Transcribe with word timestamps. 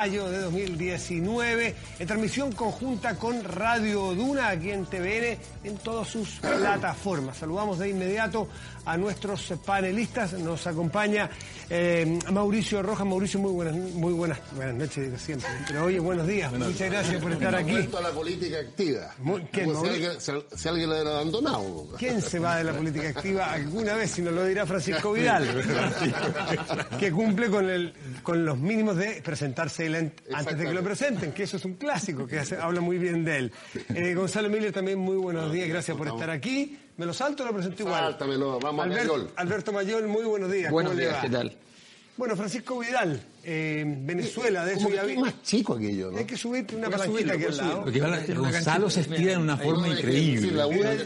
mayo 0.00 0.30
de 0.30 0.38
2019, 0.38 1.74
en 1.98 2.06
transmisión 2.06 2.52
conjunta 2.52 3.16
con 3.16 3.44
Radio 3.44 4.14
Duna 4.14 4.48
aquí 4.48 4.70
en 4.70 4.86
TVN 4.86 5.36
en 5.64 5.76
todas 5.76 6.08
sus 6.08 6.40
plataformas. 6.40 7.36
Saludamos 7.36 7.78
de 7.78 7.90
inmediato 7.90 8.48
a 8.86 8.96
nuestros 8.96 9.52
panelistas. 9.66 10.32
Nos 10.32 10.66
acompaña 10.66 11.28
eh, 11.68 12.18
Mauricio 12.32 12.82
Rojas. 12.82 13.06
Mauricio, 13.06 13.40
muy 13.40 13.52
buenas, 13.52 13.74
muy 13.76 14.14
buenas, 14.14 14.38
buenas 14.56 14.74
noches, 14.74 15.20
siempre. 15.20 15.50
Pero 15.68 15.84
oye, 15.84 16.00
buenos 16.00 16.26
días. 16.26 16.50
Muchas 16.50 16.90
gracias 16.90 17.22
por 17.22 17.32
estar 17.32 17.54
aquí. 17.54 17.76
a 17.94 18.00
la 18.00 18.10
política 18.10 18.56
activa. 18.58 19.14
Muy- 19.18 19.42
¿quién, 19.52 19.70
si, 19.82 19.86
alguien, 19.86 20.12
si- 20.18 20.32
si 20.56 20.68
alguien 20.68 20.88
lo 20.88 20.94
hubiera 20.96 21.10
abandonado. 21.10 21.88
¿Quién 21.98 22.22
se 22.22 22.38
va 22.38 22.56
de 22.56 22.64
la 22.64 22.72
política 22.72 23.10
activa 23.10 23.52
alguna 23.52 23.96
vez? 23.96 24.12
Si 24.12 24.22
nos 24.22 24.32
lo 24.32 24.46
dirá 24.46 24.64
Francisco 24.64 25.12
Vidal, 25.12 25.46
que 26.98 27.12
cumple 27.12 27.50
con, 27.50 27.68
el, 27.68 27.92
con 28.22 28.46
los 28.46 28.56
mínimos 28.56 28.96
de 28.96 29.20
presentarse 29.22 29.89
antes 29.96 30.58
de 30.58 30.64
que 30.66 30.72
lo 30.74 30.82
presenten, 30.82 31.32
que 31.32 31.42
eso 31.44 31.56
es 31.56 31.64
un 31.64 31.74
clásico, 31.74 32.26
que 32.26 32.38
hace- 32.38 32.56
habla 32.56 32.80
muy 32.80 32.98
bien 32.98 33.24
de 33.24 33.36
él. 33.38 33.52
Eh, 33.94 34.14
Gonzalo 34.14 34.48
Miller, 34.48 34.72
también 34.72 34.98
muy 34.98 35.16
buenos 35.16 35.52
días, 35.52 35.68
gracias 35.68 35.96
por 35.96 36.08
estar 36.08 36.30
aquí. 36.30 36.78
¿Me 36.96 37.06
lo 37.06 37.14
salto 37.14 37.42
o 37.42 37.46
lo 37.46 37.52
presento 37.54 37.82
igual? 37.82 38.00
Sáltamelo, 38.04 38.58
vamos 38.60 38.80
a 38.80 38.84
Alberto, 38.84 39.12
Mayol. 39.14 39.30
Alberto 39.36 39.72
Mayol, 39.72 40.06
muy 40.08 40.24
buenos 40.24 40.50
días. 40.52 40.70
Buenos 40.70 40.92
¿cómo 40.92 41.00
le 41.00 41.08
días? 41.08 41.22
¿qué 41.22 41.30
tal? 41.30 41.56
Bueno, 42.20 42.36
Francisco 42.36 42.78
Vidal, 42.78 43.18
eh, 43.42 43.82
Venezuela, 43.86 44.66
de 44.66 44.74
eso 44.74 44.82
Como 44.82 44.94
ya 44.94 45.00
que 45.00 45.06
vi. 45.06 45.12
es 45.14 45.18
más 45.20 45.42
chico 45.42 45.74
aquello, 45.76 46.10
¿no? 46.10 46.18
Hay 46.18 46.26
que 46.26 46.36
subirte 46.36 46.76
una 46.76 46.88
a 46.88 46.90
palanquita 46.90 47.32
aquí 47.32 47.44
al 47.44 47.52
a 47.60 47.62
lado. 47.62 47.84
Porque 47.84 48.34
Gonzalo 48.34 48.90
se 48.90 49.00
estira 49.00 49.32
de 49.32 49.38
una 49.38 49.56
forma 49.56 49.86
que, 49.86 49.92
increíble. 49.92 50.52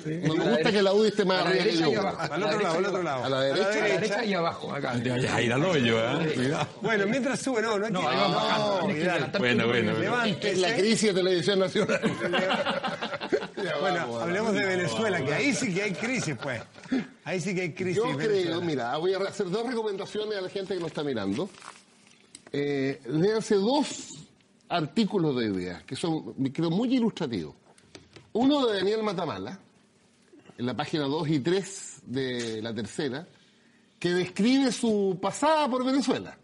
me 0.05 0.29
gusta 0.29 0.73
que 0.73 0.83
la 0.83 0.93
U 0.93 1.05
esté 1.05 1.25
más 1.25 1.43
A 1.43 1.45
la 1.45 1.51
arriba 1.51 1.65
que 1.67 1.77
yo. 1.77 2.09
Al 2.19 2.43
otro 2.43 2.61
lado, 2.61 2.79
al 2.79 2.85
otro 2.87 3.03
lado. 3.05 3.25
A 3.27 3.29
la 3.29 3.41
derecha. 3.43 4.19
A 4.19 4.25
y 4.25 4.35
abajo, 4.35 4.75
acá. 4.75 4.91
Ahí 5.33 5.49
al 5.49 5.65
hoyo, 5.65 6.01
¿eh? 6.01 6.33
Cuidado. 6.35 6.67
Bueno, 6.83 7.07
mientras 7.07 7.39
sube, 7.39 7.63
no, 7.63 7.79
no 7.79 7.87
hay 7.87 7.93
No, 7.93 8.01
que... 8.01 8.07
ahí 8.09 8.17
va 8.17 8.29
bajando. 8.29 8.81
no, 8.81 8.89
que 9.33 9.39
Bueno, 9.39 9.69
bueno, 9.69 9.93
la 10.57 10.75
crisis 10.75 11.15
de 11.15 11.15
televisión 11.15 11.61
nacional. 11.61 12.01
Bueno, 13.81 14.21
hablemos 14.21 14.53
de 14.55 14.65
Venezuela, 14.67 15.25
que 15.25 15.35
ahí 15.35 15.55
sí 15.55 15.73
que 15.75 15.83
hay 15.83 15.93
crisis, 15.93 16.37
pues. 16.43 16.63
Ahí 17.25 17.41
sí 17.41 17.55
que 17.55 17.63
hay 17.63 17.73
crisis. 17.75 17.97
Yo 17.97 18.17
creo, 18.17 18.61
mira, 18.63 18.97
voy 18.99 19.15
a 19.15 19.19
hacer 19.19 19.49
dos 19.51 19.67
recomendaciones 19.67 20.37
a 20.39 20.41
la 20.41 20.49
gente 20.49 20.75
que 20.75 20.81
nos 20.81 20.89
está 20.89 21.03
mirando. 21.03 21.49
Eh, 22.53 23.01
léanse 23.07 23.57
dos 23.57 24.11
artículos 24.69 25.37
de 25.37 25.47
ideas 25.47 25.83
que 25.85 25.97
son, 25.97 26.33
creo, 26.53 26.71
muy 26.71 26.95
ilustrativos. 26.95 27.55
Uno 28.33 28.67
de 28.67 28.79
Daniel 28.79 29.03
Matamala, 29.03 29.59
en 30.59 30.67
la 30.67 30.75
página 30.75 31.05
2 31.05 31.29
y 31.29 31.41
3 31.41 32.03
de 32.07 32.63
la 32.63 32.75
tercera, 32.75 33.27
que 33.99 34.11
describe 34.13 34.71
su 34.73 35.19
pasada 35.21 35.69
por 35.69 35.85
Venezuela. 35.85 36.37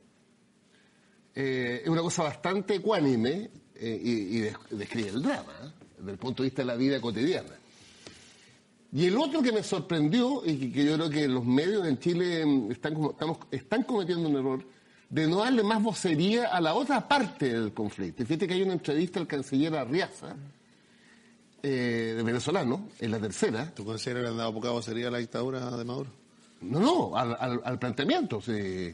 Eh, 1.35 1.83
es 1.85 1.89
una 1.89 2.01
cosa 2.03 2.25
bastante 2.25 2.77
ecuánime 2.77 3.51
eh, 3.77 4.01
y, 4.03 4.11
y 4.37 4.41
des- 4.41 4.57
describe 4.71 5.11
el 5.11 5.23
drama, 5.23 5.53
¿eh? 5.65 5.71
Desde 6.01 6.13
el 6.13 6.19
punto 6.19 6.43
de 6.43 6.49
vista 6.49 6.63
de 6.63 6.67
la 6.67 6.75
vida 6.77 7.01
cotidiana. 7.01 7.51
Y 8.93 9.07
el 9.07 9.17
otro 9.19 9.41
que 9.41 9.53
me 9.53 9.63
sorprendió 9.63 10.43
y 10.45 10.71
que, 10.73 10.85
yo 10.85 10.95
creo 10.97 11.09
que 11.11 11.29
los 11.29 11.45
medios 11.45 11.87
en 11.87 11.99
Chile 11.99 12.45
mm, 12.45 12.73
están, 12.73 12.95
como- 12.95 13.11
estamos, 13.13 13.39
están 13.51 13.83
cometiendo 13.85 14.29
un 14.29 14.37
error 14.37 14.65
de 15.09 15.27
no 15.27 15.39
darle 15.39 15.63
más 15.63 15.83
vocería 15.83 16.49
a 16.49 16.61
la 16.61 16.75
otra 16.75 17.07
parte 17.07 17.53
del 17.53 17.73
conflicto. 17.73 18.25
Fíjate 18.25 18.49
que 18.49 18.55
hay 18.55 18.63
una 18.63 18.73
entrevista 18.73 19.21
al 19.21 19.27
canciller 19.27 19.75
Arriaza, 19.77 20.35
eh, 21.63 22.15
de 22.17 22.23
venezolano, 22.23 22.89
en 22.99 23.11
la 23.11 23.19
tercera. 23.19 23.73
¿Tú 23.75 23.85
consideras 23.85 24.21
que 24.23 24.25
le 24.25 24.31
han 24.31 24.39
dado 24.39 24.55
poca 24.55 24.71
vocería 24.71 25.09
a 25.09 25.11
la 25.11 25.19
dictadura 25.19 25.71
de 25.77 25.85
Maduro? 25.85 26.11
No, 26.63 26.81
no, 26.81 27.17
al, 27.17 27.37
al- 27.39 27.61
al 27.65 27.79
planteamiento. 27.79 28.41
sí. 28.41 28.93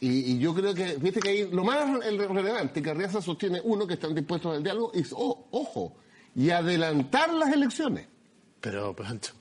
Y, 0.00 0.32
y 0.32 0.38
yo 0.38 0.54
creo 0.54 0.74
que, 0.74 0.84
fíjate 1.00 1.20
que 1.20 1.28
ahí 1.30 1.48
lo 1.50 1.64
más 1.64 2.04
el- 2.04 2.18
relevante 2.28 2.82
que 2.82 2.90
Arriaza 2.90 3.22
sostiene, 3.22 3.60
uno, 3.64 3.86
que 3.86 3.94
están 3.94 4.14
dispuestos 4.14 4.54
al 4.56 4.62
diálogo, 4.62 4.92
y, 4.94 5.02
oh, 5.12 5.46
ojo, 5.52 5.94
y 6.34 6.50
adelantar 6.50 7.32
las 7.32 7.52
elecciones. 7.52 8.06
Pero, 8.60 8.94
Pancho, 8.96 9.32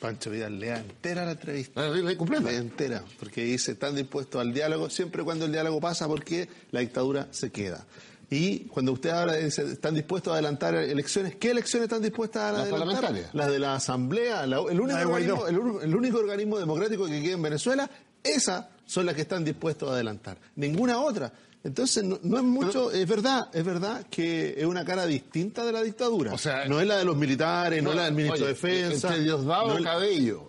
Pancho 0.00 0.30
Vidal, 0.30 0.58
lea 0.60 0.78
entera 0.78 1.24
la 1.24 1.32
entrevista. 1.32 1.82
La 1.82 1.90
ley- 1.90 2.02
la 2.02 2.16
completa. 2.16 2.50
Lea 2.50 2.58
entera, 2.60 3.02
porque 3.18 3.44
dice, 3.44 3.72
están 3.72 3.94
dispuestos 3.96 4.40
al 4.40 4.52
diálogo 4.52 4.88
siempre 4.90 5.22
cuando 5.24 5.46
el 5.46 5.52
diálogo 5.52 5.80
pasa 5.80 6.06
porque 6.06 6.48
la 6.70 6.80
dictadura 6.80 7.28
se 7.30 7.50
queda. 7.50 7.84
Y 8.28 8.60
cuando 8.66 8.92
usted 8.92 9.10
habla, 9.10 9.34
dice, 9.34 9.62
están 9.72 9.94
dispuestos 9.94 10.32
a 10.32 10.34
adelantar 10.34 10.74
elecciones, 10.74 11.36
¿qué 11.36 11.50
elecciones 11.52 11.84
están 11.86 12.02
dispuestas 12.02 12.42
a 12.42 12.52
Las 12.52 12.60
adelantar? 12.62 12.86
parlamentarias. 12.88 13.34
Las 13.34 13.50
de 13.50 13.58
la 13.60 13.74
Asamblea, 13.76 14.46
la- 14.46 14.56
el, 14.58 14.80
único 14.80 14.86
La 14.88 14.98
de 14.98 15.04
organismo, 15.06 15.80
el 15.80 15.94
único 15.94 16.18
organismo 16.18 16.58
democrático 16.58 17.06
que 17.06 17.22
queda 17.22 17.34
en 17.34 17.42
Venezuela, 17.42 17.88
esas 18.24 18.66
son 18.84 19.06
las 19.06 19.14
que 19.14 19.20
están 19.22 19.44
dispuestos 19.44 19.88
a 19.88 19.92
adelantar. 19.94 20.38
Ninguna 20.56 20.98
otra. 20.98 21.32
Entonces, 21.66 22.04
no, 22.04 22.18
no 22.22 22.36
es 22.38 22.44
mucho, 22.44 22.90
es 22.92 23.08
verdad, 23.08 23.48
es 23.52 23.64
verdad 23.64 24.06
que 24.08 24.54
es 24.56 24.64
una 24.64 24.84
cara 24.84 25.04
distinta 25.04 25.64
de 25.64 25.72
la 25.72 25.82
dictadura. 25.82 26.32
O 26.32 26.38
sea, 26.38 26.66
no 26.66 26.80
es 26.80 26.86
la 26.86 26.96
de 26.98 27.04
los 27.04 27.16
militares, 27.16 27.82
no, 27.82 27.90
es 27.90 27.96
la 27.96 28.04
del 28.04 28.14
ministro 28.14 28.34
Oye, 28.36 28.44
de 28.46 28.52
Defensa. 28.52 29.08
Entre 29.08 29.24
Diosdado 29.24 29.68
no 29.68 29.78
es- 29.78 29.84
Cabello 29.84 30.48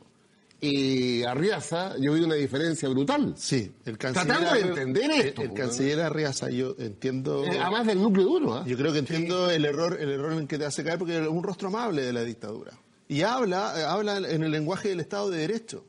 y 0.59 1.23
Arriaza, 1.23 1.95
yo 2.00 2.13
vi 2.13 2.22
una 2.22 2.35
diferencia 2.35 2.89
brutal. 2.89 3.33
Sí, 3.38 3.72
el 3.85 3.97
canciller. 3.97 4.28
Tratando 4.28 4.53
de 4.53 4.61
entender 4.61 5.11
el- 5.11 5.22
esto, 5.28 5.41
El, 5.44 5.53
canciller 5.53 6.00
Arriaza, 6.01 6.50
yo 6.50 6.75
entiendo. 6.79 7.44
Eh, 7.45 7.59
Además 7.59 7.85
del 7.88 8.01
núcleo 8.01 8.25
duro, 8.25 8.53
¿ah? 8.55 8.63
Yo 8.67 8.75
creo 8.78 8.91
que 8.94 8.99
entiendo 8.99 9.49
el 9.49 9.66
error, 9.66 9.97
el 9.99 10.09
error 10.11 10.31
en 10.34 10.39
el 10.39 10.47
que 10.47 10.57
te 10.57 10.66
hace 10.66 10.84
caer 10.84 10.97
porque 10.99 11.19
es 11.22 11.28
un 11.28 11.44
rostro 11.44 11.67
amable 11.67 12.01
de 12.03 12.13
la 12.13 12.23
dictadura. 12.23 12.73
Y 13.07 13.22
habla, 13.22 13.73
eh, 13.79 13.84
habla 13.84 14.17
en 14.17 14.44
el 14.44 14.51
lenguaje 14.51 14.89
del 14.89 14.99
Estado 14.99 15.29
de 15.29 15.39
Derecho, 15.39 15.84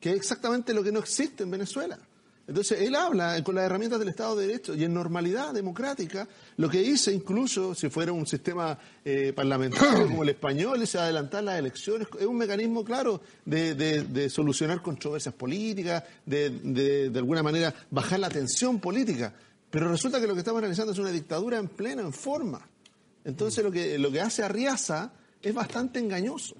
que 0.00 0.10
es 0.10 0.16
exactamente 0.16 0.72
lo 0.74 0.82
que 0.82 0.92
no 0.92 0.98
existe 1.00 1.42
en 1.44 1.50
Venezuela. 1.50 1.98
Entonces, 2.48 2.80
él 2.80 2.94
habla 2.94 3.42
con 3.42 3.56
las 3.56 3.64
herramientas 3.64 3.98
del 3.98 4.08
Estado 4.08 4.36
de 4.36 4.46
Derecho 4.46 4.74
y 4.76 4.84
en 4.84 4.94
normalidad 4.94 5.52
democrática, 5.52 6.28
lo 6.58 6.68
que 6.70 6.78
dice 6.80 7.12
incluso 7.12 7.74
si 7.74 7.88
fuera 7.88 8.12
un 8.12 8.24
sistema 8.26 8.78
eh, 9.04 9.32
parlamentario 9.34 10.06
como 10.06 10.22
el 10.22 10.28
español, 10.28 10.80
es 10.80 10.94
adelantar 10.94 11.42
las 11.42 11.58
elecciones, 11.58 12.06
es 12.20 12.24
un 12.26 12.36
mecanismo 12.36 12.84
claro 12.84 13.20
de, 13.44 13.74
de- 13.74 14.04
de 14.04 14.30
solucionar 14.30 14.80
controversias 14.80 15.34
políticas, 15.34 16.04
de, 16.24 16.50
de, 16.50 17.10
de 17.10 17.18
alguna 17.18 17.42
manera 17.42 17.74
bajar 17.90 18.20
la 18.20 18.28
tensión 18.28 18.78
política. 18.78 19.34
Pero 19.68 19.90
resulta 19.90 20.20
que 20.20 20.28
lo 20.28 20.34
que 20.34 20.40
estamos 20.40 20.58
analizando 20.60 20.92
es 20.92 20.98
una 21.00 21.10
dictadura 21.10 21.58
en 21.58 21.66
plena, 21.66 22.02
en 22.02 22.12
forma. 22.12 22.64
Entonces, 23.24 23.64
lo 23.64 23.72
que, 23.72 23.98
lo 23.98 24.12
que 24.12 24.20
hace 24.20 24.44
Arriaza 24.44 25.10
es 25.42 25.52
bastante 25.52 25.98
engañoso. 25.98 26.54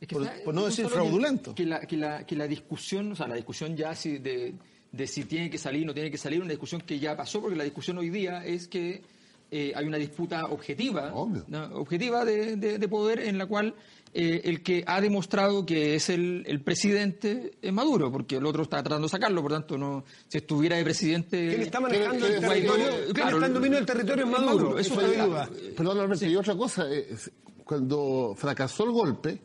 Es 0.00 0.06
que 0.06 0.14
por, 0.14 0.22
está- 0.24 0.44
por 0.44 0.54
no 0.54 0.66
decir 0.66 0.86
fraudulento. 0.88 1.52
Que 1.54 1.66
la, 1.66 1.80
que, 1.80 1.96
la, 1.96 2.24
que 2.24 2.36
la 2.36 2.46
discusión, 2.46 3.10
o 3.10 3.16
sea, 3.16 3.26
la 3.26 3.34
discusión 3.34 3.76
ya 3.76 3.92
si 3.96 4.18
de, 4.18 4.54
de 4.92 5.06
si 5.06 5.24
tiene 5.24 5.48
que 5.50 5.58
salir 5.58 5.82
o 5.84 5.86
no 5.86 5.94
tiene 5.94 6.10
que 6.10 6.18
salir, 6.18 6.40
una 6.40 6.50
discusión 6.50 6.82
que 6.82 6.98
ya 6.98 7.16
pasó, 7.16 7.40
porque 7.40 7.56
la 7.56 7.64
discusión 7.64 7.98
hoy 7.98 8.10
día 8.10 8.44
es 8.44 8.68
que 8.68 9.02
eh, 9.50 9.72
hay 9.74 9.84
una 9.86 9.98
disputa 9.98 10.46
objetiva, 10.46 11.12
Obvio. 11.14 11.44
¿no? 11.48 11.64
objetiva 11.78 12.24
de, 12.24 12.56
de- 12.56 12.78
de 12.78 12.88
poder 12.88 13.20
en 13.20 13.36
la 13.38 13.46
cual 13.46 13.74
eh, 14.14 14.42
el 14.44 14.62
que 14.62 14.82
ha 14.86 15.00
demostrado 15.00 15.64
que 15.66 15.94
es 15.94 16.08
el, 16.10 16.44
el 16.46 16.60
presidente 16.62 17.52
es 17.62 17.72
Maduro, 17.72 18.10
porque 18.12 18.36
el 18.36 18.46
otro 18.46 18.62
está 18.62 18.82
tratando 18.82 19.06
de 19.08 19.10
sacarlo, 19.10 19.40
por 19.42 19.52
tanto, 19.52 19.76
no 19.78 20.04
si 20.28 20.38
estuviera 20.38 20.76
de 20.76 20.84
presidente... 20.84 21.48
¿Quién 21.48 21.62
está 21.62 21.80
manejando 21.80 22.26
¿Quién- 22.26 22.34
el 22.34 22.40
territorio? 22.48 22.84
quién- 22.88 23.02
¿Quién 23.04 23.12
claro, 23.14 23.36
está 23.36 23.46
en 23.46 23.54
dominio 23.54 23.76
del 23.78 23.86
territorio? 23.86 24.24
Es 24.24 24.30
es 24.30 24.32
Maduro, 24.38 24.54
Maduro, 24.54 24.78
eso 24.78 24.92
eso 24.92 25.00
no 25.00 25.06
hay 25.06 25.12
está 25.12 25.26
duda. 25.26 25.50
Perdón, 25.76 25.98
Alberto, 26.00 26.26
y 26.26 26.36
otra 26.36 26.54
cosa, 26.56 26.90
eh, 26.90 27.06
es- 27.10 27.30
cuando 27.64 28.34
fracasó 28.36 28.84
el 28.84 28.90
golpe, 28.90 29.40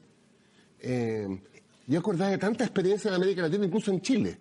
eh, 0.79 1.27
yo 1.87 1.99
acordaba 1.99 2.31
de 2.31 2.37
tanta 2.37 2.63
experiencia 2.65 3.09
en 3.09 3.15
América 3.15 3.41
Latina, 3.43 3.65
incluso 3.65 3.91
en 3.91 4.01
Chile. 4.01 4.37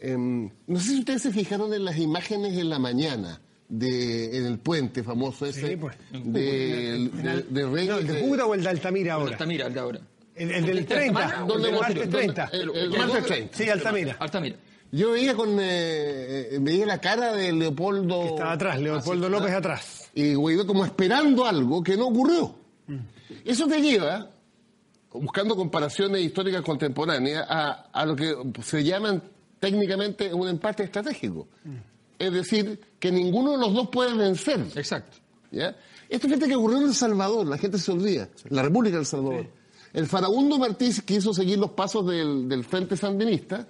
Eh, 0.00 0.16
no 0.16 0.78
sé 0.80 0.90
si 0.90 0.98
ustedes 1.00 1.22
se 1.22 1.32
fijaron 1.32 1.72
en 1.74 1.84
las 1.84 1.96
imágenes 1.98 2.56
en 2.58 2.68
la 2.70 2.78
mañana, 2.78 3.40
de, 3.68 4.38
en 4.38 4.46
el 4.46 4.58
puente 4.58 5.02
famoso 5.02 5.44
ese, 5.46 5.68
Sí, 5.70 5.76
pues. 5.76 5.96
de, 6.12 7.10
de, 7.12 7.42
de 7.50 7.66
Reyes- 7.66 7.88
No, 7.88 7.98
¿El 7.98 8.06
de 8.06 8.20
Cúcuta 8.20 8.46
o 8.46 8.54
el 8.54 8.62
de 8.62 8.68
Altamira 8.70 9.14
ahora? 9.14 9.32
Altamira, 9.32 9.66
el 9.66 9.74
de 9.74 9.80
ahora. 9.80 10.00
El, 10.34 10.50
el 10.52 10.64
del 10.66 10.86
30, 10.86 11.44
¿Dónde 11.46 11.54
el 11.54 11.62
del 11.72 11.80
martes 11.80 11.96
dónde- 12.10 12.16
30. 12.18 12.44
el- 12.52 12.70
el 12.76 12.90
martes 12.90 13.26
30. 13.26 13.56
Sí, 13.58 13.68
Altamira. 13.68 14.16
Altamira. 14.20 14.56
Yo 14.90 15.10
veía 15.10 15.34
con 15.34 15.50
eh, 15.60 16.48
eh, 16.52 16.58
veía 16.62 16.86
la 16.86 16.98
cara 16.98 17.34
de 17.34 17.52
Leopoldo 17.52 18.22
Estaba 18.22 18.52
atrás, 18.52 18.80
Leopoldo 18.80 19.28
López 19.28 19.52
atrás. 19.52 20.10
y 20.14 20.32
Guaidó 20.34 20.66
como 20.66 20.84
esperando 20.86 21.44
algo 21.44 21.82
que 21.82 21.94
no 21.96 22.06
ocurrió. 22.06 22.54
Eso 23.44 23.66
te 23.66 23.82
lleva, 23.82 24.30
buscando 25.12 25.54
comparaciones 25.56 26.22
históricas 26.22 26.62
contemporáneas, 26.62 27.44
a, 27.46 27.90
a 27.92 28.06
lo 28.06 28.16
que 28.16 28.34
se 28.62 28.82
llaman 28.82 29.22
técnicamente 29.60 30.32
un 30.32 30.48
empate 30.48 30.84
estratégico. 30.84 31.48
Es 32.18 32.32
decir, 32.32 32.80
que 32.98 33.10
ninguno 33.12 33.52
de 33.52 33.58
los 33.58 33.72
dos 33.74 33.88
puede 33.88 34.14
vencer. 34.14 34.60
Exacto. 34.74 35.18
¿ya? 35.50 35.76
Esto 36.08 36.26
fíjate 36.28 36.48
que 36.48 36.56
ocurrió 36.56 36.78
en 36.78 36.84
El 36.88 36.94
Salvador, 36.94 37.46
la 37.46 37.58
gente 37.58 37.78
se 37.78 37.92
olvida, 37.92 38.28
la 38.50 38.62
República 38.62 38.96
del 38.96 39.06
Salvador. 39.06 39.46
El 39.92 40.06
farabundo 40.06 40.58
Martí 40.58 40.90
quiso 41.04 41.32
seguir 41.32 41.58
los 41.58 41.70
pasos 41.70 42.06
del, 42.06 42.48
del 42.48 42.64
Frente 42.64 42.96
Sandinista 42.96 43.66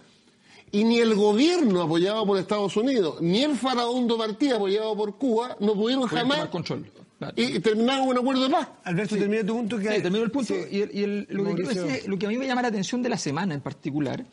y 0.73 0.85
ni 0.85 0.99
el 0.99 1.15
gobierno 1.15 1.83
apoyado 1.83 2.27
por 2.27 2.39
Estados 2.39 2.77
Unidos, 2.77 3.21
ni 3.21 3.43
el 3.43 3.57
farabundo 3.57 4.17
Martí 4.19 4.51
apoyado 4.51 4.97
por 4.97 5.17
Cuba, 5.17 5.57
no 5.61 5.75
pudieron 5.75 6.09
Pueden 6.09 6.19
jamás 6.25 6.37
tomar 6.39 6.51
control. 6.51 6.91
Claro. 7.19 7.35
y, 7.37 7.43
y 7.57 7.61
terminaron 7.61 8.07
un 8.09 8.19
acuerdo 8.19 8.45
de 8.45 8.51
paz. 8.51 8.69
Alberto, 8.85 9.17
termina 9.17 9.45
tu 9.45 9.55
punto. 9.55 9.79
Que 9.79 9.97
Sí, 9.97 10.03
termino 10.03 10.25
el 10.25 10.31
punto. 10.31 10.55
Sí. 10.55 10.61
Y, 10.71 10.81
el- 10.83 10.91
y 10.95 11.03
el- 11.03 11.19
lo, 11.19 11.27
que 11.27 11.27
quiero 11.35 11.45
Mauricio. 11.45 11.83
decir 11.85 12.01
es- 12.03 12.09
lo 12.09 12.19
que 12.19 12.27
a 12.27 12.29
mí 12.29 12.37
me 12.39 12.47
llama 12.47 12.63
la 12.63 12.69
atención 12.69 13.03
de 13.03 13.09
la 13.09 13.19
semana 13.19 13.55
en 13.55 13.61
particular 13.61 14.25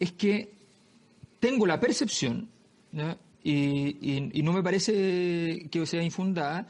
es 0.00 0.12
que 0.12 0.54
tengo 1.40 1.66
la 1.66 1.78
percepción 1.80 2.48
¿ya? 2.92 3.16
y, 3.42 3.52
y- 3.52 4.30
y 4.34 4.42
no 4.42 4.52
me 4.52 4.62
parece 4.62 5.68
que 5.70 5.86
sea 5.86 6.02
infundada 6.02 6.66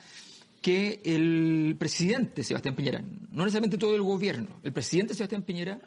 que 0.61 1.01
el 1.05 1.77
presidente 1.79 2.43
Sebastián 2.43 2.75
Piñera, 2.75 3.01
no 3.31 3.45
necesariamente 3.45 3.79
todo 3.79 3.95
el 3.95 4.03
gobierno, 4.03 4.49
el 4.63 4.73
presidente 4.73 5.15
Sebastián 5.15 5.43
Piñera 5.43 5.79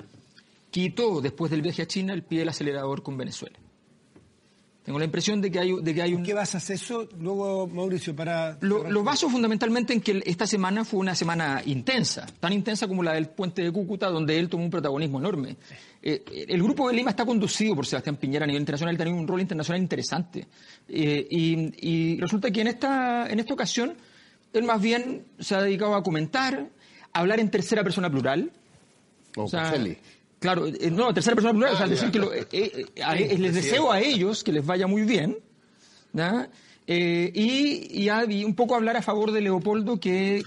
quitó 0.70 1.20
después 1.22 1.52
del 1.52 1.62
viaje 1.62 1.82
a 1.82 1.88
China 1.88 2.14
el 2.14 2.24
pie 2.24 2.40
del 2.40 2.50
acelerador 2.50 3.04
con 3.04 3.18
Venezuela. 3.18 3.58
Tengo 4.84 4.98
la 4.98 5.06
impresión 5.06 5.42
de 5.42 5.52
que 5.52 5.60
hay, 5.60 5.76
de 5.80 5.94
que 5.94 6.02
hay 6.02 6.16
un... 6.16 6.24
¿Qué 6.24 6.34
basas 6.34 6.68
eso 6.72 7.08
luego, 7.20 7.68
Mauricio, 7.68 8.16
para... 8.16 8.58
Lo, 8.62 8.90
lo 8.90 9.04
baso 9.04 9.30
fundamentalmente 9.30 9.94
en 9.94 10.02
que 10.02 10.24
esta 10.26 10.48
semana 10.48 10.84
fue 10.84 11.00
una 11.02 11.14
semana 11.14 11.62
intensa, 11.66 12.26
tan 12.40 12.52
intensa 12.52 12.88
como 12.88 13.04
la 13.04 13.14
del 13.14 13.28
puente 13.30 13.62
de 13.62 13.72
Cúcuta, 13.72 14.08
donde 14.10 14.40
él 14.40 14.50
tomó 14.50 14.64
un 14.64 14.72
protagonismo 14.72 15.20
enorme. 15.20 15.56
Eh, 16.04 16.24
el 16.50 16.64
Grupo 16.64 16.88
de 16.90 16.96
Lima 16.96 17.12
está 17.12 17.26
conducido 17.26 17.76
por 17.76 17.86
Sebastián 17.86 18.18
Piñera 18.18 18.46
a 18.46 18.48
nivel 18.48 18.62
internacional, 18.62 18.94
él 18.96 18.98
tiene 19.02 19.18
un 19.20 19.28
rol 19.28 19.40
internacional 19.42 19.82
interesante. 19.82 20.48
Eh, 20.90 21.28
y, 21.30 22.16
y 22.16 22.20
resulta 22.20 22.50
que 22.50 22.62
en 22.62 22.68
esta, 22.68 23.28
en 23.30 23.40
esta 23.40 23.54
ocasión, 23.54 23.94
él 24.54 24.64
más 24.64 24.82
bien 24.82 25.24
se 25.40 25.56
ha 25.56 25.62
dedicado 25.62 25.94
a 25.96 26.02
comentar, 26.04 26.70
a 27.14 27.20
hablar 27.20 27.40
en 27.40 27.50
tercera 27.52 27.84
persona 27.84 28.10
plural. 28.10 28.52
O 29.38 29.48
sea. 29.48 29.72
Claro, 30.40 30.66
eh, 30.68 30.90
no, 30.90 31.14
tercera 31.14 31.36
persona 31.36 31.54
plural, 31.54 31.74
o 31.74 31.78
sea, 31.78 31.86
Ah, 31.86 31.90
decir 31.90 32.10
que 32.12 32.18
lo- 32.20 32.34
eh, 32.34 32.48
eh, 32.52 32.86
a- 33.04 33.16
eh, 33.16 33.38
les 33.38 33.54
deseo 33.54 33.92
a 33.92 34.02
ellos 34.02 34.44
que 34.44 34.52
les 34.52 34.66
vaya 34.66 34.88
muy 34.88 35.04
bien. 35.04 35.38
Eh, 36.88 37.32
y, 37.34 38.02
y, 38.04 38.10
a- 38.10 38.26
y 38.30 38.44
un 38.44 38.56
poco 38.56 38.76
hablar 38.76 38.98
a 38.98 39.02
favor 39.02 39.32
de 39.32 39.42
Leopoldo, 39.42 40.00
que 40.00 40.42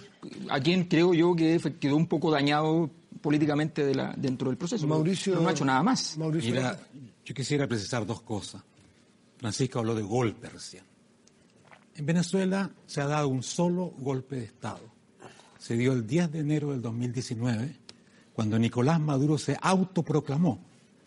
a 0.50 0.58
quien 0.60 0.84
creo 0.84 1.14
yo 1.14 1.34
que 1.36 1.60
quedó 1.80 1.96
un 1.96 2.06
poco 2.08 2.30
dañado 2.30 2.90
políticamente 3.24 3.86
de 3.86 3.94
la, 3.94 4.14
dentro 4.14 4.50
del 4.50 4.58
proceso. 4.58 4.86
Mauricio... 4.86 5.36
No, 5.36 5.40
no 5.40 5.48
ha 5.48 5.52
hecho 5.52 5.64
nada 5.64 5.82
más. 5.82 6.18
Mauricio... 6.18 6.50
Mira, 6.50 6.78
yo 7.24 7.34
quisiera 7.34 7.66
precisar 7.66 8.04
dos 8.04 8.20
cosas. 8.20 8.62
Francisco 9.38 9.78
habló 9.78 9.94
de 9.94 10.02
golpe 10.02 10.50
recién. 10.50 10.84
En 11.94 12.04
Venezuela 12.04 12.70
se 12.84 13.00
ha 13.00 13.06
dado 13.06 13.28
un 13.28 13.42
solo 13.42 13.94
golpe 13.96 14.36
de 14.36 14.44
Estado. 14.44 14.82
Se 15.58 15.74
dio 15.74 15.94
el 15.94 16.06
10 16.06 16.32
de 16.32 16.40
enero 16.40 16.72
del 16.72 16.82
2019, 16.82 17.74
cuando 18.34 18.58
Nicolás 18.58 19.00
Maduro 19.00 19.38
se 19.38 19.56
autoproclamó 19.58 20.60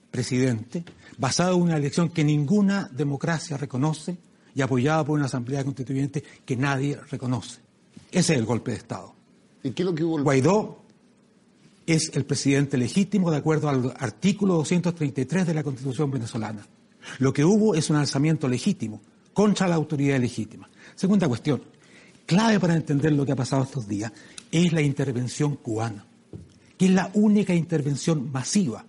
presidente, 0.09 0.83
basado 1.19 1.55
en 1.57 1.61
una 1.61 1.77
elección 1.77 2.09
que 2.09 2.23
ninguna 2.23 2.89
democracia 2.91 3.57
reconoce 3.57 4.17
y 4.55 4.61
apoyada 4.63 5.05
por 5.05 5.19
una 5.19 5.27
asamblea 5.27 5.63
constituyente 5.63 6.23
que 6.43 6.57
nadie 6.57 6.99
reconoce. 7.11 7.59
Ese 8.11 8.33
es 8.33 8.39
el 8.39 8.45
golpe 8.45 8.71
de 8.71 8.77
Estado. 8.77 9.13
¿Y 9.61 9.69
qué 9.69 9.83
es 9.83 9.85
lo 9.85 9.93
que 9.93 10.03
hubo? 10.03 10.23
Guaidó 10.23 10.86
es 11.87 12.11
el 12.13 12.25
presidente 12.25 12.77
legítimo 12.77 13.31
de 13.31 13.37
acuerdo 13.37 13.69
al 13.69 13.93
artículo 13.97 14.55
233 14.55 15.47
de 15.47 15.53
la 15.53 15.63
Constitución 15.63 16.11
venezolana. 16.11 16.67
Lo 17.19 17.31
que 17.31 17.45
hubo 17.45 17.73
es 17.73 17.89
un 17.89 17.95
alzamiento 17.95 18.47
legítimo 18.49 19.01
contra 19.33 19.67
la 19.67 19.75
autoridad 19.75 20.19
legítima. 20.19 20.69
Segunda 20.95 21.29
cuestión, 21.29 21.63
clave 22.25 22.59
para 22.59 22.75
entender 22.75 23.13
lo 23.13 23.25
que 23.25 23.31
ha 23.31 23.37
pasado 23.37 23.63
estos 23.63 23.87
días, 23.87 24.11
es 24.51 24.73
la 24.73 24.81
intervención 24.81 25.55
cubana, 25.55 26.05
que 26.77 26.85
es 26.85 26.91
la 26.91 27.09
única 27.13 27.53
intervención 27.53 28.31
masiva, 28.33 28.85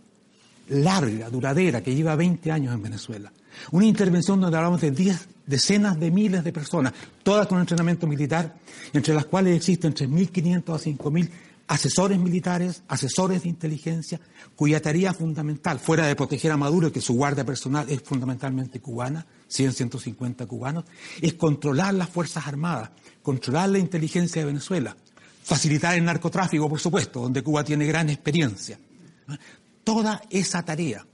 larga, 0.69 1.31
duradera, 1.31 1.83
que 1.83 1.95
lleva 1.95 2.17
20 2.17 2.51
años 2.51 2.75
en 2.75 2.83
Venezuela. 2.83 3.33
Una 3.71 3.87
intervención 3.87 4.41
donde 4.41 4.57
hablamos 4.57 4.81
de 4.81 4.91
10, 4.91 5.29
decenas 5.47 5.99
de 5.99 6.11
miles 6.11 6.43
de 6.43 6.53
personas, 6.53 6.93
todas 7.23 7.47
con 7.47 7.61
entrenamiento 7.61 8.07
militar, 8.07 8.57
entre 8.93 9.15
las 9.15 9.27
cuales 9.27 9.57
existen 9.57 9.95
3.500 9.95 10.75
a 10.75 10.79
5.000 10.79 11.31
asesores 11.69 12.19
militares, 12.19 12.83
asesores 12.89 13.43
de 13.43 13.51
inteligencia, 13.51 14.21
cuya 14.57 14.81
tarea 14.81 15.13
fundamental, 15.13 15.79
fuera 15.79 16.07
de 16.07 16.17
proteger 16.17 16.51
a 16.51 16.57
Maduro, 16.57 16.91
que 16.91 17.03
su 17.03 17.15
guardia 17.15 17.45
personal 17.45 17.89
es 17.91 18.03
fundamentalmente 18.03 18.81
cubana, 18.81 19.27
100, 19.47 19.75
150 19.75 20.47
cubanos, 20.47 20.85
es 21.21 21.35
controlar 21.35 21.95
las 21.95 22.09
Fuerzas 22.09 22.47
Armadas, 22.47 22.91
controlar 23.23 23.69
la 23.69 23.79
inteligencia 23.79 24.41
de 24.41 24.47
Venezuela, 24.47 24.97
facilitar 25.45 25.97
el 25.97 26.05
narcotráfico, 26.05 26.69
por 26.69 26.81
supuesto, 26.81 27.21
donde 27.21 27.43
Cuba 27.43 27.63
tiene 27.63 27.87
gran 27.87 28.09
experiencia. 28.09 28.79
Toda 29.85 30.23
esa 30.31 30.65
tarea 30.65 31.07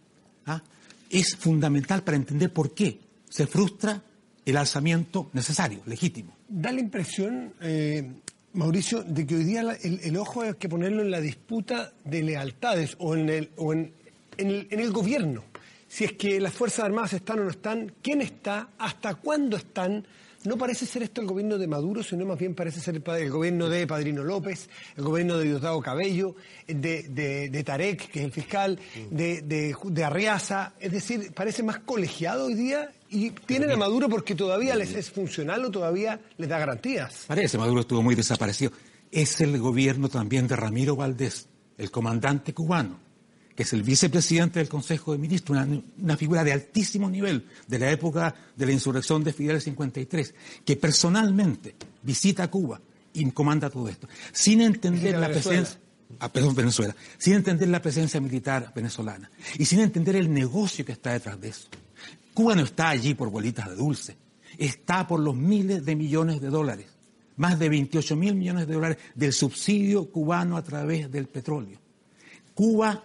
¿ah? 0.46 0.62
es 1.10 1.34
fundamental 1.36 2.04
para 2.04 2.16
entender 2.16 2.52
por 2.52 2.74
qué 2.74 3.00
se 3.28 3.46
frustra 3.48 4.02
el 4.44 4.56
alzamiento 4.56 5.30
necesario, 5.32 5.80
legítimo. 5.86 6.36
Da 6.48 6.70
la 6.70 6.80
impresión, 6.80 7.54
eh, 7.60 8.20
Mauricio, 8.54 9.02
de 9.02 9.26
que 9.26 9.34
hoy 9.34 9.44
día 9.44 9.62
el 9.82 10.16
ojo 10.16 10.42
hay 10.42 10.54
que 10.54 10.68
ponerlo 10.68 11.02
en 11.02 11.10
la 11.10 11.20
disputa 11.20 11.92
de 12.04 12.22
lealtades 12.22 12.94
o 13.00 13.16
en 13.16 13.28
el, 13.28 13.50
o 13.56 13.72
en, 13.72 13.92
en 14.36 14.48
el, 14.48 14.68
en 14.70 14.78
el 14.78 14.92
gobierno. 14.92 15.42
Si 15.88 16.04
es 16.04 16.12
que 16.12 16.40
las 16.40 16.52
Fuerzas 16.52 16.84
Armadas 16.84 17.14
están 17.14 17.40
o 17.40 17.44
no 17.44 17.50
están, 17.50 17.92
quién 18.00 18.20
está, 18.20 18.68
hasta 18.78 19.16
cuándo 19.16 19.56
están. 19.56 20.06
No 20.44 20.58
parece 20.58 20.84
ser 20.84 21.02
esto 21.02 21.22
el 21.22 21.26
gobierno 21.26 21.56
de 21.56 21.66
Maduro, 21.66 22.02
sino 22.02 22.26
más 22.26 22.38
bien 22.38 22.54
parece 22.54 22.78
ser 22.78 22.96
el, 22.96 23.30
gobierno 23.30 23.68
de 23.68 23.86
Padrino 23.86 24.22
López, 24.22 24.68
el 24.96 25.02
gobierno 25.02 25.38
de 25.38 25.44
Diosdado 25.44 25.80
Cabello, 25.80 26.36
de, 26.66 27.04
de, 27.04 27.48
de 27.48 27.64
Tarek, 27.64 28.10
que 28.10 28.18
es 28.20 28.24
el 28.26 28.32
fiscal, 28.32 28.78
de, 29.10 29.42
de 29.42 30.04
Arriaza. 30.04 30.74
Es 30.78 30.92
decir, 30.92 31.32
parece 31.34 31.62
más 31.62 31.78
colegiado 31.78 32.46
hoy 32.46 32.54
día 32.54 32.90
y 33.08 33.30
tienen 33.30 33.70
a 33.70 33.76
Maduro 33.76 34.08
porque 34.08 34.34
todavía 34.34 34.74
les 34.74 34.94
es 34.94 35.10
funcional 35.10 35.64
o 35.64 35.70
todavía 35.70 36.20
les 36.36 36.48
da 36.48 36.58
garantías. 36.58 37.24
Parece, 37.26 37.56
Maduro 37.56 37.80
estuvo 37.80 38.02
muy 38.02 38.14
desaparecido. 38.14 38.72
Es 39.10 39.40
el 39.40 39.58
gobierno 39.58 40.08
también 40.08 40.48
de 40.48 40.56
Ramiro 40.56 40.96
Valdés, 40.96 41.48
el 41.78 41.90
comandante 41.90 42.52
cubano, 42.52 42.98
que 43.54 43.62
es 43.62 43.72
el 43.72 43.82
vicepresidente 43.82 44.58
del 44.58 44.68
Consejo 44.68 45.12
de 45.12 45.18
Ministros, 45.18 45.56
una, 45.56 45.80
una 45.98 46.16
figura 46.16 46.42
de 46.42 46.52
altísimo 46.52 47.08
nivel 47.08 47.46
de 47.66 47.78
la 47.78 47.90
época 47.90 48.34
de 48.56 48.66
la 48.66 48.72
insurrección 48.72 49.22
de 49.22 49.32
Fidel 49.32 49.60
53, 49.60 50.34
que 50.64 50.76
personalmente 50.76 51.74
visita 52.02 52.50
Cuba 52.50 52.80
y 53.12 53.30
comanda 53.30 53.70
todo 53.70 53.88
esto, 53.88 54.08
sin 54.32 54.60
entender 54.60 55.18
la 55.18 55.28
Venezuela. 55.28 55.62
presencia 55.62 55.84
ah, 56.18 56.32
perdón, 56.32 56.54
Venezuela, 56.54 56.94
sin 57.16 57.34
entender 57.34 57.68
la 57.68 57.80
presencia 57.80 58.20
militar 58.20 58.72
venezolana 58.74 59.30
y 59.58 59.64
sin 59.64 59.80
entender 59.80 60.16
el 60.16 60.32
negocio 60.32 60.84
que 60.84 60.92
está 60.92 61.12
detrás 61.12 61.40
de 61.40 61.48
eso. 61.48 61.68
Cuba 62.34 62.56
no 62.56 62.64
está 62.64 62.88
allí 62.88 63.14
por 63.14 63.30
bolitas 63.30 63.68
de 63.68 63.76
dulce, 63.76 64.16
está 64.58 65.06
por 65.06 65.20
los 65.20 65.36
miles 65.36 65.84
de 65.84 65.94
millones 65.94 66.40
de 66.40 66.48
dólares, 66.48 66.86
más 67.36 67.58
de 67.58 67.68
28 67.68 68.16
mil 68.16 68.34
millones 68.34 68.66
de 68.66 68.74
dólares 68.74 68.98
del 69.14 69.32
subsidio 69.32 70.10
cubano 70.10 70.56
a 70.56 70.62
través 70.62 71.10
del 71.10 71.28
petróleo. 71.28 71.78
Cuba, 72.54 73.04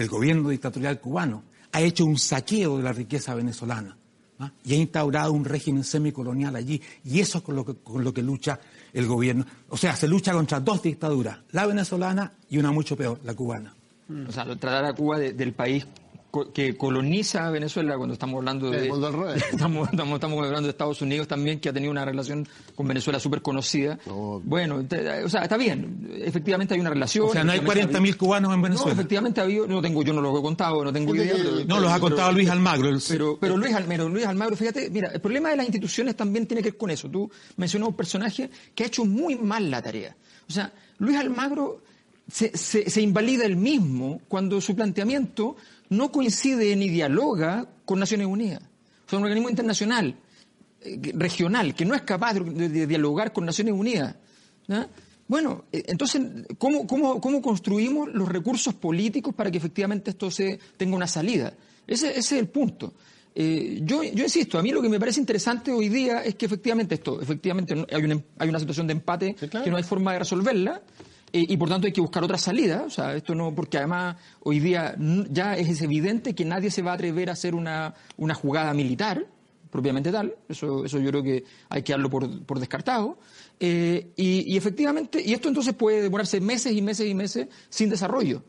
el 0.00 0.08
gobierno 0.08 0.48
dictatorial 0.48 0.98
cubano, 1.00 1.42
ha 1.72 1.80
hecho 1.80 2.04
un 2.04 2.18
saqueo 2.18 2.76
de 2.78 2.82
la 2.82 2.92
riqueza 2.92 3.34
venezolana 3.34 3.96
¿ah? 4.40 4.50
y 4.64 4.72
ha 4.72 4.76
instaurado 4.76 5.32
un 5.32 5.44
régimen 5.44 5.84
semicolonial 5.84 6.56
allí. 6.56 6.80
Y 7.04 7.20
eso 7.20 7.38
es 7.38 7.44
con 7.44 7.54
lo, 7.56 7.64
que, 7.64 7.74
con 7.76 8.02
lo 8.02 8.12
que 8.12 8.22
lucha 8.22 8.58
el 8.92 9.06
gobierno. 9.06 9.46
O 9.68 9.76
sea, 9.76 9.94
se 9.96 10.08
lucha 10.08 10.32
contra 10.32 10.58
dos 10.60 10.82
dictaduras, 10.82 11.38
la 11.52 11.66
venezolana 11.66 12.32
y 12.48 12.58
una 12.58 12.72
mucho 12.72 12.96
peor, 12.96 13.20
la 13.24 13.34
cubana. 13.34 13.74
O 14.28 14.32
sea, 14.32 14.44
tratar 14.44 14.84
a 14.84 14.92
Cuba 14.92 15.18
de- 15.18 15.32
del 15.32 15.52
país 15.52 15.86
que 16.54 16.76
coloniza 16.76 17.46
a 17.46 17.50
Venezuela 17.50 17.96
cuando 17.96 18.12
estamos 18.14 18.36
hablando 18.38 18.70
de... 18.70 18.86
Estamos, 19.52 19.88
estamos, 19.90 20.14
estamos 20.14 20.38
hablando 20.46 20.62
de 20.62 20.70
Estados 20.70 21.02
Unidos 21.02 21.26
también, 21.28 21.58
que 21.60 21.68
ha 21.68 21.72
tenido 21.72 21.90
una 21.90 22.04
relación 22.04 22.46
con 22.74 22.86
Venezuela 22.86 23.18
súper 23.18 23.42
conocida. 23.42 23.98
No. 24.06 24.40
Bueno, 24.44 24.84
te- 24.84 25.24
o 25.24 25.28
sea, 25.28 25.42
está 25.42 25.56
bien. 25.56 26.08
Efectivamente 26.22 26.74
hay 26.74 26.80
una 26.80 26.90
relación. 26.90 27.26
O 27.28 27.32
sea, 27.32 27.42
no 27.44 27.52
hay 27.52 27.58
efectivamente 27.58 27.98
40.000 28.12 28.16
cubanos 28.16 28.52
en 28.54 28.58
No, 28.58 28.62
Venezuela. 28.62 28.92
efectivamente 28.92 29.40
ha 29.40 29.44
habido, 29.44 29.66
no 29.66 29.82
tengo, 29.82 30.02
yo 30.02 30.12
no 30.12 30.20
lo 30.20 30.38
he 30.38 30.42
contado, 30.42 30.84
no 30.84 30.92
tengo 30.92 31.14
idea. 31.14 31.34
pero- 31.36 31.64
No, 31.66 31.80
los 31.80 31.90
ha 31.92 31.98
contado 32.00 32.32
Luis 32.32 32.48
Almagro. 32.48 32.88
el- 32.88 33.02
pero, 33.08 33.36
pero 33.40 33.56
Luis 33.56 33.74
Almagro, 33.74 34.08
Luis 34.08 34.26
Almagro, 34.26 34.56
fíjate, 34.56 34.88
mira, 34.90 35.08
el 35.12 35.20
problema 35.20 35.50
de 35.50 35.56
las 35.56 35.66
instituciones 35.66 36.16
también 36.16 36.46
tiene 36.46 36.62
que 36.62 36.70
ver 36.70 36.78
con 36.78 36.90
eso. 36.90 37.08
Tú 37.10 37.30
mencionas 37.56 37.88
un 37.88 37.94
personaje 37.96 38.48
que 38.74 38.84
ha 38.84 38.86
hecho 38.86 39.04
muy 39.04 39.36
mal 39.36 39.70
la 39.70 39.82
tarea. 39.82 40.16
O 40.48 40.52
sea, 40.52 40.72
Luis 40.98 41.16
Almagro 41.16 41.82
se, 42.30 42.56
se- 42.56 42.88
se 42.88 43.00
invalida 43.02 43.44
él 43.44 43.56
mismo 43.56 44.20
cuando 44.28 44.60
su 44.60 44.76
planteamiento 44.76 45.56
no 45.90 46.10
coincide 46.10 46.74
ni 46.76 46.88
dialoga 46.88 47.66
con 47.84 47.98
Naciones 47.98 48.26
Unidas. 48.26 48.62
Sea, 49.06 49.18
un 49.18 49.24
organismo 49.24 49.50
internacional, 49.50 50.16
eh, 50.80 51.12
regional, 51.14 51.74
que 51.74 51.84
no 51.84 51.94
es 51.94 52.02
capaz 52.02 52.34
de, 52.34 52.86
dialogar 52.86 53.32
con 53.32 53.44
Naciones 53.44 53.74
Unidas. 53.74 54.14
Bueno, 55.26 55.64
eh, 55.70 55.84
entonces, 55.86 56.22
¿cómo, 56.58 56.86
cómo, 56.86 57.20
cómo 57.20 57.42
construimos 57.42 58.08
los 58.12 58.28
recursos 58.28 58.74
políticos 58.74 59.34
para 59.34 59.50
que 59.50 59.58
efectivamente 59.58 60.10
esto 60.10 60.30
se 60.30 60.58
tenga 60.76 60.96
una 60.96 61.06
salida? 61.06 61.52
Ese, 61.86 62.10
ese 62.10 62.18
es 62.18 62.32
el 62.32 62.48
punto. 62.48 62.94
Eh, 63.34 63.80
yo, 63.82 64.02
yo 64.02 64.24
insisto, 64.24 64.58
a 64.58 64.62
mí 64.62 64.70
lo 64.72 64.82
que 64.82 64.88
me 64.88 64.98
parece 64.98 65.20
interesante 65.20 65.70
hoy 65.70 65.88
día 65.88 66.22
es 66.24 66.34
que 66.34 66.46
efectivamente 66.46 66.96
esto, 66.96 67.20
efectivamente 67.20 67.74
hay 67.92 68.04
una, 68.04 68.20
hay 68.38 68.48
una 68.48 68.58
situación 68.58 68.88
de 68.88 68.92
empate 68.92 69.34
claro. 69.34 69.64
que 69.64 69.70
no 69.70 69.76
hay 69.76 69.84
forma 69.84 70.12
de 70.12 70.20
resolverla 70.20 70.82
eh, 71.32 71.46
y 71.48 71.56
por 71.56 71.68
tanto 71.68 71.86
hay 71.86 71.92
que 71.92 72.00
buscar 72.00 72.22
otra 72.24 72.38
salida. 72.38 72.84
O 72.86 72.90
sea, 72.90 73.14
esto 73.14 73.34
no, 73.34 73.54
porque 73.54 73.78
además 73.78 74.16
hoy 74.42 74.60
día 74.60 74.96
ya 75.30 75.56
es 75.56 75.80
evidente 75.82 76.34
que 76.34 76.44
nadie 76.44 76.70
se 76.70 76.82
va 76.82 76.92
a 76.92 76.94
atrever 76.94 77.30
a 77.30 77.32
hacer 77.32 77.54
una, 77.54 77.94
una 78.16 78.34
jugada 78.34 78.74
militar 78.74 79.26
propiamente 79.70 80.10
tal. 80.10 80.34
Eso, 80.48 80.84
eso 80.84 80.98
yo 80.98 81.10
creo 81.10 81.22
que 81.22 81.44
hay 81.68 81.82
que 81.82 81.92
darlo 81.92 82.10
por, 82.10 82.44
por 82.44 82.58
descartado. 82.58 83.18
Eh, 83.60 84.10
y, 84.16 84.52
y 84.52 84.56
efectivamente, 84.56 85.22
y 85.24 85.32
esto 85.32 85.48
entonces 85.48 85.74
puede 85.74 86.02
demorarse 86.02 86.40
meses 86.40 86.72
y 86.72 86.82
meses 86.82 87.06
y 87.08 87.14
meses 87.14 87.46
sin 87.68 87.88
desarrollo. 87.90 88.42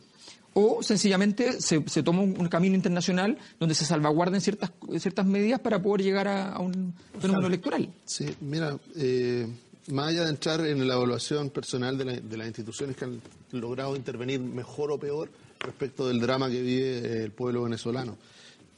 o 0.54 0.84
sencillamente 0.84 1.62
se, 1.62 1.84
se 1.88 2.04
toma 2.04 2.22
un, 2.22 2.40
un 2.40 2.48
camino 2.50 2.76
internacional 2.76 3.38
donde 3.60 3.76
se 3.76 3.86
salvaguarden 3.86 4.42
ciertas, 4.42 4.72
ciertas 5.00 5.26
medidas 5.26 5.60
para 5.60 5.82
poder 5.82 6.04
llegar 6.04 6.28
a, 6.28 6.54
a 6.54 6.60
un 6.60 6.94
fenómeno 7.20 7.48
electoral. 7.48 7.90
Sí, 8.06 8.26
mira, 8.42 8.78
eh, 8.96 9.48
más 9.88 10.10
allá 10.10 10.24
de 10.26 10.30
entrar 10.30 10.66
en 10.66 10.88
la 10.88 10.94
evaluación 10.96 11.50
personal 11.50 11.98
de, 11.98 12.06
la- 12.06 12.20
de 12.20 12.38
las 12.38 12.48
instituciones 12.48 12.96
que 12.96 13.06
han 13.06 13.22
logrado 13.52 13.96
intervenir 13.96 14.40
mejor 14.40 14.92
o 14.92 15.00
peor 15.00 15.30
respecto 15.60 16.08
del 16.08 16.20
drama 16.20 16.50
que 16.50 16.62
vive 16.62 17.24
el 17.24 17.32
pueblo 17.32 17.64
venezolano, 17.64 18.18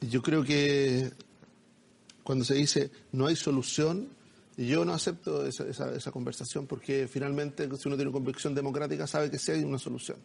yo 0.00 0.22
creo 0.22 0.42
que 0.44 1.10
cuando 2.22 2.44
se 2.44 2.54
dice 2.54 2.90
no 3.12 3.26
hay 3.26 3.36
solución, 3.36 4.08
yo 4.56 4.84
no 4.84 4.94
acepto 4.94 5.46
esa, 5.46 5.66
esa- 5.68 5.94
esa 5.94 6.10
conversación 6.12 6.66
porque 6.66 7.08
finalmente 7.10 7.68
si 7.76 7.88
uno 7.88 7.96
tiene 7.96 8.12
convicción 8.12 8.54
democrática 8.54 9.06
sabe 9.06 9.30
que 9.30 9.38
sí 9.38 9.52
hay 9.52 9.62
una 9.64 9.78
solución. 9.78 10.16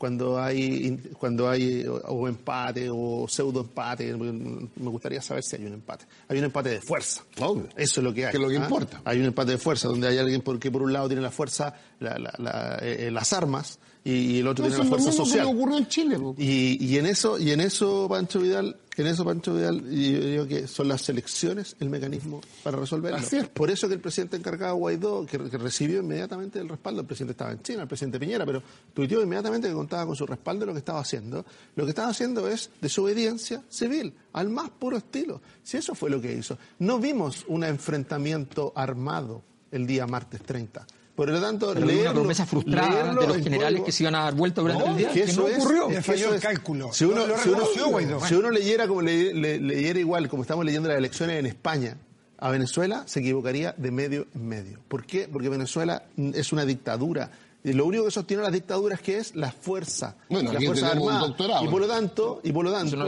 Cuando 0.00 0.40
hay, 0.40 0.98
cuando 1.18 1.50
hay 1.50 1.84
o, 1.86 1.96
o 1.96 2.26
empate 2.26 2.88
o 2.90 3.26
pseudo 3.28 3.60
empate, 3.60 4.16
me 4.16 4.88
gustaría 4.90 5.20
saber 5.20 5.42
si 5.42 5.56
hay 5.56 5.66
un 5.66 5.74
empate. 5.74 6.06
Hay 6.26 6.38
un 6.38 6.44
empate 6.44 6.70
de 6.70 6.80
fuerza. 6.80 7.22
Obvio. 7.38 7.68
Eso 7.76 8.00
es 8.00 8.04
lo 8.04 8.14
que 8.14 8.24
hay. 8.24 8.30
Que 8.30 8.38
es 8.38 8.42
lo 8.42 8.48
que 8.48 8.56
¿ah? 8.56 8.62
importa. 8.62 9.02
Hay 9.04 9.18
un 9.20 9.26
empate 9.26 9.50
de 9.52 9.58
fuerza 9.58 9.88
donde 9.88 10.08
hay 10.08 10.16
alguien 10.16 10.40
por- 10.40 10.58
que 10.58 10.70
por 10.70 10.80
un 10.82 10.94
lado 10.94 11.06
tiene 11.06 11.20
la 11.20 11.30
fuerza, 11.30 11.74
la- 11.98 12.18
la- 12.18 12.32
la- 12.38 12.78
eh, 12.80 13.08
eh, 13.08 13.10
las 13.10 13.30
armas 13.34 13.78
y, 14.02 14.12
y 14.12 14.38
el 14.38 14.48
otro 14.48 14.64
tiene 14.64 14.78
la 14.82 14.88
fuerza 14.88 15.10
que 15.10 15.16
social. 15.18 15.44
le 15.46 15.52
ocurrió 15.52 15.76
en 15.76 15.86
Chile. 15.88 16.16
Y, 16.38 16.82
y 16.82 16.96
en 16.96 17.04
eso, 17.04 17.38
y 17.38 17.50
en 17.50 17.60
eso, 17.60 18.06
Pancho 18.08 18.40
Vidal, 18.40 18.76
en 18.96 19.06
eso, 19.06 19.24
Pancho 19.24 19.54
Vidal, 19.54 19.82
yo 19.82 20.20
digo 20.20 20.46
que 20.46 20.66
son 20.66 20.88
las 20.88 21.08
elecciones 21.08 21.76
el 21.80 21.88
mecanismo 21.88 22.40
para 22.62 22.76
resolverlo. 22.76 23.18
Así 23.18 23.36
es. 23.36 23.48
Por 23.48 23.70
eso 23.70 23.88
que 23.88 23.94
el 23.94 24.00
presidente 24.00 24.36
encargado 24.36 24.74
Guaidó, 24.76 25.24
que, 25.24 25.38
que 25.38 25.58
recibió 25.58 26.00
inmediatamente 26.00 26.58
el 26.58 26.68
respaldo, 26.68 27.00
el 27.00 27.06
presidente 27.06 27.32
estaba 27.32 27.52
en 27.52 27.62
China, 27.62 27.82
el 27.82 27.88
presidente 27.88 28.18
Piñera, 28.18 28.44
pero 28.44 28.62
tuiteó 28.92 29.22
inmediatamente 29.22 29.68
que 29.68 29.74
contaba 29.74 30.06
con 30.06 30.16
su 30.16 30.26
respaldo 30.26 30.66
lo 30.66 30.72
que 30.72 30.80
estaba 30.80 31.00
haciendo. 31.00 31.44
Lo 31.76 31.84
que 31.84 31.90
estaba 31.90 32.08
haciendo 32.08 32.46
es 32.48 32.70
desobediencia 32.80 33.62
civil, 33.68 34.12
al 34.32 34.50
más 34.50 34.70
puro 34.70 34.96
estilo. 34.96 35.40
Si 35.62 35.76
eso 35.76 35.94
fue 35.94 36.10
lo 36.10 36.20
que 36.20 36.34
hizo. 36.34 36.58
No 36.80 36.98
vimos 36.98 37.44
un 37.48 37.64
enfrentamiento 37.64 38.72
armado 38.74 39.42
el 39.70 39.86
día 39.86 40.06
martes 40.06 40.42
30. 40.42 40.86
Por 41.20 41.28
lo 41.28 41.38
tanto, 41.38 41.72
Pero 41.74 41.86
una 41.86 42.12
promesa 42.14 42.46
frustrada 42.46 42.88
leerlo 42.88 43.20
de 43.20 43.26
los 43.26 43.36
en 43.36 43.42
generales 43.44 43.82
que 43.82 43.92
se 43.92 44.04
iban 44.04 44.14
a 44.14 44.20
dar 44.22 44.34
vuelta 44.34 44.62
durante 44.62 44.84
no, 44.86 44.90
el 44.92 44.96
día, 44.96 45.12
que 45.12 45.32
no 45.34 45.44
ocurrió. 45.44 46.02
Falló 46.02 46.32
el 46.32 46.40
cálculo. 46.40 46.94
Si 46.94 47.04
uno, 47.04 47.26
Lo 47.26 47.36
si 47.36 47.48
uno- 47.50 47.58
reconoció 47.58 47.88
Guaidó. 47.90 48.24
si 48.24 48.34
uno 48.36 48.50
leyera 48.50 48.88
como 48.88 49.02
le- 49.02 49.34
le- 49.34 49.60
leyera 49.60 49.98
igual, 49.98 50.30
como 50.30 50.44
estamos 50.44 50.64
leyendo 50.64 50.88
las 50.88 50.96
elecciones 50.96 51.38
en 51.38 51.44
España, 51.44 51.98
a 52.38 52.50
Venezuela 52.50 53.02
se 53.06 53.20
equivocaría 53.20 53.74
de 53.76 53.90
medio 53.90 54.28
en 54.34 54.48
medio. 54.48 54.78
¿Por 54.88 55.04
qué? 55.04 55.28
Porque 55.30 55.50
Venezuela 55.50 56.04
es 56.16 56.54
una 56.54 56.64
dictadura. 56.64 57.30
Y 57.62 57.74
lo 57.74 57.84
único 57.84 58.06
que 58.06 58.10
sostiene 58.10 58.42
las 58.42 58.52
dictaduras 58.52 59.00
que 59.02 59.18
es 59.18 59.36
la 59.36 59.52
fuerza, 59.52 60.16
Bueno, 60.30 60.50
la 60.50 60.60
fuerza 60.62 60.92
armada. 60.92 61.20
doctorado. 61.20 61.62
Y 61.62 61.68
por 61.68 61.80
lo 61.82 61.86
tanto, 61.86 62.40
y 62.42 62.52
por 62.52 62.64
lo 62.64 62.72
tanto, 62.72 62.86
Eso 62.88 62.96
no 62.96 63.04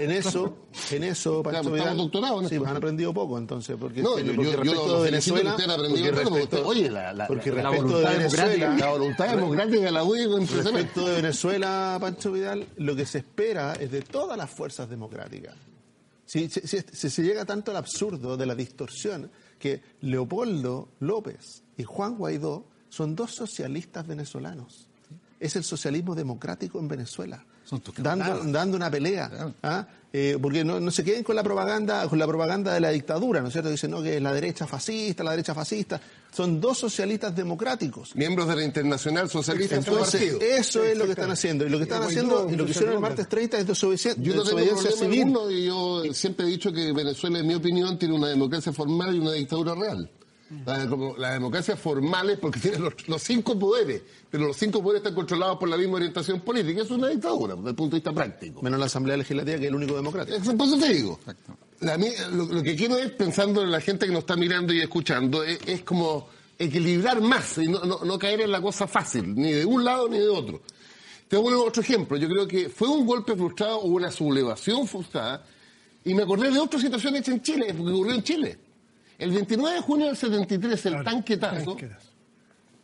en 0.00 0.10
eso, 0.12 0.56
en 0.92 1.02
eso, 1.02 1.42
Pancho 1.42 1.72
Vidal, 1.72 1.96
doctorados 1.96 2.42
en 2.44 2.48
sí, 2.48 2.54
esto. 2.54 2.68
han 2.68 2.76
aprendido 2.76 3.12
poco 3.12 3.36
entonces, 3.38 3.76
porque, 3.78 4.00
No, 4.00 4.10
porque 4.10 4.24
yo- 4.26 4.32
yo- 4.34 4.42
yo 4.44 4.50
respecto 4.56 4.86
lo 4.86 5.02
de 5.02 5.10
Venezuela, 5.10 5.42
que 5.42 5.48
usted 5.62 5.70
ha 5.70 5.74
aprendido 5.74 6.06
porque 6.14 6.24
respecto, 6.30 6.68
oye, 6.68 6.90
la- 6.92 7.12
la- 7.12 7.26
porque 7.26 7.50
la 7.50 7.62
respecto 7.62 7.86
voluntad 7.88 8.10
de 8.12 8.16
Venezuela, 8.18 8.44
democrática. 8.48 8.86
La 8.86 8.92
voluntad 8.92 9.28
democrática 9.36 9.90
la 9.90 10.04
UDI. 10.04 10.46
Respecto 10.46 11.06
de 11.08 11.14
Venezuela, 11.16 11.98
Pancho 12.00 12.30
Vidal, 12.32 12.66
lo 12.76 12.94
que 12.94 13.04
se 13.04 13.18
espera 13.18 13.72
es 13.74 13.90
de 13.90 14.02
todas 14.02 14.38
las 14.38 14.48
fuerzas 14.48 14.88
democráticas. 14.88 15.56
Si, 16.24 16.48
si- 16.48 16.60
si- 16.60 16.84
si 16.92 17.10
se 17.10 17.22
llega 17.24 17.44
tanto 17.44 17.72
al 17.72 17.78
absurdo 17.78 18.36
de 18.36 18.46
la 18.46 18.54
distorsión 18.54 19.28
que 19.58 19.82
Leopoldo 20.02 20.90
López 21.00 21.64
y 21.76 21.82
Juan 21.82 22.16
Guaidó 22.16 22.66
son 22.88 23.14
dos 23.14 23.34
socialistas 23.34 24.06
venezolanos. 24.06 24.86
Es 25.40 25.56
el 25.56 25.64
socialismo 25.64 26.14
democrático 26.14 26.78
en 26.80 26.88
Venezuela. 26.88 27.44
Son 27.64 27.80
tus 27.80 27.94
Dando, 28.02 28.76
una 28.76 28.90
pelea. 28.90 29.52
¿ah? 29.62 29.86
Eh, 30.10 30.38
porque 30.40 30.64
no, 30.64 30.80
no 30.80 30.90
se 30.90 31.04
queden 31.04 31.22
con 31.22 31.36
la 31.36 31.42
propaganda, 31.42 32.08
con 32.08 32.18
la 32.18 32.26
propaganda 32.26 32.72
de 32.72 32.80
la 32.80 32.88
dictadura, 32.88 33.42
¿no 33.42 33.48
es 33.48 33.52
cierto? 33.52 33.68
Dicen 33.68 33.90
no, 33.90 34.02
que 34.02 34.16
es 34.16 34.22
la 34.22 34.32
derecha 34.32 34.66
fascista, 34.66 35.22
la 35.22 35.32
derecha 35.32 35.54
fascista. 35.54 36.00
Son 36.34 36.58
dos 36.58 36.78
socialistas 36.78 37.36
democráticos. 37.36 38.16
Miembros 38.16 38.48
de 38.48 38.56
la 38.56 38.64
Internacional 38.64 39.28
Socialista 39.28 39.76
en 39.76 39.82
su 39.82 39.90
Entonces, 39.90 40.32
partido. 40.32 40.40
eso 40.40 40.82
es 40.82 40.96
lo 40.96 41.04
que 41.04 41.10
están 41.10 41.30
haciendo. 41.30 41.66
Y 41.66 41.68
lo 41.68 41.76
que 41.76 41.82
están 41.84 42.02
haciendo, 42.02 42.48
y 42.50 42.56
lo 42.56 42.64
que 42.64 42.70
hicieron 42.70 42.94
el 42.94 43.00
martes 43.00 43.28
30 43.28 43.58
es 43.58 43.66
desobediencia, 43.66 44.14
Yo 44.16 44.34
no 44.34 44.44
tengo 44.44 44.58
desobediencia 44.60 44.90
problema 44.90 45.14
civil. 45.14 45.22
alguno 45.36 45.50
y 45.50 45.66
yo 45.66 46.14
siempre 46.14 46.46
he 46.46 46.48
dicho 46.48 46.72
que 46.72 46.92
Venezuela, 46.92 47.38
en 47.40 47.46
mi 47.46 47.54
opinión, 47.54 47.98
tiene 47.98 48.14
una 48.14 48.28
democracia 48.28 48.72
formal 48.72 49.14
y 49.14 49.18
una 49.18 49.32
dictadura 49.32 49.74
real. 49.74 50.10
La, 50.64 50.88
como, 50.88 51.14
la 51.18 51.32
democracia 51.32 51.76
formal 51.76 52.30
es 52.30 52.38
porque 52.38 52.58
tiene 52.58 52.78
los, 52.78 53.06
los 53.06 53.22
cinco 53.22 53.58
poderes, 53.58 54.00
pero 54.30 54.46
los 54.46 54.56
cinco 54.56 54.82
poderes 54.82 55.00
están 55.00 55.14
controlados 55.14 55.58
por 55.58 55.68
la 55.68 55.76
misma 55.76 55.96
orientación 55.96 56.40
política. 56.40 56.82
Es 56.82 56.90
una 56.90 57.08
dictadura 57.08 57.54
desde 57.54 57.68
el 57.70 57.74
punto 57.74 57.96
de 57.96 58.00
vista 58.00 58.12
práctico. 58.12 58.62
Menos 58.62 58.80
la 58.80 58.86
Asamblea 58.86 59.16
Legislativa, 59.18 59.58
que 59.58 59.64
es 59.64 59.68
el 59.68 59.74
único 59.74 59.94
democrático. 59.96 60.38
Por 60.56 60.66
eso 60.66 60.78
te 60.78 60.88
digo. 60.94 61.20
La 61.80 61.96
lo, 62.32 62.46
lo 62.46 62.62
que 62.62 62.74
quiero 62.74 62.96
es, 62.96 63.10
pensando 63.12 63.62
en 63.62 63.70
la 63.70 63.80
gente 63.80 64.06
que 64.06 64.12
nos 64.12 64.20
está 64.20 64.36
mirando 64.36 64.72
y 64.72 64.80
escuchando, 64.80 65.44
es, 65.44 65.58
es 65.66 65.82
como 65.82 66.28
equilibrar 66.58 67.20
más 67.20 67.58
y 67.58 67.68
no, 67.68 67.80
no- 67.84 68.00
no 68.04 68.18
caer 68.18 68.40
en 68.40 68.50
la 68.50 68.60
cosa 68.60 68.86
fácil, 68.88 69.34
ni 69.34 69.52
de 69.52 69.64
un 69.66 69.84
lado 69.84 70.08
ni 70.08 70.18
de 70.18 70.28
otro. 70.28 70.62
Te 71.28 71.36
voy 71.36 71.48
a 71.52 71.56
poner 71.56 71.68
otro 71.68 71.82
ejemplo. 71.82 72.16
Yo 72.16 72.26
creo 72.26 72.48
que 72.48 72.68
fue 72.70 72.88
un 72.88 73.06
golpe 73.06 73.36
frustrado 73.36 73.80
o 73.80 73.86
una 73.88 74.10
sublevación 74.10 74.88
frustrada 74.88 75.44
y 76.04 76.14
me 76.14 76.22
acordé 76.22 76.50
de 76.50 76.58
otra 76.58 76.80
situación 76.80 77.14
hecha 77.16 77.32
en 77.32 77.42
Chile, 77.42 77.74
porque 77.76 77.92
ocurrió 77.92 78.14
en 78.14 78.22
Chile. 78.22 78.58
El 79.18 79.32
29 79.32 79.74
de 79.76 79.82
junio 79.82 80.06
del 80.06 80.16
73, 80.16 80.86
el 80.86 81.04
tanquetazo, 81.04 81.74
Tanquetazo. 81.74 82.06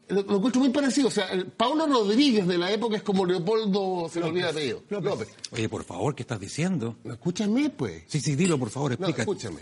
lo, 0.08 0.22
lo 0.22 0.36
encuentro 0.36 0.60
muy 0.60 0.70
parecido. 0.70 1.08
O 1.08 1.10
sea, 1.10 1.28
el 1.28 1.46
Pablo 1.46 1.86
Rodríguez 1.86 2.46
de 2.46 2.58
la 2.58 2.72
época 2.72 2.96
es 2.96 3.02
como 3.04 3.24
Leopoldo, 3.24 4.08
se 4.12 4.18
me 4.20 4.26
olvida 4.26 4.50
el 4.50 4.56
apellido. 4.56 4.82
López. 4.90 5.28
Oye, 5.52 5.68
por 5.68 5.84
favor, 5.84 6.14
¿qué 6.14 6.22
estás 6.24 6.40
diciendo? 6.40 6.96
No, 7.04 7.12
escúchame, 7.14 7.70
pues. 7.70 8.02
Sí, 8.08 8.20
sí, 8.20 8.34
dilo, 8.34 8.58
por 8.58 8.70
favor, 8.70 8.90
No, 8.90 8.94
explícate. 9.06 9.22
escúchame. 9.22 9.60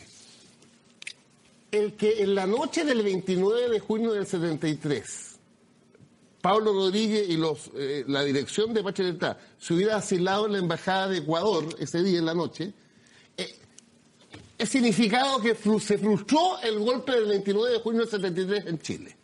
El 1.71 1.95
que 1.95 2.23
en 2.23 2.35
la 2.35 2.47
noche 2.47 2.85
del 2.85 3.03
29 3.03 3.69
de 3.71 3.81
junio 3.81 4.13
del 4.13 4.27
73, 4.27 5.39
Pablo 6.43 6.73
Rodríguez 6.73 7.29
y 7.29 7.37
los, 7.37 7.71
eh, 7.77 8.05
la 8.09 8.25
dirección 8.25 8.75
de 8.75 8.83
Bacheletá 8.83 9.39
se 9.59 9.75
hubiera 9.75 9.97
asilado 9.97 10.47
en 10.47 10.53
la 10.53 10.59
Embajada 10.59 11.09
de 11.09 11.19
Ecuador 11.19 11.65
ese 11.79 12.03
día 12.03 12.19
en 12.19 12.27
la 12.27 12.35
noche, 12.35 12.73
significado 14.67 15.41
que 15.41 15.55
se 15.55 15.99
frustró 15.99 16.59
el 16.63 16.79
golpe 16.79 17.13
del 17.13 17.27
29 17.27 17.73
de 17.73 17.79
junio 17.81 18.01
del 18.01 18.11
73 18.11 18.67
en 18.67 18.79
Chile. 18.79 19.17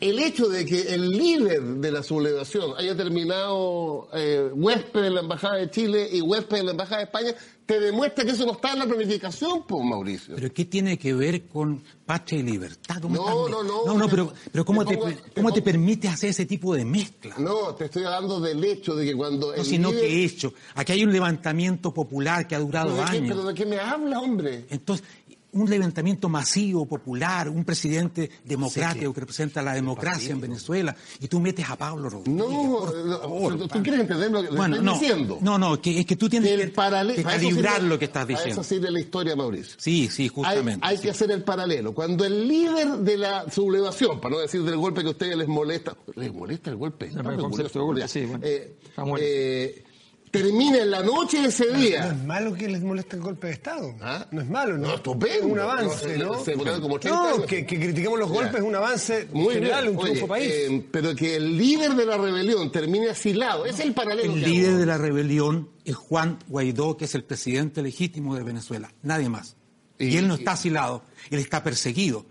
El 0.00 0.18
hecho 0.18 0.48
de 0.48 0.64
que 0.64 0.94
el 0.94 1.08
líder 1.10 1.62
de 1.62 1.92
la 1.92 2.02
sublevación 2.02 2.72
haya 2.78 2.96
terminado 2.96 4.08
eh, 4.14 4.48
huésped 4.50 5.02
de 5.02 5.10
la 5.10 5.20
Embajada 5.20 5.56
de 5.56 5.70
Chile 5.70 6.08
y 6.10 6.22
huésped 6.22 6.56
de 6.56 6.64
la 6.64 6.70
Embajada 6.70 6.98
de 6.98 7.04
España, 7.04 7.34
te 7.70 7.78
demuestra 7.78 8.24
que 8.24 8.32
eso 8.32 8.44
no 8.44 8.52
está 8.52 8.72
en 8.72 8.80
la 8.80 8.86
planificación, 8.86 9.62
pues, 9.62 9.84
Mauricio. 9.84 10.34
Pero 10.34 10.52
¿qué 10.52 10.64
tiene 10.64 10.98
que 10.98 11.14
ver 11.14 11.46
con 11.46 11.80
patria 12.04 12.40
y 12.40 12.42
libertad? 12.42 12.96
¿Cómo 13.00 13.14
No, 13.14 13.48
no, 13.48 13.62
no, 13.62 13.84
No, 13.86 13.94
no, 13.96 14.08
pero, 14.08 14.32
pero 14.50 14.64
¿cómo, 14.64 14.84
te 14.84 14.96
te, 14.96 15.00
pongo- 15.00 15.14
te 15.22 15.30
¿cómo 15.34 15.52
te 15.52 15.62
permite 15.62 16.08
hacer 16.08 16.30
ese 16.30 16.46
tipo 16.46 16.74
de 16.74 16.84
mezcla? 16.84 17.36
No, 17.38 17.72
te 17.76 17.84
estoy 17.84 18.02
hablando 18.02 18.40
del 18.40 18.64
hecho 18.64 18.96
de 18.96 19.04
que 19.06 19.14
cuando 19.14 19.54
No, 19.56 19.62
sino 19.62 19.90
líder- 19.92 20.00
que 20.00 20.06
he 20.08 20.24
hecho. 20.24 20.52
Aquí 20.74 20.90
hay 20.90 21.04
un 21.04 21.12
levantamiento 21.12 21.94
popular 21.94 22.48
que 22.48 22.56
ha 22.56 22.58
durado 22.58 22.90
¿Pero 22.90 23.04
de, 23.04 23.10
qué, 23.12 23.16
años. 23.18 23.28
pero 23.36 23.44
de 23.48 23.54
qué 23.54 23.66
me 23.66 23.78
habla, 23.78 24.18
hombre? 24.18 24.66
Entonces, 24.68 25.06
un 25.52 25.68
levantamiento 25.68 26.28
masivo, 26.28 26.86
popular, 26.86 27.48
un 27.48 27.64
presidente 27.64 28.30
democrático 28.44 29.12
que 29.12 29.20
representa 29.20 29.62
la 29.62 29.74
democracia 29.74 30.30
en 30.32 30.40
Venezuela, 30.40 30.94
y 31.20 31.28
tú 31.28 31.40
metes 31.40 31.68
a 31.68 31.76
Pablo 31.76 32.08
Rodríguez. 32.08 32.44
No, 32.46 32.86
no, 33.04 33.56
¿tú, 33.58 33.68
tú 33.68 33.82
quieres 33.82 34.00
entender 34.02 34.30
lo 34.30 34.42
que 34.42 34.48
Bueno, 34.48 34.76
estoy 34.76 34.86
no, 34.86 34.92
diciendo? 34.98 35.38
no, 35.40 35.58
no, 35.58 35.80
que, 35.80 36.00
es 36.00 36.06
que 36.06 36.16
tú 36.16 36.28
tienes 36.28 36.50
Que 36.50 36.56
que, 36.56 36.62
el 36.62 36.72
paralelo, 36.72 37.14
que 37.14 37.20
a 37.28 37.32
calibrar 37.32 37.80
sirve- 37.80 37.88
lo 37.88 37.98
que 37.98 38.04
estás 38.04 38.22
A 38.22 38.26
diciendo. 38.26 38.52
eso 38.60 38.64
sirve 38.64 38.90
la 38.90 39.00
historia, 39.00 39.34
Mauricio. 39.36 39.74
Sí, 39.78 40.08
sí, 40.10 40.28
justamente. 40.28 40.86
hay 40.86 40.96
sí. 40.96 41.02
que 41.04 41.10
hacer 41.10 41.30
el 41.32 41.42
paralelo. 41.42 41.92
Cuando 41.94 42.24
el 42.24 42.46
líder 42.46 42.98
de 42.98 43.16
la 43.16 43.50
sublevación, 43.50 44.20
para 44.20 44.34
no 44.36 44.40
decir 44.40 44.62
del 44.62 44.76
golpe 44.76 45.02
que 45.02 45.08
a 45.08 45.10
ustedes 45.10 45.36
les 45.36 45.48
molesta, 45.48 45.96
les 46.14 46.32
molesta 46.32 46.70
el 46.70 46.76
golpe. 46.76 47.06
No, 47.06 47.10
Está 47.20 47.22
pero 47.22 47.34
el 47.66 47.80
golpe, 47.82 48.08
sí. 48.08 48.26
Eh, 48.42 48.76
bueno. 48.96 49.16
eh, 49.20 49.84
termina 50.30 50.78
en 50.78 50.90
la 50.90 51.02
noche 51.02 51.40
de 51.40 51.48
ese 51.48 51.66
No 51.72 51.78
día. 51.78 52.06
es 52.08 52.24
malo 52.24 52.54
que 52.54 52.68
les 52.68 52.80
moleste 52.82 53.16
el 53.16 53.22
golpe 53.22 53.48
de 53.48 53.52
Estado. 53.54 53.94
¿Ah? 54.00 54.26
No 54.30 54.40
es 54.40 54.48
malo, 54.48 54.78
¿no? 54.78 54.88
No, 54.88 54.94
estupendo. 54.94 55.34
Es 55.38 55.42
un 55.44 55.58
avance, 55.58 56.18
No, 56.18 56.24
¿no? 56.26 56.38
se- 56.38 56.44
se 56.52 56.56
votaron 56.56 56.80
como 56.80 57.00
30 57.00 57.18
No, 57.20 57.28
años. 57.34 57.46
que, 57.46 57.66
que 57.66 57.78
critiquemos 57.80 58.18
los 58.18 58.28
Ya. 58.28 58.34
golpes 58.34 58.54
es 58.56 58.62
un 58.62 58.74
avance 58.76 59.28
Muy 59.32 59.54
general, 59.54 59.84
bien. 59.86 59.96
un 59.96 60.02
triunfo 60.02 60.24
Oye, 60.26 60.28
país. 60.28 60.52
eh, 60.52 60.86
pero 60.92 61.14
que 61.16 61.36
el 61.36 61.56
líder 61.58 61.94
de 61.94 62.06
la 62.06 62.16
rebelión 62.16 62.70
termine 62.70 63.10
asilado, 63.10 63.66
es 63.66 63.80
el 63.80 63.92
paralelo. 63.92 64.34
El 64.34 64.40
que 64.44 64.48
líder 64.48 64.68
hago. 64.70 64.78
de 64.78 64.86
la 64.86 64.98
rebelión 64.98 65.68
es 65.84 65.96
Juan 65.96 66.38
Guaidó, 66.46 66.96
que 66.96 67.06
es 67.06 67.14
el 67.14 67.24
presidente 67.24 67.82
legítimo 67.82 68.36
de 68.36 68.42
Venezuela, 68.44 68.92
nadie 69.02 69.28
más. 69.28 69.56
Y, 69.98 70.06
Y- 70.06 70.16
él 70.16 70.28
no 70.28 70.34
está 70.34 70.52
asilado, 70.52 71.02
él 71.30 71.40
está 71.40 71.62
perseguido. 71.64 72.24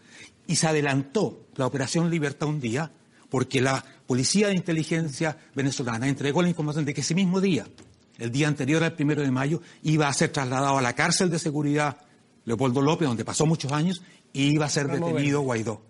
Y 0.47 0.55
se 0.55 0.67
adelantó 0.67 1.45
la 1.55 1.67
Operación 1.67 2.09
Libertad 2.09 2.47
un 2.49 2.59
día 2.61 2.91
porque 3.29 3.61
la 3.61 3.85
Policía 4.07 4.47
de 4.47 4.55
Inteligencia 4.55 5.37
venezolana 5.53 6.07
entregó 6.07 6.41
la 6.41 6.47
información 6.49 6.83
de 6.85 6.95
que 6.95 7.01
ese 7.01 7.13
mismo 7.13 7.39
día, 7.41 7.67
el 8.19 8.31
día 8.31 8.47
anterior 8.47 8.83
al 8.83 8.93
primero 8.93 9.21
de 9.21 9.31
mayo, 9.31 9.61
iba 9.83 10.07
a 10.07 10.13
ser 10.13 10.29
trasladado 10.31 10.77
a 10.77 10.81
la 10.81 10.93
cárcel 10.93 11.29
de 11.29 11.39
seguridad 11.39 11.97
Leopoldo 12.45 12.81
López, 12.81 13.07
donde 13.07 13.25
pasó 13.25 13.45
muchos 13.45 13.71
años, 13.71 14.01
y 14.33 14.51
iba 14.53 14.65
a 14.65 14.69
ser 14.69 14.87
Vamos 14.87 15.01
a 15.01 15.05
detenido 15.13 15.41
Guaidó. 15.41 15.81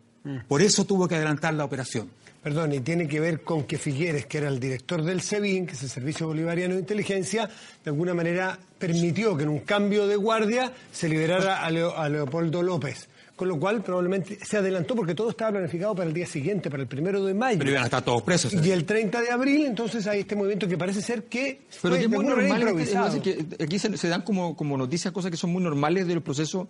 Por 0.47 0.61
eso 0.61 0.85
tuvo 0.85 1.07
que 1.07 1.15
adelantar 1.15 1.53
la 1.53 1.65
operación. 1.65 2.09
perdón, 2.43 2.73
y 2.73 2.79
tiene 2.81 3.07
que 3.07 3.19
ver 3.19 3.41
con 3.43 3.63
que 3.63 3.77
Figueres, 3.77 4.25
que 4.25 4.37
era 4.37 4.47
el 4.49 4.59
director 4.59 5.03
del 5.03 5.21
SEBIN, 5.21 5.65
que 5.65 5.73
es 5.73 5.83
el 5.83 5.89
Servicio 5.89 6.27
Bolivariano 6.27 6.75
de 6.75 6.81
Inteligencia, 6.81 7.47
de 7.83 7.89
alguna 7.89 8.13
manera 8.13 8.57
permitió 8.77 9.35
que 9.35 9.43
en 9.43 9.49
un 9.49 9.59
cambio 9.59 10.07
de 10.07 10.15
guardia 10.15 10.71
se 10.91 11.09
liberara 11.09 11.63
a, 11.65 11.69
Leo- 11.71 11.95
a 11.97 12.07
Leopoldo 12.09 12.61
López. 12.61 13.07
Con 13.39 13.47
lo 13.47 13.57
cual 13.57 13.81
probablemente 13.81 14.37
se 14.45 14.57
adelantó 14.57 14.95
porque 14.95 15.15
todo 15.15 15.29
estaba 15.29 15.51
planificado 15.51 15.95
para 15.95 16.09
el 16.09 16.13
día 16.13 16.25
siguiente, 16.25 16.69
para 16.69 16.83
el 16.83 16.89
primero 16.89 17.23
de 17.23 17.33
mayo. 17.33 17.57
Pero 17.57 17.71
iban 17.71 17.83
a 17.83 17.85
estar 17.85 18.03
todos 18.03 18.21
presos. 18.21 18.51
Y 18.53 18.69
el 18.71 18.83
30 18.83 19.21
de 19.21 19.31
abril, 19.31 19.65
entonces 19.65 20.05
hay 20.07 20.19
este 20.19 20.35
movimiento 20.35 20.67
que 20.67 20.77
parece 20.77 21.01
ser 21.01 21.23
que 21.23 21.61
Pero 21.81 21.95
fue 21.95 21.99
que 21.99 22.03
es 22.03 22.09
muy 22.11 22.25
normal, 22.25 22.59
improvisado. 22.59 23.07
es 23.07 23.13
decir, 23.23 23.47
que 23.57 23.63
aquí 23.63 23.79
se, 23.79 23.95
se 23.95 24.09
dan 24.09 24.23
como, 24.23 24.57
como 24.57 24.75
noticias 24.75 25.13
cosas 25.13 25.31
que 25.31 25.37
son 25.37 25.51
muy 25.51 25.63
normales 25.63 26.05
del 26.05 26.21
proceso 26.21 26.67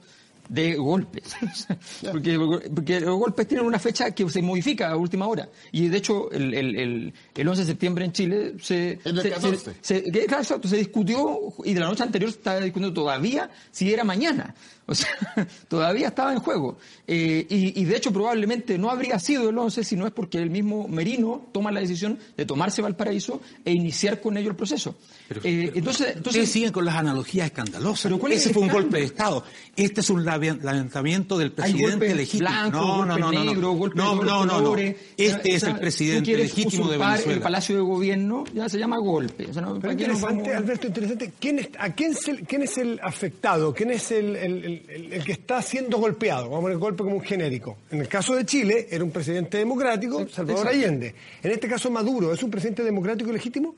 de 0.48 0.76
golpes. 0.76 1.24
porque, 2.12 2.38
porque 2.74 3.00
los 3.00 3.18
golpes 3.18 3.48
tienen 3.48 3.66
una 3.66 3.80
fecha 3.80 4.12
que 4.12 4.30
se 4.30 4.42
modifica 4.44 4.90
a 4.92 4.96
última 4.96 5.28
hora. 5.28 5.50
Y 5.72 5.88
de 5.88 5.98
hecho, 5.98 6.32
el, 6.32 6.54
el, 6.54 6.76
el, 6.76 7.14
el 7.36 7.48
11 7.48 7.62
de 7.62 7.68
septiembre 7.68 8.06
en 8.06 8.12
Chile 8.12 8.54
se, 8.62 9.00
El 9.06 9.16
del 9.16 9.22
se, 9.24 9.30
14. 9.32 9.72
se- 9.82 10.04
que- 10.04 10.26
claro, 10.26 10.44
exacto, 10.44 10.68
se 10.68 10.78
discutió 10.78 11.40
y 11.66 11.74
de 11.74 11.80
la 11.80 11.88
noche 11.88 12.04
anterior 12.04 12.32
se 12.32 12.38
estaba 12.38 12.60
discutiendo 12.60 12.94
todavía 12.94 13.50
si 13.72 13.92
era 13.92 14.04
mañana. 14.04 14.54
O 14.90 14.96
sea, 14.96 15.10
todavía 15.68 16.08
estaba 16.08 16.34
en 16.34 16.40
juego. 16.40 16.78
Eh, 17.08 17.46
y, 17.50 17.80
y 17.80 17.86
de 17.86 17.96
hecho 17.96 18.12
probablemente 18.12 18.78
no 18.78 18.90
habría 18.90 19.20
sido 19.20 19.50
el 19.50 19.58
11 19.58 19.84
si 19.84 19.96
no 19.96 20.08
es 20.08 20.12
porque 20.14 20.40
el 20.40 20.50
mismo 20.50 20.88
Merino 20.88 21.48
toma 21.52 21.72
la 21.72 21.80
decisión 21.80 22.18
de 22.36 22.46
tomarse 22.46 22.82
Valparaíso 22.82 23.42
e 23.64 23.72
iniciar 23.72 24.20
con 24.20 24.36
ello 24.38 24.50
el 24.50 24.56
proceso. 24.56 24.96
Eh, 25.44 25.72
entonces, 25.76 26.00
Ustedes 26.02 26.18
entonces 26.18 26.50
siguen 26.52 26.72
con 26.72 26.86
las 26.86 26.96
analogías 26.96 27.46
escandalosas. 27.48 28.04
Pero 28.04 28.20
¿cuál 28.20 28.32
es 28.34 28.42
Ese 28.46 28.54
fue 28.54 28.64
un 28.64 28.70
golpe 28.70 28.98
de 28.98 29.04
Estado. 29.06 29.44
Este 29.76 30.02
es 30.02 30.10
un 30.10 30.26
levantamiento 30.26 31.38
del 31.38 31.52
presidente 31.52 32.14
legítimo. 32.16 32.50
no, 32.72 33.06
no, 33.06 33.18
no, 33.18 33.32
no, 33.32 33.32
no. 33.32 33.54
no, 33.54 33.90
de 33.90 33.96
no, 33.96 34.16
no, 34.24 34.46
no. 34.46 34.54
colores. 34.56 34.96
Este 35.18 35.54
O 35.54 35.56
es 35.56 35.64
el 35.64 35.80
presidente 35.80 36.36
legítimo 36.36 36.88
de 36.90 36.98
Venezuela. 36.98 37.34
el 37.34 37.40
Palacio 37.42 37.76
de 37.76 37.82
Gobierno 37.82 38.44
ya 38.54 38.68
se 38.70 38.78
llama 38.80 38.98
golpe. 38.98 39.48
O 39.48 39.54
sea, 39.54 39.62
no, 39.62 39.70
Pero 39.76 39.82
¿para 39.82 39.96
qué 39.96 40.08
nos 40.08 40.18
interesante, 40.18 40.50
vamos- 40.50 40.64
Alberto, 40.64 40.88
interesante. 40.88 41.34
¿Quién 41.40 41.60
es, 41.60 41.70
¿A 41.78 41.94
quién 41.94 42.12
es, 42.12 42.28
el, 42.28 42.42
quién 42.48 42.64
es 42.64 42.78
el 42.78 43.00
afectado? 43.04 43.74
¿Quién 43.74 43.92
es 43.92 44.12
el, 44.12 44.36
el- 44.36 44.66
el- 44.66 44.79
el- 44.88 45.14
el 45.14 45.24
que 45.24 45.32
está 45.34 45.62
siendo 45.62 45.98
golpeado? 45.98 46.44
Vamos 46.44 46.60
a 46.60 46.62
poner 46.62 46.78
golpe 46.78 47.04
como 47.04 47.16
un 47.18 47.22
genérico. 47.22 47.78
En 47.92 48.00
el 48.02 48.08
caso 48.08 48.36
de 48.36 48.46
Chile, 48.46 48.88
era 48.90 49.04
un 49.04 49.12
presidente 49.12 49.58
democrático, 49.58 50.28
Salvador. 50.30 50.68
Allende. 50.68 51.14
En 51.44 51.52
este 51.52 51.68
caso, 51.68 51.90
Maduro, 51.92 52.34
¿es 52.34 52.42
un 52.44 52.52
presidente 52.52 52.84
democrático 52.84 53.32
legítimo? 53.32 53.76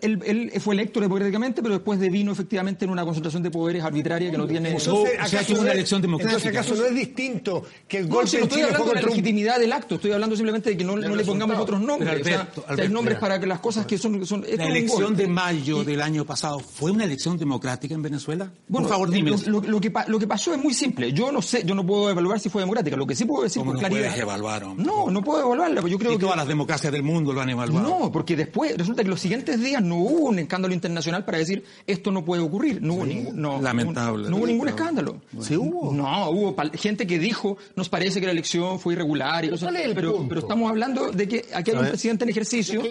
Él, 0.00 0.20
él 0.24 0.52
fue 0.60 0.74
electo 0.74 1.00
democráticamente, 1.00 1.62
pero 1.62 1.74
después 1.74 1.98
devino 2.00 2.32
efectivamente 2.32 2.84
en 2.84 2.90
una 2.90 3.04
concentración 3.04 3.42
de 3.42 3.50
poderes 3.50 3.82
arbitraria 3.84 4.30
que 4.30 4.38
no 4.38 4.46
tiene... 4.46 4.70
Entonces, 4.70 4.88
o 4.92 5.06
sea, 5.06 5.14
¿acaso 5.24 5.36
que 5.46 5.52
es 5.52 5.58
una 5.58 5.68
no 5.68 5.72
elección 5.72 6.02
democrática. 6.02 6.36
Entonces, 6.48 6.60
¿acaso 6.60 6.74
no 6.82 6.86
es 6.88 6.94
distinto 6.94 7.64
que 7.88 7.98
el 7.98 8.08
No, 8.08 8.14
golpe 8.16 8.30
si 8.30 8.36
no 8.38 8.42
estoy 8.44 8.56
Chile 8.58 8.66
hablando 8.72 8.88
de 8.88 8.94
la 8.94 9.00
un 9.02 9.08
legitimidad 9.10 9.58
del 9.60 9.72
acto, 9.72 9.94
estoy 9.96 10.12
hablando 10.12 10.36
simplemente 10.36 10.70
de 10.70 10.76
que 10.76 10.84
no, 10.84 10.96
no 10.96 11.14
le 11.14 11.24
pongamos 11.24 11.58
otros 11.58 11.80
nombres. 11.80 12.10
Pero 12.10 12.20
O 12.22 12.24
sea, 12.24 12.40
Alberto, 12.40 12.64
hay 12.66 12.72
Alberto, 12.74 12.92
nombres 12.94 13.14
mira. 13.16 13.20
para 13.20 13.40
que 13.40 13.46
las 13.46 13.60
cosas 13.60 13.86
que 13.86 13.98
son... 13.98 14.26
son 14.26 14.44
La 14.56 14.66
elección 14.66 15.16
de 15.16 15.26
mayo 15.26 15.84
del 15.84 16.00
año 16.02 16.24
pasado 16.24 16.58
fue 16.60 16.90
una 16.90 17.04
elección 17.04 17.36
democrática 17.38 17.94
en 17.94 18.02
Venezuela. 18.02 18.50
Bueno, 18.68 18.86
Por 18.88 18.92
favor, 18.94 19.10
dime. 19.10 19.30
Lo, 19.30 19.60
lo- 19.60 19.60
lo 19.68 19.80
que, 19.80 19.90
pa- 19.90 20.06
lo 20.08 20.18
que 20.18 20.26
pasó 20.26 20.52
es 20.54 20.62
muy 20.62 20.74
simple. 20.74 21.12
Yo 21.12 21.30
no 21.32 21.42
sé, 21.42 21.62
yo 21.64 21.74
no 21.74 21.84
puedo 21.86 22.10
evaluar 22.10 22.38
si 22.40 22.48
fue 22.48 22.62
democrática. 22.62 22.96
Lo 22.96 23.06
que 23.06 23.14
sí 23.16 23.24
puedo 23.24 23.42
decir 23.44 23.60
¿Cómo 23.60 23.72
con 23.72 23.76
no 23.82 23.88
claridad. 23.88 24.08
puedes 24.08 24.22
evaluar? 24.22 24.66
No, 24.76 25.10
no 25.10 25.22
puedo 25.22 25.40
evaluarla, 25.44 25.80
porque 25.80 25.92
yo 25.92 25.98
creo 25.98 26.12
y 26.12 26.14
que 26.16 26.20
todas 26.20 26.36
las 26.36 26.46
democracias 26.48 26.92
del 26.92 27.02
mundo 27.02 27.32
lo 27.32 27.40
han 27.40 27.50
evaluado. 27.50 27.88
No, 27.88 28.12
porque 28.12 28.36
después 28.36 28.76
resulta 28.76 29.02
que 29.02 29.08
los 29.08 29.20
siguientes 29.20 29.53
días 29.60 29.82
no 29.82 29.96
hubo 29.98 30.28
un 30.30 30.38
escándalo 30.38 30.74
internacional 30.74 31.24
para 31.24 31.38
decir 31.38 31.64
esto 31.86 32.10
no 32.10 32.24
puede 32.24 32.42
ocurrir. 32.42 32.80
No 32.82 32.94
hubo 32.94 33.06
ningún, 33.06 33.40
no, 33.40 33.60
Lamentable. 33.60 34.28
No, 34.30 34.36
hubo 34.36 34.46
ningún 34.46 34.68
escándalo. 34.68 35.20
Sí 35.40 35.56
hubo. 35.56 35.92
No, 35.92 36.30
hubo 36.30 36.54
gente 36.74 37.06
que 37.06 37.18
dijo 37.18 37.56
nos 37.76 37.88
parece 37.88 38.20
que 38.20 38.26
la 38.26 38.32
elección 38.32 38.78
fue 38.80 38.94
irregular 38.94 39.44
y 39.44 39.50
cosas, 39.50 39.70
¿cuál 39.70 39.76
es 39.82 39.94
pero, 39.94 40.26
pero 40.28 40.40
estamos 40.40 40.70
hablando 40.70 41.10
de 41.12 41.28
que 41.28 41.44
aquí 41.54 41.70
hay 41.70 41.76
un 41.76 41.86
presidente 41.88 42.24
en 42.24 42.30
ejercicio. 42.30 42.82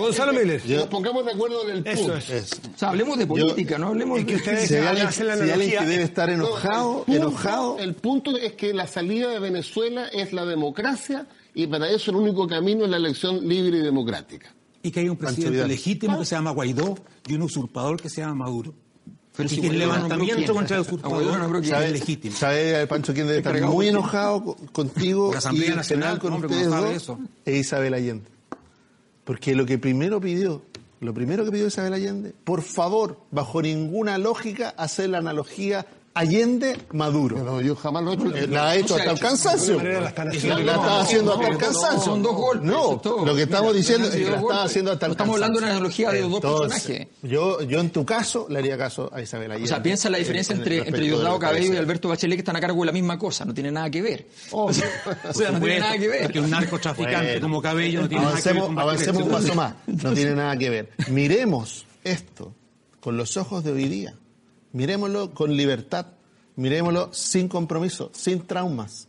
Gonzalo 0.00 0.32
Miller. 0.32 0.62
Nos 0.68 0.86
pongamos 0.86 1.24
de 1.24 1.32
acuerdo 1.32 1.68
en 1.68 1.76
el 1.78 1.86
Eso 1.86 2.02
punto. 2.02 2.16
es. 2.16 2.30
Es- 2.30 2.52
O 2.74 2.78
sea, 2.78 2.88
hablemos 2.90 3.18
de 3.18 3.26
política, 3.26 3.78
no 3.78 3.88
hablemos 3.88 4.18
es 4.20 4.24
que 4.24 4.32
de... 4.32 4.38
ustedes 4.38 4.68
Si 4.68 4.76
alguien, 4.76 5.06
hacen 5.06 5.26
la 5.26 5.34
si 5.36 5.40
alguien 5.42 5.54
analogía- 5.60 5.80
que 5.80 5.86
debe 5.86 6.02
estar 6.04 6.30
enojado, 6.30 6.84
No, 6.92 6.98
el 6.98 7.04
punto- 7.04 7.16
enojado, 7.28 7.78
El 7.78 7.94
punto 7.94 8.36
es 8.36 8.52
que 8.52 8.72
la 8.74 8.86
salida 8.86 9.28
de 9.30 9.38
Venezuela 9.38 10.06
es 10.08 10.32
la 10.32 10.44
democracia 10.44 11.26
y 11.54 11.66
para 11.66 11.88
eso 11.90 12.10
el 12.10 12.16
único 12.18 12.46
camino 12.46 12.84
es 12.84 12.90
la 12.90 12.96
elección 12.96 13.46
libre 13.46 13.78
y 13.78 13.82
democrática. 13.82 14.52
Y 14.82 14.90
que 14.90 15.00
hay 15.00 15.08
un 15.08 15.16
presidente 15.16 15.66
legítimo 15.66 16.18
que 16.18 16.24
se 16.24 16.34
llama 16.34 16.50
Guaidó 16.52 16.96
y 17.28 17.34
un 17.34 17.42
usurpador 17.42 18.00
que 18.00 18.08
se 18.08 18.20
llama 18.22 18.34
Maduro. 18.46 18.72
Pero 19.36 19.46
y 19.46 19.50
si 19.54 19.60
que 19.60 19.68
el 19.68 19.78
levantamiento 19.78 20.52
contra 20.54 20.76
el 20.76 20.82
usurpador 20.82 21.62
es 21.64 21.92
legítimo. 21.92 22.34
¿Sabe, 22.36 22.86
Pancho, 22.86 23.14
quién 23.14 23.26
debe 23.26 23.38
estar 23.38 23.60
muy 23.62 23.88
enojado 23.88 24.44
co- 24.44 24.56
contigo 24.72 25.30
La 25.32 25.38
Asamblea 25.38 25.72
y 25.72 25.76
Nacional, 25.76 26.18
con 26.18 26.32
hombre, 26.32 26.48
ustedes 26.48 26.68
¿cómo 26.68 26.80
sabe 26.80 26.94
dos? 26.94 27.02
eso? 27.02 27.18
Es 27.44 27.56
Isabel 27.60 27.94
Allende. 27.94 28.24
Porque 29.24 29.54
lo 29.54 29.64
que 29.66 29.78
primero 29.78 30.20
pidió, 30.20 30.62
lo 31.00 31.14
primero 31.14 31.44
que 31.44 31.52
pidió 31.52 31.66
Isabel 31.68 31.92
Allende, 31.94 32.34
por 32.44 32.62
favor, 32.62 33.20
bajo 33.30 33.62
ninguna 33.62 34.18
lógica, 34.18 34.70
hacer 34.76 35.10
la 35.10 35.18
analogía 35.18 35.86
Allende-Maduro. 36.12 37.36
Pero 37.36 37.60
yo 37.60 37.76
jamás 37.76 38.02
lo 38.02 38.10
he 38.12 38.14
hecho. 38.14 38.36
Eh, 38.36 38.46
La 38.48 38.70
ha 38.70 38.76
hecho 38.76 38.96
hasta 38.96 39.10
el 39.12 39.20
cansancio. 39.20 39.80
La 39.82 40.08
están 40.08 40.28
haciendo. 40.28 40.58
No, 40.58 40.64
no, 40.64 40.72
no, 40.82 40.90
hasta 41.00 41.46
el 41.46 41.52
no, 41.52 41.58
cansancio. 41.58 42.00
son 42.04 42.22
dos 42.22 42.34
golpes, 42.34 42.66
No, 42.68 43.00
lo 43.24 43.34
que 43.34 43.42
estamos 43.42 43.74
diciendo 43.74 44.08
es 44.08 44.14
que 44.14 44.18
la 44.20 44.24
estaba 44.26 44.40
golpes. 44.42 44.64
haciendo 44.64 44.92
hasta 44.92 45.06
el 45.06 45.10
No 45.10 45.12
estamos 45.12 45.34
hablando 45.34 45.58
de 45.60 45.64
una 45.64 45.72
cansancio. 45.74 46.08
analogía 46.08 46.10
de 46.10 46.20
dos 46.28 46.34
Entonces, 46.44 46.82
personajes. 46.82 47.08
Yo, 47.22 47.62
yo 47.62 47.80
en 47.80 47.90
tu 47.90 48.04
caso 48.04 48.46
le 48.48 48.58
haría 48.58 48.76
caso 48.76 49.08
a 49.12 49.20
Isabel 49.22 49.50
Allende. 49.52 49.64
O 49.64 49.68
sea, 49.68 49.82
piensa 49.82 50.10
la 50.10 50.18
diferencia 50.18 50.52
En- 50.52 50.58
en 50.58 50.62
entre, 50.62 50.88
entre 50.88 51.00
Diosdado 51.04 51.38
que 51.38 51.46
Cabello 51.46 51.74
y. 51.74 51.76
Alberto 51.76 52.08
Bachelet 52.08 52.36
que 52.36 52.40
están 52.40 52.56
a 52.56 52.60
cargo 52.60 52.80
de 52.80 52.86
la 52.86 52.92
misma 52.92 53.18
cosa. 53.18 53.44
No 53.44 53.54
tiene 53.54 53.70
nada 53.70 53.88
que 53.90 54.02
ver. 54.02 54.26
o 54.50 54.72
sea, 54.72 55.50
no 55.52 55.60
tiene 55.60 55.78
nada 55.80 55.96
que 55.96 56.08
ver. 56.08 56.22
Porque 56.24 56.40
un 56.40 56.50
narcotraficante 56.50 57.40
como 57.40 57.62
Cabello 57.62 58.02
no 58.02 58.08
tiene 58.08 58.24
nada 58.24 58.40
que 58.40 58.52
ver 58.52 58.62
avancemos, 58.76 59.22
un 59.22 59.28
paso 59.30 59.54
más. 59.54 59.74
No 59.86 60.12
tiene 60.12 60.34
nada 60.34 60.56
que 60.56 60.70
ver. 60.70 60.90
Miremos 61.08 61.86
esto 62.02 62.52
con 63.00 63.16
los 63.16 63.36
ojos 63.36 63.62
de 63.64 63.72
hoy 63.72 63.88
día. 63.88 64.14
Miremoslo 64.72 65.32
con 65.32 65.56
libertad. 65.56 66.06
Miremoslo 66.56 67.10
sin 67.12 67.48
compromiso, 67.48 68.10
sin 68.12 68.46
traumas, 68.46 69.08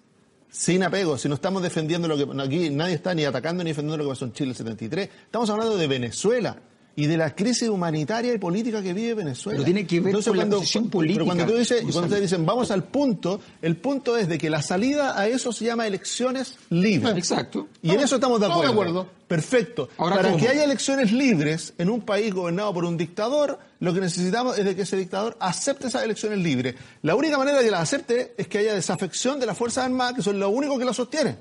sin 0.49 0.83
apego. 0.83 1.17
Si 1.17 1.27
no 1.27 1.35
estamos 1.35 1.61
defendiendo 1.61 2.07
lo 2.07 2.17
que. 2.17 2.41
aquí 2.41 2.69
nadie 2.69 2.95
está 2.95 3.13
ni 3.13 3.25
atacando 3.25 3.63
ni 3.63 3.71
defendiendo 3.71 3.97
lo 3.97 4.03
que 4.05 4.09
pasó 4.09 4.25
en 4.25 4.33
Chile 4.33 4.51
el 4.51 4.55
73. 4.55 5.09
Estamos 5.25 5.49
hablando 5.49 5.77
de 5.77 5.87
Venezuela. 5.87 6.57
Y 6.95 7.05
de 7.05 7.15
la 7.15 7.33
crisis 7.33 7.69
humanitaria 7.69 8.33
y 8.33 8.37
política 8.37 8.81
que 8.81 8.93
vive 8.93 9.13
Venezuela. 9.13 9.57
Pero 9.57 9.65
tiene 9.65 9.87
que 9.87 10.01
ver 10.01 10.13
con 10.23 10.37
la 10.37 10.45
posición 10.45 10.89
Pero 10.89 11.25
cuando 11.25 11.45
política, 11.45 11.47
tú 11.47 11.55
dices, 11.55 11.81
y 11.81 11.91
cuando 11.91 12.01
ustedes 12.01 12.23
dicen 12.23 12.45
vamos 12.45 12.69
al 12.69 12.83
punto, 12.83 13.39
el 13.61 13.77
punto 13.77 14.17
es 14.17 14.27
de 14.27 14.37
que 14.37 14.49
la 14.49 14.61
salida 14.61 15.17
a 15.17 15.27
eso 15.27 15.53
se 15.53 15.65
llama 15.65 15.87
elecciones 15.87 16.57
libres. 16.69 17.15
Exacto. 17.17 17.69
Y 17.81 17.91
en 17.91 18.01
eso 18.01 18.15
estamos 18.15 18.39
de 18.39 18.47
acuerdo. 18.47 18.63
de 18.63 18.71
acuerdo. 18.71 19.07
Perfecto. 19.27 19.87
Ahora, 19.97 20.17
Para 20.17 20.31
¿cómo? 20.31 20.43
que 20.43 20.49
haya 20.49 20.65
elecciones 20.65 21.13
libres 21.13 21.73
en 21.77 21.89
un 21.89 22.01
país 22.01 22.33
gobernado 22.33 22.73
por 22.73 22.83
un 22.83 22.97
dictador, 22.97 23.59
lo 23.79 23.93
que 23.93 24.01
necesitamos 24.01 24.57
es 24.57 24.65
de 24.65 24.75
que 24.75 24.81
ese 24.81 24.97
dictador 24.97 25.37
acepte 25.39 25.87
esas 25.87 26.03
elecciones 26.03 26.39
libres. 26.39 26.75
La 27.01 27.15
única 27.15 27.37
manera 27.37 27.59
de 27.59 27.63
que 27.63 27.71
las 27.71 27.83
acepte 27.83 28.33
es 28.37 28.49
que 28.49 28.57
haya 28.57 28.73
desafección 28.73 29.39
de 29.39 29.45
las 29.45 29.57
Fuerzas 29.57 29.85
Armadas, 29.85 30.15
que 30.15 30.21
son 30.21 30.37
lo 30.37 30.49
único 30.49 30.77
que 30.77 30.83
las 30.83 30.97
sostienen. 30.97 31.37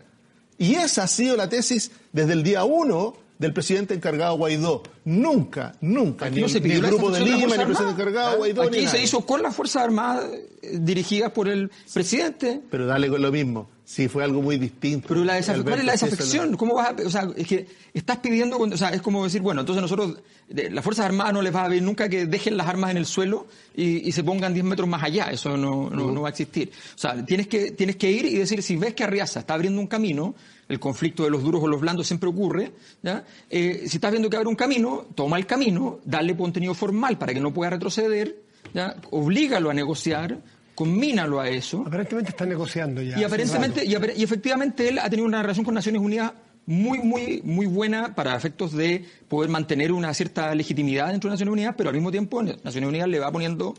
Y 0.57 0.75
esa 0.75 1.05
ha 1.05 1.09
sido 1.09 1.37
la 1.37 1.49
tesis 1.49 1.91
desde 2.13 2.35
el 2.35 2.43
día 2.43 2.65
uno 2.65 3.17
del 3.41 3.55
presidente 3.55 3.95
encargado 3.95 4.37
Guaidó. 4.37 4.83
Nunca, 5.07 5.75
nunca, 5.81 6.27
Aquí 6.27 6.37
ni, 6.37 6.43
no 6.43 6.49
se 6.49 6.61
ni 6.61 6.69
pidió 6.69 6.81
el 6.81 6.87
grupo 6.87 7.11
de 7.11 7.21
Lima, 7.21 7.37
ni 7.39 7.43
el 7.55 7.67
presidente 7.67 7.93
encargado 8.03 8.37
Guaidó, 8.37 8.71
ni 8.71 8.79
Aquí 8.79 8.87
se 8.87 9.03
hizo 9.03 9.25
con 9.25 9.43
las 9.43 9.57
Fuerzas 9.57 9.83
Armadas 9.83 10.27
eh, 10.63 10.79
dirigidas 10.79 11.33
por 11.33 11.49
el 11.49 11.71
presidente. 11.93 12.61
Pero 12.71 12.87
dale 12.87 13.09
con 13.09 13.23
lo 13.23 13.33
mismo. 13.33 13.69
Sí, 13.83 14.07
fue 14.09 14.23
algo 14.23 14.41
muy 14.43 14.57
distinto. 14.59 15.09
Pero 15.09 15.25
la 15.25 15.41
¿cuál 15.43 15.81
es 15.81 15.85
la 15.85 15.93
desafección? 15.93 16.57
¿Cómo 16.57 16.75
vas 16.75 16.91
a, 16.91 17.07
o 17.07 17.11
sea, 17.11 17.29
es 17.35 17.47
que 17.49 17.67
estás 17.93 18.19
pidiendo, 18.19 18.59
o 18.59 18.77
sea, 18.77 18.91
es 18.91 19.01
como 19.03 19.25
decir, 19.25 19.41
bueno, 19.41 19.63
entonces 19.63 19.83
nosotros, 19.83 20.19
de- 20.49 20.71
las 20.71 20.85
Fuerzas 20.85 21.07
Armadas 21.07 21.33
no 21.33 21.43
les 21.43 21.53
va 21.53 21.65
a 21.65 21.69
pedir 21.69 21.83
nunca 21.83 22.09
que 22.09 22.27
dejen 22.27 22.57
las 22.57 22.69
armas 22.69 22.93
en 22.93 22.99
el 22.99 23.07
suelo 23.07 23.49
y, 23.75 24.07
y 24.09 24.13
se 24.13 24.23
pongan 24.23 24.53
10 24.53 24.65
metros 24.65 24.87
más 24.89 25.03
allá, 25.03 25.25
eso 25.33 25.57
no, 25.57 25.91
no, 25.91 26.13
no 26.13 26.21
va 26.21 26.29
a 26.29 26.31
existir. 26.31 26.71
O 26.95 26.99
sea, 26.99 27.25
tienes 27.25 27.49
que, 27.49 27.73
tienes 27.73 27.97
que 27.97 28.11
ir 28.13 28.27
y 28.27 28.37
decir, 28.37 28.63
si 28.63 28.77
ves 28.77 28.95
que 28.95 29.03
Arriaza 29.03 29.41
está 29.41 29.55
abriendo 29.55 29.81
un 29.81 29.89
camino, 29.89 30.37
el 30.71 30.79
conflicto 30.79 31.25
de 31.25 31.31
los 31.31 31.43
duros 31.43 31.63
o 31.63 31.67
los 31.67 31.81
blandos 31.81 32.07
siempre 32.07 32.29
ocurre, 32.29 32.71
¿ya? 33.03 33.25
Eh, 33.51 33.85
si 33.89 33.97
estás 33.97 34.13
viendo 34.13 34.31
que 34.31 34.37
abre 34.37 34.49
un 34.49 34.55
camino, 34.55 35.07
toma 35.15 35.37
el 35.37 35.45
camino, 35.45 35.99
dale 36.05 36.37
contenido 36.37 36.75
formal 36.75 37.19
para 37.19 37.35
que 37.35 37.41
no 37.41 37.53
pueda 37.53 37.71
retroceder, 37.71 38.43
¿ya? 38.73 38.95
oblígalo 39.11 39.69
a 39.69 39.75
negociar, 39.75 40.39
combínalo 40.77 41.41
a 41.41 41.49
eso. 41.49 41.83
Aparentemente 41.85 42.31
están 42.31 42.49
negociando 42.49 43.03
ya. 43.03 43.19
Y 43.19 43.25
aparentemente, 43.25 43.85
y, 43.85 43.91
y 43.91 44.23
efectivamente 44.23 44.89
él 44.89 45.01
ha 45.01 45.11
tenido 45.11 45.27
una 45.27 45.43
relación 45.43 45.65
con 45.65 45.75
Naciones 45.75 46.01
Unidas 46.01 46.33
muy, 46.67 47.01
muy, 47.01 47.43
muy 47.43 47.67
buena 47.67 48.15
para 48.15 48.37
efectos 48.37 48.73
de 48.73 49.05
poder 49.29 49.51
mantener 49.51 49.91
una 49.91 50.15
cierta 50.15 50.55
legitimidad 50.55 51.09
dentro 51.09 51.29
de 51.29 51.35
Naciones 51.35 51.53
Unidas, 51.53 51.75
pero 51.77 51.91
al 51.91 51.97
mismo 51.97 52.13
tiempo 52.13 52.43
Naciones 52.43 52.89
Unidas 52.89 53.09
le 53.09 53.19
va 53.19 53.33
poniendo 53.33 53.75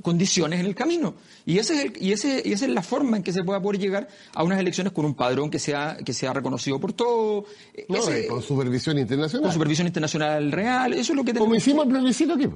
condiciones 0.00 0.60
en 0.60 0.66
el 0.66 0.74
camino. 0.74 1.14
Y, 1.44 1.58
ese 1.58 1.74
es 1.74 1.84
el- 1.84 1.92
y, 2.02 2.12
ese, 2.12 2.42
y 2.44 2.52
esa 2.52 2.64
es 2.66 2.70
la 2.72 2.82
forma 2.82 3.16
en 3.16 3.22
que 3.22 3.32
se 3.32 3.42
pueda 3.44 3.60
poder 3.60 3.80
llegar 3.80 4.08
a 4.34 4.44
unas 4.44 4.58
elecciones 4.60 4.92
con 4.92 5.04
un 5.04 5.14
padrón 5.14 5.50
que 5.50 5.58
sea, 5.58 5.96
que 6.04 6.12
sea 6.12 6.32
reconocido 6.32 6.78
por 6.80 6.92
todo, 6.92 7.44
eh, 7.74 7.84
No, 7.88 7.96
ese- 7.98 8.26
con 8.28 8.42
supervisión 8.42 8.98
internacional. 8.98 9.44
con 9.44 9.52
supervisión 9.52 9.86
internacional 9.86 10.52
real. 10.52 10.92
Eso 10.94 11.12
es 11.12 11.16
lo 11.16 11.24
que 11.24 11.32
Como 11.34 11.46
tenemos. 11.46 11.58
hicimos 11.58 11.86
el 11.86 11.92
plebiscito 11.92 12.34
aquí. 12.34 12.48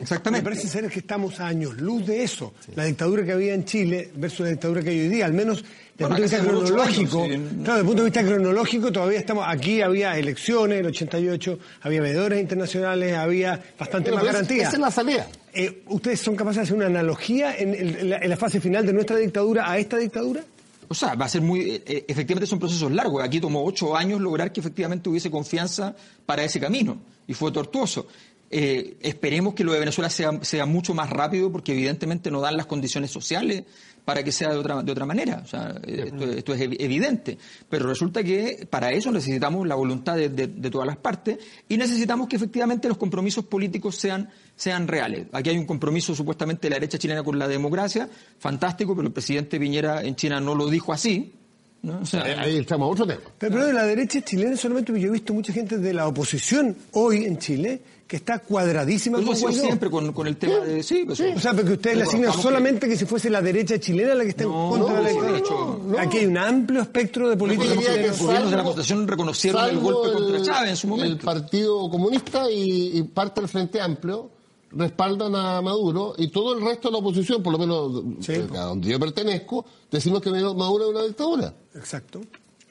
Exactamente. 0.00 0.42
Me 0.42 0.50
parece 0.56 0.66
ser 0.66 0.88
que 0.88 0.98
estamos 1.00 1.38
a 1.40 1.46
años 1.46 1.76
luz 1.78 2.06
de 2.06 2.22
eso. 2.24 2.54
La 2.74 2.84
dictadura 2.84 3.22
que 3.22 3.32
había 3.32 3.52
en 3.54 3.66
Chile 3.66 4.10
versus 4.16 4.40
la 4.40 4.48
dictadura 4.48 4.82
que 4.82 4.88
hay 4.90 5.00
hoy 5.00 5.08
día, 5.08 5.26
al 5.26 5.34
menos 5.34 5.62
desde 5.62 6.08
Bueno, 6.08 6.16
el 6.16 6.22
punto 6.22 6.36
de 6.36 6.40
vista 6.40 6.40
cronológico. 6.42 7.22
años, 7.22 7.34
sí. 7.50 7.56
Claro, 7.56 7.60
desde 7.64 7.80
el 7.80 7.86
punto 7.86 8.02
de 8.02 8.10
vista 8.10 8.24
cronológico 8.24 8.92
todavía 8.92 9.18
estamos, 9.18 9.44
aquí 9.46 9.82
había 9.82 10.18
elecciones, 10.18 10.80
el 10.80 10.86
88, 10.86 11.58
había 11.82 12.00
veedores 12.00 12.40
internacionales, 12.40 13.14
había 13.14 13.62
bastante 13.78 14.06
Pero 14.10 14.16
más 14.16 14.24
garantía. 14.24 14.62
Esa 14.62 14.72
es 14.72 14.78
la 14.78 14.90
salida. 14.90 15.28
Eh, 15.54 15.82
¿Ustedes 15.88 16.20
son 16.20 16.36
capaces 16.36 16.56
de 16.56 16.62
hacer 16.62 16.76
una 16.76 16.86
analogía 16.86 17.56
en, 17.56 17.74
el- 17.74 17.96
en 17.96 18.10
la, 18.10 18.18
en 18.18 18.28
la 18.30 18.36
fase 18.36 18.60
final 18.60 18.84
de 18.86 18.92
nuestra 18.92 19.16
dictadura 19.16 19.70
a 19.70 19.78
esta 19.78 19.96
dictadura? 19.96 20.44
O 20.88 20.94
sea, 20.94 21.14
va 21.14 21.24
a 21.24 21.28
ser 21.28 21.40
muy. 21.40 21.60
eh, 21.60 21.82
eh, 21.86 22.04
efectivamente 22.08 22.46
son 22.46 22.58
procesos 22.58 22.90
largos. 22.92 23.22
Aquí 23.22 23.40
tomó 23.40 23.64
ocho 23.64 23.96
años 23.96 24.20
lograr 24.20 24.52
que 24.52 24.60
efectivamente 24.60 25.08
hubiese 25.08 25.30
confianza 25.30 25.94
para 26.26 26.44
ese 26.44 26.60
camino. 26.60 26.98
Y 27.26 27.34
fue 27.34 27.50
tortuoso. 27.52 28.06
Eh, 28.50 28.96
esperemos 29.00 29.54
que 29.54 29.64
lo 29.64 29.72
de 29.72 29.80
Venezuela 29.80 30.10
sea, 30.10 30.38
sea 30.42 30.66
mucho 30.66 30.92
más 30.94 31.08
rápido 31.10 31.50
porque 31.50 31.72
evidentemente 31.72 32.30
no 32.30 32.40
dan 32.40 32.56
las 32.56 32.66
condiciones 32.66 33.10
sociales 33.10 33.64
para 34.04 34.22
que 34.22 34.30
sea 34.30 34.50
de 34.50 34.58
otra, 34.58 34.82
de 34.82 34.92
otra 34.92 35.06
manera. 35.06 35.40
O 35.42 35.48
sea, 35.48 35.80
esto, 35.86 36.24
esto 36.30 36.54
es 36.54 36.60
evi- 36.60 36.76
evidente. 36.78 37.38
Pero 37.70 37.86
resulta 37.88 38.22
que 38.22 38.66
para 38.68 38.92
eso 38.92 39.10
necesitamos 39.10 39.66
la 39.66 39.74
voluntad 39.74 40.16
de, 40.16 40.28
de- 40.28 40.46
de 40.48 40.70
todas 40.70 40.86
las 40.86 40.98
partes 40.98 41.38
y 41.68 41.78
necesitamos 41.78 42.28
que 42.28 42.36
efectivamente 42.36 42.86
los 42.86 42.98
compromisos 42.98 43.46
políticos 43.46 43.96
sean, 43.96 44.28
sean 44.56 44.86
reales. 44.88 45.26
Aquí 45.32 45.50
hay 45.50 45.58
un 45.58 45.66
compromiso 45.66 46.14
supuestamente 46.14 46.62
de 46.66 46.70
la 46.70 46.76
derecha 46.76 46.98
chilena 46.98 47.22
con 47.22 47.38
la 47.38 47.48
democracia, 47.48 48.08
fantástico, 48.38 48.94
pero 48.94 49.08
el 49.08 49.12
presidente 49.12 49.58
Piñera 49.58 50.02
en 50.02 50.14
China 50.16 50.40
no 50.40 50.54
lo 50.54 50.68
dijo 50.68 50.92
así. 50.92 51.32
¿no? 51.82 52.00
O 52.00 52.06
sea, 52.06 52.26
Eh, 52.26 52.36
Ahí 52.38 52.56
estamos, 52.58 52.90
otro 52.90 53.06
tema. 53.06 53.20
Pero, 53.38 53.52
pero 53.52 53.66
de 53.66 53.72
la 53.74 53.82
derecha 53.84 54.22
chilena 54.22 54.56
solamente 54.56 54.98
yo 54.98 55.08
he 55.08 55.10
visto 55.10 55.34
mucha 55.34 55.52
gente 55.52 55.76
de 55.76 55.92
la 55.92 56.08
oposición 56.08 56.74
hoy 56.92 57.24
en 57.26 57.36
Chile 57.38 57.82
que 58.06 58.16
está 58.16 58.38
cuadradísima 58.38 59.16
con 59.18 59.26
Guaidó. 59.38 59.52
siempre 59.64 59.90
con, 59.90 60.12
con 60.12 60.26
el 60.26 60.36
tema 60.36 60.58
de... 60.60 60.82
Sí, 60.82 61.02
pues, 61.06 61.20
O 61.20 61.38
sea, 61.40 61.52
porque 61.52 61.72
ustedes 61.72 61.96
le 61.96 62.04
Pero 62.04 62.10
asignan 62.10 62.42
solamente 62.42 62.88
que 62.88 62.96
si 62.96 63.04
fuese 63.06 63.28
la 63.28 63.42
derecha 63.42 63.78
chilena 63.78 64.14
la 64.14 64.22
que 64.24 64.30
está 64.30 64.44
en 64.44 64.50
No, 64.50 64.68
contra 64.70 64.96
de 65.00 65.02
la 65.02 65.12
no, 65.20 65.34
dictadura. 65.34 65.78
no, 65.78 65.78
no. 65.92 65.98
Aquí 65.98 66.18
hay 66.18 66.26
un 66.26 66.38
amplio 66.38 66.80
espectro 66.82 67.28
de 67.28 67.36
políticos 67.36 67.76
chilenos. 67.78 68.08
los 68.08 68.18
gobiernos 68.20 68.50
de 68.50 68.56
la 68.56 68.62
Constitución 68.62 69.08
reconocieron 69.08 69.64
el 69.68 69.78
golpe 69.78 70.12
contra 70.12 70.36
el- 70.38 70.42
Chávez 70.44 70.70
en 70.70 70.76
su 70.76 70.86
El 70.86 70.90
momento. 70.90 71.24
Partido 71.26 71.90
Comunista 71.90 72.50
y, 72.50 72.98
y 72.98 73.02
parte 73.04 73.40
del 73.42 73.48
Frente 73.50 73.80
Amplio 73.80 74.30
respaldan 74.76 75.34
a 75.34 75.60
Maduro 75.62 76.14
y 76.18 76.28
todo 76.28 76.56
el 76.56 76.64
resto 76.64 76.88
de 76.88 76.92
la 76.92 76.98
oposición, 76.98 77.42
por 77.42 77.52
lo 77.52 77.58
menos 77.58 78.02
Sí, 78.20 78.32
eh, 78.32 78.48
a 78.54 78.64
donde 78.64 78.90
yo 78.90 78.98
pertenezco, 79.00 79.64
decimos 79.90 80.20
que 80.20 80.30
Maduro 80.30 80.84
es 80.84 80.90
una 80.90 81.02
dictadura. 81.04 81.54
Exacto. 81.74 82.20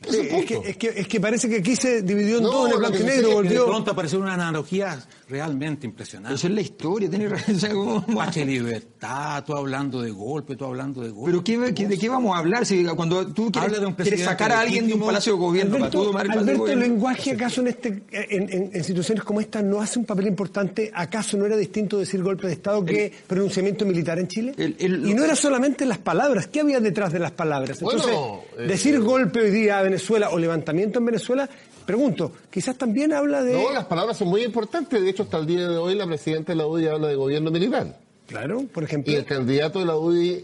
Sí, 0.09 0.17
es 0.31 0.45
que, 0.45 0.61
es, 0.65 0.77
que, 0.77 0.87
es 0.95 1.07
que 1.07 1.19
parece 1.19 1.49
que 1.49 1.57
aquí 1.57 1.75
se 1.75 2.01
dividió 2.01 2.37
en 2.37 2.43
No, 2.43 2.51
dos, 2.51 2.67
en 2.67 2.73
el 2.73 2.79
blanco 2.79 2.97
y 2.97 3.03
negro, 3.03 3.21
que 3.21 3.27
De 3.29 3.33
volvió. 3.33 3.65
pronto 3.65 3.91
apareció 3.91 4.19
una 4.19 4.33
analogía 4.33 4.99
realmente 5.29 5.87
impresionante. 5.87 6.35
eso 6.35 6.47
es 6.47 6.53
la 6.53 6.61
historia, 6.61 7.09
tiene 7.09 7.27
razón. 7.29 8.05
libertad, 8.45 9.43
tú 9.45 9.55
hablando 9.55 10.01
de 10.01 10.11
golpe, 10.11 10.55
tú 10.55 10.65
hablando 10.65 11.01
de 11.01 11.09
golpe. 11.09 11.31
Pero 11.31 11.43
¿qué, 11.43 11.73
qué- 11.73 11.87
¿de 11.87 11.97
qué 11.97 12.09
vamos 12.09 12.35
a 12.35 12.39
hablar? 12.39 12.65
Si 12.65 12.83
cuando 12.95 13.27
tú 13.33 13.51
quieres, 13.51 13.69
Habla 13.69 13.79
de 13.79 13.85
un 13.87 13.93
quieres 13.93 13.95
presidente 13.95 14.25
sacar 14.25 14.51
a 14.51 14.59
alguien 14.61 14.87
de 14.87 14.93
un 14.93 15.01
palacio 15.01 15.33
de 15.33 15.39
gobierno 15.39 15.77
para 15.79 15.89
tú 15.89 15.97
Alberto, 15.99 16.11
tomar 16.11 16.25
el 16.25 16.31
Alberto, 16.31 16.59
gobierno. 16.61 16.83
lenguaje 16.83 17.31
acaso 17.31 17.61
en, 17.61 17.67
este, 17.67 18.03
en, 18.11 18.49
en- 18.53 18.69
en 18.73 18.83
situaciones 18.83 19.23
como 19.23 19.41
esta 19.41 19.61
no 19.61 19.81
hace 19.81 19.99
un 19.99 20.05
papel 20.05 20.27
importante? 20.27 20.91
¿Acaso 20.93 21.37
no 21.37 21.45
era 21.45 21.55
distinto 21.57 21.97
decir 21.97 22.21
golpe 22.21 22.47
de 22.47 22.53
Estado 22.53 22.83
que 22.85 23.11
pronunciamiento 23.27 23.85
militar 23.85 24.19
en 24.19 24.27
Chile? 24.27 24.53
el- 24.57 24.75
el- 24.79 25.07
y 25.07 25.13
no 25.13 25.23
era 25.23 25.35
solamente 25.35 25.85
las 25.85 25.97
palabras, 25.97 26.47
¿qué 26.47 26.61
había 26.61 26.79
detrás 26.79 27.11
de 27.11 27.19
las 27.19 27.31
palabras? 27.31 27.81
Entonces, 27.81 28.11
Bueno, 28.11 28.41
eh, 28.57 28.67
decir 28.67 28.99
golpe 29.01 29.41
hoy 29.41 29.51
día 29.51 29.81
Venezuela 29.93 30.29
o 30.31 30.37
levantamiento 30.39 30.99
en 30.99 31.05
Venezuela, 31.05 31.47
pregunto, 31.85 32.31
quizás 32.49 32.75
también 32.77 33.13
habla 33.13 33.43
de... 33.43 33.53
No, 33.53 33.71
las 33.71 33.85
palabras 33.85 34.17
son 34.17 34.27
muy 34.29 34.43
importantes. 34.43 34.99
De 35.01 35.09
hecho, 35.09 35.23
hasta 35.23 35.37
el 35.37 35.45
día 35.45 35.67
de 35.67 35.77
hoy 35.77 35.93
la 35.95 36.05
presidenta 36.07 36.51
de 36.51 36.57
la 36.57 36.65
UDI 36.67 36.87
habla 36.87 37.07
de 37.09 37.15
gobierno 37.15 37.51
militar. 37.51 37.99
Claro, 38.27 38.63
por 38.73 38.83
Y 38.83 38.85
ejemplo... 38.87 39.13
el 39.15 39.25
candidato 39.25 39.79
de 39.79 39.85
la 39.85 39.95
UDI, 39.97 40.29
eh, 40.31 40.43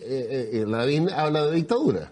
eh, 0.53 0.65
Lavín, 0.67 1.09
habla 1.09 1.45
de 1.47 1.55
dictadura. 1.55 2.11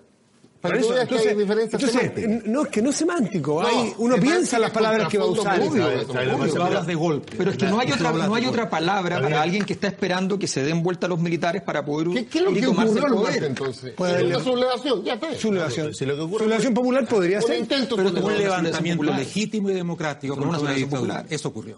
Para 0.68 0.80
eso, 0.80 0.98
entonces, 0.98 1.28
hay 1.28 1.36
diferencias 1.36 1.82
entonces, 1.84 2.12
semánticas. 2.14 2.46
no, 2.52 2.64
es 2.64 2.68
que 2.70 2.82
no 2.82 2.90
es 2.90 2.96
semántico. 2.96 3.62
No, 3.62 3.68
hay, 3.68 3.94
uno 3.98 4.16
piensa 4.18 4.60
las 4.60 4.72
palabras 4.72 5.08
que 5.10 5.18
va 5.18 5.26
a 5.26 5.28
usar. 5.28 5.62
hablas 6.62 6.88
de 6.88 6.96
golpe. 6.96 7.34
Pero 7.38 7.52
es 7.52 7.58
que 7.58 7.66
no 7.66 7.80
hay 7.80 7.92
otra, 7.92 8.12
no 8.12 8.36
hay 8.36 8.46
otra 8.46 8.70
palabra 8.70 9.22
para 9.22 9.42
alguien 9.42 9.66
que 9.66 9.74
está 9.74 9.88
esperando 9.88 10.38
que 10.40 10.48
se 10.48 10.64
den 10.64 10.84
vuelta 10.84 11.08
los 11.08 11.20
militares 11.20 11.62
para 11.62 11.84
poder 11.86 12.10
¿Qué, 12.10 12.26
qué 12.26 12.40
es 12.40 12.44
lo 12.46 12.54
que 12.54 12.62
tomarse 12.62 13.00
ocurrió 13.00 13.08
el 13.08 13.14
poder. 13.24 13.44
Entonces? 13.44 13.94
Una 13.98 14.40
sublevación, 14.40 15.04
ya 15.04 15.14
está. 15.14 15.36
Sublevación. 15.36 15.94
Si 15.94 16.06
lo 16.06 16.16
que 16.16 16.22
ocurre- 16.22 16.44
Sublevación 16.44 16.74
popular 16.74 17.08
podría 17.08 17.42
ser. 17.42 17.60
intento 17.60 17.96
Pero 17.96 18.10
Un 18.10 18.38
levantamiento 18.38 19.04
legítimo 19.04 19.70
y 19.70 19.74
democrático 19.74 20.36
contra 20.36 20.50
una 20.50 20.60
sublevación 20.60 20.90
popular. 20.90 21.26
Eso 21.30 21.50
ocurrió. 21.50 21.78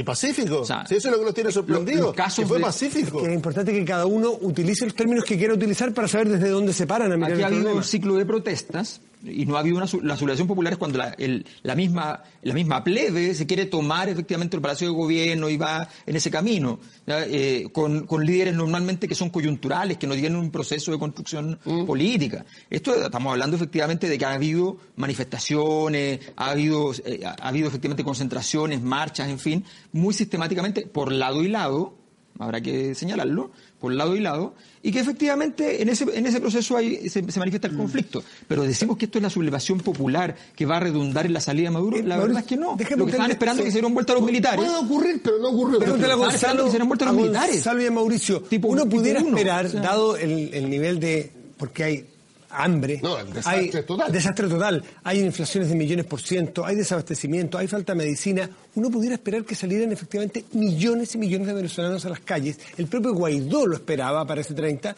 Y 0.00 0.02
pacífico. 0.02 0.60
O 0.60 0.64
sea, 0.64 0.86
si 0.86 0.94
eso 0.96 1.08
es 1.08 1.12
lo 1.12 1.18
que 1.18 1.24
nos 1.26 1.34
tiene 1.34 1.52
sorprendidos. 1.52 2.16
los 2.16 2.34
que 2.34 2.46
fue 2.46 2.58
de- 2.58 2.64
pacífico. 2.64 3.20
Que 3.22 3.28
es 3.28 3.34
importante 3.34 3.72
que 3.72 3.84
cada 3.84 4.06
uno 4.06 4.32
utilice 4.40 4.84
los 4.86 4.94
términos 4.94 5.24
que 5.24 5.36
quiera 5.36 5.52
utilizar 5.54 5.92
para 5.92 6.08
saber 6.08 6.28
desde 6.30 6.48
dónde 6.48 6.72
se 6.72 6.86
paran 6.86 7.12
a 7.12 7.16
mirar 7.16 7.32
Aquí 7.32 7.42
ha 7.42 7.46
habido 7.48 7.74
un 7.74 7.84
ciclo 7.84 8.14
de 8.16 8.24
protestas 8.24 9.00
y 9.22 9.44
no 9.46 9.56
ha 9.56 9.60
habido 9.60 9.76
una 9.76 9.86
la 10.02 10.16
sublevación 10.16 10.48
popular 10.48 10.72
es 10.72 10.78
cuando 10.78 10.98
la, 10.98 11.10
el- 11.18 11.44
la 11.62 11.74
misma 11.74 12.22
la 12.42 12.54
misma 12.54 12.82
plebe 12.82 13.34
se 13.34 13.46
quiere 13.46 13.66
tomar 13.66 14.08
efectivamente 14.08 14.56
el 14.56 14.62
palacio 14.62 14.88
de 14.88 14.94
gobierno 14.94 15.48
y 15.50 15.56
va 15.58 15.86
en 16.06 16.16
ese 16.16 16.30
camino. 16.30 16.78
Eh, 17.06 17.68
con, 17.72 18.06
con 18.06 18.24
líderes 18.24 18.54
normalmente 18.54 19.06
que 19.08 19.14
son 19.14 19.30
coyunturales 19.30 19.98
que 19.98 20.06
no 20.06 20.14
tienen 20.14 20.36
un 20.36 20.50
proceso 20.50 20.92
de 20.92 20.98
construcción 20.98 21.58
política 21.86 22.44
esto 22.68 22.94
estamos 23.04 23.32
hablando 23.32 23.56
efectivamente 23.56 24.08
de 24.08 24.16
que 24.16 24.24
ha 24.24 24.32
habido 24.32 24.78
manifestaciones 24.96 26.20
ha 26.36 26.50
habido 26.50 26.92
eh, 27.04 27.20
ha 27.24 27.48
habido 27.48 27.68
efectivamente 27.68 28.04
concentraciones 28.04 28.80
marchas 28.82 29.28
en 29.28 29.38
fin 29.38 29.64
muy 29.92 30.14
sistemáticamente 30.14 30.86
por 30.86 31.12
lado 31.12 31.42
y 31.42 31.48
lado 31.48 31.96
habrá 32.38 32.60
que 32.62 32.94
señalarlo, 32.94 33.50
por 33.80 33.92
lado 33.94 34.14
y 34.14 34.20
lado, 34.20 34.54
y 34.82 34.92
que 34.92 35.00
efectivamente 35.00 35.80
en 35.82 35.88
ese, 35.88 36.04
en 36.12 36.26
ese 36.26 36.38
proceso 36.40 36.76
hay, 36.76 37.08
se, 37.08 37.22
se 37.30 37.38
manifiesta 37.38 37.68
Mm. 37.68 37.70
el 37.72 37.76
conflicto. 37.78 38.22
Pero 38.46 38.62
decimos 38.62 38.96
que 38.98 39.06
esto 39.06 39.18
es 39.18 39.22
la 39.22 39.30
sublevación 39.30 39.80
popular 39.80 40.36
que 40.54 40.66
va 40.66 40.76
a 40.76 40.80
redundar 40.80 41.24
en 41.26 41.32
la 41.32 41.40
salida 41.40 41.68
de 41.68 41.70
Maduro, 41.72 41.96
Eh, 41.96 42.02
la 42.02 42.18
verdad 42.18 42.40
es 42.40 42.44
que 42.46 42.56
no. 42.56 42.72
Lo 42.96 43.04
que 43.06 43.10
estaban 43.12 43.30
esperando 43.30 43.62
es 43.62 43.66
que 43.66 43.70
se 43.70 43.76
dieron 43.78 43.94
vuelta 43.94 44.12
los 44.14 44.22
militares. 44.22 44.60
Puede 44.64 44.76
ocurrir, 44.76 45.20
pero 45.24 45.38
no 45.38 45.48
ocurrió. 45.48 45.80
A 45.80 45.84
Estaban 45.84 46.00
esperando 46.00 46.24
Gonzalo, 46.24 46.64
que 46.64 46.68
se 46.68 46.72
dieran 46.72 46.88
vuelta 46.88 47.04
los 47.06 47.14
a 47.14 47.16
militares. 47.16 47.54
Gonzalo 47.56 47.82
y 47.82 47.86
a 47.86 47.90
Mauricio. 47.90 48.42
Tipo- 48.42 48.68
uno 48.68 48.82
tipo 48.84 48.96
pudiera 48.96 49.20
uno, 49.20 49.36
esperar, 49.36 49.66
o 49.66 49.68
sea. 49.70 49.80
dado 49.80 50.16
el, 50.16 50.52
el 50.52 50.68
nivel 50.70 51.00
de... 51.00 51.30
porque 51.56 51.84
hay 51.84 52.04
hambre, 52.50 53.00
No, 53.02 53.18
el 53.18 53.32
desastre 53.32 53.78
hay 53.78 53.84
total. 53.84 54.12
desastre 54.12 54.48
total, 54.48 54.84
hay 55.04 55.20
inflaciones 55.20 55.68
de 55.68 55.74
millones 55.76 56.06
por 56.06 56.20
ciento, 56.20 56.64
hay 56.64 56.76
desabastecimiento, 56.76 57.58
hay 57.58 57.66
falta 57.68 57.92
de 57.92 57.98
medicina, 57.98 58.48
uno 58.74 58.90
pudiera 58.90 59.14
esperar 59.14 59.44
que 59.44 59.54
salieran 59.54 59.92
efectivamente 59.92 60.44
millones 60.52 61.14
y 61.14 61.18
millones 61.18 61.46
de 61.48 61.54
venezolanos 61.54 62.04
a 62.04 62.10
las 62.10 62.20
calles. 62.20 62.58
El 62.76 62.86
propio 62.86 63.14
Guaidó 63.14 63.66
lo 63.66 63.74
esperaba 63.76 64.26
para 64.26 64.40
ese 64.40 64.54
30. 64.54 64.94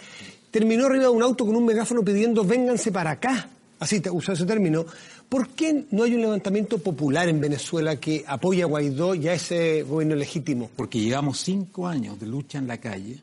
Terminó 0.50 0.86
arriba 0.86 1.04
de 1.04 1.08
un 1.10 1.22
auto 1.22 1.46
con 1.46 1.56
un 1.56 1.64
megáfono 1.64 2.02
pidiendo 2.02 2.44
vénganse 2.44 2.92
para 2.92 3.12
acá. 3.12 3.48
Así 3.78 4.00
te 4.00 4.10
usó 4.10 4.32
ese 4.32 4.44
término. 4.46 4.84
¿Por 5.28 5.48
qué 5.48 5.86
no 5.90 6.04
hay 6.04 6.14
un 6.14 6.20
levantamiento 6.20 6.78
popular 6.78 7.28
en 7.28 7.40
Venezuela 7.40 7.96
que 7.96 8.22
apoye 8.26 8.62
a 8.62 8.66
Guaidó 8.66 9.14
y 9.14 9.28
a 9.28 9.34
ese 9.34 9.82
gobierno 9.82 10.14
legítimo? 10.14 10.70
Porque 10.76 11.00
llevamos 11.00 11.40
cinco 11.40 11.88
años 11.88 12.20
de 12.20 12.26
lucha 12.26 12.58
en 12.58 12.68
la 12.68 12.76
calle, 12.78 13.18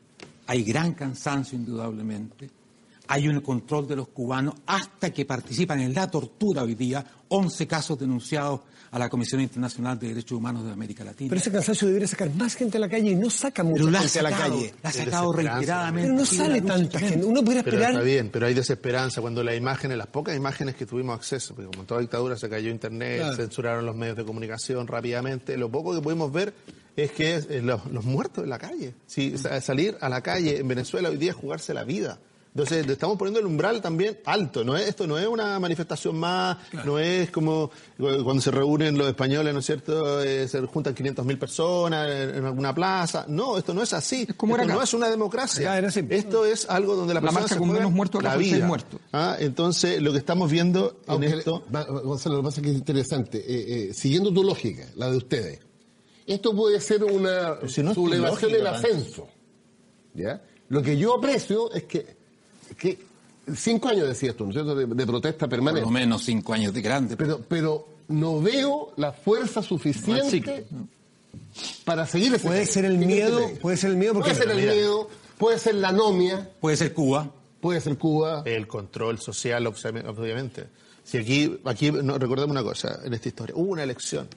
hay 0.48 0.64
gran 0.64 0.92
cansancio 0.94 1.56
indudablemente, 1.56 2.50
hay 3.10 3.28
un 3.28 3.40
control 3.40 3.86
de 3.88 3.96
los 3.96 4.08
cubanos 4.08 4.54
hasta 4.66 5.10
que 5.10 5.24
participan 5.24 5.80
en 5.80 5.92
la 5.92 6.10
tortura 6.10 6.62
hoy 6.62 6.74
día, 6.74 7.04
11 7.28 7.66
casos 7.66 7.98
denunciados 7.98 8.60
a 8.92 8.98
la 8.98 9.08
Comisión 9.08 9.40
Internacional 9.40 9.98
de 9.98 10.08
Derechos 10.08 10.32
Humanos 10.38 10.64
de 10.64 10.72
América 10.72 11.04
Latina. 11.04 11.28
Pero 11.28 11.40
ese 11.40 11.52
cansancio 11.52 11.86
debería 11.86 12.08
sacar 12.08 12.32
más 12.34 12.54
gente 12.56 12.76
a 12.76 12.80
la 12.80 12.88
calle 12.88 13.10
y 13.10 13.14
no 13.14 13.30
saca 13.30 13.62
mucha 13.62 13.84
Pero 13.84 13.98
gente 13.98 14.18
a 14.18 14.22
la 14.22 14.30
calle. 14.30 14.74
la 14.82 14.88
ha 14.88 14.92
sacado 14.92 15.32
reiteradamente. 15.32 16.08
Pero 16.08 16.18
no 16.20 16.26
sale 16.26 16.60
tanta 16.62 16.98
gente. 16.98 17.24
Uno 17.24 17.40
pudiera 17.42 17.62
Pero 17.62 17.76
esperar. 17.76 17.92
está 17.94 18.02
bien, 18.04 18.30
pero 18.32 18.46
hay 18.46 18.54
desesperanza 18.54 19.20
cuando 19.20 19.44
las 19.44 19.56
imágenes, 19.56 19.96
las 19.96 20.08
pocas 20.08 20.36
imágenes 20.36 20.74
que 20.74 20.86
tuvimos 20.86 21.16
acceso, 21.16 21.54
porque 21.54 21.68
como 21.70 21.82
en 21.82 21.86
toda 21.86 22.00
dictadura 22.00 22.36
se 22.36 22.48
cayó 22.48 22.70
internet, 22.70 23.18
Claro. 23.20 23.36
censuraron 23.36 23.86
los 23.86 23.94
medios 23.96 24.16
de 24.16 24.24
comunicación 24.24 24.86
rápidamente, 24.88 25.56
lo 25.56 25.70
poco 25.70 25.94
que 25.94 26.00
pudimos 26.00 26.32
ver 26.32 26.52
es 26.96 27.12
que 27.12 27.36
eh, 27.36 27.60
los, 27.62 27.86
los 27.92 28.04
muertos 28.04 28.42
en 28.44 28.50
la 28.50 28.58
calle. 28.58 28.94
Si, 29.06 29.38
sa- 29.38 29.60
salir 29.60 29.96
a 30.00 30.08
la 30.08 30.20
calle 30.20 30.58
en 30.58 30.66
Venezuela 30.66 31.08
hoy 31.10 31.16
día 31.16 31.30
es 31.30 31.36
jugarse 31.36 31.72
la 31.74 31.84
vida. 31.84 32.18
Entonces, 32.52 32.84
le 32.84 32.94
estamos 32.94 33.16
poniendo 33.16 33.38
el 33.38 33.46
umbral 33.46 33.80
también 33.80 34.18
alto. 34.24 34.64
No 34.64 34.76
es, 34.76 34.88
esto 34.88 35.06
no 35.06 35.16
es 35.16 35.26
una 35.28 35.60
manifestación 35.60 36.16
más, 36.18 36.56
no 36.84 36.98
es 36.98 37.30
como 37.30 37.70
cuando 37.96 38.40
se 38.40 38.50
reúnen 38.50 38.98
los 38.98 39.06
españoles, 39.06 39.54
¿no 39.54 39.60
es 39.60 39.66
cierto? 39.66 40.20
Eh, 40.20 40.48
se 40.48 40.60
juntan 40.66 40.92
500.000 40.94 41.38
personas 41.38 42.10
en, 42.10 42.34
en 42.38 42.44
alguna 42.44 42.74
plaza. 42.74 43.24
No, 43.28 43.56
esto 43.56 43.72
no 43.72 43.82
es 43.82 43.92
así. 43.92 44.26
Es 44.28 44.34
como 44.34 44.54
esto 44.56 44.64
era 44.64 44.72
acá. 44.72 44.78
no 44.78 44.82
es 44.82 44.94
una 44.94 45.08
democracia. 45.08 45.78
Era. 45.78 45.88
Esto 45.88 46.44
es 46.44 46.68
algo 46.68 46.96
donde 46.96 47.14
la, 47.14 47.20
La 47.20 47.26
persona 47.26 47.40
marcha 47.42 47.54
se 47.54 47.58
con 47.60 47.70
menos 47.70 47.92
muertos 47.92 48.20
la 48.20 48.36
vida. 48.36 48.68
Ah, 49.12 49.36
Entonces, 49.38 50.02
lo 50.02 50.10
que 50.10 50.18
estamos 50.18 50.50
viendo 50.50 51.00
en 51.06 51.22
esto... 51.22 51.64
va- 51.72 51.84
Gonzalo, 51.84 52.36
lo 52.36 52.42
que 52.42 52.46
pasa 52.46 52.60
es 52.60 52.64
que 52.64 52.70
es 52.72 52.76
interesante. 52.78 53.38
Eh, 53.38 53.90
eh, 53.90 53.94
siguiendo 53.94 54.32
tu 54.34 54.42
lógica, 54.42 54.86
la 54.96 55.08
de 55.08 55.18
ustedes, 55.18 55.60
esto 56.26 56.54
puede 56.54 56.80
ser 56.80 57.04
una 57.04 57.58
si 57.68 57.82
no 57.84 57.94
sublevación 57.94 58.50
Pancho. 58.52 58.68
ascenso. 58.68 59.28
¿ya? 60.14 60.42
Lo 60.68 60.82
que 60.82 60.96
yo 60.96 61.16
aprecio 61.16 61.72
es 61.72 61.84
que, 61.84 62.18
que 62.76 62.98
cinco 63.54 63.88
años 63.88 64.08
decías 64.08 64.34
tú, 64.36 64.44
¿no 64.44 64.50
es 64.50 64.54
cierto?, 64.54 64.74
de, 64.74 64.86
de 64.86 65.06
protesta 65.06 65.40
Por 65.46 65.50
permanente. 65.50 65.84
lo 65.86 65.90
menos 65.90 66.24
cinco 66.24 66.52
años 66.52 66.72
de 66.72 66.80
grande. 66.82 67.16
Pero, 67.16 67.40
pero 67.48 67.88
no 68.08 68.40
veo 68.40 68.92
la 68.96 69.12
fuerza 69.12 69.62
suficiente 69.62 70.30
ciclo. 70.30 70.54
para 71.84 72.06
seguir 72.06 72.34
ese 72.34 72.46
Puede 72.46 72.66
ser 72.66 72.84
el 72.84 72.98
miedo, 72.98 73.40
puede 73.60 73.76
ser 73.76 73.90
el 73.90 73.96
miedo 73.96 74.14
porque 74.14 74.30
Puede 74.30 74.42
ser 74.42 74.50
el 74.58 74.66
miedo, 74.74 75.08
puede 75.38 75.58
ser 75.58 75.74
la 75.76 75.88
anomia, 75.88 76.50
Puede 76.60 76.76
ser 76.76 76.92
Cuba. 76.94 77.30
puede 77.60 77.80
ser 77.80 77.96
Cuba. 77.98 78.42
El 78.46 78.66
control 78.66 79.18
social, 79.18 79.66
obvi- 79.66 80.06
obviamente. 80.06 80.66
Si 81.04 81.18
aquí, 81.18 81.58
aquí 81.64 81.90
no, 81.90 82.18
recordemos 82.18 82.50
una 82.52 82.62
cosa 82.62 83.00
en 83.04 83.14
esta 83.14 83.28
historia. 83.28 83.54
Hubo 83.56 83.72
una 83.72 83.82
elección. 83.82 84.28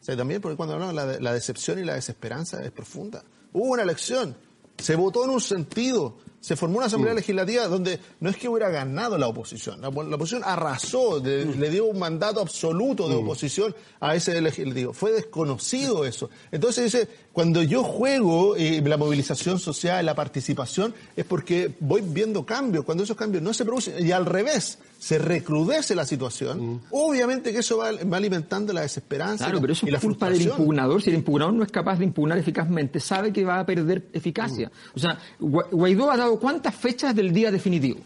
O 0.00 0.04
sea, 0.04 0.16
también 0.16 0.40
porque 0.40 0.56
cuando 0.56 0.74
hablamos 0.74 0.94
de 0.94 1.14
la, 1.14 1.20
la 1.20 1.32
decepción 1.32 1.78
y 1.78 1.84
la 1.84 1.94
desesperanza 1.94 2.62
es 2.62 2.70
profunda. 2.70 3.22
Hubo 3.52 3.72
una 3.72 3.82
elección. 3.82 4.36
Se 4.78 4.96
votó 4.96 5.24
en 5.24 5.30
un 5.30 5.40
sentido. 5.40 6.16
Se 6.40 6.54
formó 6.54 6.76
una 6.76 6.86
asamblea 6.86 7.14
legislativa 7.14 7.66
donde 7.66 7.98
no 8.20 8.30
es 8.30 8.36
que 8.36 8.48
hubiera 8.48 8.70
ganado 8.70 9.18
la 9.18 9.26
oposición. 9.26 9.80
La, 9.80 9.90
la 9.90 10.14
oposición 10.14 10.42
arrasó, 10.44 11.18
le, 11.18 11.44
le 11.44 11.68
dio 11.68 11.86
un 11.86 11.98
mandato 11.98 12.40
absoluto 12.40 13.08
de 13.08 13.16
oposición 13.16 13.74
a 13.98 14.14
ese 14.14 14.40
legislativo. 14.40 14.92
Fue 14.92 15.10
desconocido 15.10 16.04
eso. 16.04 16.30
Entonces 16.52 16.84
dice, 16.92 17.08
cuando 17.32 17.60
yo 17.64 17.82
juego 17.82 18.54
eh, 18.54 18.80
la 18.84 18.96
movilización 18.96 19.58
social, 19.58 20.06
la 20.06 20.14
participación, 20.14 20.94
es 21.16 21.24
porque 21.24 21.74
voy 21.80 22.02
viendo 22.02 22.46
cambios. 22.46 22.84
Cuando 22.84 23.02
esos 23.02 23.16
cambios 23.16 23.42
no 23.42 23.52
se 23.52 23.64
producen, 23.64 24.06
y 24.06 24.12
al 24.12 24.24
revés, 24.24 24.78
se 24.98 25.18
recrudece 25.18 25.94
la 25.94 26.04
situación, 26.04 26.80
obviamente 26.90 27.52
que 27.52 27.58
eso 27.60 27.78
va, 27.78 27.92
va 27.92 28.16
alimentando 28.16 28.72
la 28.72 28.80
desesperanza 28.80 29.44
Claro, 29.44 29.52
y 29.52 29.54
la- 29.56 29.60
pero 29.60 29.72
eso 29.72 29.86
y 29.86 29.90
la 29.92 29.98
es 29.98 30.04
culpa 30.04 30.28
del 30.28 30.42
impugnador. 30.42 31.00
Si 31.02 31.10
el 31.10 31.16
impugnador 31.16 31.54
no 31.54 31.62
es 31.62 31.70
capaz 31.70 31.98
de 31.98 32.04
impugnar 32.04 32.36
eficazmente, 32.38 32.98
sabe 33.00 33.32
que 33.32 33.44
va 33.44 33.60
a 33.60 33.64
perder 33.66 34.06
eficacia. 34.12 34.70
O 34.94 34.98
sea, 34.98 35.18
Gua- 35.40 35.68
Guaidó 35.70 36.10
ha 36.10 36.16
dado 36.16 36.38
cuántas 36.40 36.74
fechas 36.74 37.14
del 37.14 37.32
día 37.32 37.50
definitivo. 37.52 38.00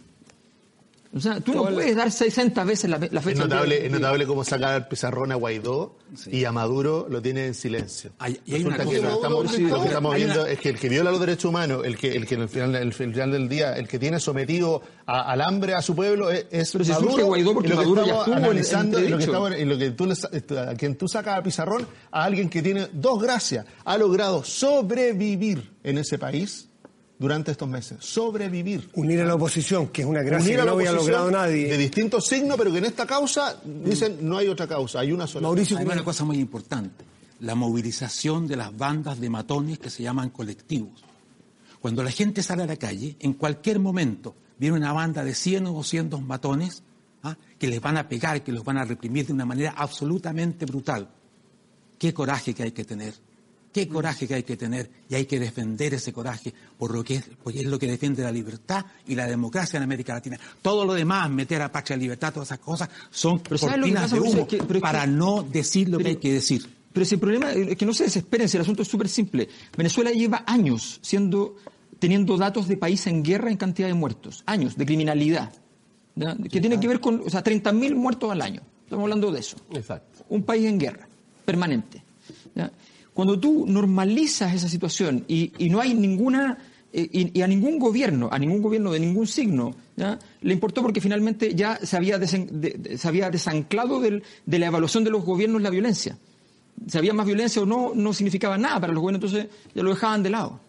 O 1.14 1.20
sea, 1.20 1.40
tú 1.40 1.52
no 1.52 1.64
puedes 1.66 1.94
dar 1.94 2.10
60 2.10 2.64
veces 2.64 2.88
la, 2.88 2.96
la 2.96 3.04
Es 3.04 3.10
fecha 3.12 3.34
día 3.34 3.44
notable, 3.44 3.84
es 3.84 3.92
notable 3.92 4.26
cómo 4.26 4.44
saca 4.44 4.76
el 4.76 4.86
pizarrón 4.86 5.30
a 5.30 5.34
Guaidó 5.34 5.98
y 6.30 6.44
a 6.46 6.52
Maduro 6.52 7.06
lo 7.10 7.20
tiene 7.20 7.48
en 7.48 7.54
silencio. 7.54 8.12
Hay- 8.18 8.40
y 8.46 8.54
hay 8.54 8.62
Resulta 8.64 8.82
una 8.84 8.90
que 8.90 8.96
cosa- 8.96 9.08
lo, 9.10 9.14
estamos, 9.16 9.50
Sí, 9.52 9.62
lo 9.62 9.68
que 9.74 9.80
hay 9.82 9.86
estamos 9.88 10.08
una- 10.10 10.16
viendo 10.16 10.46
es 10.46 10.58
que 10.58 10.68
el 10.70 10.78
que 10.78 10.88
viola 10.88 11.10
los 11.10 11.20
derechos 11.20 11.44
humanos, 11.44 11.82
el 11.84 11.98
que, 11.98 12.16
el 12.16 12.26
que 12.26 12.34
en 12.36 12.40
el 12.40 12.48
final, 12.48 12.74
el 12.76 12.94
final 12.94 13.30
del 13.30 13.46
día, 13.46 13.74
el 13.76 13.86
que 13.88 13.98
tiene 13.98 14.18
sometido 14.20 14.80
a- 15.04 15.30
al 15.32 15.42
hambre 15.42 15.74
a 15.74 15.82
su 15.82 15.94
pueblo 15.94 16.30
es, 16.30 16.46
es 16.50 16.72
Pero 16.72 16.82
si 16.84 16.90
Maduro. 16.92 17.26
Guaidó 17.26 17.52
porque 17.52 17.68
y 17.68 17.70
lo 17.72 17.76
que 17.76 17.82
Maduro 17.82 18.00
ya 18.00 18.12
estamos 18.12 18.26
estuvo 18.28 18.36
en- 18.38 18.44
analizando, 18.44 19.00
y 19.00 19.08
lo 19.08 19.18
que, 19.18 19.24
estamos- 19.24 19.52
y 19.58 19.64
lo 19.66 19.78
que 19.78 19.90
tú 19.90 20.10
esto, 20.32 20.60
a 20.60 20.74
quien 20.74 20.96
tú 20.96 21.08
sacas 21.08 21.36
al 21.36 21.42
pizarrón, 21.42 21.86
a 22.10 22.24
alguien 22.24 22.48
que 22.48 22.62
tiene 22.62 22.88
dos 22.90 23.20
gracias, 23.22 23.66
ha 23.84 23.98
logrado 23.98 24.42
sobrevivir 24.44 25.72
en 25.84 25.98
ese 25.98 26.18
país 26.18 26.68
durante 27.22 27.52
estos 27.52 27.68
meses. 27.68 27.98
Sobrevivir. 28.00 28.90
unir 28.94 29.20
a 29.20 29.24
la 29.24 29.36
oposición, 29.36 29.86
que 29.88 30.02
es 30.02 30.08
una 30.08 30.22
gracia 30.22 30.44
Unir 30.44 30.56
que 30.56 30.60
a 30.60 30.64
la 30.64 30.70
no 30.72 30.76
había 30.76 30.90
logrado 30.90 31.26
De 31.26 31.32
nadie. 31.32 31.78
distintos 31.78 32.26
signos, 32.26 32.58
pero 32.58 32.72
que 32.72 32.78
en 32.78 32.84
esta 32.86 33.06
causa 33.06 33.60
dicen 33.64 34.18
no 34.22 34.38
hay 34.38 34.48
otra 34.48 34.66
causa, 34.66 34.98
hay 34.98 35.12
una 35.12 35.28
sola. 35.28 35.46
Mauricio, 35.46 35.78
Hay 35.78 35.86
una 35.86 36.02
cosa 36.02 36.24
muy 36.24 36.38
importante, 36.38 37.04
la 37.38 37.54
movilización 37.54 38.48
de 38.48 38.56
las 38.56 38.76
bandas 38.76 39.20
de 39.20 39.30
matones 39.30 39.78
que 39.78 39.88
se 39.88 40.02
llaman 40.02 40.30
colectivos. 40.30 41.04
Cuando 41.80 42.02
la 42.02 42.10
gente 42.10 42.42
sale 42.42 42.64
a 42.64 42.66
la 42.66 42.76
calle, 42.76 43.14
en 43.20 43.34
cualquier 43.34 43.78
momento 43.78 44.34
viene 44.58 44.76
una 44.76 44.92
banda 44.92 45.22
de 45.22 45.36
100 45.36 45.68
o 45.68 45.72
200 45.74 46.20
matones 46.22 46.82
¿ah? 47.22 47.36
que 47.56 47.68
les 47.68 47.80
van 47.80 47.98
a 47.98 48.08
pegar, 48.08 48.42
que 48.42 48.50
los 48.50 48.64
van 48.64 48.78
a 48.78 48.84
reprimir 48.84 49.28
de 49.28 49.32
una 49.32 49.46
manera 49.46 49.74
absolutamente 49.76 50.66
brutal. 50.66 51.08
Qué 52.00 52.12
coraje 52.12 52.52
que 52.52 52.64
hay 52.64 52.72
que 52.72 52.84
tener, 52.84 53.14
qué 53.72 53.88
coraje 53.88 54.28
que 54.28 54.34
hay 54.34 54.42
que 54.42 54.56
tener 54.56 54.90
y 55.08 55.14
hay 55.14 55.24
que 55.26 55.40
defender 55.40 55.94
ese 55.94 56.12
coraje 56.12 56.52
por 56.78 56.92
lo 56.94 57.02
que 57.02 57.16
es, 57.16 57.24
porque 57.42 57.60
es 57.60 57.66
lo 57.66 57.78
que 57.78 57.86
defiende 57.86 58.22
la 58.22 58.30
libertad 58.30 58.84
y 59.06 59.14
la 59.14 59.26
democracia 59.26 59.76
en 59.78 59.84
América 59.84 60.12
Latina. 60.14 60.38
Todo 60.60 60.84
lo 60.84 60.94
demás, 60.94 61.30
meter 61.30 61.62
a 61.62 61.72
patria 61.72 61.96
libertad, 61.96 62.32
todas 62.32 62.48
esas 62.48 62.58
cosas, 62.58 62.88
son 63.10 63.40
Pero 63.40 63.58
¿sabes 63.58 63.78
lo 63.78 63.84
que 63.86 63.92
cortinas 63.92 64.02
pasa, 64.10 64.14
de 64.14 64.20
humo 64.20 64.40
Es 64.42 64.48
que- 64.48 64.56
pero 64.58 64.64
es 64.70 64.74
que- 64.74 64.80
para 64.80 65.06
no 65.06 65.42
decir 65.42 65.88
lo 65.88 65.98
que 65.98 66.08
hay 66.08 66.16
que 66.16 66.32
decir. 66.34 66.68
Pero 66.92 67.06
si 67.06 67.14
el 67.14 67.20
problema 67.20 67.52
es 67.52 67.76
que 67.76 67.86
no 67.86 67.94
se 67.94 68.04
desesperen, 68.04 68.48
si 68.48 68.58
el 68.58 68.62
asunto 68.62 68.82
es 68.82 68.88
súper 68.88 69.08
simple. 69.08 69.48
Venezuela 69.76 70.10
lleva 70.10 70.44
años 70.46 70.98
siendo, 71.02 71.56
teniendo 71.98 72.36
datos 72.36 72.68
de 72.68 72.76
país 72.76 73.06
en 73.06 73.22
guerra 73.22 73.50
en 73.50 73.56
cantidad 73.56 73.88
de 73.88 73.94
muertos. 73.94 74.42
Años 74.44 74.76
de 74.76 74.84
criminalidad. 74.84 75.52
Que 76.50 76.60
tiene 76.60 76.78
que 76.78 76.86
ver 76.88 77.00
con, 77.00 77.22
o 77.24 77.30
sea, 77.30 77.42
30.000 77.42 77.94
muertos 77.94 78.30
al 78.30 78.42
año. 78.42 78.60
Estamos 78.84 79.04
hablando 79.04 79.32
de 79.32 79.40
eso. 79.40 79.56
Exacto. 79.72 80.22
Un 80.28 80.42
país 80.42 80.66
en 80.66 80.78
guerra, 80.78 81.08
permanente. 81.46 82.02
Cuando 83.14 83.38
tú 83.38 83.66
normalizas 83.66 84.54
esa 84.54 84.68
situación 84.68 85.24
y, 85.28 85.52
y 85.58 85.68
no 85.68 85.80
hay 85.80 85.94
ninguna, 85.94 86.58
eh, 86.92 87.30
y, 87.34 87.40
a 87.42 87.46
ningún 87.46 87.78
gobierno, 87.78 88.28
a 88.32 88.38
ningún 88.38 88.62
gobierno 88.62 88.90
de 88.92 89.00
ningún 89.00 89.26
signo, 89.26 89.74
le 90.40 90.52
importó 90.52 90.82
porque 90.82 91.00
finalmente 91.00 91.54
ya 91.54 91.78
se 91.82 91.96
había, 91.96 92.18
se 92.26 93.08
había 93.08 93.30
desanclado 93.30 94.00
del- 94.00 94.22
de 94.46 94.58
la 94.58 94.66
evaluación 94.66 95.04
de 95.04 95.10
los 95.10 95.24
gobiernos 95.24 95.60
la 95.62 95.70
violencia. 95.70 96.16
Si 96.86 96.96
había 96.98 97.12
más 97.12 97.26
violencia 97.26 97.60
o 97.62 97.66
no, 97.66 97.92
no 97.94 98.12
significaba 98.14 98.56
nada 98.58 98.80
para 98.80 98.92
los 98.92 99.02
gobiernos, 99.02 99.30
entonces 99.30 99.50
ya 99.74 99.82
lo 99.82 99.90
dejaban 99.90 100.22
de 100.22 100.30
lado. 100.30 100.60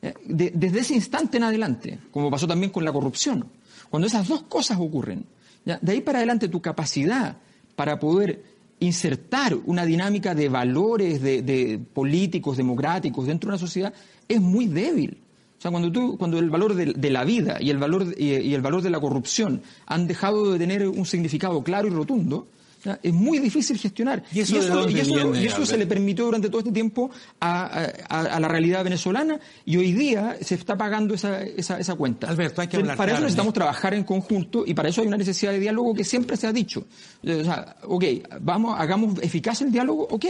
Eh, 0.00 0.14
de- 0.24 0.52
desde 0.54 0.78
ese 0.80 0.94
instante 0.94 1.36
en 1.38 1.42
adelante, 1.42 1.98
como 2.12 2.30
pasó 2.30 2.46
también 2.46 2.70
con 2.70 2.84
la 2.84 2.92
corrupción, 2.92 3.44
cuando 3.90 4.06
esas 4.06 4.28
dos 4.28 4.42
cosas 4.42 4.78
ocurren, 4.80 5.24
de 5.64 5.92
ahí 5.92 6.00
para 6.00 6.18
adelante 6.18 6.48
tu 6.48 6.62
capacidad 6.62 7.36
para 7.74 7.98
poder 7.98 8.42
insertar 8.80 9.56
una 9.66 9.84
dinámica 9.84 10.34
de 10.34 10.48
valores 10.48 11.20
de, 11.22 11.80
políticos, 11.92 12.56
democráticos 12.56 13.26
dentro 13.26 13.48
de 13.48 13.54
una 13.54 13.58
sociedad 13.58 13.92
es 14.28 14.40
muy 14.40 14.66
débil. 14.66 15.18
O 15.58 15.60
sea, 15.60 15.70
cuando, 15.70 15.90
tú, 15.90 16.16
cuando 16.16 16.38
el 16.38 16.50
valor 16.50 16.74
de, 16.74 16.92
de 16.92 17.10
la 17.10 17.24
vida 17.24 17.58
y 17.60 17.70
el, 17.70 17.78
valor, 17.78 18.14
y 18.16 18.54
el 18.54 18.60
valor 18.62 18.82
de 18.82 18.90
la 18.90 19.00
corrupción 19.00 19.62
han 19.86 20.06
dejado 20.06 20.52
de 20.52 20.58
tener 20.58 20.88
un 20.88 21.04
significado 21.04 21.62
claro 21.64 21.88
y 21.88 21.90
rotundo, 21.90 22.46
¿ya? 22.84 22.98
es 23.02 23.12
muy 23.12 23.38
difícil 23.38 23.78
gestionar. 23.78 24.22
¿Y 24.32 24.40
eso 24.40 24.60
de 24.60 24.68
dónde 24.68 24.92
y 24.92 25.00
eso- 25.00 25.14
viene, 25.14 25.40
y 25.42 25.46
eso 25.46 25.64
se 25.66 25.76
le 25.76 25.86
permitió 25.86 26.24
durante 26.26 26.48
todo 26.48 26.60
este 26.60 26.72
tiempo 26.72 27.10
a, 27.40 27.64
a- 28.08 28.20
a 28.20 28.40
la 28.40 28.48
realidad 28.48 28.84
venezolana 28.84 29.38
y 29.64 29.76
hoy 29.76 29.92
día 29.92 30.36
se 30.40 30.54
está 30.54 30.76
pagando 30.76 31.14
esa, 31.14 31.42
esa, 31.42 31.78
esa 31.78 31.94
cuenta. 31.94 32.28
Alberto, 32.28 32.60
hay 32.60 32.68
que 32.68 32.76
hablar 32.76 32.96
Para 32.96 33.12
eso 33.12 33.20
necesitamos 33.20 33.50
¿no? 33.50 33.54
trabajar 33.54 33.94
en 33.94 34.04
conjunto 34.04 34.64
y 34.66 34.74
para 34.74 34.88
eso 34.88 35.00
hay 35.00 35.06
una 35.06 35.16
necesidad 35.16 35.52
de 35.52 35.60
diálogo 35.60 35.94
que 35.94 36.04
siempre 36.04 36.36
se 36.36 36.46
ha 36.46 36.52
dicho. 36.52 36.86
O 37.24 37.44
sea, 37.44 37.76
ok, 37.84 38.04
vamos, 38.40 38.78
hagamos 38.78 39.18
eficaz 39.22 39.60
el 39.62 39.72
diálogo, 39.72 40.06
ok. 40.10 40.26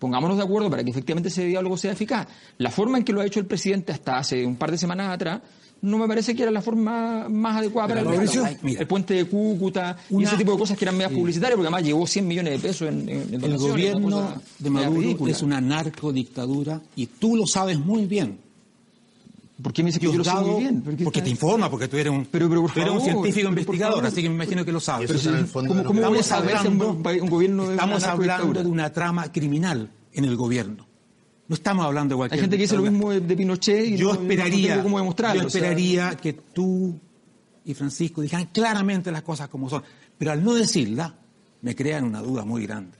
Pongámonos 0.00 0.36
de 0.36 0.42
acuerdo 0.42 0.68
para 0.68 0.82
que 0.82 0.90
efectivamente 0.90 1.28
ese 1.28 1.44
diálogo 1.44 1.76
sea 1.76 1.92
eficaz. 1.92 2.26
La 2.58 2.70
forma 2.72 2.98
en 2.98 3.04
que 3.04 3.12
lo 3.12 3.20
ha 3.20 3.24
hecho 3.26 3.38
el 3.38 3.46
presidente 3.46 3.92
hasta 3.92 4.18
hace 4.18 4.44
un 4.44 4.56
par 4.56 4.72
de 4.72 4.78
semanas 4.78 5.14
atrás 5.14 5.40
no 5.82 5.98
me 5.98 6.08
parece 6.08 6.34
que 6.34 6.42
era 6.42 6.50
la 6.50 6.62
forma 6.62 7.28
más 7.28 7.56
adecuada 7.58 7.88
para 7.88 8.00
el 8.00 8.06
diálogo. 8.08 8.48
mira. 8.62 8.80
El 8.80 8.86
puente 8.86 9.14
de 9.14 9.24
Cúcuta 9.26 9.96
y 10.10 10.24
ese 10.24 10.36
tipo 10.36 10.52
de 10.52 10.58
cosas 10.58 10.76
que 10.76 10.84
eran 10.84 10.96
medias 10.96 11.12
publicitarias, 11.12 11.56
porque 11.56 11.66
además 11.68 11.84
llevó 11.84 12.06
100 12.06 12.26
millones 12.26 12.52
de 12.54 12.68
pesos 12.68 12.88
en, 12.88 13.08
en, 13.08 13.34
en 13.34 13.34
El 13.34 13.44
una 13.44 13.56
gobierno 13.56 14.34
de 14.58 14.70
Maduro 14.70 15.00
ridícula. 15.00 15.32
es 15.32 15.42
una 15.42 15.60
narcodictadura 15.60 16.80
y 16.96 17.06
tú 17.06 17.36
lo 17.36 17.46
sabes 17.46 17.78
muy 17.78 18.06
bien. 18.06 18.38
¿Por 19.62 19.72
qué 19.72 19.82
me 19.82 19.88
dice 19.88 19.98
que 20.00 20.06
yo 20.06 20.12
lo 20.18 20.22
sé 20.24 20.30
Diosdado, 20.30 20.52
muy 20.52 20.60
bien? 20.60 20.82
¿Por 20.82 20.96
qué 20.96 21.04
porque 21.04 21.22
te 21.22 21.30
informa, 21.30 21.70
porque 21.70 21.88
tú 21.88 21.96
eres 21.96 22.12
un, 22.12 22.26
Pero- 22.26 22.48
pero 22.48 22.60
por 22.62 22.72
tú 22.72 22.80
eres 22.80 22.92
un 22.92 23.00
científico 23.00 23.48
pero 23.48 23.60
investigador, 23.60 24.04
así 24.04 24.22
que 24.22 24.28
me 24.28 24.34
imagino 24.34 24.64
que 24.66 24.72
lo 24.72 24.80
sabes. 24.80 25.08
Eso 25.08 25.18
está 25.18 25.30
en 25.30 25.36
el 25.36 25.46
fondo 25.46 25.68
¿Cómo, 25.68 25.80
de 25.80 25.86
cómo 25.86 26.00
los- 26.00 26.08
voy 26.10 26.18
a 26.18 26.20
Estamos 26.20 26.44
saber 26.46 26.58
si 26.60 26.66
un, 26.68 26.72
hablando, 26.82 27.22
un 27.24 27.30
gobierno 27.30 27.64
de 27.68 27.74
estamos 27.74 28.04
hablando 28.04 28.62
de 28.62 28.68
una 28.68 28.92
trama 28.92 29.32
criminal 29.32 29.90
en 30.12 30.24
el 30.26 30.36
gobierno. 30.36 30.86
No 31.48 31.54
estamos 31.54 31.84
hablando 31.86 32.14
de 32.14 32.16
cualquier 32.18 32.38
Hay 32.38 32.40
gente 32.42 32.56
que 32.56 32.62
dice 32.64 32.76
lo 32.76 32.82
mismo 32.82 33.12
de, 33.12 33.36
Pinochet 33.36 33.86
y 33.86 33.96
yo 33.96 34.14
no, 34.14 34.20
esperaría, 34.20 34.70
tengo 34.72 34.82
cómo 34.84 34.98
demostrarlo. 34.98 35.42
yo 35.42 35.46
o 35.46 35.50
sea, 35.50 35.60
esperaría 35.60 36.16
que 36.16 36.32
tú 36.32 36.98
y 37.64 37.74
Francisco 37.74 38.20
dijeran 38.20 38.46
claramente 38.52 39.10
las 39.12 39.22
cosas 39.22 39.48
como 39.48 39.68
son, 39.70 39.82
pero 40.18 40.32
al 40.32 40.42
no 40.42 40.54
decirlas 40.54 41.12
me 41.62 41.74
crean 41.74 42.04
una 42.04 42.20
duda 42.20 42.44
muy 42.44 42.66
grande. 42.66 42.96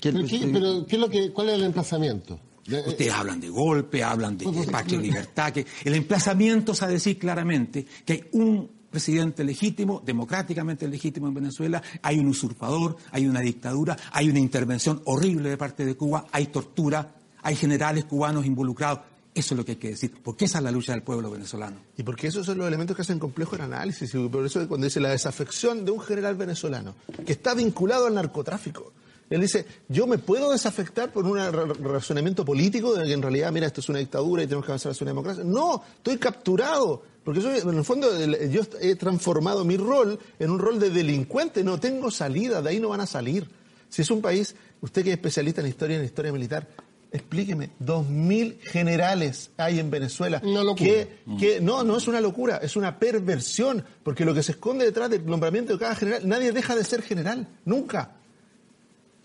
Pero, 0.00 0.24
¿qué, 0.26 0.48
pero 0.52 0.86
¿qué 0.86 0.96
es 0.96 1.00
lo 1.00 1.08
que, 1.08 1.30
¿cuál 1.32 1.48
es 1.50 1.54
el 1.56 1.64
emplazamiento? 1.64 2.38
De- 2.66 2.80
Ustedes 2.86 3.12
hablan 3.12 3.40
de 3.40 3.48
golpe, 3.48 4.02
hablan 4.02 4.36
de 4.36 4.46
patria 4.70 4.98
y 4.98 5.02
libertad, 5.02 5.52
que 5.52 5.66
el 5.84 5.94
emplazamiento 5.94 6.72
es 6.72 6.82
a 6.82 6.86
decir 6.86 7.18
claramente 7.18 7.86
que 8.04 8.12
hay 8.12 8.24
un 8.32 8.77
presidente 8.90 9.44
legítimo, 9.44 10.02
democráticamente 10.04 10.88
legítimo 10.88 11.28
en 11.28 11.34
Venezuela, 11.34 11.82
hay 12.02 12.18
un 12.18 12.28
usurpador, 12.28 12.96
hay 13.10 13.26
una 13.26 13.40
dictadura, 13.40 13.96
hay 14.12 14.28
una 14.30 14.38
intervención 14.38 15.02
horrible 15.04 15.50
de 15.50 15.56
parte 15.56 15.84
de 15.84 15.96
Cuba, 15.96 16.26
hay 16.32 16.46
tortura, 16.46 17.14
hay 17.42 17.56
generales 17.56 18.04
cubanos 18.04 18.46
involucrados. 18.46 19.00
Eso 19.34 19.54
es 19.54 19.58
lo 19.58 19.64
que 19.64 19.72
hay 19.72 19.78
que 19.78 19.90
decir, 19.90 20.12
porque 20.22 20.46
esa 20.46 20.58
es 20.58 20.64
la 20.64 20.72
lucha 20.72 20.92
del 20.92 21.02
pueblo 21.02 21.30
venezolano. 21.30 21.76
Y 21.96 22.02
porque 22.02 22.26
esos 22.26 22.44
son 22.44 22.58
los 22.58 22.66
elementos 22.66 22.96
que 22.96 23.02
hacen 23.02 23.20
complejo 23.20 23.54
el 23.54 23.62
análisis. 23.62 24.12
Y 24.12 24.28
por 24.28 24.44
eso 24.44 24.66
cuando 24.66 24.86
dice 24.86 24.98
la 24.98 25.10
desafección 25.10 25.84
de 25.84 25.92
un 25.92 26.00
general 26.00 26.34
venezolano 26.34 26.96
que 27.24 27.32
está 27.32 27.54
vinculado 27.54 28.06
al 28.06 28.14
narcotráfico. 28.14 28.92
Él 29.30 29.40
dice, 29.42 29.66
yo 29.88 30.06
me 30.06 30.16
puedo 30.18 30.50
desafectar 30.50 31.12
por 31.12 31.26
un 31.26 31.36
ra- 31.36 31.50
ra- 31.50 31.66
razonamiento 31.66 32.44
político 32.44 32.94
de 32.94 33.04
que 33.06 33.12
en 33.12 33.20
realidad, 33.22 33.52
mira, 33.52 33.66
esto 33.66 33.80
es 33.80 33.88
una 33.90 33.98
dictadura 33.98 34.42
y 34.42 34.46
tenemos 34.46 34.64
que 34.64 34.72
avanzar 34.72 34.92
hacia 34.92 35.04
una 35.04 35.10
democracia. 35.10 35.44
No, 35.44 35.82
estoy 35.96 36.16
capturado. 36.16 37.02
Porque 37.24 37.42
soy- 37.42 37.58
en 37.58 37.76
el 37.76 37.84
fondo 37.84 38.08
yo 38.46 38.62
he 38.80 38.94
transformado 38.96 39.64
mi 39.64 39.76
rol 39.76 40.18
en 40.38 40.50
un 40.50 40.58
rol 40.58 40.78
de 40.80 40.88
delincuente. 40.88 41.62
No 41.62 41.78
tengo 41.78 42.10
salida, 42.10 42.62
de 42.62 42.70
ahí 42.70 42.80
no 42.80 42.88
van 42.88 43.00
a 43.02 43.06
salir. 43.06 43.46
Si 43.90 44.00
es 44.02 44.10
un 44.10 44.22
país, 44.22 44.54
usted 44.80 45.02
que 45.04 45.10
es 45.10 45.16
especialista 45.16 45.60
en 45.60 45.66
historia, 45.66 45.98
en 45.98 46.04
historia 46.06 46.32
militar, 46.32 46.66
explíqueme, 47.12 47.70
dos 47.78 48.06
mil 48.08 48.58
generales 48.62 49.50
hay 49.56 49.78
en 49.78 49.90
Venezuela. 49.90 50.40
Una 50.44 50.62
locura. 50.62 50.84
que 50.90 51.08
que 51.38 51.60
no, 51.60 51.82
no 51.84 51.96
es 51.98 52.08
una 52.08 52.20
locura, 52.20 52.58
es 52.62 52.76
una 52.76 52.98
perversión, 52.98 53.84
porque 54.02 54.24
lo 54.24 54.32
que 54.34 54.42
se 54.42 54.52
esconde 54.52 54.84
detrás 54.86 55.10
del 55.10 55.24
nombramiento 55.26 55.72
de 55.74 55.78
cada 55.78 55.94
general, 55.94 56.26
nadie 56.28 56.52
deja 56.52 56.74
de 56.76 56.84
ser 56.84 57.02
general, 57.02 57.46
nunca. 57.66 58.14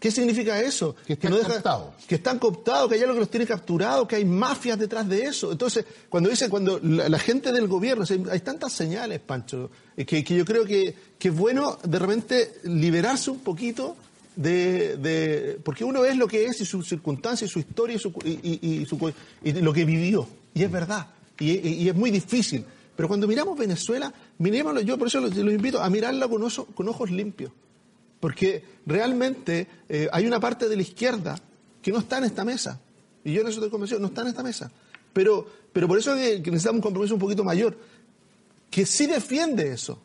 ¿Qué 0.04 0.12
significa 0.12 0.60
eso? 0.60 0.98
Que 1.08 1.14
están 1.14 1.32
cooptados. 1.54 1.94
Que 2.06 2.16
están 2.16 2.38
cooptados, 2.38 2.90
que 2.90 2.96
hay 2.96 3.02
algo 3.04 3.14
que 3.14 3.20
los 3.22 3.30
tiene 3.30 3.46
capturados, 3.48 4.06
que 4.06 4.18
hay 4.18 4.26
mafias 4.26 4.78
detrás 4.78 5.08
de 5.08 5.22
eso. 5.24 5.50
Entonces, 5.54 5.86
cuando 6.10 6.30
dice, 6.30 6.50
cuando 6.50 6.78
la, 6.84 7.08
la 7.08 7.20
gente 7.20 7.54
del 7.54 7.70
gobierno, 7.70 8.04
o 8.04 8.06
sea, 8.06 8.18
hay 8.30 8.42
tantas 8.42 8.74
señales, 8.74 9.22
Pancho, 9.22 9.72
que, 9.96 10.06
que 10.22 10.36
yo 10.36 10.44
creo 10.44 10.66
que, 10.66 10.94
que 11.18 11.30
es 11.30 11.34
bueno 11.34 11.78
de 11.88 12.00
repente 12.00 12.56
liberarse 12.66 13.32
un 13.32 13.40
poquito 13.40 13.96
de, 14.36 14.98
de- 14.98 15.60
porque 15.64 15.86
uno 15.86 16.04
es 16.04 16.18
lo 16.18 16.28
que 16.28 16.48
es 16.48 16.60
y 16.60 16.66
su 16.66 16.84
circunstancia 16.84 17.46
y 17.46 17.50
su 17.50 17.60
historia 17.60 17.96
y, 17.96 18.00
su, 18.00 18.10
y, 18.26 18.32
y- 18.62 18.82
y 18.82 18.86
su- 18.86 19.14
y 19.42 19.54
lo 19.54 19.72
que 19.72 19.86
vivió. 19.86 20.28
Y 20.54 20.64
es 20.64 20.70
verdad. 20.72 21.08
Y 21.40 21.88
es 21.88 21.96
muy 21.96 22.12
difícil. 22.12 22.66
Pero 22.98 23.08
cuando 23.08 23.26
miramos 23.26 23.58
Venezuela, 23.58 24.14
mirémoslo, 24.38 24.82
yo 24.82 24.98
por 24.98 25.08
eso 25.08 25.22
los, 25.22 25.34
los 25.34 25.54
invito 25.54 25.82
a 25.82 25.90
mirarla 25.90 26.28
con, 26.28 26.42
oso- 26.44 26.68
con 26.76 26.90
ojos 26.90 27.10
limpios. 27.10 27.52
Porque 28.24 28.64
realmente 28.86 29.68
eh, 29.90 30.08
hay 30.10 30.26
una 30.26 30.40
parte 30.40 30.70
de 30.70 30.78
la 30.78 30.82
izquierda 30.82 31.38
que 31.82 31.92
no 31.92 32.00
está 32.00 32.20
en 32.20 32.24
esta 32.24 32.46
mesa. 32.46 32.80
Y 33.22 33.34
yo 33.34 33.42
en 33.42 33.48
eso 33.48 33.58
estoy 33.58 33.70
convencido, 33.70 34.00
no 34.00 34.08
está 34.08 34.22
en 34.22 34.28
esta 34.30 34.42
mesa. 34.42 34.72
Pero, 35.12 35.46
pero 35.74 35.90
por 35.90 35.98
eso 35.98 36.16
es 36.16 36.40
que, 36.40 36.50
necesitamos 36.50 36.78
un 36.78 36.84
compromiso 36.84 37.16
un 37.16 37.20
poquito 37.20 37.44
mayor, 37.44 37.78
que 38.72 38.86
sí 38.86 39.08
defiende 39.08 39.74
eso. 39.74 40.02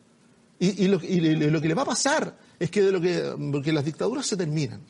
Y 0.59 0.89
lo 0.89 0.99
que 0.99 1.69
le 1.69 1.75
va 1.75 1.83
a 1.83 1.85
pasar 1.85 2.37
es 2.61 2.71
que 2.71 2.83
de 2.83 2.91
lo 2.93 3.01
que 3.01 3.23
porque 3.53 3.73
las 3.73 3.85
dictaduras 3.85 4.27
se 4.27 4.37
terminan. 4.37 4.81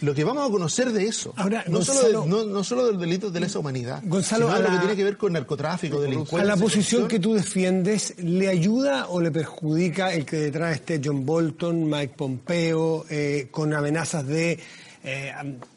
Lo 0.00 0.14
que 0.14 0.22
vamos 0.24 0.48
a 0.48 0.50
conocer 0.52 0.92
de 0.92 1.04
eso, 1.06 1.32
Ahora, 1.36 1.64
no, 1.66 1.78
Gonzalo- 1.80 2.00
solo 2.02 2.22
de, 2.22 2.28
no, 2.28 2.44
no 2.44 2.64
solo 2.64 2.86
de 2.86 2.92
los 2.92 3.00
delitos 3.00 3.32
de 3.32 3.40
lesa 3.40 3.58
humanidad, 3.58 4.02
Gonzalo, 4.04 4.46
sino 4.46 4.56
de 4.58 4.62
lo 4.62 4.68
la- 4.68 4.74
que 4.74 4.80
tiene 4.80 4.96
que 4.96 5.04
ver 5.04 5.16
con 5.16 5.32
narcotráfico, 5.32 6.00
delincuencia. 6.00 6.40
A 6.40 6.44
la 6.44 6.56
posición 6.56 7.08
que 7.08 7.18
tú 7.18 7.34
defiendes, 7.34 8.14
¿le 8.18 8.48
ayuda 8.48 9.08
o 9.08 9.20
le 9.20 9.30
perjudica 9.30 10.12
el 10.14 10.24
que 10.24 10.36
detrás 10.36 10.74
esté 10.76 11.00
John 11.04 11.26
Bolton, 11.26 11.88
Mike 11.88 12.14
Pompeo, 12.16 13.04
eh, 13.10 13.48
con 13.50 13.74
amenazas 13.74 14.26
de, 14.26 14.58
eh, 15.02 15.32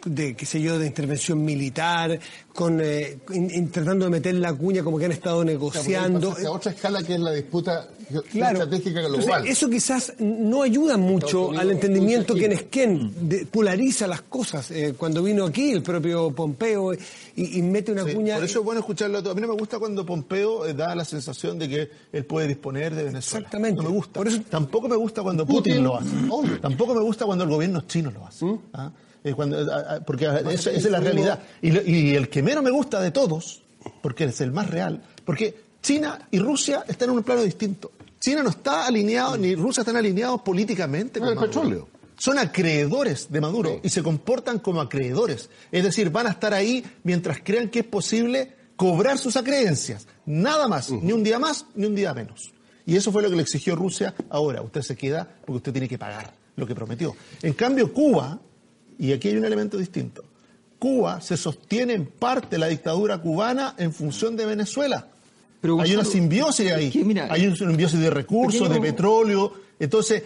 de, 0.06 0.36
qué 0.36 0.46
sé 0.46 0.62
yo, 0.62 0.78
de 0.78 0.86
intervención 0.86 1.44
militar, 1.44 2.20
con 2.54 2.80
eh, 2.82 3.18
in- 3.32 3.50
in- 3.50 3.72
tratando 3.72 4.06
de 4.06 4.12
meter 4.12 4.36
la 4.36 4.54
cuña 4.54 4.84
como 4.84 5.00
que 5.00 5.06
han 5.06 5.14
estado 5.14 5.44
negociando? 5.44 6.36
A 6.46 6.52
otra 6.52 6.72
escala 6.74 7.02
que 7.02 7.16
es 7.16 7.20
la 7.20 7.32
disputa 7.32 7.88
Claro. 8.32 8.60
estratégica 8.64 9.00
Entonces, 9.02 9.26
global. 9.26 9.48
eso 9.48 9.70
quizás 9.70 10.14
no 10.20 10.62
ayuda 10.64 10.98
mucho 10.98 11.48
Unidos, 11.48 11.62
al 11.62 11.72
entendimiento 11.72 12.36
que 12.36 12.48
Nesken 12.50 13.30
de- 13.30 13.46
polariza 13.46 14.08
las 14.08 14.22
cosas. 14.24 14.72
Eh, 14.72 14.94
cuando 14.98 15.22
vino 15.24 15.46
aquí 15.46 15.72
el 15.72 15.82
propio 15.84 16.32
Pompeo 16.32 16.94
y, 16.94 17.00
y 17.36 17.62
mete 17.62 17.92
una 17.92 18.04
Sí, 18.06 18.14
cuña. 18.14 18.36
por 18.36 18.44
eso 18.46 18.60
es 18.60 18.66
bueno 18.66 18.80
escucharlo 18.82 19.18
a 19.18 19.22
todos. 19.22 19.32
A 19.34 19.36
mí 19.36 19.42
no 19.42 19.54
me 19.54 19.60
gusta 19.60 19.80
cuando 19.80 20.06
Pompeo 20.06 20.66
eh, 20.66 20.74
da 20.74 20.94
la 20.96 21.06
sensación 21.06 21.58
de 21.60 21.70
que 21.70 21.90
él 22.12 22.26
puede 22.26 22.48
disponer 22.48 22.94
de 22.96 23.04
Venezuela. 23.06 23.40
Exactamente. 23.46 23.82
No 23.82 23.90
me 23.90 23.96
gusta. 23.96 24.14
Por 24.14 24.28
eso- 24.28 24.42
Tampoco 24.50 24.88
me 24.88 24.96
gusta 24.96 25.22
cuando 25.24 25.46
Putin, 25.46 25.74
Putin, 25.74 25.84
lo 25.84 25.98
hace. 25.98 26.60
Tampoco 26.62 26.94
me 26.96 27.02
gusta 27.02 27.26
cuando 27.26 27.44
el 27.44 27.50
gobierno 27.50 27.82
chino 27.88 28.12
lo 28.12 28.26
hace. 28.26 28.46
¿Mm? 28.46 28.60
¿Ah? 28.74 28.92
Eh, 29.24 29.34
cuando- 29.34 29.58
ah, 29.72 29.86
ah, 29.90 30.00
porque 30.06 30.26
esa, 30.26 30.52
esa 30.52 30.72
es 30.72 30.92
la 30.92 31.00
realidad. 31.00 31.40
Y, 31.62 31.72
lo- 31.72 31.82
y 31.82 32.16
el 32.16 32.28
que 32.30 32.44
menos 32.44 32.64
me 32.64 32.72
gusta 32.72 33.00
de 33.02 33.12
todos, 33.12 33.62
porque 34.02 34.26
es 34.26 34.42
el 34.42 34.52
más 34.52 34.70
real, 34.70 35.02
porque 35.26 35.56
China 35.84 36.28
y 36.32 36.40
Rusia 36.40 36.86
están 36.88 37.10
en 37.10 37.18
un 37.18 37.24
plano 37.24 37.44
distinto. 37.44 37.92
China 38.20 38.42
no 38.42 38.50
está 38.50 38.88
alineado, 38.88 39.38
ni 39.38 39.54
Rusia 39.54 39.82
están 39.82 39.98
alineados 39.98 40.42
políticamente 40.42 41.20
Con 41.20 41.28
el 41.28 41.36
Maduro. 41.36 41.52
petróleo. 41.52 41.88
Son 42.18 42.40
acreedores 42.40 43.30
de 43.30 43.42
Maduro 43.42 43.82
y 43.84 43.90
se 43.90 44.02
comportan 44.02 44.60
como 44.60 44.80
acreedores. 44.80 45.50
Es 45.72 45.84
decir, 45.84 46.10
van 46.10 46.28
a 46.28 46.30
estar 46.30 46.54
ahí 46.54 46.84
mientras 47.04 47.40
crean 47.44 47.68
que 47.70 47.80
es 47.80 47.86
posible 47.86 48.54
cobrar 48.78 49.18
sus 49.18 49.36
acreencias. 49.36 50.08
Nada 50.26 50.70
más, 50.70 50.90
ni 50.90 51.12
un 51.12 51.22
día 51.22 51.38
más, 51.38 51.66
ni 51.76 51.86
un 51.86 51.96
día 51.96 52.14
menos. 52.14 52.54
Y 52.86 52.96
eso 52.96 53.12
fue 53.12 53.22
lo 53.22 53.30
que 53.30 53.36
le 53.36 53.42
exigió 53.42 53.76
Rusia. 53.76 54.14
Ahora, 54.30 54.62
usted 54.62 54.82
se 54.84 54.96
queda 54.96 55.28
porque 55.46 55.58
usted 55.58 55.74
tiene 55.74 55.90
que 55.90 55.98
pagar 55.98 56.34
lo 56.56 56.66
que 56.66 56.76
prometió. 56.76 57.14
En 57.42 57.54
cambio, 57.54 57.92
Cuba, 57.92 58.40
y 58.98 59.12
aquí 59.12 59.28
hay 59.28 59.38
un 59.38 59.46
elemento 59.46 59.78
distinto, 59.78 60.24
Cuba 60.80 61.20
se 61.20 61.36
sostiene 61.36 61.94
en 61.94 62.06
parte 62.06 62.58
la 62.58 62.68
dictadura 62.68 63.18
cubana 63.18 63.76
en 63.78 63.94
función 63.94 64.38
de 64.38 64.46
Venezuela. 64.46 65.08
Pero, 65.64 65.80
hay 65.80 65.94
una 65.96 66.04
simbiosis 66.04 66.70
ahí. 66.74 66.88
es 66.88 66.92
que, 66.94 67.06
mira, 67.06 67.28
hay 67.32 67.48
una 67.48 67.56
simbiosis 67.56 67.98
de 68.00 68.10
recursos, 68.10 68.70
de 68.70 68.82
petróleo. 68.82 69.54
Entonces, 69.80 70.22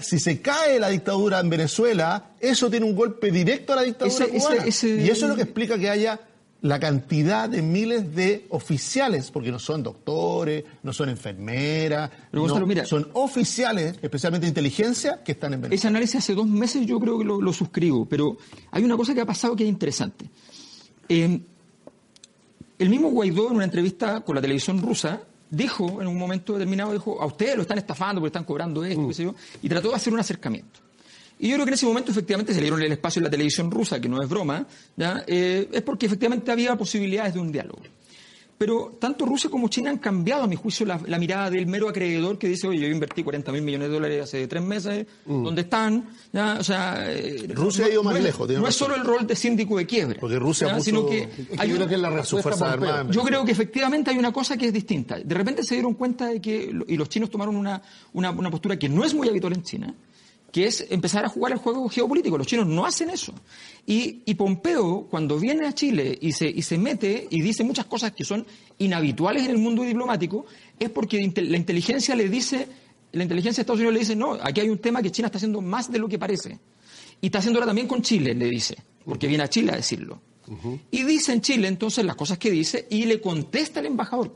si 0.00 0.18
se 0.20 0.40
cae 0.40 0.78
la 0.78 0.88
dictadura 0.88 1.40
en 1.40 1.50
Venezuela, 1.50 2.30
eso 2.40 2.70
tiene 2.70 2.86
un 2.86 2.94
golpe 2.94 3.32
directo 3.32 3.72
a 3.72 3.76
la 3.76 3.82
dictadura 3.82 4.24
Ese- 4.24 4.36
ese- 4.36 4.46
cubana. 4.46 4.64
ese- 4.64 5.00
Y 5.04 5.08
eso 5.10 5.24
es 5.26 5.30
lo 5.30 5.34
que 5.36 5.42
explica 5.42 5.76
que 5.78 5.90
haya 5.90 6.20
la 6.60 6.78
cantidad 6.80 7.48
de 7.48 7.60
miles 7.60 8.14
de 8.14 8.46
oficiales, 8.50 9.30
porque 9.32 9.50
no 9.50 9.58
son 9.58 9.82
doctores, 9.82 10.64
no 10.84 10.92
son 10.92 11.08
enfermeras, 11.08 12.10
Pero, 12.30 12.42
Gonzalo, 12.42 12.60
no, 12.60 12.66
mira. 12.68 12.84
son 12.84 13.08
oficiales, 13.14 13.96
especialmente 14.00 14.44
de 14.46 14.48
inteligencia, 14.50 15.22
que 15.24 15.32
están 15.32 15.54
en 15.54 15.60
Venezuela. 15.62 15.74
Ese 15.76 15.88
análisis 15.88 16.16
hace 16.16 16.34
dos 16.34 16.46
meses 16.46 16.86
yo 16.86 16.98
creo 17.00 17.18
que 17.18 17.24
lo, 17.24 17.40
lo 17.40 17.52
suscribo, 17.52 18.06
pero 18.06 18.36
hay 18.70 18.84
una 18.84 18.96
cosa 18.96 19.12
que 19.14 19.20
ha 19.20 19.26
pasado 19.26 19.54
que 19.56 19.64
es 19.64 19.68
interesante. 19.68 20.24
Eh, 21.08 21.40
el 22.78 22.88
mismo 22.88 23.10
Guaidó 23.10 23.48
en 23.48 23.56
una 23.56 23.64
entrevista 23.64 24.20
con 24.20 24.34
la 24.34 24.40
televisión 24.40 24.80
rusa 24.80 25.20
dijo 25.50 26.00
en 26.00 26.08
un 26.08 26.18
momento 26.18 26.52
determinado, 26.54 26.92
dijo, 26.92 27.20
a 27.20 27.26
ustedes 27.26 27.56
lo 27.56 27.62
están 27.62 27.78
estafando 27.78 28.20
porque 28.20 28.28
están 28.28 28.44
cobrando 28.44 28.84
esto, 28.84 29.08
qué 29.08 29.14
sé 29.14 29.24
yo, 29.24 29.34
y 29.62 29.68
trató 29.68 29.88
de 29.88 29.94
hacer 29.94 30.12
un 30.12 30.20
acercamiento. 30.20 30.80
Y 31.38 31.48
yo 31.48 31.54
creo 31.54 31.66
que 31.66 31.70
en 31.70 31.74
ese 31.74 31.86
momento 31.86 32.10
efectivamente 32.10 32.52
se 32.52 32.58
le 32.60 32.64
dieron 32.64 32.82
el 32.82 32.92
espacio 32.92 33.20
en 33.20 33.24
la 33.24 33.30
televisión 33.30 33.70
rusa, 33.70 34.00
que 34.00 34.08
no 34.08 34.20
es 34.20 34.28
broma, 34.28 34.66
¿ya? 34.96 35.22
Eh, 35.26 35.68
es 35.72 35.82
porque 35.82 36.06
efectivamente 36.06 36.50
había 36.50 36.76
posibilidades 36.76 37.34
de 37.34 37.40
un 37.40 37.52
diálogo. 37.52 37.80
Pero 38.58 38.96
tanto 39.00 39.24
Rusia 39.24 39.48
como 39.48 39.68
China 39.68 39.90
han 39.90 39.98
cambiado, 39.98 40.42
a 40.42 40.46
mi 40.48 40.56
juicio, 40.56 40.84
la, 40.84 41.00
la 41.06 41.16
mirada 41.16 41.48
del 41.48 41.68
mero 41.68 41.88
acreedor 41.88 42.38
que 42.38 42.48
dice, 42.48 42.66
oye, 42.66 42.80
yo 42.80 42.88
invertí 42.88 43.22
40 43.22 43.52
mil 43.52 43.62
millones 43.62 43.88
de 43.88 43.94
dólares 43.94 44.22
hace 44.24 44.48
tres 44.48 44.64
meses, 44.64 45.06
¿dónde 45.24 45.60
están? 45.62 46.08
¿Ya? 46.32 46.56
O 46.58 46.64
sea, 46.64 47.04
eh, 47.08 47.46
Mm. 47.48 47.52
Rusia 47.52 47.86
ha 47.86 47.88
ido 47.88 48.02
más 48.02 48.16
es- 48.16 48.22
lejos, 48.24 48.48
tiene 48.48 48.60
No 48.60 48.66
es 48.68 48.74
solo 48.74 48.96
el 48.96 49.04
rol 49.04 49.26
de 49.28 49.36
síndico 49.36 49.78
de 49.78 49.86
quiebre. 49.86 50.18
Porque 50.18 50.40
Rusia 50.40 50.74
puso- 50.74 50.82
Sino 50.84 51.06
que 51.06 51.22
Es 51.22 51.30
hay 51.56 51.68
yo 51.70 51.76
creo 51.76 51.86
que 51.88 51.94
es 51.94 52.00
la 52.00 52.10
respuesta 52.10 52.72
armada. 52.72 53.06
yo 53.10 53.22
creo 53.22 53.44
que 53.44 53.52
efectivamente 53.52 54.10
hay 54.10 54.18
una 54.18 54.32
cosa 54.32 54.56
que 54.56 54.66
es 54.66 54.72
distinta. 54.72 55.20
De 55.20 55.34
repente 55.36 55.62
se 55.62 55.74
dieron 55.74 55.94
cuenta 55.94 56.26
de 56.26 56.40
que, 56.40 56.72
y 56.88 56.96
los 56.96 57.08
chinos 57.08 57.30
tomaron 57.30 57.54
una, 57.54 57.80
una, 58.12 58.32
una 58.32 58.50
postura 58.50 58.76
que 58.76 58.88
no 58.88 59.04
es 59.04 59.14
muy 59.14 59.28
habitual 59.28 59.52
en 59.52 59.62
China, 59.62 59.94
que 60.50 60.66
es 60.66 60.86
empezar 60.90 61.24
a 61.24 61.28
jugar 61.28 61.52
el 61.52 61.58
juego 61.58 61.88
geopolítico. 61.88 62.38
Los 62.38 62.46
chinos 62.46 62.66
no 62.66 62.86
hacen 62.86 63.10
eso. 63.10 63.34
Y, 63.86 64.22
y 64.24 64.34
Pompeo, 64.34 65.06
cuando 65.10 65.38
viene 65.38 65.66
a 65.66 65.74
Chile 65.74 66.16
y 66.20 66.32
se, 66.32 66.48
y 66.48 66.62
se 66.62 66.78
mete 66.78 67.26
y 67.30 67.42
dice 67.42 67.64
muchas 67.64 67.86
cosas 67.86 68.12
que 68.12 68.24
son 68.24 68.46
inhabituales 68.78 69.44
en 69.44 69.50
el 69.50 69.58
mundo 69.58 69.82
diplomático, 69.82 70.46
es 70.78 70.90
porque 70.90 71.18
la 71.18 71.56
inteligencia 71.56 72.14
le 72.14 72.28
dice, 72.28 72.66
la 73.12 73.22
inteligencia 73.22 73.60
de 73.60 73.62
Estados 73.62 73.80
Unidos 73.80 73.94
le 73.94 74.00
dice, 74.00 74.16
no, 74.16 74.34
aquí 74.42 74.60
hay 74.60 74.70
un 74.70 74.78
tema 74.78 75.02
que 75.02 75.10
China 75.10 75.26
está 75.26 75.38
haciendo 75.38 75.60
más 75.60 75.90
de 75.90 75.98
lo 75.98 76.08
que 76.08 76.18
parece. 76.18 76.58
Y 77.20 77.26
está 77.26 77.38
haciéndolo 77.38 77.66
también 77.66 77.86
con 77.88 78.00
Chile, 78.00 78.34
le 78.34 78.46
dice, 78.46 78.76
porque 79.04 79.26
viene 79.26 79.44
a 79.44 79.48
Chile 79.48 79.72
a 79.72 79.76
decirlo. 79.76 80.20
Y 80.90 81.02
dice 81.02 81.34
en 81.34 81.42
Chile 81.42 81.68
entonces 81.68 82.04
las 82.06 82.16
cosas 82.16 82.38
que 82.38 82.50
dice 82.50 82.86
y 82.88 83.04
le 83.04 83.20
contesta 83.20 83.80
el 83.80 83.86
embajador. 83.86 84.34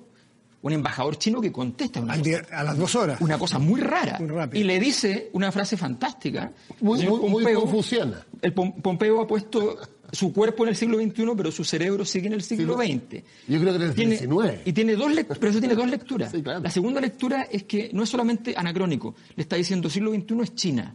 Un 0.63 0.73
embajador 0.73 1.17
chino 1.19 1.41
que 1.41 1.51
contesta 1.51 2.01
una, 2.01 2.13
cosa, 2.13 2.23
día- 2.25 2.43
a 2.53 2.63
las 2.63 2.79
dos 2.79 2.95
horas. 2.95 3.21
una 3.21 3.37
cosa 3.37 3.59
muy 3.59 3.81
rara. 3.81 4.17
Muy 4.21 4.29
rápido. 4.29 4.61
y 4.61 4.65
le 4.65 4.79
dice 4.79 5.29
una 5.33 5.51
frase 5.51 5.77
fantástica. 5.77 6.53
Muy- 6.81 7.03
muy- 7.05 7.29
muy 7.43 7.55
confuciana. 7.55 8.25
El 8.41 8.55
Pom- 8.55 8.81
Pompeo 8.81 9.21
ha 9.21 9.27
puesto 9.27 9.77
su 10.13 10.33
cuerpo 10.33 10.63
en 10.63 10.69
el 10.69 10.77
siglo 10.77 10.99
XXI, 10.99 11.35
pero 11.37 11.51
su 11.51 11.65
cerebro 11.65 12.05
sigue 12.05 12.29
en 12.29 12.35
el 12.35 12.43
siglo 12.43 12.77
XX. 12.77 13.25
Yo 13.49 13.59
creo 13.61 13.73
que 13.73 13.77
en 13.77 13.83
el 13.83 13.95
Tiene- 13.95 14.11
19. 14.13 14.63
Y 14.65 14.73
tiene 14.73 14.95
dos 14.95 15.11
pero 15.41 15.51
eso 15.51 15.59
tiene 15.59 15.75
dos 15.75 15.89
lecturas. 15.91 16.31
Sí, 16.31 16.43
claro. 16.43 16.61
La 16.61 16.71
segunda 16.71 17.01
lectura 17.01 17.43
es 17.51 17.65
que 17.65 17.91
no 17.93 18.03
es 18.05 18.09
solamente 18.11 18.55
anacrónico, 18.57 19.15
le 19.35 19.43
está 19.43 19.57
diciendo 19.57 19.91
siglo 19.91 20.13
XXI 20.13 20.43
es 20.43 20.55
China. 20.55 20.95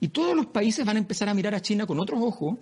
Y 0.00 0.08
todos 0.08 0.34
los 0.34 0.46
países 0.46 0.86
van 0.86 0.96
a 0.96 1.00
empezar 1.00 1.28
a 1.28 1.34
mirar 1.34 1.54
a 1.54 1.60
China 1.60 1.86
con 1.86 2.00
otros 2.00 2.18
ojos, 2.22 2.56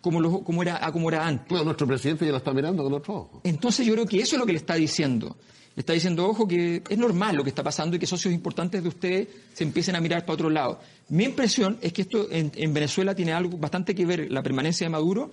como, 0.00 0.42
como, 0.42 0.62
era, 0.62 0.80
como 0.92 1.08
era 1.08 1.26
antes. 1.26 1.48
Bueno, 1.48 1.64
nuestro 1.66 1.86
presidente 1.86 2.24
ya 2.24 2.32
lo 2.32 2.38
está 2.38 2.52
mirando 2.52 2.82
con 2.82 2.92
otro 2.94 3.14
ojo. 3.14 3.40
Entonces 3.44 3.86
yo 3.86 3.92
creo 3.92 4.06
que 4.06 4.20
eso 4.20 4.36
es 4.36 4.40
lo 4.40 4.46
que 4.46 4.52
le 4.52 4.58
está 4.58 4.74
diciendo. 4.74 5.36
Le 5.76 5.80
está 5.80 5.92
diciendo, 5.92 6.26
ojo, 6.28 6.46
que 6.46 6.82
es 6.88 6.98
normal 6.98 7.34
lo 7.36 7.42
que 7.42 7.50
está 7.50 7.62
pasando 7.64 7.96
y 7.96 7.98
que 7.98 8.06
socios 8.06 8.32
importantes 8.32 8.80
de 8.82 8.88
ustedes 8.88 9.28
se 9.54 9.64
empiecen 9.64 9.96
a 9.96 10.00
mirar 10.00 10.20
para 10.24 10.34
otro 10.34 10.48
lado. 10.50 10.80
Mi 11.08 11.24
impresión 11.24 11.78
es 11.82 11.92
que 11.92 12.02
esto 12.02 12.28
en, 12.30 12.52
en 12.54 12.72
Venezuela 12.72 13.14
tiene 13.14 13.32
algo 13.32 13.58
bastante 13.58 13.94
que 13.94 14.06
ver, 14.06 14.30
la 14.30 14.42
permanencia 14.42 14.86
de 14.86 14.90
Maduro, 14.90 15.30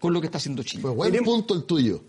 con 0.00 0.12
lo 0.12 0.20
que 0.20 0.26
está 0.26 0.38
haciendo 0.38 0.62
China. 0.64 0.82
Pues 0.82 0.94
buen 0.96 1.22
punto 1.24 1.54
el 1.54 1.62
tuyo. 1.64 2.02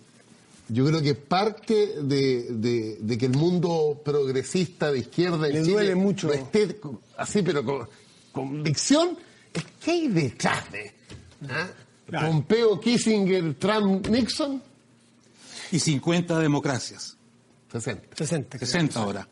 Yo 0.68 0.84
creo 0.88 1.00
que 1.00 1.14
parte 1.14 2.02
de, 2.02 2.48
de- 2.50 2.98
de 3.00 3.18
que 3.20 3.28
el 3.28 3.34
mundo 3.34 4.02
progresista 4.04 4.92
de 4.92 5.00
izquierda 5.00 5.48
en 5.48 5.54
Le 5.54 5.62
Chile 5.62 5.74
duele 5.74 5.96
mucho. 5.96 6.28
no 6.28 6.34
esté 6.34 6.80
así, 7.18 7.44
pero 7.44 7.64
con 7.64 7.88
convicción, 8.32 9.16
es 9.54 9.64
que 9.80 9.92
hay 9.92 10.08
detrás 10.08 10.72
de 10.72 10.92
¿ah? 11.50 11.68
Claro. 12.08 12.28
Pompeo, 12.32 12.80
Kissinger, 12.80 13.54
Trump, 13.56 14.08
Nixon, 14.08 14.60
Y 15.72 15.78
50 15.80 16.40
democracias. 16.40 17.15
60. 17.80 18.16
60. 18.16 18.58
creo. 18.58 18.68
60 18.68 19.00
ahora. 19.00 19.28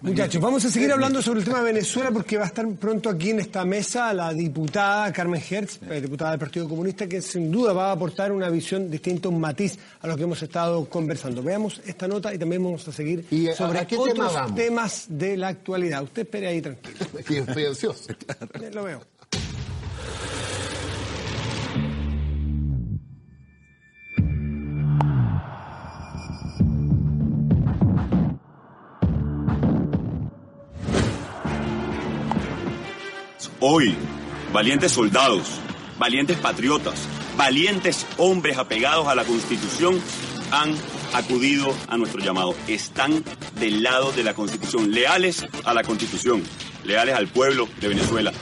Muchachos, 0.00 0.40
vamos 0.40 0.64
a 0.64 0.70
seguir 0.70 0.92
hablando 0.92 1.22
sobre 1.22 1.40
el 1.40 1.44
tema 1.46 1.58
de 1.60 1.64
Venezuela 1.66 2.10
porque 2.10 2.36
va 2.36 2.44
a 2.44 2.48
estar 2.48 2.66
pronto 2.74 3.08
aquí 3.08 3.30
en 3.30 3.40
esta 3.40 3.64
mesa 3.64 4.12
la 4.12 4.32
diputada 4.32 5.12
Carmen 5.12 5.42
Hertz, 5.48 5.80
eh, 5.88 6.00
diputada 6.00 6.32
del 6.32 6.40
Partido 6.40 6.68
Comunista, 6.68 7.06
que 7.06 7.22
sin 7.22 7.50
duda 7.50 7.72
va 7.72 7.88
a 7.88 7.92
aportar 7.92 8.32
una 8.32 8.48
visión 8.50 8.90
distinta, 8.90 9.28
un 9.28 9.40
matiz 9.40 9.78
a 10.00 10.06
lo 10.06 10.16
que 10.16 10.22
hemos 10.24 10.42
estado 10.42 10.84
conversando. 10.88 11.42
Veamos 11.42 11.80
esta 11.86 12.06
nota 12.06 12.34
y 12.34 12.38
también 12.38 12.62
vamos 12.62 12.86
a 12.86 12.92
seguir 12.92 13.24
¿Y 13.30 13.48
a- 13.48 13.54
sobre 13.56 13.78
a 13.78 13.86
qué 13.86 13.96
tema 13.96 14.28
otros 14.28 14.54
temas 14.54 15.06
de 15.08 15.36
la 15.36 15.48
actualidad. 15.48 16.02
Usted 16.02 16.22
espere 16.22 16.46
ahí 16.48 16.60
tranquilo. 16.60 16.96
Yo 17.28 17.36
estoy 17.44 17.64
ansioso. 17.66 18.10
Eh, 18.10 18.70
Lo 18.72 18.84
veo. 18.84 19.00
Hoy, 33.66 33.94
valientes 34.52 34.92
soldados, 34.92 35.58
valientes 35.98 36.36
patriotas, 36.36 37.08
valientes 37.34 38.06
hombres 38.18 38.58
apegados 38.58 39.06
a 39.06 39.14
la 39.14 39.24
Constitución 39.24 39.98
han 40.50 40.74
acudido 41.14 41.74
a 41.88 41.96
nuestro 41.96 42.20
llamado. 42.20 42.54
Están 42.68 43.24
del 43.58 43.82
lado 43.82 44.12
de 44.12 44.22
la 44.22 44.34
Constitución, 44.34 44.90
leales 44.90 45.46
a 45.64 45.72
la 45.72 45.82
Constitución, 45.82 46.42
leales 46.84 47.14
al 47.14 47.26
pueblo 47.28 47.66
de 47.80 47.88
Venezuela. 47.88 48.34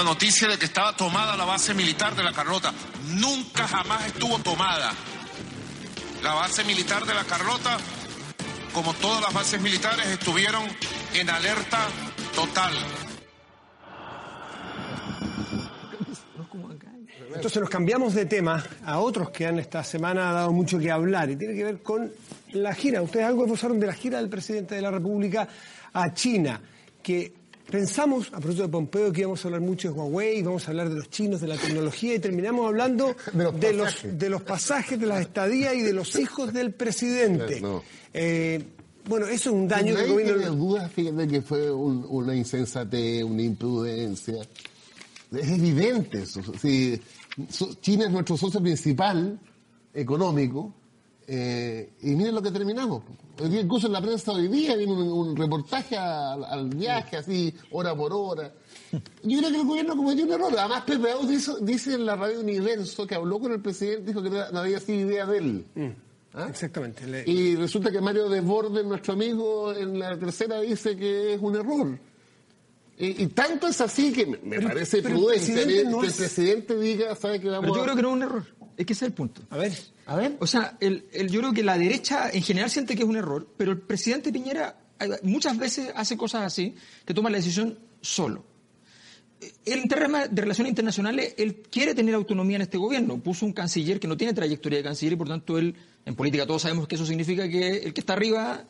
La 0.00 0.04
noticia 0.04 0.48
de 0.48 0.58
que 0.58 0.64
estaba 0.64 0.96
tomada 0.96 1.36
la 1.36 1.44
base 1.44 1.74
militar 1.74 2.16
de 2.16 2.22
la 2.22 2.32
Carlota. 2.32 2.72
Nunca 3.08 3.68
jamás 3.68 4.06
estuvo 4.06 4.38
tomada. 4.38 4.92
La 6.22 6.32
base 6.32 6.64
militar 6.64 7.04
de 7.04 7.12
la 7.12 7.22
Carlota, 7.24 7.76
como 8.72 8.94
todas 8.94 9.20
las 9.20 9.34
bases 9.34 9.60
militares, 9.60 10.06
estuvieron 10.06 10.62
en 11.12 11.28
alerta 11.28 11.86
total. 12.34 12.72
Entonces 17.34 17.60
nos 17.60 17.68
cambiamos 17.68 18.14
de 18.14 18.24
tema 18.24 18.64
a 18.86 19.00
otros 19.00 19.28
que 19.28 19.46
han 19.46 19.58
esta 19.58 19.84
semana 19.84 20.32
dado 20.32 20.50
mucho 20.50 20.78
que 20.78 20.90
hablar 20.90 21.28
y 21.28 21.36
tiene 21.36 21.54
que 21.54 21.64
ver 21.64 21.82
con 21.82 22.10
la 22.52 22.74
gira. 22.74 23.02
Ustedes 23.02 23.26
algo 23.26 23.44
esbozaron 23.44 23.78
de 23.78 23.86
la 23.86 23.92
gira 23.92 24.16
del 24.16 24.30
presidente 24.30 24.76
de 24.76 24.80
la 24.80 24.90
República 24.90 25.46
a 25.92 26.14
China, 26.14 26.58
que 27.02 27.39
pensamos, 27.70 28.28
a 28.28 28.38
propósito 28.38 28.62
de 28.64 28.68
Pompeo, 28.68 29.12
que 29.12 29.20
íbamos 29.22 29.44
a 29.44 29.48
hablar 29.48 29.60
mucho 29.60 29.88
de 29.88 29.94
Huawei, 29.98 30.38
íbamos 30.38 30.66
a 30.66 30.70
hablar 30.70 30.88
de 30.88 30.96
los 30.96 31.08
chinos, 31.10 31.40
de 31.40 31.48
la 31.48 31.56
tecnología 31.56 32.14
y 32.14 32.18
terminamos 32.18 32.66
hablando 32.66 33.14
De 33.32 33.42
los 33.44 33.60
de, 33.60 33.72
los, 33.72 33.86
pasajes. 33.94 34.18
de 34.18 34.28
los 34.30 34.42
pasajes, 34.42 35.00
de 35.00 35.06
las 35.06 35.20
estadías 35.22 35.74
y 35.74 35.82
de 35.82 35.92
los 35.92 36.16
hijos 36.18 36.52
del 36.52 36.72
presidente. 36.72 37.60
No. 37.60 37.82
Eh, 38.12 38.62
bueno, 39.08 39.26
eso 39.26 39.50
es 39.50 39.56
un 39.56 39.66
daño 39.68 39.96
que 39.96 40.06
gobierno... 40.06 40.34
tiene 40.36 40.56
dudas, 40.56 40.92
fíjate, 40.92 41.26
que 41.28 41.42
fue 41.42 41.70
un- 41.72 42.04
una 42.08 42.34
insensatez, 42.34 43.24
una 43.24 43.42
imprudencia. 43.42 44.42
Es 45.32 45.48
evidente 45.48 46.22
eso. 46.22 46.42
China 47.80 48.04
es 48.06 48.10
nuestro 48.10 48.36
socio 48.36 48.60
principal 48.60 49.38
económico. 49.94 50.74
eh, 51.26 51.90
y 52.02 52.10
miren 52.10 52.34
lo 52.34 52.42
que 52.42 52.50
terminamos. 52.50 53.02
Incluso 53.42 53.86
en 53.86 53.92
la 53.92 54.00
prensa 54.02 54.32
hoy 54.32 54.48
día 54.48 54.76
viene 54.76 54.92
un, 54.92 55.02
un 55.08 55.36
reportaje 55.36 55.96
al, 55.96 56.44
al 56.44 56.68
viaje, 56.68 57.16
así, 57.16 57.54
hora 57.72 57.94
por 57.94 58.12
hora. 58.12 58.52
Yo 59.22 59.38
creo 59.38 59.50
que 59.50 59.56
el 59.60 59.66
gobierno 59.66 59.96
cometió 59.96 60.24
un 60.24 60.32
error. 60.32 60.52
Además, 60.58 60.82
Pepe 60.84 61.10
Aus 61.12 61.28
dice, 61.28 61.52
dice 61.62 61.94
en 61.94 62.06
la 62.06 62.16
radio 62.16 62.40
Universo 62.40 63.06
que 63.06 63.14
habló 63.14 63.38
con 63.38 63.52
el 63.52 63.60
presidente, 63.60 64.06
dijo 64.06 64.22
que 64.22 64.30
no 64.30 64.58
había 64.58 64.80
sido 64.80 65.08
idea 65.08 65.26
de 65.26 65.38
él. 65.38 65.64
¿Ah? 66.34 66.46
Exactamente. 66.48 67.06
le- 67.06 67.24
Y 67.30 67.56
resulta 67.56 67.90
que 67.90 68.00
Mario 68.00 68.28
Desbordes, 68.28 68.84
nuestro 68.84 69.14
amigo, 69.14 69.72
en 69.74 69.98
la 69.98 70.16
tercera 70.18 70.60
dice 70.60 70.96
que 70.96 71.34
es 71.34 71.40
un 71.40 71.56
error. 71.56 71.98
Y, 72.98 73.22
y 73.24 73.26
tanto 73.28 73.66
es 73.68 73.80
así 73.80 74.12
que 74.12 74.26
me, 74.26 74.38
me 74.38 74.56
Pero- 74.56 74.68
parece 74.68 75.02
pero 75.02 75.14
el 75.16 75.20
prudente 75.20 75.54
que 75.66 75.80
el 75.80 76.04
es- 76.04 76.16
presidente 76.16 76.78
diga, 76.78 77.14
sabe 77.16 77.40
que 77.40 77.48
vamos 77.48 77.62
Pero 77.62 77.74
yo 77.76 77.80
a- 77.80 77.84
creo 77.84 77.96
que 77.96 78.02
no 78.02 78.08
es 78.10 78.14
un 78.14 78.22
error. 78.22 78.44
Es 78.76 78.86
que 78.86 78.92
ese 78.92 79.04
es 79.06 79.08
el 79.10 79.14
punto. 79.14 79.42
A 79.50 79.56
ver. 79.58 79.72
A 80.10 80.16
ver. 80.16 80.36
O 80.40 80.46
sea, 80.46 80.76
el, 80.80 81.06
el- 81.12 81.30
yo 81.30 81.38
creo 81.40 81.52
que 81.52 81.62
la 81.62 81.78
derecha 81.78 82.30
en 82.32 82.42
general 82.42 82.68
siente 82.68 82.96
que 82.96 83.02
es 83.04 83.08
un 83.08 83.14
error, 83.16 83.46
pero 83.56 83.70
el 83.70 83.78
presidente 83.78 84.32
Piñera 84.32 84.76
eh, 84.98 85.08
muchas 85.22 85.56
veces 85.56 85.92
hace 85.94 86.16
cosas 86.16 86.42
así, 86.42 86.74
que 87.04 87.14
toma 87.14 87.30
la 87.30 87.36
decisión 87.36 87.78
solo. 88.00 88.44
Eh, 89.40 89.52
En 89.66 89.86
términos 89.86 90.26
de 90.30 90.42
relaciones 90.42 90.70
internacionales, 90.70 91.34
él 91.38 91.62
quiere 91.70 91.94
tener 91.94 92.14
autonomía 92.16 92.56
en 92.56 92.62
este 92.62 92.76
gobierno. 92.76 93.18
Puso 93.18 93.46
un 93.46 93.52
canciller 93.52 94.00
que 94.00 94.08
no 94.08 94.16
tiene 94.16 94.34
trayectoria 94.34 94.78
de 94.78 94.84
canciller 94.84 95.12
y 95.12 95.16
por 95.16 95.28
tanto 95.28 95.56
él, 95.58 95.76
en 96.04 96.14
política 96.16 96.44
todos 96.44 96.62
sabemos 96.62 96.88
que 96.88 96.96
eso 96.96 97.06
significa 97.06 97.48
que 97.48 97.76
el 97.78 97.94
que 97.94 98.00
está 98.00 98.14
arriba 98.14 98.64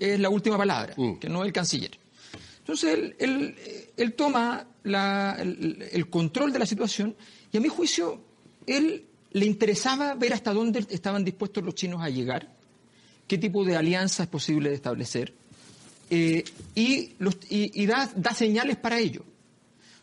es 0.00 0.18
la 0.18 0.28
última 0.28 0.58
palabra, 0.58 0.94
que 1.20 1.28
no 1.28 1.44
el 1.44 1.52
canciller. 1.52 1.92
Entonces 2.58 2.94
él, 2.94 3.14
él, 3.20 3.54
él 3.96 4.12
toma 4.14 4.66
la- 4.82 5.36
el, 5.38 5.86
el 5.92 6.10
control 6.10 6.52
de 6.52 6.58
la 6.58 6.66
situación 6.66 7.14
y 7.52 7.56
a 7.58 7.60
mi 7.60 7.68
juicio 7.68 8.20
él 8.66 9.04
le 9.32 9.46
interesaba 9.46 10.14
ver 10.14 10.32
hasta 10.34 10.52
dónde 10.52 10.84
estaban 10.90 11.24
dispuestos 11.24 11.62
los 11.64 11.74
chinos 11.74 12.02
a 12.02 12.08
llegar, 12.10 12.48
qué 13.26 13.38
tipo 13.38 13.64
de 13.64 13.76
alianza 13.76 14.24
es 14.24 14.28
posible 14.28 14.70
de 14.70 14.74
establecer 14.74 15.32
eh, 16.10 16.42
y, 16.74 17.12
los- 17.20 17.38
y- 17.48 17.70
y 17.82 17.86
da, 17.86 18.10
da 18.16 18.34
señales 18.34 18.76
para 18.76 18.98
ello. 18.98 19.22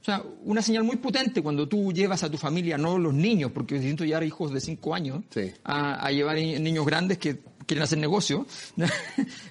O 0.01 0.05
sea, 0.07 0.23
una 0.45 0.61
señal 0.61 0.85
muy 0.85 0.95
potente 0.95 1.41
cuando 1.41 1.67
tú 1.67 1.91
llevas 1.91 2.23
a 2.23 2.31
tu 2.31 2.37
familia, 2.37 2.77
no 2.77 2.97
los 2.97 3.13
niños, 3.13 3.51
porque 3.51 3.75
es 3.75 3.81
distinto 3.81 4.05
llevar 4.05 4.23
hijos 4.23 4.53
de 4.53 4.61
5 4.61 4.95
años, 4.95 5.23
Sí. 5.29 5.51
a, 5.65 5.95
a 6.05 6.11
llevar 6.11 6.37
ni- 6.37 6.57
niños 6.59 6.85
grandes 6.85 7.17
que 7.17 7.37
quieren 7.67 7.83
hacer 7.83 7.99
negocio. 7.99 8.45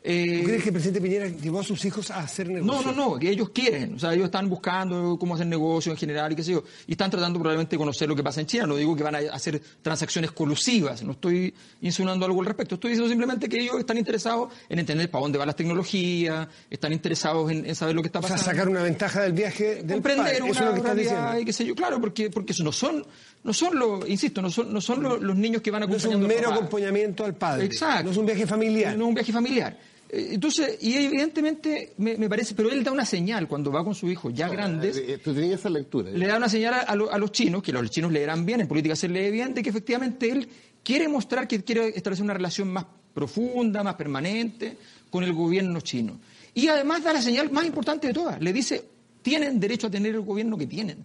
Eh, 0.08 0.38
¿Tú 0.40 0.46
crees 0.46 0.62
que 0.62 0.68
el 0.68 0.72
presidente 0.72 1.00
Piñera 1.00 1.26
llevó 1.26 1.58
a 1.58 1.64
sus 1.64 1.84
hijos 1.84 2.12
a 2.12 2.20
hacer 2.20 2.48
negocio? 2.48 2.80
no, 2.80 2.92
no, 2.92 3.10
no, 3.10 3.18
que 3.18 3.28
ellos 3.28 3.48
quieren. 3.50 3.94
O 3.94 3.98
sea, 3.98 4.14
ellos 4.14 4.26
están 4.26 4.48
buscando 4.48 5.16
cómo 5.18 5.34
hacer 5.34 5.48
negocio 5.48 5.90
en 5.90 5.98
general 5.98 6.30
y 6.30 6.36
qué 6.36 6.44
sé 6.44 6.52
yo. 6.52 6.62
Y 6.86 6.92
están 6.92 7.10
tratando 7.10 7.40
probablemente 7.40 7.74
de 7.74 7.78
conocer 7.78 8.08
lo 8.08 8.14
que 8.14 8.22
pasa 8.22 8.40
en 8.40 8.46
China. 8.46 8.66
No 8.68 8.76
digo 8.76 8.94
que 8.94 9.02
van 9.02 9.16
a 9.16 9.18
hacer 9.32 9.60
transacciones 9.82 10.30
colusivas. 10.30 11.02
No 11.02 11.12
estoy 11.12 11.52
insinuando 11.80 12.24
algo 12.24 12.38
al 12.40 12.46
respecto. 12.46 12.76
Estoy 12.76 12.90
diciendo 12.92 13.08
simplemente 13.08 13.48
que 13.48 13.58
ellos 13.60 13.80
están 13.80 13.98
interesados 13.98 14.52
en 14.68 14.78
entender 14.78 15.10
para 15.10 15.22
dónde 15.22 15.38
van 15.38 15.48
las 15.48 15.56
tecnologías, 15.56 16.46
están 16.70 16.92
interesados 16.92 17.50
en, 17.50 17.66
en 17.66 17.74
saber 17.74 17.96
lo 17.96 18.02
que 18.02 18.06
está 18.08 18.20
O 18.20 18.22
sea, 18.22 18.36
pasando. 18.36 18.52
sacar 18.52 18.68
una 18.68 18.82
ventaja 18.84 19.22
del 19.22 19.32
viaje 19.32 19.82
del 19.82 19.94
comprender 19.94 20.38
padre. 20.38 20.42
una 20.42 20.50
Eso 20.52 20.60
es 20.60 20.66
lo 20.66 20.72
que 20.72 20.78
estás 20.78 20.96
diciendo. 20.96 21.40
y 21.40 21.44
qué 21.44 21.52
sé 21.52 21.66
yo. 21.66 21.74
Claro, 21.74 22.00
porque, 22.00 22.30
porque 22.30 22.52
eso 22.52 22.62
no 22.62 22.70
son, 22.70 23.04
no 23.42 23.52
son 23.52 23.76
los, 23.76 24.08
insisto, 24.08 24.40
no 24.40 24.50
son, 24.50 24.72
no 24.72 24.80
son 24.80 25.02
los, 25.02 25.20
los 25.20 25.34
niños 25.36 25.62
que 25.62 25.72
van 25.72 25.80
No 25.88 25.96
es 25.96 26.04
un 26.04 26.12
acompañando 26.12 26.28
mero 26.28 26.52
acompañamiento 26.52 27.24
al 27.24 27.34
padre. 27.34 27.64
Exacto. 27.64 28.05
No 28.06 28.12
es 28.12 28.16
un 28.16 28.26
viaje 28.26 28.46
familiar. 28.46 28.96
No 28.96 29.04
es 29.04 29.08
un 29.08 29.14
viaje 29.14 29.32
familiar. 29.32 29.78
Eh, 30.08 30.28
Entonces, 30.32 30.78
y 30.80 30.94
evidentemente 30.94 31.92
me, 31.98 32.16
me 32.16 32.28
parece, 32.28 32.54
pero 32.54 32.70
él 32.70 32.82
da 32.84 32.92
una 32.92 33.04
señal 33.04 33.48
cuando 33.48 33.72
va 33.72 33.82
con 33.84 33.94
su 33.94 34.08
hijo 34.10 34.30
ya 34.30 34.48
grandes, 34.48 34.96
Eh, 34.96 35.18
Tú 35.22 35.34
tenías 35.34 35.60
esa 35.60 35.68
lectura. 35.70 36.10
le 36.10 36.26
da 36.26 36.36
una 36.36 36.48
señal 36.48 36.74
a, 36.74 36.80
a 36.80 36.94
lo- 36.96 37.12
a 37.12 37.18
los 37.18 37.32
chinos, 37.32 37.62
que 37.62 37.72
los 37.72 37.90
chinos 37.90 38.12
leerán 38.12 38.46
bien, 38.46 38.60
en 38.60 38.68
política 38.68 38.94
se 38.96 39.08
lee 39.08 39.30
bien, 39.30 39.52
de 39.54 39.62
que 39.62 39.70
efectivamente 39.70 40.30
él 40.30 40.48
quiere 40.84 41.08
mostrar 41.08 41.48
que 41.48 41.62
quiere 41.64 41.88
establecer 41.88 42.22
una 42.24 42.34
relación 42.34 42.68
más 42.72 42.86
profunda, 43.12 43.82
más 43.82 43.96
permanente 43.96 44.76
con 45.10 45.24
el 45.24 45.32
gobierno 45.32 45.80
chino. 45.80 46.18
Y 46.54 46.68
además 46.68 47.02
da 47.02 47.12
la 47.12 47.20
señal 47.20 47.50
más 47.50 47.66
importante 47.66 48.06
de 48.06 48.14
todas, 48.14 48.40
le 48.40 48.52
dice, 48.52 48.84
tienen 49.22 49.58
derecho 49.58 49.88
a 49.88 49.90
tener 49.90 50.14
el 50.14 50.20
gobierno 50.20 50.56
que 50.56 50.66
tienen, 50.68 51.04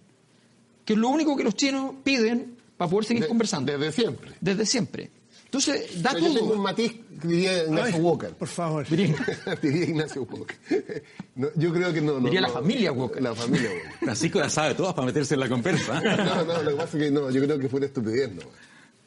que 0.84 0.92
es 0.92 0.98
lo 0.98 1.08
único 1.08 1.36
que 1.36 1.42
los 1.42 1.56
chinos 1.56 1.94
piden 2.04 2.54
para 2.76 2.88
poder 2.90 3.04
seguir 3.06 3.22
De- 3.24 3.28
conversando, 3.28 3.72
Desde 3.76 3.90
siempre. 3.92 4.30
desde 4.40 4.64
siempre. 4.66 5.10
Entonces, 5.52 6.02
da 6.02 6.12
Pero 6.14 6.28
yo 6.28 6.34
tengo 6.34 6.54
un 6.54 6.62
matiz 6.62 6.94
que 7.20 7.28
diría 7.28 7.64
Ignacio 7.64 7.94
Ay, 7.96 8.00
Walker. 8.00 8.30
Por 8.30 8.48
favor. 8.48 8.86
diría 8.88 9.84
Ignacio 9.84 10.22
Walker. 10.22 10.56
No, 11.34 11.48
yo 11.56 11.72
creo 11.74 11.92
que 11.92 12.00
no. 12.00 12.14
no 12.14 12.24
Diría 12.24 12.40
la 12.40 12.48
no. 12.48 12.54
familia 12.54 12.90
Walker. 12.90 13.22
La 13.22 13.34
familia 13.34 13.68
Walker. 13.68 13.98
Francisco 13.98 14.40
la 14.40 14.48
sabe 14.48 14.74
todas 14.74 14.94
para 14.94 15.04
meterse 15.08 15.34
en 15.34 15.40
la 15.40 15.50
conversa. 15.50 16.00
No, 16.00 16.44
no, 16.46 16.62
lo 16.62 16.70
que 16.70 16.76
pasa 16.76 16.96
es 16.96 17.04
que 17.04 17.10
no, 17.10 17.30
yo 17.30 17.42
creo 17.44 17.58
que 17.58 17.68
fue 17.68 17.80
una 17.80 17.86
estupidez, 17.86 18.32
no. 18.32 18.42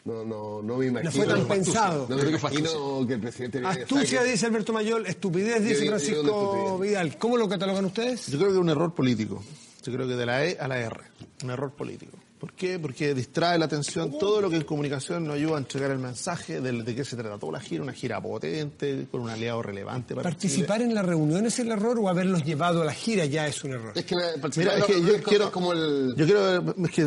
No, 0.06 0.24
no, 0.24 0.62
no 0.62 0.78
me 0.78 0.86
imagino. 0.86 1.10
No 1.12 1.18
fue 1.18 1.26
tan 1.26 1.48
pensado. 1.48 2.06
No 2.08 2.16
me 2.16 2.30
imagino 2.30 3.08
que 3.08 3.14
el 3.16 3.22
presidente. 3.22 3.62
Astucia, 3.66 4.22
dice 4.22 4.46
Alberto 4.46 4.72
Mayol, 4.72 5.08
estupidez, 5.08 5.64
Yo 5.64 5.70
dice 5.70 5.88
Francisco. 5.88 6.78
Vidal. 6.78 7.18
¿Cómo 7.18 7.38
lo 7.38 7.50
catalogan 7.50 7.86
ustedes? 7.86 8.28
Yo 8.28 8.38
creo 8.38 8.50
que 8.52 8.56
es 8.58 8.62
un 8.62 8.70
error 8.70 8.94
político. 8.94 9.44
Yo 9.84 9.92
creo 9.92 10.08
que 10.08 10.14
de 10.14 10.26
la 10.28 10.46
E 10.46 10.58
a 10.60 10.68
la 10.68 10.78
R. 10.78 10.96
Un 11.44 11.50
error 11.50 11.72
político. 11.72 12.16
¿Por 12.46 12.54
qué? 12.54 12.78
Porque 12.78 13.16
distrae 13.16 13.58
la 13.58 13.66
atención 13.66 14.20
todo 14.20 14.40
lo 14.40 14.50
que 14.52 14.58
en 14.58 14.64
comunicación 14.64 15.26
nos 15.26 15.34
ayuda 15.36 15.56
a 15.56 15.58
entregar 15.58 15.90
el 15.90 15.98
mensaje 15.98 16.62
de, 16.62 16.84
de 16.84 16.96
qué 16.96 17.04
se 17.04 17.16
trató 17.16 17.52
la 17.52 17.60
gira, 17.60 17.82
una 17.82 17.92
gira 17.94 18.22
potente, 18.22 19.08
con 19.10 19.22
un 19.22 19.30
aliado 19.32 19.64
relevante 19.64 20.14
para 20.14 20.30
¿Participar 20.30 20.82
en 20.84 20.94
la 20.94 21.02
reunión 21.02 21.46
es 21.48 21.58
el 21.58 21.70
error 21.72 21.98
o 22.00 22.08
haberlos 22.08 22.44
llevado 22.44 22.84
a 22.84 22.86
la 22.86 22.94
gira 22.94 23.26
ya 23.26 23.48
es 23.48 23.64
un 23.64 23.72
error? 23.72 23.94
Es 23.96 24.06
que 24.06 24.14
la- 24.16 24.34
Mira, 24.58 24.78
es 24.78 24.86
que 24.86 25.02
yo 25.02 25.24
quiero, 25.24 25.52
como 25.52 25.74
el... 25.74 26.14
yo 26.16 26.26
quiero, 26.26 26.76
es 26.86 26.92
que 26.92 27.02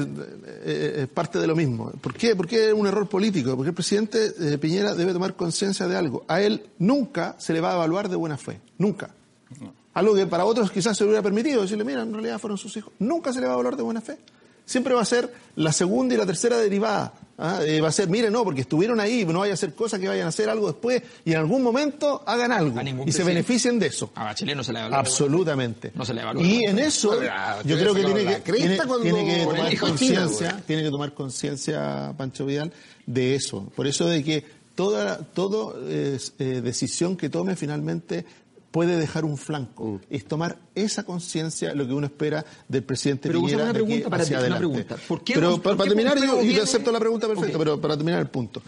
eh, 0.46 0.94
es 1.02 1.08
parte 1.08 1.38
de 1.38 1.46
lo 1.46 1.54
mismo. 1.54 1.92
¿Por 2.00 2.14
qué? 2.14 2.34
Porque 2.34 2.68
es 2.68 2.74
un 2.74 2.86
error 2.88 3.08
político. 3.08 3.54
Porque 3.54 3.68
el 3.68 3.74
presidente 3.74 4.32
eh, 4.40 4.58
Piñera 4.58 4.94
debe 4.94 5.12
tomar 5.12 5.36
conciencia 5.36 5.86
de 5.86 5.94
algo. 5.96 6.24
A 6.26 6.40
él 6.42 6.66
nunca 6.78 7.36
se 7.38 7.52
le 7.52 7.60
va 7.60 7.72
a 7.72 7.74
evaluar 7.76 8.08
de 8.08 8.16
buena 8.16 8.36
fe. 8.36 8.60
Nunca. 8.78 9.10
Algo 9.94 10.14
que 10.14 10.26
para 10.26 10.44
otros 10.44 10.70
quizás 10.70 10.96
se 10.96 11.04
le 11.04 11.10
hubiera 11.10 11.22
permitido 11.22 11.62
decirle, 11.62 11.84
mira, 11.84 12.02
en 12.02 12.12
realidad 12.12 12.38
fueron 12.38 12.58
sus 12.58 12.76
hijos. 12.76 12.92
Nunca 12.98 13.32
se 13.32 13.40
le 13.40 13.46
va 13.46 13.52
a 13.52 13.54
evaluar 13.54 13.76
de 13.76 13.82
buena 13.82 14.00
fe. 14.00 14.18
Siempre 14.68 14.94
va 14.94 15.00
a 15.00 15.06
ser 15.06 15.32
la 15.56 15.72
segunda 15.72 16.14
y 16.14 16.18
la 16.18 16.26
tercera 16.26 16.58
derivada. 16.58 17.14
¿ah? 17.38 17.60
Eh, 17.64 17.80
va 17.80 17.88
a 17.88 17.92
ser, 17.92 18.10
mire, 18.10 18.30
no, 18.30 18.44
porque 18.44 18.60
estuvieron 18.60 19.00
ahí, 19.00 19.24
no 19.24 19.38
vaya 19.38 19.52
a 19.52 19.54
hacer 19.54 19.72
cosas 19.72 19.98
que 19.98 20.08
vayan 20.08 20.26
a 20.26 20.28
hacer 20.28 20.50
algo 20.50 20.66
después 20.66 21.02
y 21.24 21.32
en 21.32 21.38
algún 21.38 21.62
momento 21.62 22.22
hagan 22.26 22.52
algo 22.52 22.78
y 23.06 23.10
se 23.10 23.24
beneficien 23.24 23.78
de 23.78 23.86
eso. 23.86 24.10
A 24.14 24.24
Bachelet 24.24 24.54
no 24.54 24.62
se 24.62 24.74
le 24.74 24.80
evalúa. 24.80 24.98
Absolutamente. 24.98 25.90
No 25.94 26.04
se 26.04 26.12
le 26.12 26.20
evalúa. 26.20 26.42
Y 26.42 26.64
en 26.64 26.80
eso, 26.80 27.18
yo 27.64 27.78
creo 27.78 27.94
que 27.94 28.04
tiene 28.04 28.24
que, 28.26 28.52
tiene, 28.52 28.78
tiene 29.02 29.24
que 29.24 29.46
tomar 29.46 29.78
conciencia, 29.78 30.62
tiene 30.66 30.82
que 30.82 30.90
tomar 30.90 31.14
conciencia, 31.14 32.12
Pancho 32.14 32.44
Vidal, 32.44 32.70
de 33.06 33.36
eso. 33.36 33.72
Por 33.74 33.86
eso 33.86 34.06
de 34.06 34.22
que 34.22 34.44
toda, 34.74 35.16
todo 35.16 35.88
es, 35.88 36.34
eh, 36.38 36.60
decisión 36.60 37.16
que 37.16 37.30
tome 37.30 37.56
finalmente 37.56 38.26
puede 38.70 38.96
dejar 38.96 39.24
un 39.24 39.36
flanco. 39.36 39.84
Mm. 39.84 40.00
Es 40.10 40.24
tomar 40.26 40.58
esa 40.74 41.04
conciencia, 41.04 41.74
lo 41.74 41.86
que 41.86 41.92
uno 41.92 42.06
espera 42.06 42.44
del 42.68 42.82
presidente 42.84 43.28
Pero, 43.28 43.40
Piñera 43.40 43.64
una 43.64 43.72
de 43.72 43.78
aquí 43.78 43.84
pregunta 43.86 44.10
para 44.10 44.22
hacia 44.22 44.40
ti, 44.40 44.46
una 44.46 44.58
pregunta. 44.58 44.96
¿Por 45.08 45.24
qué 45.24 45.34
pero 45.34 45.62
para, 45.62 45.76
qué 45.76 45.84
terminar, 45.84 46.18
yo, 46.18 46.40
y 46.40 46.44
viene- 46.44 46.58
te 46.58 46.64
acepto 46.64 46.92
la 46.92 47.00
pregunta 47.00 47.26
perfecta, 47.26 47.58
pero 47.58 47.80
para 47.80 47.96
terminar 47.96 48.20
el 48.20 48.28
punto. 48.28 48.62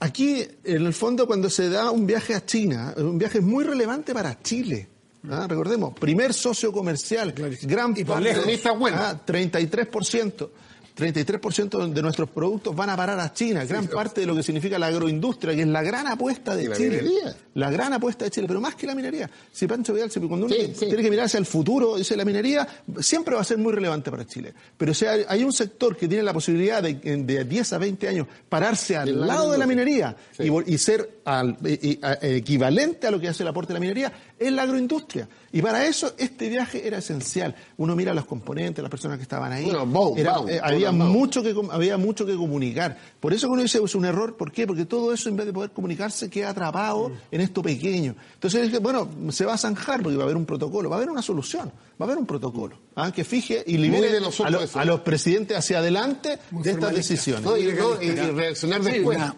Aquí, 0.00 0.42
en 0.64 0.86
el 0.86 0.94
fondo, 0.94 1.26
cuando 1.26 1.50
se 1.50 1.68
da 1.68 1.90
un 1.90 2.06
viaje 2.06 2.34
a 2.34 2.44
China, 2.44 2.94
un 2.96 3.18
viaje 3.18 3.40
muy 3.40 3.64
relevante 3.64 4.14
para 4.14 4.40
Chile. 4.42 4.88
¿ah? 5.30 5.46
Recordemos, 5.46 5.92
primer 5.98 6.32
socio 6.32 6.72
comercial, 6.72 7.34
gran 7.62 7.92
Y 7.96 8.04
por 8.04 8.14
parte, 8.14 8.46
lejos. 8.46 8.92
Ah, 8.94 9.20
33%. 9.26 10.50
33% 10.96 11.92
de 11.92 12.02
nuestros 12.02 12.28
productos 12.30 12.74
van 12.74 12.90
a 12.90 12.96
parar 12.96 13.18
a 13.20 13.32
China, 13.32 13.64
gran 13.64 13.86
parte 13.86 14.20
de 14.22 14.26
lo 14.26 14.34
que 14.34 14.42
significa 14.42 14.78
la 14.78 14.86
agroindustria, 14.88 15.54
que 15.54 15.62
es 15.62 15.68
la 15.68 15.82
gran 15.82 16.06
apuesta 16.06 16.54
de 16.56 16.68
la 16.68 16.76
Chile. 16.76 17.02
minería. 17.02 17.36
La 17.54 17.70
gran 17.70 17.92
apuesta 17.92 18.24
de 18.24 18.30
Chile, 18.30 18.46
pero 18.46 18.60
más 18.60 18.74
que 18.74 18.86
la 18.86 18.94
minería. 18.94 19.30
Si 19.52 19.66
Pancho 19.66 19.92
Vidal, 19.94 20.10
cuando 20.28 20.46
uno 20.46 20.54
Sí, 20.54 20.72
sí. 20.74 20.86
tiene 20.86 21.02
que 21.02 21.10
mirar 21.10 21.26
hacia 21.26 21.38
el 21.38 21.46
futuro, 21.46 21.96
dice 21.96 22.16
la 22.16 22.24
minería, 22.24 22.66
siempre 23.00 23.34
va 23.34 23.40
a 23.40 23.44
ser 23.44 23.58
muy 23.58 23.72
relevante 23.72 24.10
para 24.10 24.26
Chile. 24.26 24.52
Pero 24.76 24.94
si 24.94 25.04
hay, 25.06 25.24
hay 25.28 25.42
un 25.44 25.52
sector 25.52 25.96
que 25.96 26.06
tiene 26.08 26.22
la 26.22 26.32
posibilidad 26.32 26.82
de, 26.82 26.94
de 26.94 27.44
10 27.44 27.72
a 27.72 27.78
20 27.78 28.08
años 28.08 28.26
pararse 28.48 28.96
al 28.96 29.12
lado 29.20 29.26
lado 29.30 29.52
de 29.52 29.58
la 29.58 29.66
minería 29.66 30.16
Sí. 30.36 30.44
y, 30.66 30.74
y 30.74 30.78
ser 30.78 31.20
al- 31.24 31.56
y- 31.64 31.98
a- 32.02 32.18
equivalente 32.22 33.06
a 33.06 33.10
lo 33.10 33.20
que 33.20 33.28
hace 33.28 33.42
el 33.42 33.48
aporte 33.48 33.68
de 33.72 33.74
la 33.74 33.80
minería, 33.80 34.12
es 34.38 34.52
la 34.52 34.62
agroindustria. 34.62 35.28
Y 35.52 35.62
para 35.62 35.84
eso 35.84 36.14
este 36.16 36.48
viaje 36.48 36.86
era 36.86 36.98
esencial. 36.98 37.56
Uno 37.76 37.96
mira 37.96 38.14
los 38.14 38.24
componentes, 38.24 38.80
las 38.82 38.90
personas 38.90 39.16
que 39.18 39.24
estaban 39.24 39.50
ahí. 39.50 39.64
Bueno, 39.64 39.84
Era- 40.16 40.36
eh, 40.48 40.60
había, 40.62 40.92
mucho 40.92 41.42
que, 41.42 41.52
com- 41.54 41.70
había 41.72 41.96
mucho 41.96 42.24
que 42.24 42.36
comunicar. 42.36 42.96
Por 43.18 43.32
eso 43.34 43.48
que 43.48 43.54
uno 43.54 43.62
dice 43.62 43.80
es 43.84 43.94
un 43.96 44.04
error. 44.04 44.36
¿Por 44.36 44.52
qué? 44.52 44.64
Porque 44.66 44.84
todo 44.84 45.12
eso, 45.12 45.28
en 45.28 45.34
vez 45.34 45.46
de 45.46 45.52
poder 45.52 45.70
comunicarse, 45.72 46.30
queda 46.30 46.50
atrapado 46.50 47.10
en 47.32 47.40
esto 47.40 47.62
pequeño. 47.62 48.14
Entonces 48.34 48.62
dije, 48.62 48.78
bueno, 48.78 49.08
se 49.30 49.44
va 49.44 49.54
a 49.54 49.58
zanjar 49.58 50.02
porque 50.02 50.16
va 50.16 50.22
a 50.22 50.26
haber 50.26 50.36
un 50.36 50.46
protocolo, 50.46 50.88
va 50.88 50.94
a 50.96 50.98
haber 50.98 51.10
una 51.10 51.20
solución, 51.22 51.66
va 51.68 51.72
a 51.98 52.04
haber 52.04 52.18
un 52.18 52.26
protocolo 52.26 52.78
¿ah? 52.94 53.10
que 53.10 53.24
fije 53.24 53.64
y 53.66 53.76
libere 53.76 54.18
a, 54.18 54.20
lo- 54.50 54.60
eso. 54.62 54.78
a 54.78 54.84
los 54.84 55.00
presidentes 55.00 55.56
hacia 55.56 55.78
adelante 55.80 56.38
Muy 56.52 56.62
de 56.62 56.70
estas 56.70 56.94
decisiones. 56.94 57.44
No, 57.44 57.56
y, 57.56 57.64
no, 57.72 58.00
y- 58.00 58.06
y 58.06 58.14
reaccionar 58.14 58.84
Sí, 58.84 58.90
después. 58.92 59.18
una-. 59.18 59.34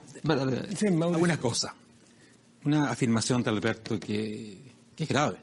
Sí, 0.76 0.86
algunas 0.88 1.38
cosas. 1.38 1.72
Una 2.66 2.90
afirmación 2.90 3.42
de 3.42 3.48
Alberto 3.50 3.98
que, 3.98 4.58
que 4.94 5.04
es 5.04 5.08
grave. 5.08 5.38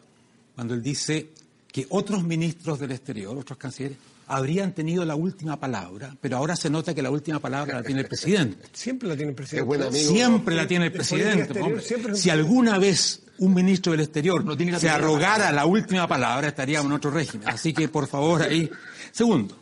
Cuando 0.60 0.74
él 0.74 0.84
dice 0.84 1.30
que 1.72 1.88
otros 1.88 2.22
ministros 2.22 2.80
del 2.80 2.92
exterior, 2.92 3.38
otros 3.38 3.58
cancilleres, 3.58 3.98
habrían 4.28 4.74
tenido 4.74 5.06
la 5.06 5.16
última 5.16 5.58
palabra, 5.58 6.14
pero 6.20 6.36
ahora 6.36 6.58
se 6.58 6.70
nota 6.70 6.94
que 6.94 7.02
la 7.02 7.10
última 7.10 7.40
palabra 7.40 7.76
la 7.76 7.82
tiene 7.82 8.02
el 8.02 8.08
presidente. 8.10 8.68
Siempre 8.74 9.08
la 9.08 9.16
tiene 9.16 9.30
el 9.30 9.36
presidente. 9.38 9.62
Es 9.62 9.66
buen 9.66 9.84
amigo. 9.84 10.12
Siempre 10.12 10.56
la 10.58 10.68
tiene 10.68 10.88
el 10.88 10.92
de 10.92 10.98
presidente. 10.98 11.44
exterior, 11.44 11.82
siempre 11.82 12.16
Si 12.18 12.30
alguna 12.30 12.78
vez 12.78 13.22
un 13.38 13.54
ministro 13.54 13.94
del 13.94 14.02
exterior 14.02 14.44
No 14.44 14.58
tiene 14.58 14.74
la 14.74 14.82
se 14.82 14.90
arrogara 14.90 15.50
la 15.54 15.66
última 15.66 16.10
palabra, 16.10 16.50
estaríamos 16.50 16.88
en 16.88 16.92
otro 16.92 17.10
régimen. 17.10 17.48
Así 17.48 17.72
que, 17.72 17.88
por 17.88 18.08
favor, 18.08 18.42
ahí. 18.42 18.70
Segundo, 19.14 19.56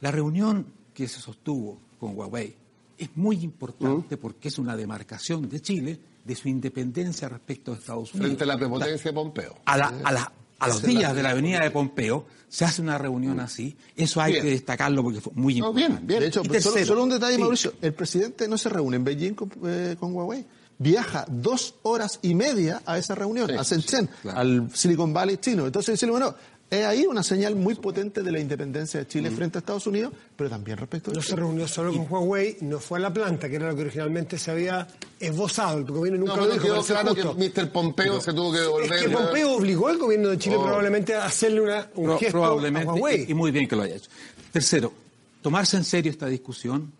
la 0.00 0.10
reunión 0.10 0.64
que 0.94 1.08
se 1.08 1.20
sostuvo 1.20 1.78
con 2.00 2.16
Huawei 2.16 2.56
es 2.96 3.10
muy 3.16 3.36
importante 3.44 4.16
porque 4.16 4.48
es 4.48 4.58
una 4.58 4.74
demarcación 4.74 5.46
de 5.46 5.60
Chile 5.60 6.00
de 6.28 6.34
su 6.36 6.48
independencia 6.48 7.28
respecto 7.28 7.72
a 7.72 7.76
Estados 7.76 8.12
Unidos. 8.14 8.26
Frente 8.28 8.44
a 8.44 8.46
la 8.46 8.56
prepotencia 8.58 9.10
de 9.10 9.14
Pompeo. 9.14 9.56
A, 9.64 9.76
la- 9.78 9.92
a 10.04 10.12
la- 10.12 10.32
a 10.60 10.68
los 10.68 10.82
días 10.82 11.14
de 11.14 11.22
la 11.22 11.32
venida 11.34 11.60
de 11.60 11.70
Pompeo 11.70 12.26
se 12.48 12.64
hace 12.64 12.82
una 12.82 12.98
reunión 12.98 13.38
así. 13.40 13.76
Eso 13.96 14.20
hay 14.20 14.32
Bien. 14.32 14.44
que 14.44 14.50
destacarlo 14.50 15.02
porque 15.04 15.20
fue 15.20 15.32
muy 15.36 15.54
No, 15.60 15.68
importante. 15.68 15.94
bien, 15.96 16.06
bien. 16.06 16.20
De 16.20 16.26
hecho, 16.26 16.84
solo, 16.84 17.02
un 17.04 17.10
detalle, 17.10 17.36
sí. 17.36 17.40
Mauricio. 17.40 17.72
El 17.80 17.94
presidente 17.94 18.46
no 18.48 18.58
se 18.58 18.68
reúne 18.68 18.96
en 18.96 19.04
Beijing 19.04 19.34
con, 19.34 19.50
eh, 19.64 19.96
con 19.98 20.12
Huawei. 20.14 20.44
Viaja 20.80 21.24
dos 21.28 21.74
horas 21.82 22.18
y 22.22 22.34
media 22.34 22.82
a 22.86 22.98
esa 22.98 23.14
reunión, 23.14 23.48
Sí, 23.48 23.54
a 23.56 23.62
Shenzhen, 23.62 24.08
claro. 24.22 24.38
al 24.38 24.70
Silicon 24.74 25.12
Valley 25.12 25.38
chino. 25.38 25.64
Entonces, 25.66 25.94
decirle, 25.94 26.12
bueno, 26.12 26.34
es 26.70 26.84
ahí 26.84 27.06
una 27.06 27.22
señal 27.22 27.56
muy 27.56 27.74
potente 27.76 28.22
de 28.22 28.30
la 28.30 28.38
independencia 28.38 29.00
de 29.00 29.06
Chile 29.06 29.30
frente 29.30 29.56
a 29.56 29.60
Estados 29.60 29.86
Unidos, 29.86 30.12
pero 30.36 30.50
también 30.50 30.76
respecto 30.76 31.10
de 31.10 31.16
No 31.16 31.22
se 31.22 31.34
reunió 31.34 31.66
solo 31.66 31.92
con 31.92 32.06
Huawei, 32.10 32.58
no 32.60 32.78
fue 32.78 32.98
a 32.98 33.02
la 33.02 33.12
planta, 33.12 33.48
que 33.48 33.56
era 33.56 33.68
lo 33.70 33.74
que 33.76 33.82
originalmente 33.82 34.38
se 34.38 34.50
había 34.50 34.86
esbozado. 35.18 35.78
El 35.78 35.84
gobierno 35.84 36.20
nunca 36.20 36.36
No, 36.36 36.44
lo 36.46 36.52
dijo, 36.52 36.64
quedó 36.64 36.82
claro 36.84 37.14
justo. 37.14 37.36
que 37.36 37.48
Mr. 37.62 37.72
Pompeo 37.72 38.20
se 38.20 38.32
tuvo 38.34 38.52
que 38.52 38.58
devolver. 38.58 38.92
Es 38.92 39.02
que 39.02 39.08
Pompeo 39.08 39.52
obligó 39.52 39.88
al 39.88 39.96
gobierno 39.98 40.28
de 40.28 40.38
Chile 40.38 40.56
Oh. 40.56 40.62
probablemente 40.62 41.14
a 41.14 41.24
hacerle 41.24 41.60
una, 41.62 41.88
un 41.94 42.04
Pro- 42.04 42.18
gesto 42.18 42.32
probablemente, 42.32 42.88
a 42.88 42.92
Huawei. 42.92 43.24
y, 43.26 43.30
y 43.30 43.34
muy 43.34 43.50
bien 43.50 43.66
que 43.66 43.74
lo 43.74 43.82
haya 43.82 43.96
hecho. 43.96 44.10
Tercero, 44.52 44.92
tomarse 45.40 45.76
en 45.78 45.84
serio 45.84 46.10
esta 46.12 46.26
discusión 46.26 46.92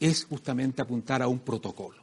es 0.00 0.24
justamente 0.24 0.82
apuntar 0.82 1.22
a 1.22 1.28
un 1.28 1.38
protocolo. 1.38 2.02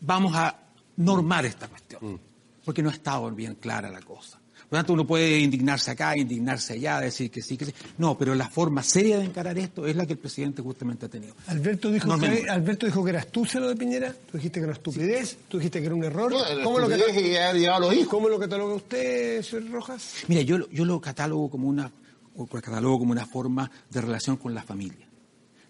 Vamos 0.00 0.36
a 0.36 0.56
normar 0.98 1.44
esta 1.46 1.66
cuestión, 1.66 2.20
porque 2.64 2.80
no 2.82 2.90
ha 2.90 2.92
estado 2.92 3.28
bien 3.32 3.56
clara 3.56 3.90
la 3.90 4.00
cosa. 4.02 4.37
Por 4.68 4.76
lo 4.76 4.78
tanto, 4.80 4.92
uno 4.92 5.06
puede 5.06 5.38
indignarse 5.38 5.90
acá, 5.90 6.14
indignarse 6.14 6.74
allá, 6.74 7.00
decir 7.00 7.30
que 7.30 7.40
sí, 7.40 7.56
que 7.56 7.64
sí. 7.64 7.72
No, 7.96 8.18
pero 8.18 8.34
la 8.34 8.50
forma 8.50 8.82
seria 8.82 9.18
de 9.18 9.24
encarar 9.24 9.56
esto 9.58 9.86
es 9.86 9.96
la 9.96 10.04
que 10.04 10.12
el 10.12 10.18
presidente 10.18 10.60
justamente 10.60 11.06
ha 11.06 11.08
tenido. 11.08 11.34
Alberto 11.46 11.90
dijo, 11.90 12.18
que, 12.18 12.50
Alberto 12.50 12.84
dijo 12.84 13.02
que 13.02 13.10
era 13.10 13.20
astucia 13.20 13.60
lo 13.60 13.68
de 13.68 13.76
Piñera, 13.76 14.12
tú 14.12 14.36
dijiste 14.36 14.60
que 14.60 14.64
era 14.64 14.72
una 14.72 14.76
estupidez, 14.76 15.38
tú 15.48 15.56
dijiste 15.56 15.80
que 15.80 15.86
era 15.86 15.94
un 15.94 16.04
error. 16.04 16.30
No, 16.30 16.38
¿Cómo, 16.64 16.80
lo 16.80 16.84
a 16.84 17.78
los 17.80 17.94
hijos. 17.94 18.08
¿Cómo 18.08 18.28
lo 18.28 18.38
cataloga 18.38 18.74
usted, 18.74 19.40
señor 19.42 19.70
Rojas? 19.70 20.12
Mira, 20.28 20.42
yo, 20.42 20.58
lo- 20.58 20.68
yo 20.70 20.84
lo 20.84 21.00
catalogo 21.00 21.48
como 21.48 21.66
una 21.66 21.90
o 22.36 22.42
lo 22.42 22.60
catalogo 22.60 22.98
como 22.98 23.12
una 23.12 23.24
forma 23.26 23.70
de 23.90 24.00
relación 24.02 24.36
con 24.36 24.54
la 24.54 24.62
familia. 24.62 25.08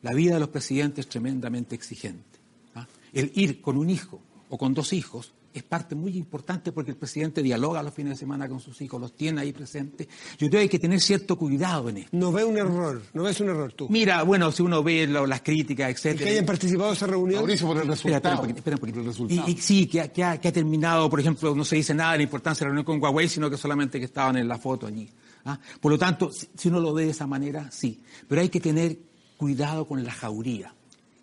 La 0.03 0.13
vida 0.13 0.35
de 0.35 0.41
los 0.41 0.49
presidentes 0.49 1.05
es 1.07 1.09
tremendamente 1.09 1.77
exigente. 1.77 2.39
¿ah? 2.75 2.87
El 3.13 3.31
ir 3.37 3.61
con 3.61 3.77
un 3.77 3.91
hijo 3.91 4.21
o 4.51 4.59
con 4.59 4.75
dos 4.75 4.93
hijos 4.93 5.33
es 5.59 5.65
parte 5.65 5.95
muy 5.95 6.17
importante 6.17 6.73
porque 6.73 6.91
el 6.93 6.97
presidente 6.97 7.43
dialoga 7.43 7.83
los 7.83 7.93
fines 7.95 8.13
de 8.15 8.17
semana 8.17 8.49
con 8.49 8.61
sus 8.61 8.81
hijos, 8.81 9.01
los 9.01 9.15
tiene 9.15 9.41
ahí 9.43 9.53
presentes. 9.53 10.07
Yo 10.39 10.49
creo 10.49 10.51
que 10.51 10.59
hay 10.59 10.69
que 10.69 10.79
tener 10.79 11.01
cierto 11.01 11.37
cuidado 11.37 11.89
en 11.91 11.99
esto. 11.99 12.11
No 12.17 12.33
ve 12.33 12.45
un 12.45 12.57
error, 12.57 13.03
no 13.13 13.23
ves 13.25 13.41
un 13.41 13.49
error 13.51 13.73
tú. 13.73 13.87
Mira, 13.91 14.23
bueno, 14.23 14.51
si 14.53 14.63
uno 14.63 14.83
ve 14.83 15.07
lo- 15.07 15.27
las 15.27 15.43
críticas, 15.43 15.91
etcétera. 15.91 16.25
que 16.25 16.31
hayan 16.31 16.47
participado 16.47 16.89
de 16.91 16.95
esa 16.97 17.07
reunión. 17.07 17.41
Mauricio, 17.41 17.67
por 17.67 17.77
el 17.77 17.91
Espera, 17.91 18.17
espera 18.17 18.35
resultado. 18.37 18.57
espera 18.57 18.77
un 18.77 18.81
poquito. 18.81 19.01
El 19.01 19.07
resultado. 19.07 19.49
Y, 19.49 19.53
y 19.53 19.57
sí, 19.59 19.87
que, 19.87 20.01
ha- 20.01 20.09
que 20.13 20.25
ha, 20.25 20.41
que 20.41 20.49
ha 20.49 20.53
terminado, 20.53 21.09
por 21.11 21.21
ejemplo, 21.21 21.55
no 21.55 21.65
se 21.65 21.77
dice 21.77 21.95
nada 21.95 22.13
de 22.13 22.19
la 22.19 22.23
importancia 22.25 22.65
de 22.65 22.67
la 22.71 22.75
reunión 22.75 22.85
con 22.85 23.03
Huawei, 23.03 23.29
sino 23.29 23.51
que 23.51 23.57
solamente 23.57 23.99
que 23.99 24.05
estaban 24.07 24.37
en 24.37 24.49
la 24.49 24.59
foto 24.59 24.87
allí. 24.87 25.09
¿ah? 25.45 25.59
Por 25.81 25.93
lo 25.93 25.99
tanto, 25.99 26.31
si, 26.33 26.49
si 26.57 26.69
uno 26.69 26.81
lo 26.81 26.93
ve 26.95 27.05
de 27.05 27.11
esa 27.11 27.27
manera, 27.27 27.71
sí. 27.71 28.03
Pero 28.29 28.41
hay 28.41 28.49
que 28.49 28.61
tener 28.61 28.99
cuidado 29.37 29.87
con 29.87 30.03
la 30.05 30.13
jauría, 30.13 30.75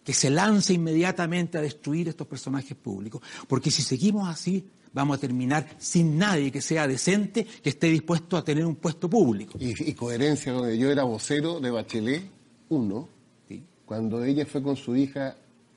que 0.05 0.13
se 0.13 0.29
lance 0.29 0.71
inmediatamente 0.73 1.57
a 1.57 1.61
destruir 1.61 2.07
estos 2.07 2.25
personajes 2.27 2.77
públicos, 2.77 3.21
porque 3.47 3.69
si 3.71 3.81
seguimos 3.81 4.29
así, 4.29 4.63
vamos 4.93 5.17
a 5.17 5.19
terminar 5.19 5.67
sin 5.77 6.17
nadie 6.17 6.51
que 6.51 6.61
sea 6.61 6.87
decente, 6.87 7.43
que 7.43 7.69
esté 7.69 7.87
dispuesto 7.87 8.37
a 8.37 8.43
tener 8.45 8.65
un 8.65 8.75
puesto 8.77 9.09
público. 9.09 9.57
Y, 9.59 9.89
y 9.89 9.93
coherencia, 9.93 10.53
donde 10.53 10.77
yo 10.77 10.89
era 10.89 11.03
vocero 11.03 11.59
de 11.59 11.69
Bachelet 11.71 12.23
1, 12.69 13.09
¿sí? 13.49 13.63
cuando 13.85 14.23
ella 14.23 14.45
fue 14.45 14.63
con 14.63 14.77
su 14.77 14.95
hija 14.95 15.35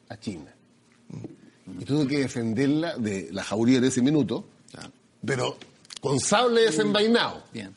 a 0.09 0.17
China. 0.21 0.55
Y 1.81 1.85
tuve 1.85 2.07
que 2.07 2.19
defenderla 2.19 2.97
de 2.97 3.29
la 3.33 3.43
jauría 3.43 3.81
de 3.81 3.89
ese 3.89 4.03
minuto, 4.03 4.47
pero 5.25 5.57
con 6.01 6.21
sable 6.21 6.61
desenvainado. 6.63 7.43
Bien. 7.53 7.75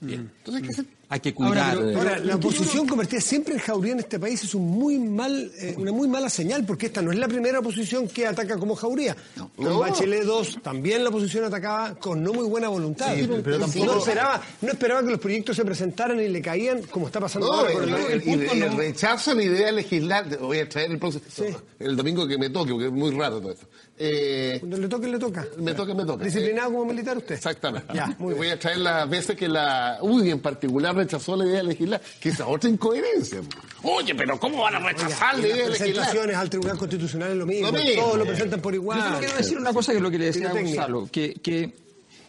Bien. 0.00 0.30
Entonces, 0.38 0.62
¿qué 0.66 0.72
se- 0.72 0.99
hay 1.12 1.20
que 1.20 1.34
cuidar. 1.34 1.76
Ahora, 1.76 1.86
pero- 1.86 1.98
Ahora, 1.98 2.18
la 2.20 2.36
oposición 2.36 2.86
convertida 2.86 3.20
siempre 3.20 3.54
en 3.54 3.60
jauría 3.60 3.92
en 3.92 3.98
este 3.98 4.18
país 4.18 4.42
es 4.44 4.54
un 4.54 4.66
muy 4.66 4.96
mal, 4.98 5.50
eh, 5.58 5.74
una 5.76 5.90
muy 5.92 6.06
mala 6.08 6.30
señal, 6.30 6.64
porque 6.64 6.86
esta 6.86 7.02
no 7.02 7.10
es 7.12 7.18
la 7.18 7.26
primera 7.28 7.58
oposición 7.58 8.06
que 8.08 8.26
ataca 8.26 8.56
como 8.56 8.76
jauría. 8.76 9.16
Con 9.56 9.66
No. 9.66 9.80
Bachelet 9.80 10.22
2 10.24 10.58
también 10.62 11.02
la 11.02 11.10
oposición 11.10 11.44
atacaba 11.44 11.96
con 11.96 12.22
no 12.22 12.32
muy 12.32 12.46
buena 12.46 12.68
voluntad. 12.68 13.12
Sí, 13.14 13.28
pero 13.44 13.58
no, 13.58 13.66
tampoco- 13.66 13.98
esperaba, 13.98 14.40
no 14.62 14.70
esperaba 14.70 15.02
que 15.02 15.10
los 15.10 15.20
proyectos 15.20 15.56
se 15.56 15.64
presentaran 15.64 16.20
y 16.20 16.28
le 16.28 16.40
caían 16.40 16.82
como 16.84 17.06
está 17.06 17.18
pasando 17.20 17.48
No, 17.48 17.54
ahora 17.54 17.72
el, 17.72 17.82
el, 17.82 17.94
el- 17.94 18.10
el 18.12 18.22
punto 18.22 18.52
el 18.52 18.60
no- 18.60 18.76
rechazo 18.78 19.32
a 19.32 19.34
la 19.34 19.42
idea 19.42 19.72
legislar. 19.72 20.38
Voy 20.38 20.58
a 20.60 20.68
traer 20.68 20.92
el 20.92 20.98
proceso. 20.98 21.44
El 21.78 21.96
domingo 21.96 22.26
que 22.28 22.38
me 22.38 22.50
toque, 22.50 22.70
porque 22.70 22.86
es 22.86 22.92
muy 22.92 23.10
raro 23.10 23.40
todo 23.40 23.50
esto. 23.52 23.66
Eh, 24.02 24.56
Cuando 24.60 24.78
le 24.78 24.88
toque, 24.88 25.08
le 25.08 25.18
toca. 25.18 25.46
me 25.58 25.74
toca, 25.74 25.92
me 25.92 26.06
toca. 26.06 26.24
Disciplinado 26.24 26.70
como 26.72 26.86
militar 26.86 27.18
usted. 27.18 27.34
Exactamente. 27.34 27.92
Ya, 27.94 28.06
muy 28.18 28.32
Voy 28.32 28.44
bien. 28.46 28.54
a 28.54 28.58
traer 28.58 28.78
las 28.78 29.10
veces 29.10 29.36
que 29.36 29.46
la 29.46 29.98
UDI 30.00 30.30
en 30.30 30.40
particular 30.40 30.96
rechazó 30.96 31.36
la 31.36 31.44
idea 31.44 31.58
de 31.58 31.64
legislar, 31.64 32.00
que 32.18 32.30
es 32.30 32.40
otra 32.40 32.70
incoherencia. 32.70 33.40
Oye, 33.82 34.14
pero 34.14 34.40
¿cómo 34.40 34.62
van 34.62 34.76
a 34.76 34.78
rechazar 34.78 35.38
la 35.38 35.46
Y 35.46 35.50
idea 35.50 35.64
de 35.64 35.70
las 35.70 35.80
legislar? 35.80 35.92
presentaciones 36.06 36.36
al 36.36 36.48
Tribunal 36.48 36.78
Constitucional 36.78 37.30
es 37.32 37.36
lo 37.36 37.44
mismo. 37.46 37.66
Lo 37.70 37.72
mismo. 37.78 38.02
Todos 38.02 38.18
lo 38.18 38.24
presentan 38.24 38.60
por 38.62 38.74
igual. 38.74 38.98
Yo 38.98 39.04
solo 39.04 39.18
quiero 39.18 39.36
decir 39.36 39.58
una 39.58 39.72
cosa 39.74 39.92
que 39.92 39.98
es 39.98 40.02
lo 40.02 40.10
que 40.10 40.18
le 40.18 40.24
decía 40.24 40.48
a. 40.48 40.52
Gonzalo, 40.54 41.08
que, 41.12 41.34
que, 41.34 41.74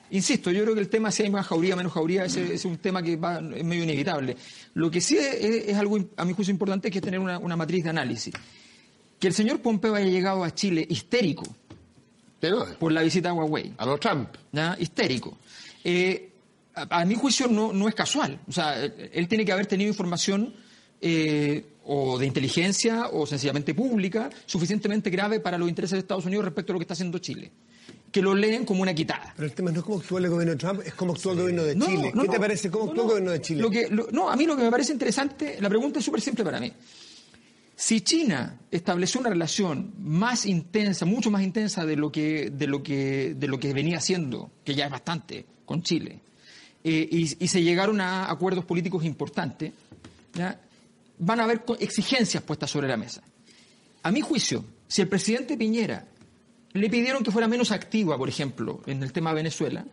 insisto, 0.09 0.51
yo 0.51 0.63
creo 0.63 0.73
que 0.75 0.81
el 0.81 0.89
tema 0.89 1.09
si 1.09 1.23
hay 1.23 1.29
más 1.29 1.47
jauría, 1.47 1.77
menos 1.77 1.93
jauría, 1.93 2.25
ese 2.25 2.53
es 2.53 2.65
un 2.65 2.79
tema 2.79 3.01
que 3.01 3.15
va, 3.15 3.37
es 3.55 3.63
medio 3.63 3.83
inevitable. 3.85 4.35
Lo 4.73 4.91
que 4.91 4.99
sí 4.99 5.17
es, 5.17 5.35
es 5.69 5.77
algo, 5.77 5.97
a 6.17 6.25
mi 6.25 6.33
juicio, 6.33 6.51
importante 6.51 6.89
es 6.89 6.91
que 6.91 6.97
es 6.99 7.03
tener 7.05 7.21
una, 7.21 7.39
una 7.39 7.55
matriz 7.55 7.81
de 7.85 7.91
análisis. 7.91 8.33
Que 9.19 9.27
el 9.27 9.33
señor 9.33 9.61
Pompeo 9.61 9.95
haya 9.95 10.07
llegado 10.09 10.43
a 10.43 10.53
Chile 10.53 10.85
histérico 10.89 11.43
Pero, 12.41 12.65
por 12.79 12.91
la 12.91 13.01
visita 13.03 13.29
a 13.29 13.33
Huawei, 13.33 13.73
a 13.77 13.85
los 13.85 13.99
Trump. 14.01 14.29
¿ya? 14.51 14.75
histérico. 14.79 15.37
Eh, 15.83 16.31
a, 16.75 17.01
a 17.01 17.05
mi 17.05 17.15
juicio 17.15 17.47
no, 17.47 17.71
no 17.71 17.87
es 17.87 17.95
casual. 17.95 18.39
O 18.47 18.51
sea, 18.51 18.83
él, 18.83 19.09
él 19.13 19.27
tiene 19.29 19.45
que 19.45 19.51
haber 19.53 19.67
tenido 19.67 19.87
información 19.89 20.53
eh, 20.99 21.65
o 21.85 22.17
de 22.19 22.25
inteligencia 22.27 23.07
o 23.11 23.25
sencillamente 23.25 23.73
pública 23.73 24.29
suficientemente 24.45 25.09
grave 25.09 25.39
para 25.39 25.57
los 25.57 25.67
intereses 25.69 25.93
de 25.93 25.99
Estados 25.99 26.25
Unidos 26.25 26.45
respecto 26.45 26.71
a 26.71 26.73
lo 26.73 26.79
que 26.79 26.83
está 26.83 26.93
haciendo 26.93 27.17
Chile. 27.19 27.51
Que 28.11 28.21
lo 28.21 28.35
leen 28.35 28.65
como 28.65 28.81
una 28.81 28.93
quitada. 28.93 29.33
Pero 29.35 29.47
el 29.47 29.53
tema 29.53 29.71
no 29.71 29.79
es 29.79 29.85
cómo 29.85 29.99
actúa 29.99 30.19
el 30.19 30.29
gobierno 30.29 30.51
de 30.51 30.57
Trump, 30.57 30.81
es 30.85 30.93
cómo 30.95 31.13
actúa 31.13 31.31
el 31.33 31.39
gobierno 31.39 31.63
de 31.63 31.75
No, 31.75 31.85
Chile. 31.85 32.11
no, 32.13 32.23
¿Qué 32.23 32.29
te 32.29 32.39
parece? 32.39 32.69
¿Cómo 32.69 32.85
actúa 32.91 32.95
no. 32.97 33.01
el 33.03 33.07
gobierno 33.09 33.31
de 33.31 33.41
Chile? 33.41 33.61
Lo 33.61 33.69
que, 33.69 33.87
lo- 33.89 34.07
no, 34.11 34.29
a 34.29 34.35
mí 34.35 34.45
lo 34.45 34.57
que 34.57 34.63
me 34.63 34.69
parece 34.71 34.91
interesante, 34.91 35.57
la 35.61 35.69
pregunta 35.69 35.99
es 35.99 36.05
súper 36.05 36.19
simple 36.21 36.43
para 36.43 36.59
mí. 36.59 36.71
Si 37.81 38.01
China 38.01 38.59
estableció 38.69 39.19
una 39.21 39.31
relación 39.31 39.93
más 39.97 40.45
intensa, 40.45 41.03
mucho 41.05 41.31
más 41.31 41.41
intensa 41.41 41.83
de 41.83 41.95
lo 41.95 42.11
que, 42.11 42.51
de 42.51 42.67
lo 42.67 42.83
que, 42.83 43.33
de 43.35 43.47
lo 43.47 43.59
que 43.59 43.73
venía 43.73 43.97
haciendo, 43.97 44.51
que 44.63 44.75
ya 44.75 44.85
es 44.85 44.91
bastante, 44.91 45.45
con 45.65 45.81
Chile, 45.81 46.19
eh, 46.83 47.09
y, 47.11 47.43
y 47.43 47.47
se 47.47 47.63
llegaron 47.63 47.99
a 47.99 48.29
acuerdos 48.29 48.65
políticos 48.65 49.03
importantes, 49.03 49.73
¿ya? 50.35 50.59
van 51.17 51.39
a 51.39 51.45
haber 51.45 51.63
exigencias 51.79 52.43
puestas 52.43 52.69
sobre 52.69 52.87
la 52.87 52.97
mesa. 52.97 53.23
A 54.03 54.11
mi 54.11 54.21
juicio, 54.21 54.63
si 54.87 55.01
el 55.01 55.07
presidente 55.07 55.57
Piñera 55.57 56.05
le 56.73 56.87
pidieron 56.87 57.23
que 57.23 57.31
fuera 57.31 57.47
menos 57.47 57.71
activa, 57.71 58.15
por 58.15 58.29
ejemplo, 58.29 58.83
en 58.85 59.01
el 59.01 59.11
tema 59.11 59.31
de 59.31 59.37
Venezuela, 59.37 59.83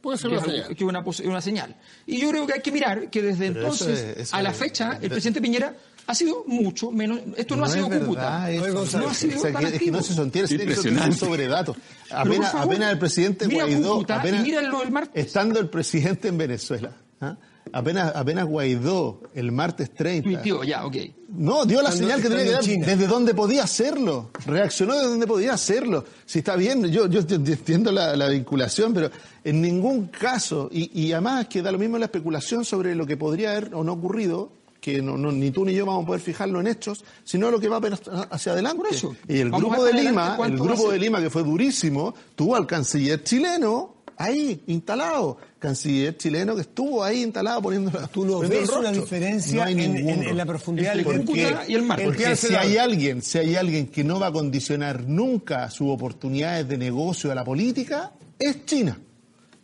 Puede 0.00 0.16
ser 0.16 0.30
que 0.30 0.36
una 0.36 0.44
señal. 0.46 0.66
que 0.68 0.84
es 1.10 1.20
una, 1.26 1.40
señal. 1.42 1.76
Y 2.06 2.20
yo 2.20 2.30
creo 2.30 2.46
que 2.46 2.54
hay 2.54 2.62
que 2.62 2.72
mirar 2.72 3.10
que 3.10 3.20
desde 3.20 3.50
Pero 3.52 3.66
eso 3.68 3.84
entonces 3.84 3.98
es- 4.00 4.16
eso 4.28 4.36
a 4.36 4.40
la 4.42 4.50
es- 4.52 4.56
fecha 4.56 4.92
el 4.94 5.00
de- 5.02 5.10
presidente 5.10 5.42
Piñera 5.42 5.76
ha 6.10 6.14
sido 6.14 6.44
mucho 6.46 6.90
menos. 6.90 7.20
Esto 7.36 7.56
no, 7.56 7.64
ha 7.64 7.68
sido 7.68 7.88
Cúcuta. 7.88 8.50
eso. 8.50 8.98
No 8.98 9.08
ha 9.08 9.14
sido 9.14 9.38
O 9.38 9.42
sea, 9.42 9.52
tan 9.52 9.62
que- 9.64 9.76
es 9.76 9.82
que 9.82 9.90
no 9.90 10.02
se 10.02 10.14
sostiene, 10.14 10.48
se 10.74 11.12
sobre 11.12 11.46
datos. 11.46 11.76
Apenas, 12.10 12.52
favor, 12.52 12.66
apenas 12.74 12.92
el 12.92 12.98
presidente 12.98 13.46
mira 13.46 13.64
Guaidó, 13.64 13.92
Cúcuta 13.94 14.16
y 14.16 14.18
apenas, 14.18 14.42
mira 14.42 14.62
lo 14.62 14.80
del 14.80 14.90
martes. 14.90 15.26
estando 15.26 15.60
el 15.60 15.68
presidente 15.68 16.28
en 16.28 16.38
Venezuela, 16.38 16.92
¿ah? 17.20 17.36
apenas, 17.72 18.16
apenas 18.16 18.46
Guaidó 18.46 19.22
el 19.34 19.52
martes 19.52 19.94
30, 19.94 20.24
Tuiteó, 20.28 20.64
ya, 20.64 20.84
ok. 20.84 20.96
no, 21.28 21.64
dio 21.64 21.80
la 21.82 21.90
Estando- 21.90 22.08
señal 22.08 22.22
que 22.22 22.28
tenía 22.28 22.44
que 22.44 22.50
dar 22.52 22.62
China. 22.64 22.86
desde 22.86 23.06
donde 23.06 23.34
podía 23.34 23.62
hacerlo. 23.62 24.30
Reaccionó 24.46 24.94
desde 24.94 25.08
donde 25.08 25.26
podía 25.28 25.52
hacerlo. 25.54 26.04
Si 26.26 26.40
está 26.40 26.56
bien, 26.56 26.84
yo, 26.88 27.06
yo 27.08 27.20
entiendo 27.20 27.92
la, 27.92 28.16
la 28.16 28.28
vinculación, 28.28 28.92
pero 28.92 29.10
en 29.44 29.62
ningún 29.62 30.08
caso, 30.08 30.68
y, 30.72 30.90
y 31.00 31.12
además 31.12 31.46
que 31.46 31.62
da 31.62 31.70
lo 31.70 31.78
mismo 31.78 31.96
la 31.98 32.06
especulación 32.06 32.64
sobre 32.64 32.94
lo 32.96 33.06
que 33.06 33.16
podría 33.16 33.52
haber 33.52 33.74
o 33.74 33.84
no 33.84 33.92
ocurrido, 33.92 34.52
que 34.80 35.02
no, 35.02 35.16
no- 35.18 35.30
ni 35.32 35.50
tú 35.50 35.64
ni 35.64 35.74
yo 35.74 35.84
vamos 35.86 36.04
a 36.04 36.06
poder 36.06 36.20
fijarlo 36.22 36.60
en 36.60 36.66
hechos, 36.66 37.04
sino 37.24 37.50
lo 37.50 37.60
que 37.60 37.68
va 37.68 37.76
a 37.76 37.80
ver 37.80 37.94
hacia 38.30 38.52
adelante. 38.52 38.82
Eso. 38.90 39.14
Y 39.28 39.38
el 39.40 39.50
grupo 39.50 39.84
de 39.84 39.92
Lima, 39.92 40.34
adelante 40.34 40.52
el 40.54 40.58
grupo 40.58 40.90
de 40.90 40.98
Lima 40.98 41.20
que 41.20 41.30
fue 41.30 41.42
durísimo, 41.42 42.14
tuvo 42.34 42.56
al 42.56 42.66
canciller 42.66 43.22
chileno 43.22 43.96
ahí 44.16 44.62
instalado. 44.66 45.36
Canciller 45.58 46.16
chileno 46.16 46.54
que 46.54 46.62
estuvo 46.62 47.04
ahí 47.04 47.22
instalado 47.22 47.60
poniendo 47.62 47.90
la- 47.90 48.06
¿Tú 48.08 48.42
el 48.42 48.48
ves 48.48 48.68
una 48.70 48.90
diferencia 48.92 49.56
No 49.56 49.62
hay 49.64 49.72
en- 49.74 49.96
en- 50.08 50.22
en 50.24 50.36
la 50.36 50.46
profundidad 50.46 50.94
del- 50.94 51.04
Cúcuta 51.04 51.64
y 51.68 51.74
el 51.74 51.82
mar. 51.82 52.00
Porque 52.02 52.24
que 52.24 52.36
si 52.36 52.54
hay 52.54 52.76
alguien, 52.78 53.20
si 53.22 53.36
hay 53.38 53.56
alguien 53.56 53.86
que 53.88 54.02
no 54.04 54.18
va 54.18 54.28
a 54.28 54.32
condicionar 54.32 55.04
nunca 55.06 55.68
sus 55.70 55.88
oportunidades 55.90 56.66
de 56.68 56.78
negocio 56.78 57.30
a 57.30 57.34
la 57.34 57.44
política, 57.44 58.12
es 58.38 58.64
China. 58.64 58.98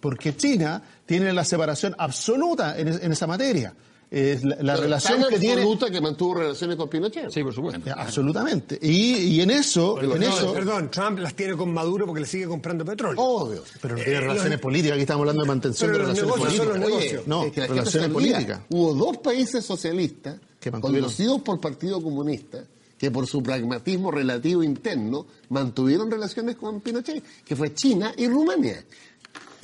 Porque 0.00 0.36
China 0.36 0.82
tiene 1.06 1.32
la 1.32 1.44
separación 1.44 1.94
absoluta 1.98 2.78
en 2.78 3.10
esa 3.12 3.26
materia. 3.26 3.74
Es 4.08 4.44
la, 4.44 4.76
relación 4.76 5.24
que 5.28 5.38
tiene 5.38 5.54
absoluta 5.62 5.90
que 5.90 6.00
mantuvo 6.00 6.34
relaciones 6.34 6.76
con 6.76 6.88
Pinochet. 6.88 7.28
Sí, 7.30 7.42
por 7.42 7.52
supuesto. 7.52 7.88
Eh, 7.90 7.92
absolutamente. 7.96 8.78
Y, 8.80 9.14
y 9.16 9.40
en 9.40 9.50
eso, 9.50 10.00
en 10.00 10.10
Perdón, 10.10 10.22
eso, 10.22 10.52
perdón, 10.54 10.90
Trump 10.92 11.18
las 11.18 11.34
tiene 11.34 11.56
con 11.56 11.74
Maduro 11.74 12.06
porque 12.06 12.20
le 12.20 12.26
sigue 12.26 12.46
comprando 12.46 12.84
petróleo. 12.84 13.20
Obvio. 13.20 13.64
pero 13.82 13.96
no 13.96 14.02
tiene 14.04 14.18
Eh, 14.18 14.20
relaciones 14.20 14.52
los- 14.52 14.60
políticas. 14.60 14.94
Aquí 14.94 15.02
estamos 15.02 15.22
hablando 15.22 15.42
de 15.42 15.48
mantención 15.48 15.90
Pero 15.90 16.06
de 16.06 16.08
los 16.08 16.16
relaciones 16.18 16.36
negocios 16.38 16.56
son 16.56 16.66
políticas. 16.68 16.90
los 16.90 17.00
negocios. 17.00 17.26
No, 17.26 17.44
es 17.44 17.52
que 17.52 17.66
relaciones 17.66 18.10
políticas. 18.10 18.60
Hubo 18.70 18.94
dos 18.94 19.16
países 19.18 19.64
socialistas 19.64 20.36
Que 20.60 20.70
conducidos 20.70 21.40
por 21.42 21.60
Partido 21.60 22.00
Comunista 22.00 22.62
que 22.96 23.10
por 23.10 23.26
su 23.26 23.42
pragmatismo 23.42 24.10
relativo 24.10 24.62
interno 24.62 25.26
mantuvieron 25.50 26.10
relaciones 26.10 26.56
con 26.56 26.80
Pinochet, 26.80 27.22
que 27.44 27.54
fue 27.54 27.74
China 27.74 28.14
y 28.16 28.26
Rumania. 28.26 28.82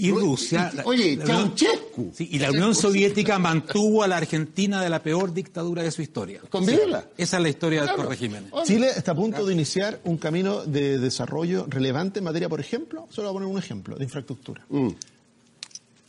Y 0.03 0.11
Rusia. 0.11 0.72
Oye, 0.84 1.16
la 1.16 1.24
Ceausescu. 1.26 2.12
Sí, 2.12 2.28
y 2.32 2.38
la 2.40 2.50
Unión 2.50 2.74
Soviética 2.74 3.38
mantuvo 3.38 4.03
a 4.03 4.09
la 4.09 4.16
Argentina 4.16 4.82
de 4.82 4.90
la 4.90 5.00
peor 5.00 5.32
dictadura 5.32 5.82
de 5.82 5.92
su 5.92 6.03
historia. 6.03 6.40
Con 6.50 6.66
Videla. 6.66 7.07
Esa 7.16 7.36
es 7.36 7.42
la 7.42 7.48
historia 7.48 7.82
de 7.82 7.86
Claro. 7.86 8.03
Torres 8.03 8.18
Jiménez. 8.18 8.50
Chile 8.64 8.88
está 8.96 9.12
a 9.12 9.14
punto 9.14 9.46
de 9.46 9.53
iniciar 9.53 10.00
un 10.05 10.16
camino 10.16 10.64
de 10.64 10.98
desarrollo 10.98 11.66
relevante 11.68 12.18
en 12.18 12.24
materia, 12.24 12.48
por 12.48 12.59
ejemplo, 12.59 13.07
solo 13.11 13.28
voy 13.28 13.30
a 13.30 13.38
poner 13.40 13.48
un 13.55 13.59
ejemplo, 13.59 13.96
de 13.96 14.03
infraestructura. 14.03 14.64
Mm. 14.68 14.88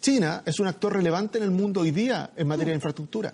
China 0.01 0.41
es 0.45 0.59
un 0.59 0.67
actor 0.67 0.93
relevante 0.93 1.37
en 1.37 1.43
el 1.43 1.51
mundo 1.51 1.81
hoy 1.81 1.91
día 1.91 2.31
en 2.35 2.47
materia 2.47 2.71
de 2.71 2.77
infraestructura. 2.77 3.33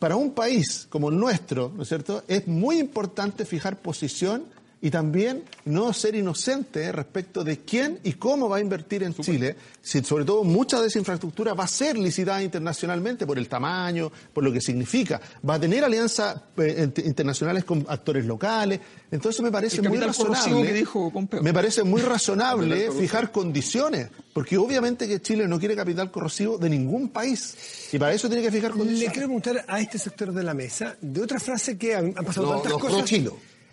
Para 0.00 0.16
un 0.16 0.32
país 0.32 0.86
como 0.90 1.10
el 1.10 1.16
nuestro, 1.16 1.72
¿no 1.74 1.84
es 1.84 1.88
cierto?, 1.88 2.24
es 2.26 2.46
muy 2.48 2.78
importante 2.78 3.44
fijar 3.44 3.78
posición 3.78 4.44
y 4.86 4.90
también 4.90 5.42
no 5.64 5.92
ser 5.92 6.14
inocente 6.14 6.92
respecto 6.92 7.42
de 7.42 7.58
quién 7.64 7.98
y 8.04 8.12
cómo 8.12 8.48
va 8.48 8.58
a 8.58 8.60
invertir 8.60 9.02
en 9.02 9.14
Chile, 9.14 9.56
si 9.82 10.00
sobre 10.04 10.24
todo 10.24 10.44
mucha 10.44 10.80
de 10.80 10.86
esa 10.86 11.00
infraestructura 11.00 11.54
va 11.54 11.64
a 11.64 11.66
ser 11.66 11.98
licitada 11.98 12.40
internacionalmente 12.40 13.26
por 13.26 13.36
el 13.36 13.48
tamaño, 13.48 14.12
por 14.32 14.44
lo 14.44 14.52
que 14.52 14.60
significa, 14.60 15.20
va 15.48 15.54
a 15.54 15.60
tener 15.60 15.82
alianzas 15.84 16.36
eh, 16.58 16.86
int- 16.86 17.04
internacionales 17.04 17.64
con 17.64 17.84
actores 17.88 18.24
locales, 18.26 18.78
entonces 19.10 19.40
me 19.42 19.50
parece 19.50 19.82
muy 19.82 19.98
razonable, 19.98 20.66
que 20.68 20.72
dijo 20.72 21.10
Pompeo. 21.10 21.42
me 21.42 21.52
parece 21.52 21.82
muy 21.82 22.02
razonable 22.14 22.92
fijar 22.92 23.32
condiciones, 23.32 24.08
porque 24.32 24.56
obviamente 24.56 25.08
que 25.08 25.20
Chile 25.20 25.48
no 25.48 25.58
quiere 25.58 25.74
capital 25.74 26.12
corrosivo 26.12 26.58
de 26.58 26.70
ningún 26.70 27.08
país 27.08 27.56
y 27.92 27.98
para 27.98 28.12
eso 28.12 28.28
tiene 28.28 28.42
que 28.44 28.52
fijar 28.52 28.70
Le 28.70 28.78
condiciones. 28.78 29.12
quiero 29.12 29.26
preguntar 29.26 29.64
a 29.66 29.80
este 29.80 29.98
sector 29.98 30.32
de 30.32 30.44
la 30.44 30.54
mesa 30.54 30.96
de 31.00 31.22
otra 31.22 31.40
frase 31.40 31.76
que 31.76 31.94
han, 31.96 32.14
han 32.16 32.24
pasado 32.24 32.46
Los, 32.52 32.62
tantas 32.62 32.72
los 32.72 32.80
cosas. 32.82 33.20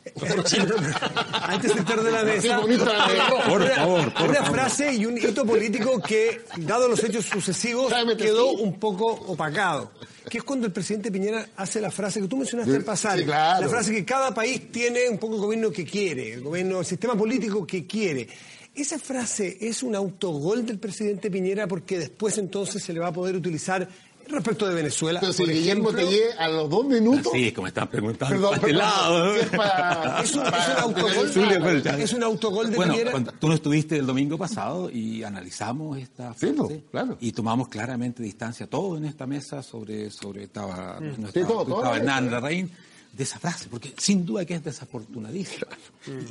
A 0.05 1.55
este 1.55 1.69
sector 1.69 2.03
de 2.03 2.11
la 2.11 2.23
mesa. 2.23 2.57
De 2.59 2.77
rojo. 2.77 3.49
Por 3.49 3.69
favor, 3.69 4.13
por 4.13 4.29
una 4.29 4.43
frase 4.43 4.93
y 4.93 5.05
un 5.05 5.17
hito 5.17 5.45
político 5.45 6.01
que, 6.01 6.41
dado 6.57 6.87
los 6.87 7.03
hechos 7.03 7.25
sucesivos, 7.25 7.93
quedó 8.17 8.51
un 8.51 8.79
poco 8.79 9.07
opacado. 9.07 9.91
Que 10.29 10.37
es 10.37 10.43
cuando 10.43 10.67
el 10.67 10.73
presidente 10.73 11.11
Piñera 11.11 11.49
hace 11.57 11.81
la 11.81 11.91
frase 11.91 12.21
que 12.21 12.27
tú 12.27 12.37
mencionaste 12.37 12.75
al 12.75 12.83
pasar. 12.83 13.19
sí, 13.19 13.25
claro. 13.25 13.61
La 13.61 13.69
frase 13.69 13.91
que 13.91 14.05
cada 14.05 14.33
país 14.33 14.71
tiene 14.71 15.09
un 15.09 15.17
poco 15.17 15.35
el 15.35 15.41
gobierno 15.41 15.71
que 15.71 15.85
quiere, 15.85 16.33
el 16.33 16.41
gobierno, 16.41 16.79
el 16.79 16.85
sistema 16.85 17.15
político 17.15 17.65
que 17.67 17.85
quiere. 17.85 18.27
¿Esa 18.75 18.97
frase 18.97 19.57
es 19.61 19.83
un 19.83 19.95
autogol 19.95 20.65
del 20.65 20.79
presidente 20.79 21.29
Piñera 21.29 21.67
porque 21.67 21.99
después 21.99 22.37
entonces 22.37 22.81
se 22.81 22.91
le 22.91 22.99
va 22.99 23.09
a 23.09 23.13
poder 23.13 23.35
utilizar 23.35 23.87
respecto 24.29 24.67
de 24.67 24.73
Venezuela? 24.75 25.19
Pero 25.19 25.33
si 25.33 25.43
por 25.43 25.51
Guillermo 25.51 25.89
ejemplo? 25.91 26.09
Tellé 26.09 26.33
a 26.37 26.47
los 26.47 26.69
dos 26.69 26.85
minutos. 26.85 27.31
Sí, 27.33 27.51
como 27.51 27.67
están 27.67 27.87
preguntando. 27.89 28.35
Perdón, 28.35 28.53
este 28.55 28.73
lado. 28.73 29.35
Es 29.35 29.47
para- 29.49 30.21
Es 30.23 30.33
un, 30.33 30.41
es 30.41 30.45
un 30.45 30.51
para- 30.51 30.81
autogol. 30.81 31.99
Es 31.99 32.13
un 32.13 32.23
autogol 32.23 32.69
de 32.69 32.75
Bueno, 32.75 32.95
tú 33.39 33.47
no 33.47 33.53
estuviste 33.53 33.97
el 33.97 34.05
domingo 34.05 34.37
pasado 34.37 34.89
y 34.89 35.23
analizamos 35.23 35.97
esta 35.97 36.33
Sí, 36.33 36.47
pues, 36.55 36.79
claro. 36.91 37.17
y 37.21 37.31
tomamos 37.31 37.67
claramente 37.67 38.21
distancia 38.23 38.67
todo 38.67 38.97
en 38.97 39.05
esta 39.05 39.25
mesa 39.27 39.61
sobre 39.63 40.09
sobre 40.11 40.43
estaba 40.43 40.99
no 40.99 41.27
Sí, 41.27 41.41
todo, 41.41 41.65
todo 41.65 41.77
estaba 41.77 41.95
eso, 41.95 41.95
Hernán 42.03 42.27
¿eh? 42.27 42.31
Larraín 42.31 42.71
de 43.11 43.23
esa 43.23 43.37
frase 43.39 43.67
porque 43.69 43.93
sin 43.97 44.25
duda 44.25 44.43
que 44.45 44.55
es 44.55 44.63
desafortunadísima 44.63 45.67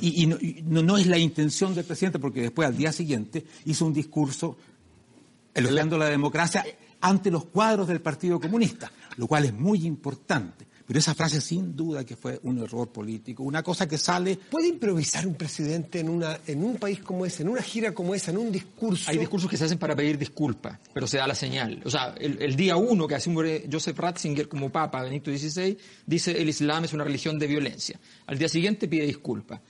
y, 0.01 0.23
y 0.23 0.27
no, 0.27 0.35
y 0.41 0.61
no- 0.67 0.83
no 0.83 0.97
es 0.97 1.07
la 1.07 1.17
intención 1.17 1.73
del 1.73 1.85
presidente 1.85 2.19
porque 2.19 2.41
después 2.41 2.67
al 2.67 2.75
día 2.75 2.91
siguiente 2.91 3.45
hizo 3.65 3.85
un 3.85 3.93
discurso 3.93 4.57
elogiando 5.53 5.97
la 5.97 6.05
democracia 6.07 6.65
ante 7.03 7.29
los 7.29 7.45
cuadros 7.45 7.87
del 7.87 8.01
Partido 8.01 8.39
Comunista, 8.39 8.89
lo 9.17 9.27
cual 9.27 9.43
es 9.45 9.53
muy 9.53 9.85
importante. 9.85 10.65
Pero 10.87 10.99
esa 10.99 11.13
frase 11.13 11.41
sin 11.41 11.75
duda 11.75 12.05
que 12.05 12.15
fue 12.15 12.39
un 12.43 12.59
error 12.59 12.89
político, 12.89 13.43
una 13.43 13.61
cosa 13.61 13.87
que 13.87 13.97
sale... 13.97 14.37
¿Puede 14.49 14.67
improvisar 14.67 15.27
un 15.27 15.35
presidente 15.35 15.99
en, 15.99 16.09
una, 16.09 16.39
en 16.47 16.63
un 16.63 16.77
país 16.77 16.99
como 16.99 17.25
ese, 17.25 17.43
en 17.43 17.49
una 17.49 17.61
gira 17.61 17.93
como 17.93 18.15
esa, 18.15 18.31
en 18.31 18.37
un 18.37 18.51
discurso? 18.51 19.09
Hay 19.11 19.17
discursos 19.17 19.49
que 19.49 19.57
se 19.57 19.65
hacen 19.65 19.77
para 19.77 19.95
pedir 19.95 20.17
disculpas, 20.17 20.79
pero 20.93 21.05
se 21.07 21.17
da 21.17 21.27
la 21.27 21.35
señal. 21.35 21.81
O 21.85 21.89
sea, 21.89 22.15
el, 22.17 22.41
el 22.41 22.55
día 22.55 22.77
uno 22.77 23.07
que 23.07 23.15
asume 23.15 23.63
Joseph 23.71 23.97
Ratzinger 23.97 24.47
como 24.47 24.69
papa, 24.69 25.01
Benito 25.03 25.31
XVI, 25.31 25.77
dice 26.05 26.41
el 26.41 26.49
Islam 26.49 26.85
es 26.85 26.93
una 26.93 27.03
religión 27.03 27.37
de 27.37 27.47
violencia. 27.47 27.99
Al 28.27 28.37
día 28.37 28.47
siguiente 28.47 28.87
pide 28.87 29.05
disculpas, 29.05 29.61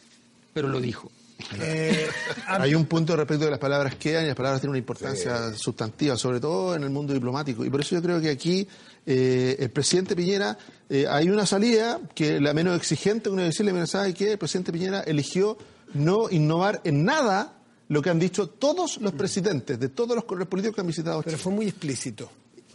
pero 0.54 0.68
lo 0.68 0.80
dijo. 0.80 1.12
Eh, 1.60 2.08
Hay 2.48 2.76
un 2.76 2.86
punto 2.86 3.16
respecto 3.16 3.46
de 3.46 3.52
las 3.52 3.60
palabras 3.60 3.96
quedan 3.96 4.26
y 4.26 4.28
las 4.28 4.36
palabras 4.36 4.62
tienen 4.62 4.72
una 4.72 4.80
importancia 4.80 5.54
sustantiva, 5.54 6.18
sobre 6.18 6.40
todo 6.40 6.76
en 6.76 6.84
el 6.84 6.90
mundo 6.90 7.14
diplomático. 7.14 7.66
Y 7.66 7.70
por 7.70 7.82
eso 7.82 7.96
yo 7.96 8.02
creo 8.02 8.22
que 8.22 8.30
aquí 8.30 8.68
eh, 9.06 9.56
el 9.60 9.70
presidente 9.70 10.16
Piñera, 10.16 10.58
eh, 10.90 11.06
hay 11.10 11.30
una 11.30 11.46
salida 11.46 12.00
que 12.16 12.40
la 12.40 12.54
menos 12.54 12.78
exigente, 12.78 13.30
uno 13.30 13.42
decirle, 13.42 13.74
mira, 13.74 13.88
¿sabe 13.88 14.14
qué? 14.14 14.34
El 14.34 14.38
presidente 14.38 14.72
Piñera 14.72 15.02
eligió 15.02 15.58
no 15.94 16.30
innovar 16.30 16.82
en 16.84 17.04
nada 17.04 17.54
lo 17.90 18.02
que 18.02 18.10
han 18.10 18.20
dicho 18.20 18.48
todos 18.48 18.98
los 19.02 19.14
presidentes 19.14 19.80
de 19.80 19.90
todos 19.90 20.16
los 20.16 20.24
colores 20.24 20.48
políticos 20.48 20.76
que 20.76 20.82
han 20.82 20.88
visitado 20.88 21.22
pero 21.22 21.38
fue 21.38 21.52
muy 21.52 21.68
explícito. 21.68 22.30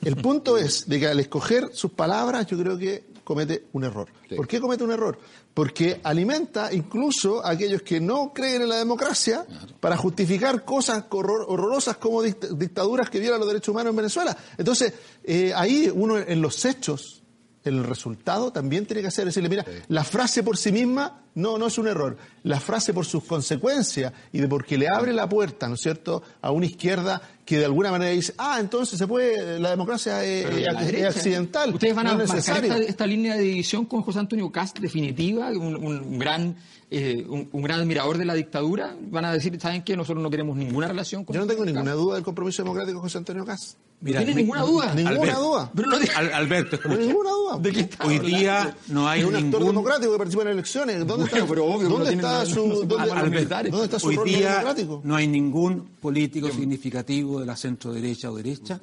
El 0.04 0.16
punto 0.16 0.56
es 0.56 0.88
de 0.88 1.00
que 1.00 1.08
al 1.08 1.18
escoger 1.18 1.70
sus 1.72 1.90
palabras, 1.90 2.46
yo 2.46 2.56
creo 2.56 2.78
que 2.78 3.06
comete 3.28 3.66
un 3.74 3.84
error. 3.84 4.08
¿Por 4.36 4.48
qué 4.48 4.58
comete 4.58 4.82
un 4.84 4.90
error? 4.90 5.18
Porque 5.52 6.00
alimenta 6.02 6.72
incluso 6.72 7.44
a 7.44 7.50
aquellos 7.50 7.82
que 7.82 8.00
no 8.00 8.32
creen 8.32 8.62
en 8.62 8.70
la 8.70 8.76
democracia 8.76 9.44
para 9.80 9.98
justificar 9.98 10.64
cosas 10.64 11.04
horror- 11.10 11.44
horrorosas 11.46 11.98
como 11.98 12.22
dict- 12.24 12.48
dictaduras 12.56 13.10
que 13.10 13.20
violan 13.20 13.40
los 13.40 13.48
derechos 13.48 13.68
humanos 13.68 13.90
en 13.90 13.96
Venezuela. 13.96 14.34
Entonces, 14.56 14.94
eh, 15.24 15.52
ahí 15.54 15.92
uno 15.94 16.16
en 16.16 16.40
los 16.40 16.64
hechos, 16.64 17.22
el 17.64 17.84
resultado 17.84 18.50
también 18.50 18.86
tiene 18.86 19.02
que 19.02 19.08
hacer 19.08 19.26
decirle, 19.26 19.50
mira, 19.50 19.66
la 19.88 20.04
frase 20.04 20.42
por 20.42 20.56
sí 20.56 20.72
misma 20.72 21.24
no, 21.34 21.58
no 21.58 21.66
es 21.66 21.78
un 21.78 21.88
error. 21.88 22.16
La 22.42 22.58
frase 22.60 22.92
por 22.94 23.04
sus 23.06 23.24
consecuencias 23.24 24.12
y 24.32 24.38
de 24.40 24.48
porque 24.48 24.76
le 24.78 24.88
abre 24.88 25.12
la 25.12 25.28
puerta, 25.28 25.68
¿no 25.68 25.74
es 25.74 25.80
cierto?, 25.80 26.22
a 26.40 26.50
una 26.50 26.66
izquierda 26.66 27.20
que 27.44 27.58
de 27.58 27.64
alguna 27.64 27.90
manera 27.90 28.10
dice, 28.10 28.34
ah, 28.38 28.58
entonces 28.60 28.98
se 28.98 29.06
puede, 29.06 29.58
la 29.58 29.70
democracia 29.70 30.22
es, 30.24 30.44
Pero 30.46 30.58
¿y 30.58 30.62
la 30.64 30.80
es 30.80 30.86
derecha? 30.86 31.08
accidental. 31.08 31.72
Ustedes 31.74 31.94
van 31.94 32.06
a 32.08 32.14
no 32.14 32.22
es 32.22 32.28
marcar 32.28 32.62
esta, 32.64 32.76
esta 32.78 33.06
línea 33.06 33.36
de 33.36 33.42
división 33.42 33.86
con 33.86 34.02
José 34.02 34.18
Antonio 34.18 34.50
Cast 34.52 34.78
definitiva, 34.80 35.48
un, 35.50 35.76
un 35.76 36.18
gran 36.18 36.56
eh, 36.90 37.24
un, 37.28 37.48
un 37.52 37.62
gran 37.62 37.80
admirador 37.80 38.16
de 38.18 38.24
la 38.24 38.32
dictadura. 38.34 38.94
Van 39.10 39.24
a 39.26 39.32
decir, 39.32 39.58
¿saben 39.60 39.82
qué? 39.82 39.94
Nosotros 39.96 40.22
no 40.22 40.30
queremos 40.30 40.56
ninguna 40.56 40.88
relación 40.88 41.22
con 41.24 41.34
Yo 41.34 41.40
no 41.40 41.46
tengo 41.46 41.62
Cast. 41.64 41.74
ninguna 41.74 41.92
duda 41.92 42.14
del 42.16 42.24
compromiso 42.24 42.62
democrático 42.62 42.96
de 42.98 43.02
José 43.02 43.18
Antonio 43.18 43.44
Cast. 43.44 43.76
Mira, 44.00 44.20
¿No 44.20 44.26
¿Tienes 44.26 44.36
mi- 44.36 44.42
ninguna 44.42 44.62
duda? 44.62 44.94
Ninguna 44.94 45.16
Alberto. 45.20 45.40
duda. 45.42 45.70
Pero 45.74 45.88
no 45.90 45.98
de- 45.98 46.08
Al- 46.10 46.32
Alberto, 46.32 46.76
escucha. 46.76 46.96
Ninguna 46.96 47.30
duda. 47.30 47.58
¿De 47.58 47.72
qué 47.72 47.80
está 47.80 48.06
Hoy 48.06 48.16
hablando? 48.16 48.38
día 48.38 48.76
no 48.88 49.08
hay 49.08 49.20
es 49.20 49.26
un 49.26 49.34
actor 49.34 49.50
ningún 49.60 49.66
democrático 49.66 50.12
que 50.12 50.18
participa 50.18 50.42
en 50.44 50.48
elecciones. 50.48 51.06
¿Dónde 51.06 51.17
Bueno, 51.20 51.36
está, 51.36 51.46
pero 51.46 51.64
obvio 51.66 51.88
¿dónde 51.88 52.12
está 52.14 52.46
su, 52.46 52.68
dónde, 52.68 52.86
puede 52.86 53.00
hablar 53.02 53.18
Albert, 53.18 53.34
militares. 53.34 53.72
¿dónde 53.72 53.84
está 53.86 53.98
su 53.98 54.08
Hoy 54.08 54.16
rol 54.16 54.28
día 54.28 54.48
democrático? 54.50 55.00
no 55.04 55.16
hay 55.16 55.26
ningún 55.26 55.88
político 56.00 56.50
significativo 56.50 57.40
de 57.40 57.46
la 57.46 57.56
centro 57.56 57.92
derecha 57.92 58.30
o 58.30 58.36
derecha 58.36 58.80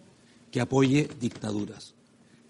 que 0.52 0.62
apoye 0.62 1.10
dictaduras. 1.20 1.94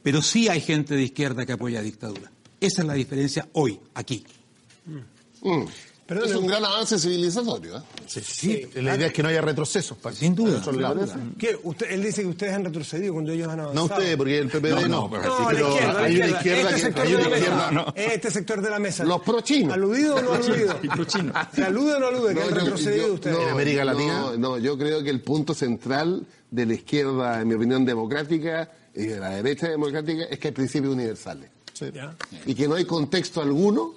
Pero 0.03 0.21
sí 0.21 0.49
hay 0.49 0.61
gente 0.61 0.95
de 0.95 1.03
izquierda 1.03 1.45
que 1.45 1.53
apoya 1.53 1.81
dictaduras. 1.81 2.31
Esa 2.59 2.81
es 2.81 2.87
la 2.87 2.93
diferencia 2.93 3.47
hoy, 3.53 3.79
aquí. 3.95 4.23
Mm. 4.85 5.65
Es 6.07 6.35
un 6.35 6.45
gran 6.45 6.63
avance 6.63 6.99
civilizatorio. 6.99 7.77
¿eh? 7.77 7.81
Sí, 8.05 8.67
la 8.75 8.95
idea 8.95 9.07
es 9.07 9.13
que 9.13 9.23
no 9.23 9.29
haya 9.29 9.41
retrocesos. 9.41 9.97
pa- 9.97 10.13
Sin 10.13 10.35
duda. 10.35 10.61
Él 11.89 12.03
dice 12.03 12.21
que 12.21 12.27
ustedes 12.27 12.53
han 12.53 12.63
retrocedido 12.63 13.13
cuando 13.13 13.31
ellos 13.31 13.47
han 13.47 13.59
avanzado. 13.59 13.87
No 13.87 13.95
usted, 13.95 14.15
porque 14.17 14.37
el 14.37 14.47
PPD 14.49 14.87
no. 14.87 14.87
No, 14.87 14.87
no, 14.87 15.09
pero 15.09 15.23
No, 15.39 15.51
izquierda, 15.73 16.03
hay 16.03 16.15
una 16.17 16.27
izquierda. 16.27 16.69
este 16.75 16.93
que 16.93 17.01
hay 17.01 17.09
de 17.09 17.15
una 17.17 17.29
la 17.29 17.37
izquierda. 17.37 17.71
mesa. 17.71 17.93
Este 17.95 18.31
sector 18.31 18.61
de 18.61 18.69
la 18.69 18.79
mesa. 18.79 19.03
Los 19.03 19.21
prochinos. 19.21 19.73
¿Aludido 19.73 20.15
o 20.17 20.21
no 20.21 20.33
aludido? 20.33 20.79
¿Se 21.55 21.63
alude 21.63 21.93
o 21.95 21.99
no 21.99 22.07
alude 22.07 22.35
que 22.35 22.41
han 22.41 22.49
yo- 22.49 22.55
retrocedido 22.55 23.07
yo- 23.07 23.13
ustedes? 23.15 23.37
En 23.39 23.49
América 23.49 23.83
no, 23.85 23.91
Latina. 23.93 24.31
No, 24.37 24.57
yo 24.59 24.77
creo 24.77 25.03
que 25.03 25.09
el 25.09 25.21
punto 25.21 25.53
central 25.55 26.25
de 26.51 26.65
la 26.67 26.73
izquierda, 26.75 27.41
en 27.41 27.47
mi 27.47 27.55
opinión, 27.55 27.83
democrática 27.83 28.69
y 28.93 29.05
de 29.07 29.19
la 29.19 29.29
derecha 29.31 29.69
democrática 29.69 30.25
es 30.25 30.37
que 30.37 30.49
hay 30.49 30.53
principios 30.53 30.93
universales. 30.93 31.49
Y 32.45 32.53
que 32.53 32.67
no 32.67 32.75
hay 32.75 32.85
contexto 32.85 33.41
alguno 33.41 33.93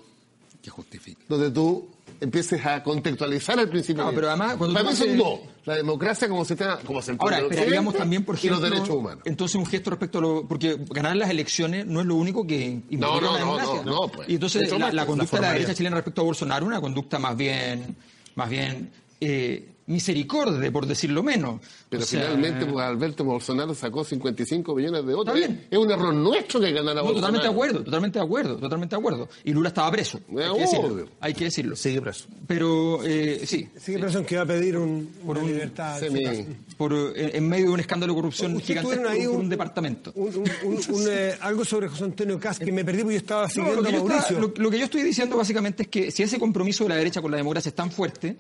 Que 0.63 0.71
justifique. 0.71 1.23
donde 1.29 1.51
tú 1.51 1.87
empieces 2.21 2.65
a 2.67 2.83
contextualizar 2.83 3.59
el 3.59 3.69
principio. 3.69 4.05
No, 4.05 4.13
pero 4.13 4.29
además, 4.29 4.57
cuando 4.57 4.75
Para 4.75 4.91
mí 4.91 4.97
son 4.97 5.17
dos. 5.17 5.41
La 5.65 5.75
democracia 5.77 6.29
como 6.29 6.45
se 6.45 6.55
está, 6.55 6.79
como 6.79 7.03
se 7.03 7.15
Ahora, 7.19 7.39
esperaríamos 7.41 7.95
también, 7.95 8.25
por 8.25 8.35
y 8.37 8.39
ejemplo, 8.39 8.61
los 8.61 8.71
derechos 8.71 8.97
humanos. 8.97 9.23
entonces 9.27 9.55
un 9.57 9.67
gesto 9.67 9.91
respecto 9.91 10.19
a 10.19 10.23
lo... 10.23 10.49
Porque 10.49 10.79
ganar 10.89 11.15
las 11.17 11.29
elecciones 11.29 11.85
no 11.87 12.01
es 12.01 12.07
lo 12.07 12.15
único 12.15 12.47
que 12.47 12.81
No, 12.91 13.21
no, 13.21 13.21
la 13.21 13.31
no, 13.33 13.37
democracia. 13.39 13.83
no, 13.85 14.03
no, 14.03 14.09
pues. 14.09 14.29
Y 14.31 14.35
entonces 14.35 14.71
la, 14.93 15.05
conducta 15.07 15.37
de 15.37 15.43
la 15.43 15.53
derecha 15.53 15.75
chilena 15.75 15.97
respecto 15.97 16.23
a 16.23 16.25
Bolsonaro, 16.25 16.65
una 16.65 16.81
conducta 16.81 17.19
más 17.19 17.37
bien, 17.37 17.97
más 18.35 18.49
bien 18.49 18.91
eh, 19.21 19.75
misericorde, 19.89 20.71
por 20.71 20.87
decirlo 20.87 21.23
menos. 21.23 21.61
Pero 21.89 22.03
O 22.03 22.07
sea, 22.07 22.21
finalmente, 22.23 22.67
pues, 22.67 22.85
Alberto 22.85 23.25
Bolsonaro 23.25 23.75
sacó 23.75 24.05
55 24.05 24.75
millones 24.75 25.05
de 25.07 25.15
votos. 25.15 25.35
Está 25.35 25.47
bien. 25.47 25.67
Es 25.71 25.79
un 25.79 25.91
error 25.91 26.15
nuestro 26.15 26.61
que 26.61 26.71
ganara 26.73 27.01
no, 27.01 27.07
Bolsonaro. 27.07 27.15
totalmente 27.33 27.49
de 27.49 27.53
acuerdo, 27.53 27.85
totalmente 27.85 28.19
de 28.19 28.25
acuerdo, 28.25 28.57
totalmente 28.59 28.97
de 28.97 29.01
acuerdo. 29.01 29.29
Y 29.45 29.53
Lula 29.53 29.69
estaba 29.69 29.91
preso. 29.91 30.21
Hay 30.29 30.35
que 30.55 30.61
decirlo. 30.61 30.87
obvio. 30.95 31.09
Hay 31.21 31.35
que 31.35 31.45
decirlo. 31.45 31.77
Sigue 31.77 32.01
preso. 32.03 32.27
Pero 32.47 33.01
eh, 33.05 33.43
sí, 33.45 33.69
Sí, 33.79 33.93
que 33.93 33.99
piensan 33.99 34.25
que 34.25 34.37
va 34.37 34.43
a 34.43 34.47
pedir 34.47 34.77
un, 34.77 35.11
una 35.25 35.43
libertad. 35.43 36.03
en 36.03 36.13
Semi- 36.15 36.47
por, 36.77 36.93
eh, 36.93 37.33
en 37.35 37.49
medio 37.49 37.67
de 37.67 37.73
un 37.73 37.81
escándalo 37.81 38.13
de 38.13 38.17
corrupción 38.21 38.61
gigantesco 38.61 39.09
ahí 39.09 39.27
por 39.27 39.37
un- 39.37 39.49
departamento. 39.49 40.13
Un- 40.15 40.29
un- 40.37 40.51
un- 40.75 40.95
un, 40.95 41.07
eh, 41.11 41.35
algo 41.41 41.65
sobre 41.65 41.89
José 41.89 42.05
Antonio 42.05 42.39
Cas 42.39 42.59
que 42.59 42.71
me 42.71 42.85
perdí 42.85 43.03
porque 43.03 43.15
yo 43.15 43.19
estaba 43.21 43.43
No, 43.45 43.49
siguiendo 43.49 43.77
lo, 43.77 43.83
que 43.83 43.89
a 43.89 43.93
yo 43.93 43.97
estaba- 44.05 44.21
Mauricio. 44.21 44.41
lo- 44.41 44.63
lo 44.63 44.71
que 44.71 44.79
yo 44.79 44.85
estoy 44.85 45.03
diciendo 45.03 45.37
básicamente 45.37 45.85
es 45.85 45.89
que 45.89 46.11
si 46.11 46.23
ese 46.23 46.39
compromiso 46.39 46.85
de 46.85 46.91
la 46.91 46.97
derecha 46.97 47.21
con 47.23 47.31
la 47.31 47.37
democracia 47.39 47.71
es 47.71 47.75
tan 47.75 47.91
fuerte, 47.91 48.37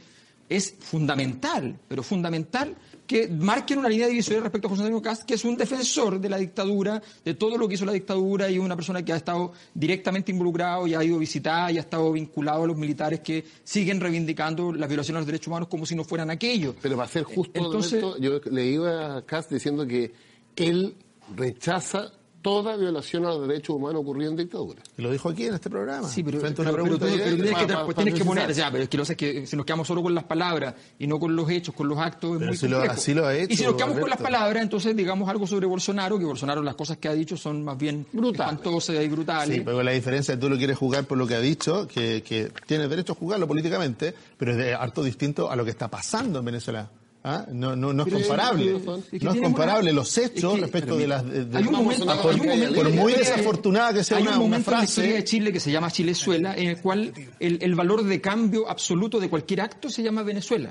es 0.48 0.74
fundamental, 0.80 1.78
pero 1.88 2.02
fundamental 2.02 2.76
que 3.06 3.26
marquen 3.28 3.78
una 3.78 3.88
línea 3.88 4.06
divisoria 4.06 4.40
respecto 4.40 4.66
a 4.68 4.70
José 4.70 4.82
Antonio 4.82 5.00
Cast, 5.02 5.22
que 5.24 5.34
es 5.34 5.44
un 5.44 5.56
defensor 5.56 6.20
de 6.20 6.28
la 6.28 6.36
dictadura, 6.36 7.02
de 7.24 7.34
todo 7.34 7.56
lo 7.56 7.66
que 7.66 7.74
hizo 7.74 7.86
la 7.86 7.92
dictadura 7.92 8.50
y 8.50 8.58
una 8.58 8.76
persona 8.76 9.02
que 9.02 9.12
ha 9.12 9.16
estado 9.16 9.52
directamente 9.72 10.30
involucrado 10.30 10.86
y 10.86 10.94
ha 10.94 11.02
ido 11.02 11.16
a 11.16 11.18
visitar 11.18 11.72
y 11.72 11.78
ha 11.78 11.80
estado 11.80 12.12
vinculado 12.12 12.64
a 12.64 12.66
los 12.66 12.76
militares 12.76 13.20
que 13.20 13.44
siguen 13.64 14.00
reivindicando 14.00 14.72
las 14.72 14.88
violaciones 14.88 15.18
a 15.18 15.20
los 15.20 15.26
derechos 15.26 15.48
humanos 15.48 15.68
como 15.68 15.86
si 15.86 15.94
no 15.94 16.04
fueran 16.04 16.30
aquellos. 16.30 16.74
Pero 16.82 16.96
para 16.96 17.08
ser 17.08 17.22
justo, 17.24 17.52
Entonces- 17.58 18.02
Alberto, 18.02 18.18
yo 18.20 18.40
leí 18.50 18.76
a 18.76 19.22
Kass 19.24 19.48
diciendo 19.48 19.86
que 19.86 20.12
él 20.56 20.94
rechaza 21.34 22.12
toda 22.40 22.76
violación 22.76 23.24
a 23.26 23.28
los 23.30 23.48
derechos 23.48 23.76
humanos 23.76 24.02
ocurrida 24.02 24.28
en 24.30 24.36
dictadura. 24.36 24.80
Y 24.96 25.02
lo 25.02 25.10
dijo 25.10 25.28
aquí 25.28 25.46
en 25.46 25.54
este 25.54 25.68
programa. 25.68 26.08
Sí, 26.08 26.22
pero, 26.22 26.38
Frente 26.40 26.62
a 26.62 26.64
pero- 26.66 26.84
pero 26.84 26.98
tú- 26.98 27.06
tienes 27.06 27.20
que, 27.56 27.74
pues 27.84 28.14
que 28.14 28.24
poner, 28.24 28.52
ya, 28.52 28.70
pero 28.70 28.84
es 28.84 28.88
que 28.88 28.96
lo 28.96 29.04
sé 29.04 29.16
que 29.16 29.46
si 29.46 29.56
nos 29.56 29.66
quedamos 29.66 29.86
solo 29.88 30.02
con 30.02 30.14
las 30.14 30.24
palabras 30.24 30.74
y 30.98 31.06
no 31.06 31.18
con 31.18 31.34
los 31.34 31.50
hechos, 31.50 31.74
con 31.74 31.88
los 31.88 31.98
actos, 31.98 32.32
es 32.32 32.38
Pero 32.38 32.50
muy 32.50 32.56
si 32.56 32.68
lo- 32.68 32.80
así 32.80 33.14
lo 33.14 33.26
ha 33.26 33.34
hecho, 33.36 33.52
y 33.52 33.56
si 33.56 33.64
nos 33.64 33.74
quedamos 33.74 33.98
con 33.98 34.08
las 34.10 34.20
palabras, 34.20 34.62
entonces 34.62 34.96
digamos 34.96 35.28
algo 35.28 35.46
sobre 35.46 35.66
Bolsonaro, 35.66 36.18
que 36.18 36.24
Bolsonaro 36.24 36.62
las 36.62 36.74
cosas 36.76 36.98
que 36.98 37.08
ha 37.08 37.14
dicho 37.14 37.36
son 37.36 37.64
más 37.64 37.76
bien 37.76 38.06
Brutales. 38.12 38.52
espantosas 38.52 38.96
y 39.04 39.08
brutales. 39.08 39.56
Sí, 39.56 39.62
pero 39.64 39.82
la 39.82 39.90
diferencia 39.92 40.34
de 40.36 40.40
tú 40.40 40.48
lo 40.48 40.56
quieres 40.56 40.78
jugar 40.78 41.04
por 41.04 41.18
lo 41.18 41.26
que 41.26 41.34
ha 41.34 41.40
dicho, 41.40 41.86
que, 41.88 42.22
que 42.22 42.50
tienes 42.66 42.88
derecho 42.88 43.12
a 43.12 43.16
jugarlo 43.16 43.46
políticamente, 43.48 44.14
pero 44.36 44.52
es 44.52 44.58
de 44.58 44.74
harto 44.74 45.02
distinto 45.02 45.50
a 45.50 45.56
lo 45.56 45.64
que 45.64 45.70
está 45.70 45.88
pasando 45.88 46.38
en 46.38 46.44
Venezuela. 46.44 46.88
¿Ah? 47.24 47.44
No, 47.50 47.74
no, 47.74 47.92
no 47.92 48.04
es 48.06 48.12
comparable. 48.12 48.76
pero- 48.78 48.96
es 48.98 49.04
que 49.10 49.18
no 49.20 49.32
es 49.32 49.40
comparable 49.40 49.92
los 49.92 50.16
hechos 50.18 50.52
es 50.52 50.54
que- 50.54 50.60
respecto 50.62 50.96
de 50.96 51.06
las... 51.08 51.28
de- 51.28 51.44
de- 51.46 51.58
Hay 51.58 51.64
un 51.66 51.72
momento, 51.72 52.08
a 52.08 52.12
hay 52.12 52.18
un 52.18 52.22
por- 52.22 52.46
momento 52.46 52.74
por 52.74 52.90
muy 52.90 53.12
desafortunada 53.12 53.92
que 53.92 54.04
sea 54.04 54.18
hay 54.18 54.22
una- 54.22 54.32
un 54.32 54.36
una 54.38 54.44
momento 54.46 54.70
en 54.70 54.74
la 54.74 54.78
frase- 54.82 54.90
historia 55.00 55.14
de 55.16 55.24
Chile 55.24 55.52
que 55.52 55.60
se 55.60 55.70
llama 55.72 55.90
Chilezuela, 55.90 56.54
en 56.56 56.68
el 56.68 56.80
cual 56.80 57.12
el, 57.40 57.58
el 57.60 57.74
valor 57.74 58.04
de 58.04 58.20
cambio 58.20 58.68
absoluto 58.70 59.18
de 59.18 59.28
cualquier 59.28 59.60
acto 59.62 59.90
se 59.90 60.02
llama 60.02 60.22
Venezuela. 60.22 60.70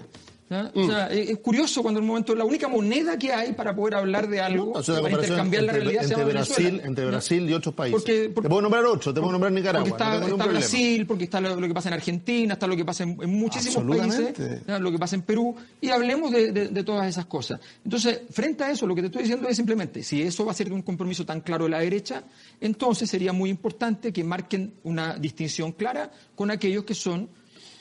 ¿Ya? 0.50 0.72
Mm. 0.74 0.80
O 0.80 0.88
sea, 0.88 1.08
es, 1.08 1.38
curioso 1.39 1.82
cuando 1.82 2.00
en 2.00 2.04
un 2.04 2.08
momento 2.10 2.36
la 2.36 2.45
única 2.45 2.68
moneda 2.68 3.18
que 3.18 3.32
hay 3.34 3.54
para 3.54 3.76
poder 3.76 3.95
hablar 3.95 4.28
de 4.30 4.39
algo, 4.41 4.72
o 4.74 4.84
sea, 4.84 4.95
la 4.95 5.02
para 5.02 5.14
intercambiar 5.16 5.64
la 5.64 5.72
entre, 5.74 5.84
realidad 5.84 6.02
se 6.02 6.08
entre 6.14 6.20
llama 6.26 6.34
Brasil, 6.34 6.82
entre. 6.84 7.06
Brasil 7.06 7.50
y 7.50 7.54
otros 7.54 7.76
países. 7.76 8.02
Porque- 8.02 8.30
porque- 8.34 8.45
te 8.48 8.50
puedo 8.50 8.62
nombrar 8.62 8.86
ocho, 8.86 9.14
te 9.14 9.20
puedo 9.20 9.32
nombrar 9.32 9.52
Nicaragua. 9.52 9.88
Porque 9.89 10.04
está, 10.04 10.20
no 10.20 10.28
está. 10.28 10.45
Brasil, 10.48 11.06
porque 11.06 11.24
está 11.26 11.41
lo, 11.41 11.60
lo 11.60 11.68
que 11.68 11.74
pasa 11.74 11.89
en 11.89 11.93
Argentina, 11.93 12.54
está 12.54 12.68
lo 12.68 12.76
que 12.76 12.86
pasa 12.86 13.04
en, 13.04 13.18
en 13.22 13.30
muchísimos 13.30 13.84
países, 13.98 14.62
lo 14.68 14.91
que 14.91 14.98
pasa 15.00 15.16
en 15.16 15.22
Perú, 15.24 15.56
y 15.82 15.89
hablemos 15.89 16.32
de, 16.32 16.52
de- 16.52 16.68
de 16.70 16.84
todas 16.84 17.08
esas 17.08 17.26
cosas. 17.26 17.60
Entonces, 17.84 18.22
frente 18.32 18.64
a 18.64 18.72
eso, 18.72 18.86
lo 18.88 18.95
que 18.95 19.02
te 19.02 19.08
estoy 19.08 19.24
diciendo 19.24 19.48
es 19.48 19.56
simplemente, 19.58 20.04
si 20.04 20.22
eso 20.22 20.45
va 20.45 20.52
a 20.52 20.56
ser 20.56 20.72
un 20.72 20.82
compromiso 20.82 21.26
tan 21.26 21.41
claro 21.41 21.66
de 21.66 21.72
la 21.72 21.80
derecha, 21.80 22.24
entonces 22.62 23.10
sería 23.10 23.34
muy 23.34 23.50
importante 23.50 24.12
que 24.14 24.24
marquen 24.24 24.74
una 24.84 25.16
distinción 25.18 25.72
clara 25.72 26.12
con 26.36 26.52
aquellos 26.52 26.84
que 26.84 26.93
son 26.95 27.30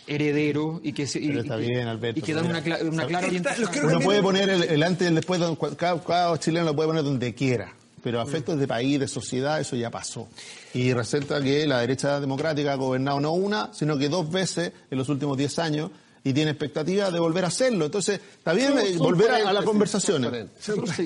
herederos 0.07 0.81
y 0.83 0.93
que, 0.93 1.07
se- 1.07 1.19
y, 1.21 1.29
Pero 1.29 1.41
está 1.41 1.57
y- 1.61 1.67
bien, 1.69 1.89
Alberto, 1.89 2.19
y 2.21 2.23
que 2.23 2.35
dan 2.35 2.47
una, 2.47 2.63
cla- 2.63 2.83
una 2.89 3.07
clara 3.07 3.27
orientación. 3.27 3.69
Uno 3.85 4.01
puede 4.01 4.23
poner 4.23 4.49
el, 4.51 4.63
el 4.63 4.83
antes 4.83 5.05
y 5.07 5.09
el 5.09 5.15
después, 5.17 5.41
cada, 5.77 6.01
cada 6.03 6.39
chileno 6.39 6.67
lo 6.67 6.77
puede 6.77 6.89
poner 6.89 7.03
donde 7.05 7.35
quiera, 7.35 7.73
pero 8.03 8.21
a 8.21 8.25
efectos 8.25 8.59
de 8.59 8.69
país, 8.69 9.01
de 9.01 9.09
sociedad, 9.09 9.61
eso 9.61 9.75
ya 9.77 9.91
pasó. 9.91 10.29
Y 10.75 10.93
resulta 10.93 11.41
que 11.41 11.67
la 11.67 11.81
derecha 11.81 12.21
democrática 12.21 12.73
ha 12.73 12.77
gobernado 12.77 13.19
no 13.21 13.33
una, 13.33 13.73
sino 13.73 13.99
que 13.99 14.09
dos 14.09 14.31
veces 14.31 14.73
en 14.91 14.99
los 14.99 15.09
últimos 15.09 15.37
diez 15.37 15.59
años, 15.59 15.91
y 16.27 16.33
tiene 16.33 16.51
expectativa 16.51 17.09
de 17.13 17.21
volver 17.21 17.45
a 17.45 17.47
hacerlo. 17.47 17.85
Entonces, 17.85 18.19
está 18.39 18.53
bien 18.53 18.77
eh, 18.77 18.97
volver 18.99 19.31
a, 19.31 19.49
a 19.49 19.53
las 19.53 19.65
conversaciones. 19.65 20.47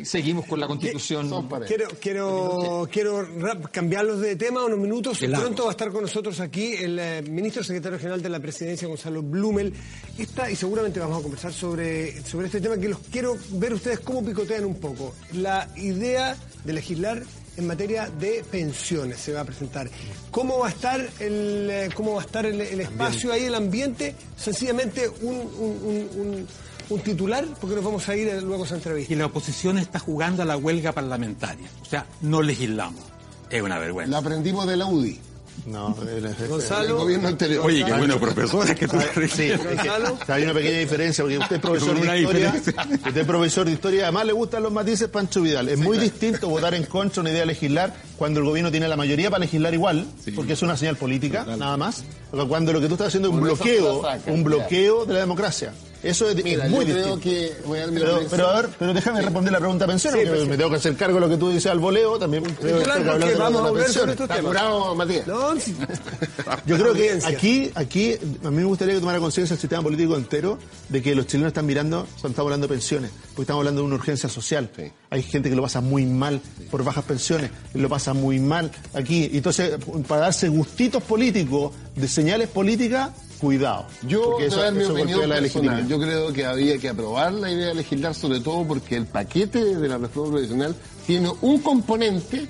seguimos 0.02 0.46
con 0.46 0.58
la 0.58 0.66
constitución. 0.66 1.46
Quiero, 1.66 1.88
quiero, 2.00 2.88
quiero 2.90 3.28
cambiarlos 3.70 4.20
de 4.20 4.36
tema 4.36 4.64
unos 4.64 4.78
minutos. 4.78 5.18
Pronto 5.18 5.64
va 5.64 5.68
a 5.68 5.72
estar 5.72 5.92
con 5.92 6.00
nosotros 6.00 6.40
aquí 6.40 6.72
el 6.72 6.98
eh, 6.98 7.20
ministro 7.20 7.62
secretario 7.62 7.98
general 7.98 8.22
de 8.22 8.30
la 8.30 8.40
presidencia, 8.40 8.88
Gonzalo 8.88 9.20
Blumel. 9.20 9.74
Esta, 10.16 10.50
y 10.50 10.56
seguramente 10.56 10.98
vamos 11.00 11.18
a 11.18 11.22
conversar 11.22 11.52
sobre, 11.52 12.22
sobre 12.24 12.46
este 12.46 12.62
tema 12.62 12.78
que 12.78 12.88
los 12.88 13.00
quiero 13.12 13.36
ver 13.50 13.74
ustedes 13.74 14.00
cómo 14.00 14.24
picotean 14.24 14.64
un 14.64 14.76
poco. 14.76 15.14
La 15.34 15.68
idea 15.76 16.34
de 16.64 16.72
legislar 16.72 17.22
en 17.57 17.66
materia 17.66 18.09
de 18.09 18.44
pensiones 18.51 19.18
se 19.18 19.32
va 19.32 19.40
a 19.40 19.44
presentar. 19.44 19.88
¿Cómo 20.30 20.59
va 20.61 20.68
a 20.68 20.70
estar 20.70 21.01
el, 21.20 21.68
eh, 21.70 21.88
cómo 21.94 22.14
va 22.14 22.22
a 22.22 22.24
estar 22.24 22.46
el, 22.46 22.61
el 22.61 22.80
espacio 22.80 23.32
ahí, 23.32 23.44
el 23.44 23.55
ambiente? 23.55 24.14
Sencillamente 24.36 25.09
un, 25.22 25.34
un- 25.34 25.80
un- 25.82 26.20
un- 26.20 26.46
un 26.90 27.01
titular, 27.03 27.46
porque 27.61 27.76
nos 27.76 27.84
vamos 27.84 28.09
a 28.09 28.16
ir 28.16 28.28
eh, 28.28 28.40
luego 28.40 28.64
a 28.64 28.66
esa 28.66 28.74
entrevista. 28.76 29.12
Y 29.12 29.16
la 29.16 29.26
oposición 29.26 29.78
está 29.78 29.98
jugando 29.98 30.42
a 30.42 30.46
la 30.46 30.57
huelga 30.57 30.92
parlamentaria. 30.92 31.68
O 31.82 31.84
sea, 31.84 32.07
no 32.22 32.42
legislamos. 32.42 33.01
Es 33.48 33.62
una 33.62 33.78
vergüenza. 33.78 34.11
La 34.12 34.18
aprendimos 34.18 34.66
de 34.66 34.76
la 34.76 34.86
UDI, 34.86 35.20
No, 35.66 35.96
el- 36.02 36.24
el- 36.26 36.92
gobierno 36.92 37.28
anterior. 37.28 37.64
Oye, 37.64 37.84
qué 37.84 37.92
buenos 37.92 38.18
profesores 38.18 38.74
que 38.76 38.88
tú 38.88 38.96
Sí, 39.34 39.50
Gonzalo. 39.50 40.18
hay 40.28 40.42
una 40.44 40.54
pequeña 40.54 40.78
diferencia 40.78 41.24
porque 41.24 41.38
usted 41.38 41.56
es 41.56 41.62
profesor 41.62 41.96
una 41.96 42.12
de 42.12 42.20
historia, 42.20 42.52
diferencia. 42.52 42.98
usted 43.08 43.16
es 43.20 43.26
profesor 43.26 43.66
de 43.66 43.72
historia, 43.72 44.02
además 44.04 44.26
le 44.26 44.32
gustan 44.32 44.62
los 44.62 44.72
matices 44.72 45.08
Pancho 45.08 45.42
Vidal. 45.42 45.68
Es 45.68 45.78
muy 45.78 45.98
distinto 45.98 46.48
votar 46.48 46.74
en 46.74 46.84
contra 46.84 47.14
de 47.16 47.20
una 47.20 47.30
idea 47.30 47.40
de 47.40 47.46
legislar 47.46 47.94
cuando 48.20 48.40
el 48.40 48.44
gobierno 48.44 48.70
tiene 48.70 48.86
la 48.86 48.96
mayoría 48.98 49.30
para 49.30 49.40
legislar 49.40 49.72
igual, 49.72 50.04
porque 50.36 50.52
es 50.52 50.60
una 50.60 50.76
señal 50.76 50.96
política, 50.96 51.46
nada 51.56 51.78
más, 51.78 52.04
cuando 52.50 52.70
lo 52.70 52.78
que 52.78 52.86
tú 52.86 52.92
estás 52.92 53.06
haciendo 53.08 53.30
es 53.30 53.34
un 53.34 53.40
bloqueo, 53.40 54.02
un 54.26 54.44
bloqueo 54.44 55.06
de 55.06 55.14
la 55.14 55.20
democracia. 55.20 55.72
Eso 56.02 56.30
es, 56.30 56.42
Mira, 56.42 56.64
es 56.64 56.70
muy 56.70 56.86
yo 56.86 56.94
creo 56.94 57.20
que 57.20 57.52
voy 57.66 57.78
a 57.78 57.86
Pero, 58.30 58.48
a 58.48 58.62
ver, 58.62 58.70
pero 58.78 58.94
déjame 58.94 59.20
responder 59.20 59.52
la 59.52 59.58
pregunta 59.58 59.84
de 59.84 59.92
pensiones, 59.92 60.20
Sí, 60.20 60.26
porque 60.26 60.38
pues, 60.40 60.48
me 60.48 60.56
tengo 60.56 60.70
que 60.70 60.76
hacer 60.76 60.96
cargo 60.96 61.16
de 61.16 61.20
lo 61.20 61.28
que 61.28 61.36
tú 61.36 61.48
dices 61.50 61.70
al 61.70 61.78
voleo, 61.78 62.18
también 62.18 62.42
que 62.42 62.54
claro, 62.82 63.18
que 63.18 63.26
la- 63.32 63.36
vamos 63.36 63.60
a 63.60 63.68
volver 63.68 63.84
pensión. 63.84 64.00
sobre 64.00 64.12
estos 64.12 64.24
¿Está 64.24 64.36
temas. 64.36 64.48
curado, 64.50 64.94
Matías? 64.94 65.26
No, 65.26 65.60
sí. 65.60 65.76
Yo 66.66 66.78
creo 66.78 66.94
que 66.94 67.18
aquí, 67.22 67.70
aquí, 67.74 68.14
a 68.42 68.50
mí 68.50 68.56
me 68.56 68.64
gustaría 68.64 68.94
que 68.94 69.00
tomara 69.00 69.18
conciencia 69.18 69.52
el 69.52 69.60
sistema 69.60 69.82
político 69.82 70.16
entero 70.16 70.58
de 70.88 71.02
que 71.02 71.14
los 71.14 71.26
chilenos 71.26 71.48
están 71.48 71.66
mirando 71.66 72.06
cuando 72.14 72.28
estamos 72.28 72.46
hablando 72.46 72.66
de 72.66 72.72
pensiones, 72.72 73.10
porque 73.34 73.42
estamos 73.42 73.60
hablando 73.60 73.82
de 73.82 73.86
una 73.88 73.96
urgencia 73.96 74.30
social. 74.30 74.70
Hay 75.10 75.22
gente 75.22 75.50
que 75.50 75.56
lo 75.56 75.60
pasa 75.60 75.82
muy 75.82 76.06
mal 76.06 76.40
por 76.70 76.82
bajas 76.82 77.04
pensiones, 77.04 77.50
que 77.74 77.78
lo 77.78 77.90
pasa 77.90 78.09
muy 78.14 78.38
mal 78.38 78.70
aquí. 78.94 79.30
Entonces, 79.32 79.72
para 80.06 80.22
darse 80.22 80.48
gustitos 80.48 81.02
políticos, 81.02 81.72
de 81.94 82.08
señales 82.08 82.48
políticas, 82.48 83.11
cuidado. 83.40 83.86
Yo, 84.06 84.38
a 84.38 84.56
dar 84.56 84.72
mi 84.72 84.84
opinión 84.84 85.28
la 85.28 85.36
personal. 85.36 85.42
legitimidad. 85.42 85.86
Yo 85.88 85.98
creo 85.98 86.32
que 86.32 86.46
había 86.46 86.78
que 86.78 86.88
aprobar 86.88 87.32
la 87.32 87.50
idea 87.50 87.68
de 87.68 87.74
legislar, 87.74 88.14
sobre 88.14 88.40
todo 88.40 88.66
porque 88.66 88.96
el 88.96 89.06
paquete 89.06 89.76
de 89.76 89.88
la 89.88 89.98
reforma 89.98 90.34
previsional 90.34 90.76
tiene 91.06 91.32
un 91.40 91.58
componente 91.61 92.46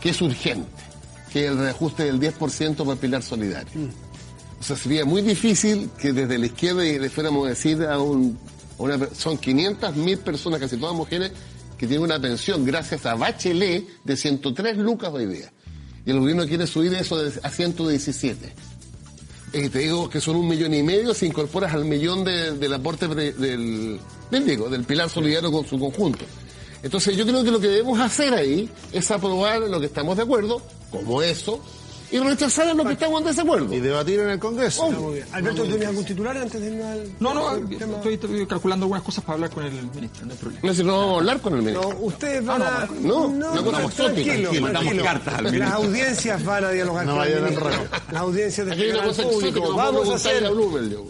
que 0.00 0.10
es 0.10 0.20
urgente, 0.22 0.70
que 1.32 1.44
es 1.44 1.50
el 1.50 1.58
reajuste 1.58 2.04
del 2.04 2.20
10% 2.20 2.76
para 2.76 2.92
el 2.92 2.98
pilar 2.98 3.22
solidario. 3.22 3.88
O 4.60 4.62
sea, 4.62 4.76
sería 4.76 5.04
muy 5.04 5.22
difícil 5.22 5.90
que 5.98 6.12
desde 6.12 6.38
la 6.38 6.46
izquierda 6.46 6.86
y 6.86 6.98
le 6.98 7.10
fuéramos 7.10 7.46
a 7.46 7.50
decir 7.50 7.82
a 7.84 7.98
un... 7.98 8.38
a 8.78 8.82
una 8.82 8.98
son 9.14 9.36
500 9.36 9.96
mil 9.96 10.18
personas, 10.18 10.60
casi 10.60 10.76
todas 10.76 10.94
mujeres, 10.94 11.32
que 11.82 11.88
tienen 11.88 12.04
una 12.04 12.20
pensión 12.20 12.64
gracias 12.64 13.04
a 13.06 13.16
Bachelet 13.16 13.84
de 14.04 14.16
103 14.16 14.76
lucas 14.78 15.10
hoy 15.12 15.26
día. 15.26 15.52
Y 16.06 16.12
el 16.12 16.20
gobierno 16.20 16.46
quiere 16.46 16.64
subir 16.64 16.94
eso 16.94 17.20
a 17.42 17.50
117. 17.50 18.52
Y 19.52 19.68
te 19.68 19.80
digo 19.80 20.08
que 20.08 20.20
son 20.20 20.36
un 20.36 20.46
millón 20.46 20.72
y 20.74 20.82
medio 20.84 21.12
si 21.12 21.26
incorporas 21.26 21.74
al 21.74 21.84
millón 21.84 22.22
de- 22.22 22.52
del 22.52 22.72
aporte 22.74 23.08
del, 23.08 23.98
digo, 24.30 24.68
del 24.68 24.84
pilar 24.84 25.10
solidario 25.10 25.50
con 25.50 25.66
su 25.66 25.76
conjunto. 25.76 26.24
Entonces 26.84 27.16
yo 27.16 27.26
creo 27.26 27.42
que 27.42 27.50
lo 27.50 27.58
que 27.58 27.66
debemos 27.66 27.98
hacer 27.98 28.32
ahí 28.32 28.70
es 28.92 29.10
aprobar 29.10 29.62
lo 29.62 29.80
que 29.80 29.86
estamos 29.86 30.16
de 30.16 30.22
acuerdo, 30.22 30.62
como 30.92 31.20
eso, 31.20 31.60
y 32.12 32.18
rechazar 32.18 32.68
en 32.68 32.76
lo 32.76 32.84
que 32.84 32.92
estamos 32.92 33.20
en 33.22 33.26
desacuerdo. 33.26 33.74
Y 33.74 33.80
debatir 33.80 34.20
en 34.20 34.30
el 34.30 34.38
Congreso. 34.38 34.86
Está 34.88 35.00
muy 35.00 35.14
bien. 35.14 35.26
Alberto, 35.32 35.62
¿tienes 35.64 35.88
algún 35.88 36.04
titular 36.04 36.36
antes 36.36 36.60
de 36.60 36.66
irnos 36.68 36.86
al 36.86 37.12
No, 37.20 37.34
no, 37.34 37.56
estoy, 37.56 38.14
estoy 38.14 38.46
calculando 38.46 38.84
algunas 38.84 39.02
cosas 39.02 39.24
para 39.24 39.34
hablar 39.34 39.50
con 39.50 39.64
el 39.64 39.72
ministro, 39.72 40.26
no 40.26 40.32
hay 40.32 40.38
problema. 40.38 40.60
No 40.68 40.74
si 40.74 40.84
no 40.84 40.98
vamos 40.98 41.14
a 41.14 41.18
hablar 41.18 41.40
con 41.40 41.52
el 41.54 41.58
No, 41.64 41.70
ministro. 41.80 41.98
ustedes 42.06 42.44
van 42.44 42.62
a... 42.62 42.88
no, 43.00 43.32
cosa 43.64 43.82
exótica, 43.82 44.04
tranquilo, 44.04 44.24
tranquilo, 44.50 44.62
mandamos 44.62 44.92
tranquilo. 44.92 45.04
cartas 45.04 45.34
al 45.34 45.44
Las 45.44 45.52
ministro. 45.52 45.76
audiencias 45.78 46.44
van 46.44 46.64
a 46.64 46.70
dialogar 46.70 47.06
No 47.06 47.16
con 47.16 47.26
el 47.26 47.42
ministro. 47.42 47.70
Las 48.12 48.22
audiencias 48.22 48.66
de 48.66 48.76
no 48.92 49.12
puedo 49.12 49.74
Vamos 49.76 50.08
a 50.10 50.14
hacer... 50.14 50.44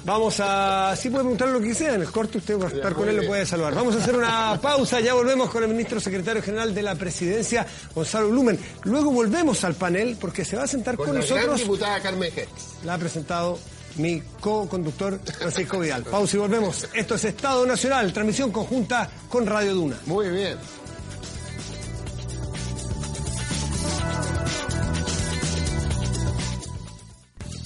Vamos 0.04 0.36
a... 0.40 0.94
Sí 0.96 1.10
puede 1.10 1.24
preguntar 1.24 1.48
lo 1.48 1.60
que 1.60 1.74
sea. 1.74 1.94
En 1.94 2.02
el 2.02 2.10
corte 2.10 2.38
usted 2.38 2.58
va 2.60 2.66
a 2.66 2.70
estar 2.70 2.94
con 2.94 3.08
él, 3.08 3.16
lo 3.16 3.26
puede 3.26 3.44
saludar. 3.46 3.74
Vamos 3.74 3.94
a 3.96 3.98
hacer 3.98 4.14
una 4.16 4.58
pausa. 4.62 5.00
Ya 5.00 5.14
volvemos 5.14 5.50
con 5.50 5.62
el 5.62 5.68
ministro 5.70 6.00
secretario 6.00 6.42
general 6.42 6.74
de 6.74 6.82
la 6.82 6.94
presidencia, 6.94 7.66
Gonzalo 7.94 8.28
Blumen. 8.28 8.58
Luego 8.84 9.10
volvemos 9.10 9.64
al 9.64 9.74
panel 9.74 10.16
porque 10.20 10.44
se 10.44 10.56
va 10.56 10.64
a 10.64 10.66
sentar 10.66 10.91
con, 10.96 11.06
Con 11.06 11.14
la 11.18 11.24
gran 11.24 11.36
nosotros... 11.36 11.60
diputada 11.60 12.00
Carmen. 12.00 12.32
La 12.84 12.94
ha 12.94 12.98
presentado 12.98 13.58
mi 13.96 14.22
co-conductor 14.40 15.20
Francisco 15.38 15.78
Vidal. 15.78 16.04
Pausa 16.04 16.36
y 16.36 16.40
volvemos. 16.40 16.88
Esto 16.94 17.14
es 17.14 17.24
Estado 17.24 17.66
Nacional, 17.66 18.12
transmisión 18.12 18.50
conjunta 18.50 19.10
con 19.28 19.46
Radio 19.46 19.74
Duna. 19.74 19.98
Muy 20.06 20.28
bien. 20.30 20.58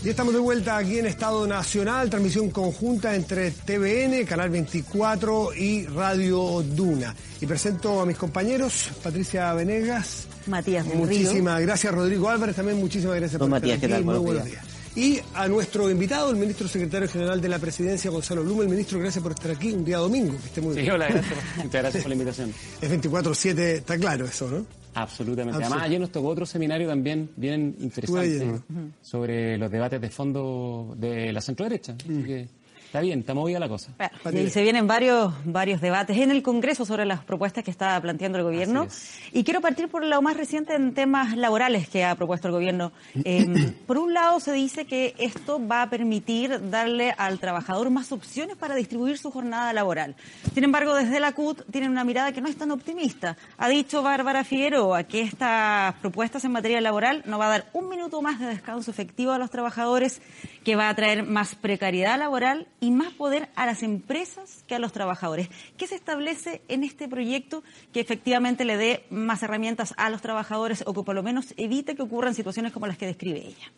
Y 0.07 0.09
estamos 0.09 0.35
de 0.35 0.39
vuelta 0.39 0.77
aquí 0.77 1.01
en 1.01 1.07
Estado 1.07 1.49
Nacional, 1.49 2.09
transmisión 2.09 2.51
conjunta 2.51 3.16
entre 3.16 3.51
TVN, 3.51 4.24
Canal 4.24 4.51
24 4.51 5.53
y 5.53 5.85
Radio 5.87 6.62
Duna. 6.62 7.12
Y 7.41 7.47
presento 7.47 8.01
a 8.01 8.07
mis 8.07 8.16
compañeros, 8.16 8.91
Patricia 9.03 9.53
Venegas. 9.53 10.29
Matías 10.47 10.87
del 10.89 10.99
Muchísimas 10.99 11.61
gracias, 11.61 11.93
Rodrigo 11.95 12.29
Álvarez, 12.29 12.57
también 12.57 12.79
muchísimas 12.79 13.17
gracias 13.17 13.39
Don 13.39 13.51
por 13.51 13.61
Matías, 13.61 13.75
estar 13.77 13.89
¿qué 13.91 13.95
aquí. 13.97 14.05
tal? 14.05 14.05
Muy 14.05 14.25
Buenos 14.25 14.45
buenos 14.45 14.65
días. 14.65 14.65
Y 14.97 15.21
a 15.35 15.47
nuestro 15.47 15.91
invitado, 15.91 16.31
el 16.31 16.37
ministro 16.37 16.67
secretario 16.69 17.07
general 17.09 17.39
de 17.41 17.49
la 17.51 17.59
presidencia, 17.59 18.11
Gonzalo 18.11 18.43
Blume. 18.43 18.63
El 18.63 18.71
ministro, 18.71 18.99
gracias 18.99 19.23
por 19.23 19.33
estar 19.33 19.51
aquí 19.51 19.71
un 19.73 19.85
día 19.85 19.99
domingo, 19.99 20.33
que 20.41 20.47
esté 20.47 20.61
muy 20.63 20.75
Sí, 20.75 20.81
bien. 20.81 20.93
hola, 20.95 21.09
gracias. 21.09 21.35
Muchas 21.57 21.73
gracias 21.83 22.03
por 22.03 22.09
la 22.09 22.15
invitación. 22.15 22.55
Es 22.81 22.91
24-7, 22.91 23.59
está 23.59 23.99
claro 23.99 24.25
eso, 24.25 24.49
¿no? 24.49 24.65
Absolutamente. 24.95 25.59
Absolut- 25.59 25.67
Además, 25.67 25.83
ayer 25.83 26.01
nos 26.01 26.11
tocó 26.11 26.29
otro 26.29 26.47
seminario 26.47 26.89
también 26.89 27.29
bien 27.37 27.77
interesante 27.81 28.63
sobre 29.03 29.59
los 29.59 29.71
debates 29.71 30.01
de 30.01 30.09
fondo 30.09 30.95
de 30.97 31.31
la 31.31 31.43
centro-derecha. 31.43 31.97
Así 32.03 32.23
que 32.25 32.49
está 32.87 33.01
bien, 33.01 33.20
está 33.20 33.34
movida 33.34 33.59
la 33.59 33.68
cosa. 33.68 33.93
Bueno, 34.22 34.41
y 34.41 34.51
se 34.51 34.62
vienen 34.62 34.87
varios, 34.87 35.34
varios 35.45 35.80
debates 35.80 36.16
en 36.16 36.30
el 36.30 36.43
Congreso 36.43 36.84
sobre 36.84 37.05
las 37.05 37.22
propuestas 37.22 37.64
que 37.64 37.70
está 37.70 38.01
planteando 38.01 38.39
el 38.39 38.45
gobierno. 38.45 38.87
Y 39.32 39.45
quiero 39.45 39.61
partir 39.61 39.89
por 39.89 40.05
lo 40.05 40.22
más 40.22 40.37
reciente 40.37 40.74
en 40.74 40.95
temas 40.95 41.37
laborales 41.37 41.89
que 41.89 42.05
ha 42.05 42.14
propuesto 42.14 42.49
el 42.49 42.55
gobierno. 42.55 42.93
Eh, 43.24 43.72
por 43.87 43.99
un 43.99 44.14
lado, 44.14 44.41
se 44.41 44.53
dice 44.53 44.87
que 44.87 45.14
esto 45.18 45.61
va 45.66 45.82
a 45.82 45.91
permitir 45.91 46.70
darle 46.70 47.14
al 47.16 47.39
trabajador 47.39 47.91
más 47.91 48.12
opciones 48.12 48.57
para 48.57 48.74
distribuir 48.74 49.18
su 49.18 49.30
jornada 49.30 49.72
laboral. 49.72 50.14
Sin 50.55 50.64
embargo, 50.64 50.95
desde 50.95 51.20
la 51.20 51.32
CUT 51.32 51.62
tienen 51.70 51.91
una 51.91 52.05
mirada 52.05 52.32
que 52.32 52.41
no 52.41 52.49
es 52.49 52.57
tan 52.57 52.70
optimista. 52.70 53.37
Ha 53.59 53.68
dicho 53.68 54.03
Bárbara 54.03 54.45
Figueroa 54.45 55.05
que 55.05 55.20
estas 55.22 55.95
propuestas 55.97 56.45
en 56.45 56.53
materia 56.53 56.80
laboral 56.80 57.22
no 57.26 57.39
va 57.39 57.47
a 57.47 57.51
dar 57.51 57.66
un 57.72 57.89
minuto 57.89 58.22
más 58.22 58.41
de 58.41 58.47
descanso 58.47 58.91
efectivo 58.91 59.32
a 59.32 59.39
los 59.39 59.51
trabajadores, 59.51 60.20
que 60.64 60.76
va 60.76 60.89
a 60.89 60.95
traer 60.95 61.24
más 61.24 61.55
precariedad 61.55 62.18
laboral 62.18 62.66
y 62.81 62.91
más 62.91 63.12
poder 63.12 63.49
a 63.57 63.66
las 63.66 63.83
empresas 63.83 64.64
que 64.66 64.74
a 64.74 64.79
los 64.79 64.93
trabajadores. 64.93 65.49
¿Qué 65.77 65.87
se 65.87 65.95
establece 65.95 66.62
en 66.68 66.85
este 66.85 67.09
proyecto 67.09 67.62
que 67.93 68.01
efectivamente 68.01 68.64
le 68.64 68.77
dé 68.77 69.05
más 69.11 69.43
herramientas 69.43 69.95
a 69.97 70.11
los 70.11 70.22
trabajadores 70.22 70.85
o 70.87 70.95
que 70.95 71.03
por 71.03 71.14
lo 71.14 71.22
menos 71.22 71.55
evite 71.57 71.95
que 71.95 72.03
ocurran 72.03 72.35
situaciones 72.35 72.72
como 72.72 72.87
las 72.87 72.99
que 72.99 73.07
describe 73.07 73.39
ella? 73.39 73.72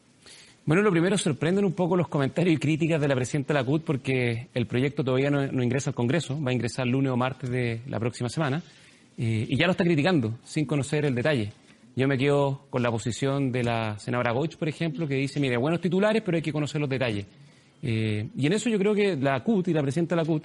Bueno, 0.68 0.82
lo 0.82 0.90
primero, 0.90 1.16
sorprenden 1.16 1.64
un 1.64 1.72
poco 1.72 1.96
los 1.96 2.08
comentarios 2.08 2.54
y 2.54 2.58
críticas 2.58 3.00
de 3.00 3.08
la 3.08 3.14
presidenta 3.14 3.54
de 3.54 3.60
la 3.60 3.64
CUT 3.64 3.84
porque 3.84 4.48
el 4.52 4.66
proyecto 4.66 5.02
todavía 5.02 5.30
no, 5.30 5.62
ingresa 5.62 5.90
al 5.90 5.94
Congreso, 5.94 6.38
va 6.42 6.50
a 6.50 6.52
ingresar 6.52 6.86
lunes 6.86 7.10
o 7.10 7.16
martes 7.16 7.48
de 7.48 7.80
la 7.86 7.98
próxima 7.98 8.28
semana, 8.28 8.62
eh, 9.16 9.46
y 9.48 9.56
ya 9.56 9.64
lo 9.64 9.70
está 9.70 9.82
criticando 9.82 10.34
sin 10.44 10.66
conocer 10.66 11.06
el 11.06 11.14
detalle. 11.14 11.52
Yo 11.96 12.06
me 12.06 12.18
quedo 12.18 12.66
con 12.68 12.82
la 12.82 12.90
posición 12.90 13.50
de 13.50 13.64
la 13.64 13.98
senadora 13.98 14.32
Goich, 14.32 14.58
por 14.58 14.68
ejemplo, 14.68 15.08
que 15.08 15.14
dice, 15.14 15.40
mire, 15.40 15.56
buenos 15.56 15.80
titulares, 15.80 16.22
pero 16.22 16.36
hay 16.36 16.42
que 16.42 16.52
conocer 16.52 16.82
los 16.82 16.90
detalles. 16.90 17.24
Eh, 17.82 18.28
y 18.36 18.46
en 18.46 18.52
eso 18.52 18.68
yo 18.68 18.78
creo 18.78 18.94
que 18.94 19.16
la 19.16 19.42
CUT 19.42 19.68
y 19.68 19.72
la 19.72 19.82
presidenta 19.82 20.14
de 20.14 20.22
la 20.22 20.26
CUT, 20.26 20.44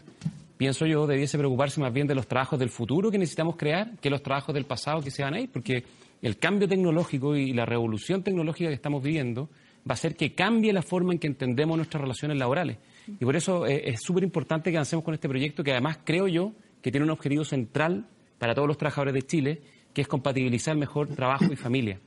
pienso 0.58 0.86
yo, 0.86 1.08
debiese 1.08 1.38
preocuparse 1.38 1.82
más 1.82 1.92
bien 1.92 2.08
de 2.08 2.16
los 2.16 2.28
trabajos 2.28 2.60
del 2.60 2.70
futuro 2.70 3.12
que 3.12 3.18
necesitamos 3.18 3.56
crear 3.56 3.98
que 4.00 4.10
los 4.10 4.22
trabajos 4.22 4.54
del 4.54 4.66
pasado 4.66 5.02
que 5.02 5.12
se 5.12 5.24
van 5.24 5.34
a 5.34 5.40
ir, 5.40 5.50
porque 5.52 5.84
el 6.22 6.38
cambio 6.38 6.68
tecnológico 6.68 7.36
y 7.36 7.54
la 7.54 7.66
revolución 7.66 8.24
tecnológica 8.24 8.70
que 8.70 8.76
estamos 8.76 9.04
viviendo 9.04 9.50
va 9.86 9.92
a 9.92 9.94
hacer 9.94 10.16
que 10.16 10.34
cambie 10.34 10.72
la 10.72 10.82
forma 10.82 11.14
en 11.14 11.20
que 11.20 11.28
entendemos 11.28 11.76
nuestras 11.76 12.02
relaciones 12.02 12.38
laborales. 12.38 12.78
Y 13.08 13.26
por 13.26 13.36
eso 13.36 13.68
eh, 13.68 13.90
es 13.90 14.02
súper 14.02 14.24
importante 14.24 14.72
que 14.72 14.78
avancemos 14.78 15.04
con 15.04 15.14
este 15.14 15.28
proyecto, 15.28 15.64
que 15.64 15.72
además 15.72 16.00
creo 16.04 16.28
yo 16.28 16.54
que 16.82 16.92
tiene 16.92 17.06
un 17.06 17.12
objetivo 17.12 17.44
central 17.44 18.06
para 18.38 18.56
todos 18.56 18.68
los 18.68 18.78
trabajadores 18.78 19.14
de 19.14 19.24
Chile, 19.24 19.62
que 19.94 20.02
es 20.02 20.08
compatibilizar 20.08 20.76
mejor 20.78 21.10
trabajo 21.10 21.52
y 21.52 21.56
familia. 21.56 22.00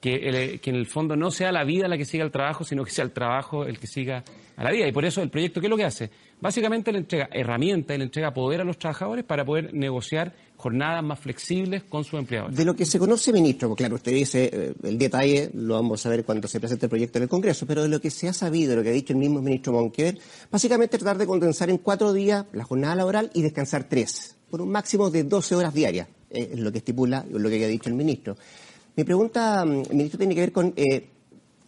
Que, 0.00 0.14
el- 0.28 0.60
que 0.60 0.70
en 0.70 0.76
el 0.76 0.86
fondo 0.86 1.16
no 1.16 1.30
sea 1.32 1.50
la 1.50 1.64
vida 1.64 1.88
la 1.88 1.98
que 1.98 2.04
siga 2.04 2.24
el 2.24 2.30
trabajo, 2.30 2.62
sino 2.62 2.84
que 2.84 2.90
sea 2.92 3.04
el 3.04 3.10
trabajo 3.10 3.64
el 3.64 3.80
que 3.80 3.88
siga 3.88 4.22
a 4.56 4.62
la 4.62 4.70
vida. 4.70 4.86
Y 4.86 4.92
por 4.92 5.04
eso 5.04 5.20
el 5.22 5.28
proyecto, 5.30 5.60
¿qué 5.60 5.66
es 5.66 5.70
lo 5.70 5.76
que 5.76 5.84
hace? 5.84 6.08
Básicamente 6.40 6.92
le 6.92 6.98
entrega 6.98 7.28
herramientas 7.32 7.98
le 7.98 8.04
entrega 8.04 8.32
poder 8.32 8.60
a 8.60 8.64
los 8.64 8.78
trabajadores 8.78 9.24
para 9.24 9.44
poder 9.44 9.74
negociar 9.74 10.32
jornadas 10.56 11.02
más 11.02 11.18
flexibles 11.18 11.82
con 11.82 12.04
sus 12.04 12.18
empleadores. 12.20 12.56
De 12.56 12.64
lo 12.64 12.76
que 12.76 12.86
se 12.86 12.98
conoce, 13.00 13.32
ministro, 13.32 13.68
porque 13.68 13.82
claro, 13.82 13.96
usted 13.96 14.12
dice 14.12 14.48
eh, 14.52 14.72
el 14.84 14.98
detalle, 14.98 15.50
lo 15.54 15.74
vamos 15.74 16.06
a 16.06 16.10
ver 16.10 16.24
cuando 16.24 16.46
se 16.46 16.60
presente 16.60 16.86
el 16.86 16.90
proyecto 16.90 17.18
en 17.18 17.24
el 17.24 17.28
Congreso, 17.28 17.66
pero 17.66 17.82
de 17.82 17.88
lo 17.88 18.00
que 18.00 18.10
se 18.10 18.28
ha 18.28 18.32
sabido, 18.32 18.76
lo 18.76 18.84
que 18.84 18.90
ha 18.90 18.92
dicho 18.92 19.12
el 19.12 19.18
mismo 19.18 19.42
ministro 19.42 19.72
Monquer, 19.72 20.16
básicamente 20.48 20.96
tratar 20.96 21.18
de 21.18 21.26
condensar 21.26 21.70
en 21.70 21.78
cuatro 21.78 22.12
días 22.12 22.44
la 22.52 22.62
jornada 22.62 22.94
laboral 22.94 23.30
y 23.34 23.42
descansar 23.42 23.88
tres, 23.88 24.36
por 24.48 24.60
un 24.62 24.70
máximo 24.70 25.10
de 25.10 25.24
12 25.24 25.56
horas 25.56 25.74
diarias, 25.74 26.06
eh, 26.30 26.50
es 26.52 26.60
lo 26.60 26.70
que 26.70 26.78
estipula 26.78 27.24
lo 27.28 27.48
que 27.48 27.64
ha 27.64 27.68
dicho 27.68 27.88
el 27.88 27.96
ministro. 27.96 28.36
Mi 28.98 29.04
pregunta, 29.04 29.64
mm, 29.64 29.82
ministro, 29.90 30.18
tiene 30.18 30.34
que 30.34 30.40
ver 30.40 30.50
con 30.50 30.74
eh, 30.74 31.06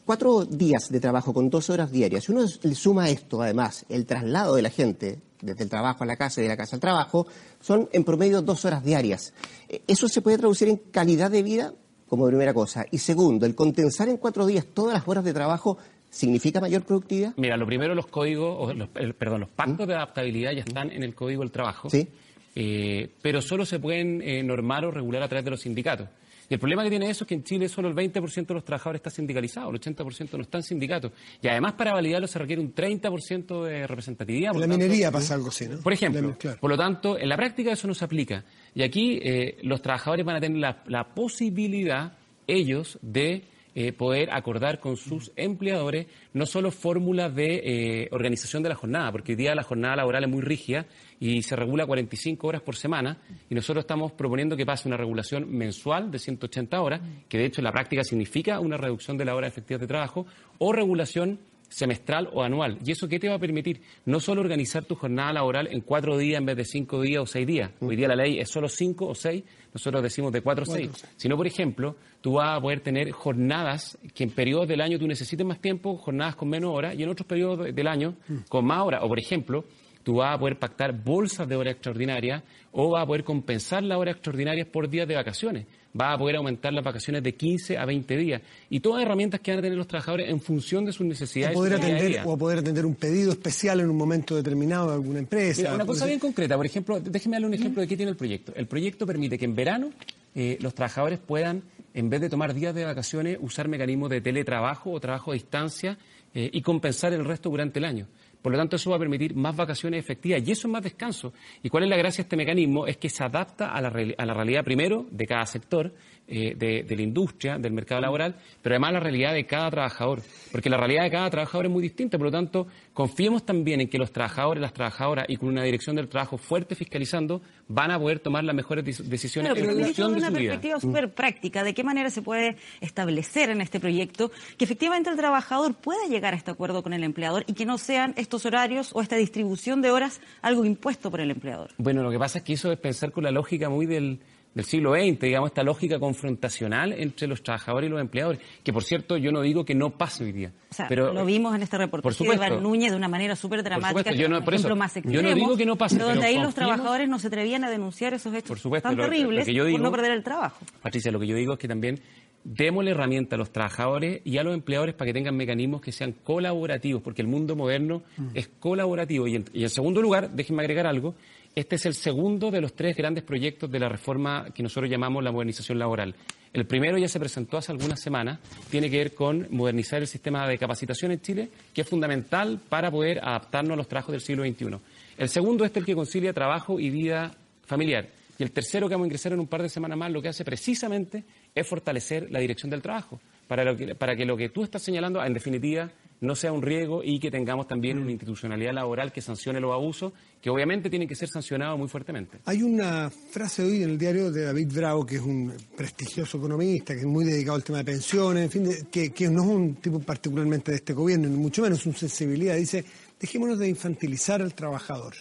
cuatro 0.05 0.45
días 0.45 0.91
de 0.91 0.99
trabajo 0.99 1.33
con 1.33 1.49
12 1.49 1.73
horas 1.73 1.93
diarias. 1.93 2.25
Si 2.25 2.33
uno 2.33 2.45
le 2.61 2.75
suma 2.75 3.09
esto, 3.09 3.41
además, 3.41 3.87
el 3.89 4.05
traslado 4.05 4.57
de 4.57 4.63
la 4.63 4.71
gente 4.71 5.21
desde 5.41 5.63
el 5.63 5.71
trabajo 5.71 6.03
a 6.03 6.09
la 6.09 6.17
casa 6.17 6.41
y 6.41 6.43
de 6.43 6.49
la 6.49 6.57
casa 6.57 6.75
al 6.75 6.81
trabajo, 6.81 7.29
son 7.61 7.89
en 7.93 8.03
promedio 8.03 8.43
dos 8.43 8.65
horas 8.65 8.83
diarias. 8.83 9.33
Eh, 9.69 9.81
¿Eso 9.87 10.09
se 10.09 10.23
puede 10.23 10.39
traducir 10.39 10.67
en 10.67 10.79
calidad 10.91 11.31
de 11.31 11.45
vida? 11.45 11.73
Como 12.09 12.27
primera 12.27 12.53
cosa. 12.53 12.85
Y 12.91 12.99
segundo, 12.99 13.47
el 13.47 13.55
contensar 13.55 14.09
en 14.09 14.17
cuatro 14.17 14.45
días 14.45 14.67
todas 14.75 14.95
las 14.95 15.07
horas 15.07 15.23
de 15.23 15.33
trabajo 15.33 15.79
¿Significa 16.11 16.61
mayor 16.61 16.83
productividad? 16.83 17.35
Mira, 17.37 17.57
lo 17.57 17.67
primero, 17.67 17.95
los 17.95 18.09
códigos, 18.09 18.57
o 18.59 18.75
los, 18.75 18.89
perdón, 18.89 19.43
los 19.43 19.51
pactos 19.51 19.87
de 19.87 19.95
adaptabilidad 19.95 20.51
ya 20.51 20.65
están 20.67 20.91
en 20.91 21.05
el 21.05 21.15
Código 21.15 21.43
del 21.43 21.53
Trabajo, 21.53 21.89
¿Sí? 21.89 22.09
eh, 22.57 23.09
pero 23.23 23.41
solo 23.41 23.65
se 23.65 23.79
pueden 23.79 24.21
eh, 24.21 24.43
normar 24.43 24.85
o 24.85 24.91
regular 24.91 25.23
a 25.23 25.29
través 25.29 25.45
de 25.45 25.53
los 25.53 25.61
sindicatos. 25.61 26.09
Y 26.51 26.55
el 26.55 26.59
problema 26.59 26.83
que 26.83 26.91
tiene 26.91 27.09
eso 27.09 27.23
es 27.23 27.29
que 27.29 27.35
en 27.35 27.45
Chile 27.45 27.69
solo 27.69 27.89
el 27.89 27.95
20% 27.95 28.45
de 28.45 28.55
los 28.55 28.65
trabajadores 28.65 28.99
está 28.99 29.11
sindicalizado, 29.11 29.71
el 29.71 29.81
80% 29.81 30.33
no 30.33 30.43
está 30.43 30.59
en 30.59 30.65
sindicatos. 30.65 31.13
Y 31.41 31.47
además 31.47 31.75
para 31.75 31.93
validarlo 31.93 32.27
se 32.27 32.41
requiere 32.41 32.61
un 32.61 32.75
30% 32.75 33.65
de 33.65 33.87
representatividad. 33.87 34.53
En 34.55 34.61
la 34.61 34.67
minería 34.67 35.13
pasa 35.13 35.35
algo 35.35 35.51
así, 35.51 35.69
¿no? 35.69 35.79
Por 35.79 35.93
ejemplo, 35.93 36.37
por 36.61 36.69
lo 36.69 36.77
tanto, 36.77 37.17
en 37.17 37.29
la 37.29 37.37
práctica 37.37 37.71
eso 37.71 37.87
no 37.87 37.95
se 37.95 38.05
aplica. 38.05 38.45
Y 38.75 38.83
aquí 38.83 39.21
eh, 39.23 39.59
los 39.63 39.81
trabajadores 39.81 40.27
van 40.27 40.37
a 40.37 40.41
tener 40.41 40.59
la, 40.59 40.83
la 40.89 41.15
posibilidad, 41.15 42.15
ellos, 42.49 42.99
de 43.01 43.45
eh, 43.75 43.93
poder 43.93 44.31
acordar 44.33 44.81
con 44.81 44.97
sus 44.97 45.33
empleadores 45.37 46.07
no 46.33 46.47
solo 46.47 46.71
fórmulas 46.71 47.35
de 47.35 47.63
eh, 47.65 48.09
organización 48.13 48.63
de 48.63 48.69
la 48.69 48.75
jornada, 48.75 49.13
porque 49.13 49.33
hoy 49.33 49.37
día 49.37 49.55
la 49.55 49.63
jornada 49.63 49.97
laboral 49.97 50.25
es 50.25 50.31
muy 50.31 50.43
rígida 50.43 50.87
y 51.19 51.43
se 51.43 51.57
regula 51.57 51.87
45 51.87 52.47
horas 52.47 52.63
por 52.63 52.77
semana 52.77 53.19
y 53.49 53.55
nosotros 53.55 53.83
estamos 53.83 54.13
proponiendo 54.13 54.57
que 54.57 54.67
pase 54.67 54.89
una 54.89 54.97
regulación 54.97 55.51
mensual 55.51 56.11
de 56.11 56.19
180 56.19 56.81
horas, 56.81 57.01
que 57.29 57.39
de 57.39 57.47
hecho 57.47 57.61
en 57.61 57.65
la 57.65 57.73
práctica 57.73 58.03
significa 58.05 58.61
una 58.61 58.77
reducción 58.77 59.17
de 59.17 59.25
la 59.25 59.35
hora 59.35 59.47
efectiva 59.47 59.79
de 59.79 59.87
trabajo, 59.87 60.27
o 60.59 60.73
regulación 60.73 61.39
semestral 61.71 62.29
o 62.33 62.43
anual. 62.43 62.79
¿Y 62.85 62.91
eso 62.93 63.09
qué 63.09 63.19
te 63.19 63.29
va 63.29 63.37
a 63.37 63.39
permitir? 63.39 63.81
No 64.05 64.21
solo 64.21 64.43
organizar 64.43 64.85
tu 64.85 64.97
jornada 64.97 65.33
laboral 65.33 65.69
en 65.71 65.81
cuatro 65.81 66.19
días 66.19 66.39
en 66.39 66.47
vez 66.47 66.57
de 66.57 66.65
cinco 66.65 67.01
días 67.01 67.23
o 67.23 67.27
seis 67.27 67.47
días. 67.47 67.71
Hoy 67.81 67.97
día 67.97 68.09
la 68.09 68.17
ley 68.17 68.39
es 68.39 68.51
solo 68.51 68.69
cinco 68.69 69.07
o 69.07 69.15
seis, 69.15 69.45
nosotros 69.73 70.03
decimos 70.03 70.33
de 70.33 70.43
cuatro 70.43 70.65
o 70.65 70.67
seis. 70.67 70.91
Sino, 71.17 71.37
por 71.37 71.47
ejemplo, 71.47 71.97
tú 72.21 72.35
vas 72.35 72.59
a 72.59 72.61
poder 72.61 72.81
tener 72.81 73.11
jornadas 73.13 73.97
que 74.13 74.25
en 74.25 74.31
periodos 74.31 74.69
del 74.69 74.81
año 74.81 74.99
tú 74.99 75.07
necesites 75.07 75.47
más 75.47 75.61
tiempo, 75.61 75.97
jornadas 75.97 76.37
con 76.37 76.49
menos 76.49 76.75
horas, 76.75 76.95
y 76.99 77.03
en 77.03 77.09
otros 77.09 77.27
periodos 77.27 77.75
del 77.75 77.87
año 77.87 78.17
con 78.49 78.67
más 78.67 78.85
horas. 78.85 79.01
O, 79.05 79.09
por 79.09 79.19
ejemplo, 79.19 79.65
tú 80.03 80.17
vas 80.17 80.35
a 80.35 80.39
poder 80.39 80.59
pactar 80.59 80.93
bolsas 80.93 81.49
de 81.49 81.57
hora 81.57 81.71
extraordinaria 81.71 82.43
o 82.73 82.91
vas 82.91 83.05
a 83.05 83.07
poder 83.07 83.23
compensar 83.25 83.83
las 83.85 83.97
horas 83.97 84.17
extraordinarias 84.17 84.67
por 84.67 84.89
días 84.89 85.07
de 85.07 85.15
vacaciones 85.15 85.67
va 85.99 86.13
a 86.13 86.19
poder 86.19 86.37
aumentar 86.37 86.73
las 86.73 86.85
vacaciones 86.85 87.23
de 87.23 87.35
15 87.35 87.79
a 87.79 87.85
20 87.85 88.17
días. 88.17 88.43
Y 88.69 88.81
todas 88.81 89.03
herramientas 89.03 89.41
que 89.41 89.51
van 89.51 89.59
a 89.59 89.63
tener 89.63 89.77
los 89.77 89.89
trabajadores 89.89 90.29
en 90.29 90.41
función 90.41 90.85
de 90.85 90.93
sus 90.93 91.07
necesidades. 91.07 91.57
O 91.57 91.61
poder, 91.61 91.75
atender, 91.75 92.23
o 92.25 92.39
poder 92.39 92.59
atender 92.59 92.87
un 92.87 92.95
pedido 92.95 93.33
especial 93.33 93.81
en 93.81 93.91
un 93.91 93.97
momento 93.97 94.37
determinado 94.37 94.89
de 94.89 94.95
alguna 94.95 95.19
empresa. 95.19 95.75
una 95.75 95.87
cosa 95.87 96.07
bien 96.07 96.19
concreta, 96.19 96.57
por 96.57 96.67
ejemplo, 96.67 97.01
déjeme 97.01 97.37
darle 97.37 97.49
un 97.49 97.55
ejemplo 97.55 97.83
de 97.83 97.89
qué 97.89 97.97
tiene 97.97 98.11
el 98.11 98.17
proyecto. 98.17 98.53
El 98.55 98.67
proyecto 98.67 99.07
permite 99.07 99.39
que 99.39 99.45
en 99.45 99.55
verano 99.55 99.91
eh, 100.35 100.59
los 100.61 100.75
trabajadores 100.75 101.19
puedan, 101.19 101.63
en 101.95 102.09
vez 102.09 102.21
de 102.21 102.29
tomar 102.29 102.55
días 102.55 102.75
de 102.75 102.85
vacaciones, 102.85 103.39
usar 103.41 103.69
mecanismos 103.69 104.11
de 104.11 104.21
teletrabajo 104.21 104.93
o 104.93 105.01
trabajo 105.01 105.33
a 105.33 105.35
distancia 105.35 105.99
eh, 106.33 106.49
y 106.53 106.63
compensar 106.63 107.13
el 107.13 107.25
resto 107.25 107.51
durante 107.51 107.81
el 107.81 107.85
año. 107.85 108.07
Por 108.43 108.53
lo 108.53 108.59
tanto, 108.59 108.77
eso 108.77 108.91
va 108.91 108.97
a 108.97 108.99
permitir 108.99 109.35
más 109.35 109.55
vacaciones 109.55 110.01
efectivas 110.01 110.43
y 110.47 110.53
eso 110.53 110.69
es 110.69 110.73
más 110.73 110.83
descanso. 110.83 111.33
¿Y 111.63 111.69
cuál 111.69 111.85
es 111.85 111.91
la 111.91 111.97
gracia 111.97 112.19
de 112.19 112.27
este 112.27 112.37
mecanismo? 112.37 112.87
Es 112.87 112.97
que 112.97 113.11
se 113.11 113.23
adapta 113.23 113.73
a 113.73 113.81
la, 113.81 113.93
a 114.17 114.27
la 114.27 114.35
realidad, 114.35 114.65
primero, 114.65 115.07
de 115.11 115.27
cada 115.27 115.45
sector, 115.47 115.93
eh, 116.33 116.55
de, 116.57 116.85
de, 116.85 116.97
la 116.97 117.03
industria, 117.03 117.59
del 117.59 117.73
mercado 117.73 118.01
laboral, 118.01 118.37
pero 118.63 118.75
además 118.77 118.93
la 118.93 119.01
realidad 119.01 119.35
de 119.35 119.47
cada 119.47 119.69
trabajador. 119.69 120.23
Porque 120.53 120.71
la 120.71 120.77
realidad 120.77 121.03
de 121.03 121.11
cada 121.11 121.29
trabajador 121.29 121.67
es 121.67 121.73
muy 121.73 121.83
distinta. 121.83 122.19
Por 122.19 122.27
lo 122.27 122.31
tanto, 122.31 122.69
confiemos 122.95 123.45
también 123.45 123.81
en 123.81 123.89
que 123.89 123.99
los 123.99 124.13
trabajadores, 124.13 124.61
las 124.61 124.73
trabajadoras 124.73 125.27
y 125.29 125.37
con 125.37 125.49
una 125.49 125.65
dirección 125.65 125.97
del 125.97 126.09
trabajo 126.09 126.39
fuerte 126.39 126.77
fiscalizando, 126.77 127.43
van 127.67 127.91
a 127.91 127.99
poder 127.99 128.21
tomar 128.21 128.45
las 128.45 128.55
mejores 128.55 128.85
decisiones 128.85 129.57
en 129.57 129.81
función 129.81 130.13
de 130.13 130.19
una 130.19 130.31
perspectiva 130.31 130.81
súper 130.81 131.13
práctica, 131.13 131.65
¿de 131.65 131.75
qué 131.75 131.83
manera 131.83 132.11
se 132.11 132.23
puede 132.23 132.57
establecer 132.81 133.51
en 133.51 133.61
este 133.61 133.81
proyecto 133.81 134.31
que 134.57 134.65
efectivamente 134.65 135.11
el 135.11 135.17
trabajador 135.17 135.75
pueda 135.75 136.07
llegar 136.09 136.35
a 136.35 136.37
este 136.37 136.51
acuerdo 136.51 136.83
con 136.83 136.93
el 136.93 137.05
empleador 137.05 137.45
y 137.47 137.55
que 137.55 137.67
no 137.67 137.79
sean 137.79 138.15
estos 138.17 138.47
horarios 138.47 138.91
o 138.95 139.03
esta 139.03 139.17
distribución 139.17 139.83
de 139.83 139.91
horas 139.91 140.21
algo 140.43 140.65
impuesto 140.65 141.11
por 141.11 141.21
el 141.21 141.31
empleador? 141.31 141.71
Bueno, 141.79 142.03
lo 142.03 142.11
que 142.11 142.19
pasa 142.19 142.39
es 142.39 142.45
que 142.45 142.53
eso 142.53 142.71
es 142.73 142.79
pensar 142.79 143.13
con 143.13 143.25
la 143.25 143.31
lógica 143.31 143.69
muy 143.69 143.87
del 143.87 144.21
del 144.55 144.65
siglo 144.65 144.95
XX, 144.95 145.21
digamos, 145.21 145.51
esta 145.51 145.63
lógica 145.63 145.99
confrontacional 146.01 146.93
entre 146.93 147.29
los 147.29 147.43
trabajadores 147.43 147.89
y 147.89 147.91
los 147.91 148.01
empleadores, 148.01 148.41
que 148.65 148.73
por 148.73 148.83
cierto 148.83 149.17
yo 149.17 149.31
no 149.31 149.43
digo 149.43 149.65
que 149.65 149.75
no 149.75 149.91
pase 149.91 150.25
hoy 150.25 150.33
día. 150.33 150.53
O 150.71 150.75
sea, 150.75 150.89
pero, 150.89 151.13
lo 151.13 151.25
vimos 151.25 151.55
en 151.55 151.63
este 151.63 151.79
reportaje 151.79 152.25
de 152.25 152.35
Iván 152.35 152.63
Núñez 152.63 152.91
de 152.91 152.97
una 152.97 153.09
manera 153.09 153.37
súper 153.37 153.63
dramática, 153.63 154.13
yo 154.13 154.29
no, 154.29 154.43
por 154.45 154.55
ejemplo, 154.55 154.77
más 154.77 154.95
yo 155.05 155.23
no 155.23 155.35
digo 155.35 155.57
que 155.57 155.67
no 155.67 155.77
pase, 155.77 155.97
pero 155.97 156.09
donde 156.09 156.27
ahí 156.27 156.39
los 156.39 156.55
trabajadores 156.55 157.09
no 157.09 157.19
se 157.19 157.29
atrevían 157.29 157.65
a 157.65 157.71
denunciar 157.71 158.15
esos 158.15 158.35
hechos 158.35 158.49
por 158.49 158.59
supuesto, 158.59 158.89
tan 158.89 158.97
lo, 158.97 159.05
terribles 159.05 159.47
lo 159.47 159.65
digo, 159.65 159.79
por 159.79 159.81
no 159.81 159.93
perder 159.93 160.13
el 160.13 160.23
trabajo. 160.25 160.65
Patricia, 160.83 161.13
lo 161.13 161.21
que 161.21 161.27
yo 161.27 161.37
digo 161.37 161.53
es 161.53 161.59
que 161.59 161.69
también 161.69 162.01
démosle 162.43 162.93
herramienta 162.93 163.37
a 163.37 163.39
los 163.39 163.53
trabajadores 163.53 164.23
y 164.25 164.39
a 164.39 164.43
los 164.43 164.55
empleadores 164.55 164.95
para 164.95 165.07
que 165.07 165.13
tengan 165.13 165.37
mecanismos 165.37 165.81
que 165.81 165.93
sean 165.93 166.13
colaborativos, 166.25 167.03
porque 167.03 167.23
el 167.23 167.29
mundo 167.29 167.55
moderno 167.55 168.03
Mm. 168.17 168.29
es 168.35 168.49
colaborativo. 168.59 169.27
Y 169.27 169.37
en, 169.37 169.45
y 169.53 169.63
en 169.63 169.69
segundo 169.71 170.01
lugar, 170.01 170.31
déjenme 170.31 170.63
agregar 170.63 170.87
algo, 170.87 171.15
este 171.55 171.77
es 171.77 171.87
el 171.87 171.95
segundo 171.95 172.51
de 172.51 172.61
los 172.61 172.75
tres 172.75 172.97
grandes 172.97 173.25
proyectos 173.25 173.71
de 173.71 173.81
la 173.81 173.89
reforma 173.89 174.47
que 174.55 174.63
nosotros 174.63 174.91
llamamos 174.91 175.25
la 175.25 175.33
modernización 175.33 175.79
laboral. 175.79 176.15
El 176.53 176.67
primero 176.67 176.99
ya 176.99 177.09
se 177.09 177.21
presentó 177.21 177.59
hace 177.59 177.71
algunas 177.71 178.01
semanas, 178.01 178.41
tiene 178.71 178.91
que 178.91 178.99
ver 178.99 179.15
con 179.15 179.47
modernizar 179.51 180.01
el 180.01 180.09
sistema 180.09 180.49
de 180.49 180.59
capacitación 180.59 181.13
en 181.13 181.21
Chile, 181.21 181.49
que 181.73 181.83
es 181.83 181.89
fundamental 181.89 182.61
para 182.69 182.91
poder 182.91 183.19
adaptarnos 183.19 183.75
a 183.75 183.77
los 183.77 183.89
trabajos 183.89 184.13
del 184.13 184.21
siglo 184.21 184.45
XXI. 184.45 184.79
El 185.17 185.29
segundo 185.29 185.65
es 185.65 185.77
el 185.77 185.85
que 185.85 185.95
concilia 185.95 186.33
trabajo 186.33 186.81
y 186.81 186.91
vida 186.91 187.33
familiar. 187.67 188.09
Y 188.39 188.43
el 188.43 188.53
tercero 188.53 188.89
que 188.89 188.95
vamos 188.95 189.05
a 189.05 189.09
ingresar 189.09 189.33
en 189.33 189.41
un 189.41 189.47
par 189.47 189.63
de 189.63 189.69
semanas 189.69 189.99
más, 189.99 190.11
lo 190.11 190.23
que 190.23 190.29
hace 190.29 190.45
precisamente 190.45 191.25
es 191.55 191.67
fortalecer 191.67 192.31
la 192.31 192.41
dirección 192.41 192.71
del 192.71 192.83
trabajo, 192.83 193.21
para, 193.47 193.65
lo 193.65 193.77
que, 193.77 193.95
para 193.95 194.17
que 194.17 194.25
lo 194.25 194.37
que 194.37 194.49
tú 194.49 194.65
estás 194.65 194.83
señalando, 194.83 195.23
en 195.23 195.35
definitiva, 195.35 195.91
no 196.21 196.35
sea 196.35 196.53
un 196.53 196.63
riesgo 196.63 197.03
y 197.03 197.19
que 197.19 197.31
tengamos 197.31 197.67
también 197.67 197.99
una 197.99 198.11
institucionalidad 198.11 198.73
laboral 198.73 199.13
que 199.13 199.23
sancione 199.23 199.61
los 199.61 199.73
abusos, 199.73 200.13
que 200.41 200.51
obviamente 200.51 200.91
tienen 200.91 201.09
que 201.09 201.15
ser 201.15 201.29
sancionados 201.29 201.79
muy 201.79 201.89
fuertemente. 201.89 202.39
Hay 202.45 202.63
una 202.63 203.11
frase 203.11 203.63
hoy 203.63 203.83
en 203.83 203.91
el 203.91 203.99
diario 203.99 204.31
de 204.31 204.45
David 204.45 204.73
Bravo, 204.73 205.07
que 205.07 205.17
es 205.17 205.23
un 205.23 205.53
prestigioso 205.77 206.39
economista, 206.39 206.95
que 206.95 207.01
es 207.01 207.07
muy 207.07 207.25
dedicado 207.25 207.57
al 207.57 207.65
tema 207.65 207.79
de 207.79 207.85
pensiones, 207.85 208.45
en 208.45 208.51
fin, 208.51 208.65
de, 208.65 208.87
que, 208.91 209.13
que, 209.13 209.29
no 209.29 209.43
es 209.43 209.49
un 209.49 209.75
tipo 209.77 209.99
particularmente 210.01 210.73
de 210.73 210.77
este 210.79 210.93
gobierno, 210.93 211.29
ni 211.29 211.37
mucho 211.37 211.63
menos 211.63 211.81
su 211.81 211.93
sensibilidad. 211.93 212.57
Dice, 212.57 212.85
dejémonos 213.21 213.59
de 213.59 213.69
infantilizar 213.69 214.41
al 214.41 214.55
trabajador. 214.55 215.15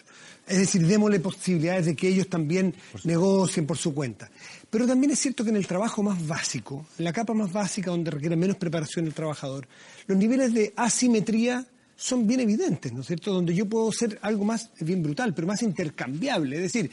Es 0.47 0.57
decir, 0.57 0.85
démosle 0.87 1.19
posibilidades 1.19 1.85
de 1.85 1.95
que 1.95 2.07
ellos 2.07 2.27
también 2.27 2.73
negocien 3.03 3.67
por 3.67 3.77
su 3.77 3.93
cuenta. 3.93 4.31
Pero 4.69 4.85
también 4.85 5.11
es 5.11 5.19
cierto 5.19 5.43
que 5.43 5.49
en 5.49 5.55
el 5.55 5.65
trabajo 5.65 6.03
más 6.03 6.25
básico, 6.27 6.85
en 6.97 7.05
la 7.05 7.13
capa 7.13 7.33
más 7.33 7.51
básica 7.51 7.89
donde 7.89 8.11
requiere 8.11 8.35
menos 8.35 8.57
preparación 8.57 9.07
el 9.07 9.13
trabajador, 9.13 9.67
los 10.05 10.17
niveles 10.17 10.53
de 10.53 10.73
asimetría 10.75 11.65
son 11.95 12.27
bien 12.27 12.39
evidentes, 12.39 12.93
¿no 12.93 13.01
es 13.01 13.07
cierto? 13.07 13.33
Donde 13.33 13.53
yo 13.53 13.65
puedo 13.65 13.91
ser 13.91 14.19
algo 14.21 14.45
más, 14.45 14.69
bien 14.79 15.01
brutal, 15.01 15.33
pero 15.33 15.47
más 15.47 15.63
intercambiable. 15.63 16.55
Es 16.57 16.61
decir, 16.61 16.91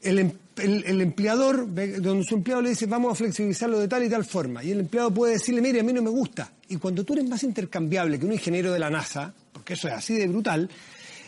el, 0.00 0.18
el, 0.56 0.84
el, 0.84 1.00
empleador, 1.00 1.68
donde 2.00 2.24
su 2.24 2.34
empleado 2.34 2.62
le 2.62 2.70
dice 2.70 2.86
vamos 2.86 3.12
a 3.12 3.14
flexibilizarlo 3.14 3.78
de 3.78 3.86
tal 3.86 4.02
y 4.02 4.08
tal 4.08 4.24
forma, 4.24 4.64
y 4.64 4.72
el 4.72 4.80
empleado 4.80 5.12
puede 5.12 5.34
decirle, 5.34 5.60
mire, 5.60 5.80
a 5.80 5.82
mí 5.84 5.92
no 5.92 6.02
me 6.02 6.10
gusta. 6.10 6.50
Y 6.68 6.76
cuando 6.76 7.04
tú 7.04 7.12
eres 7.12 7.28
más 7.28 7.42
intercambiable 7.44 8.18
que 8.18 8.26
un 8.26 8.32
ingeniero 8.32 8.72
de 8.72 8.78
la 8.78 8.90
NASA, 8.90 9.32
porque 9.52 9.74
eso 9.74 9.86
es 9.86 9.94
así 9.94 10.14
de 10.14 10.26
brutal, 10.26 10.68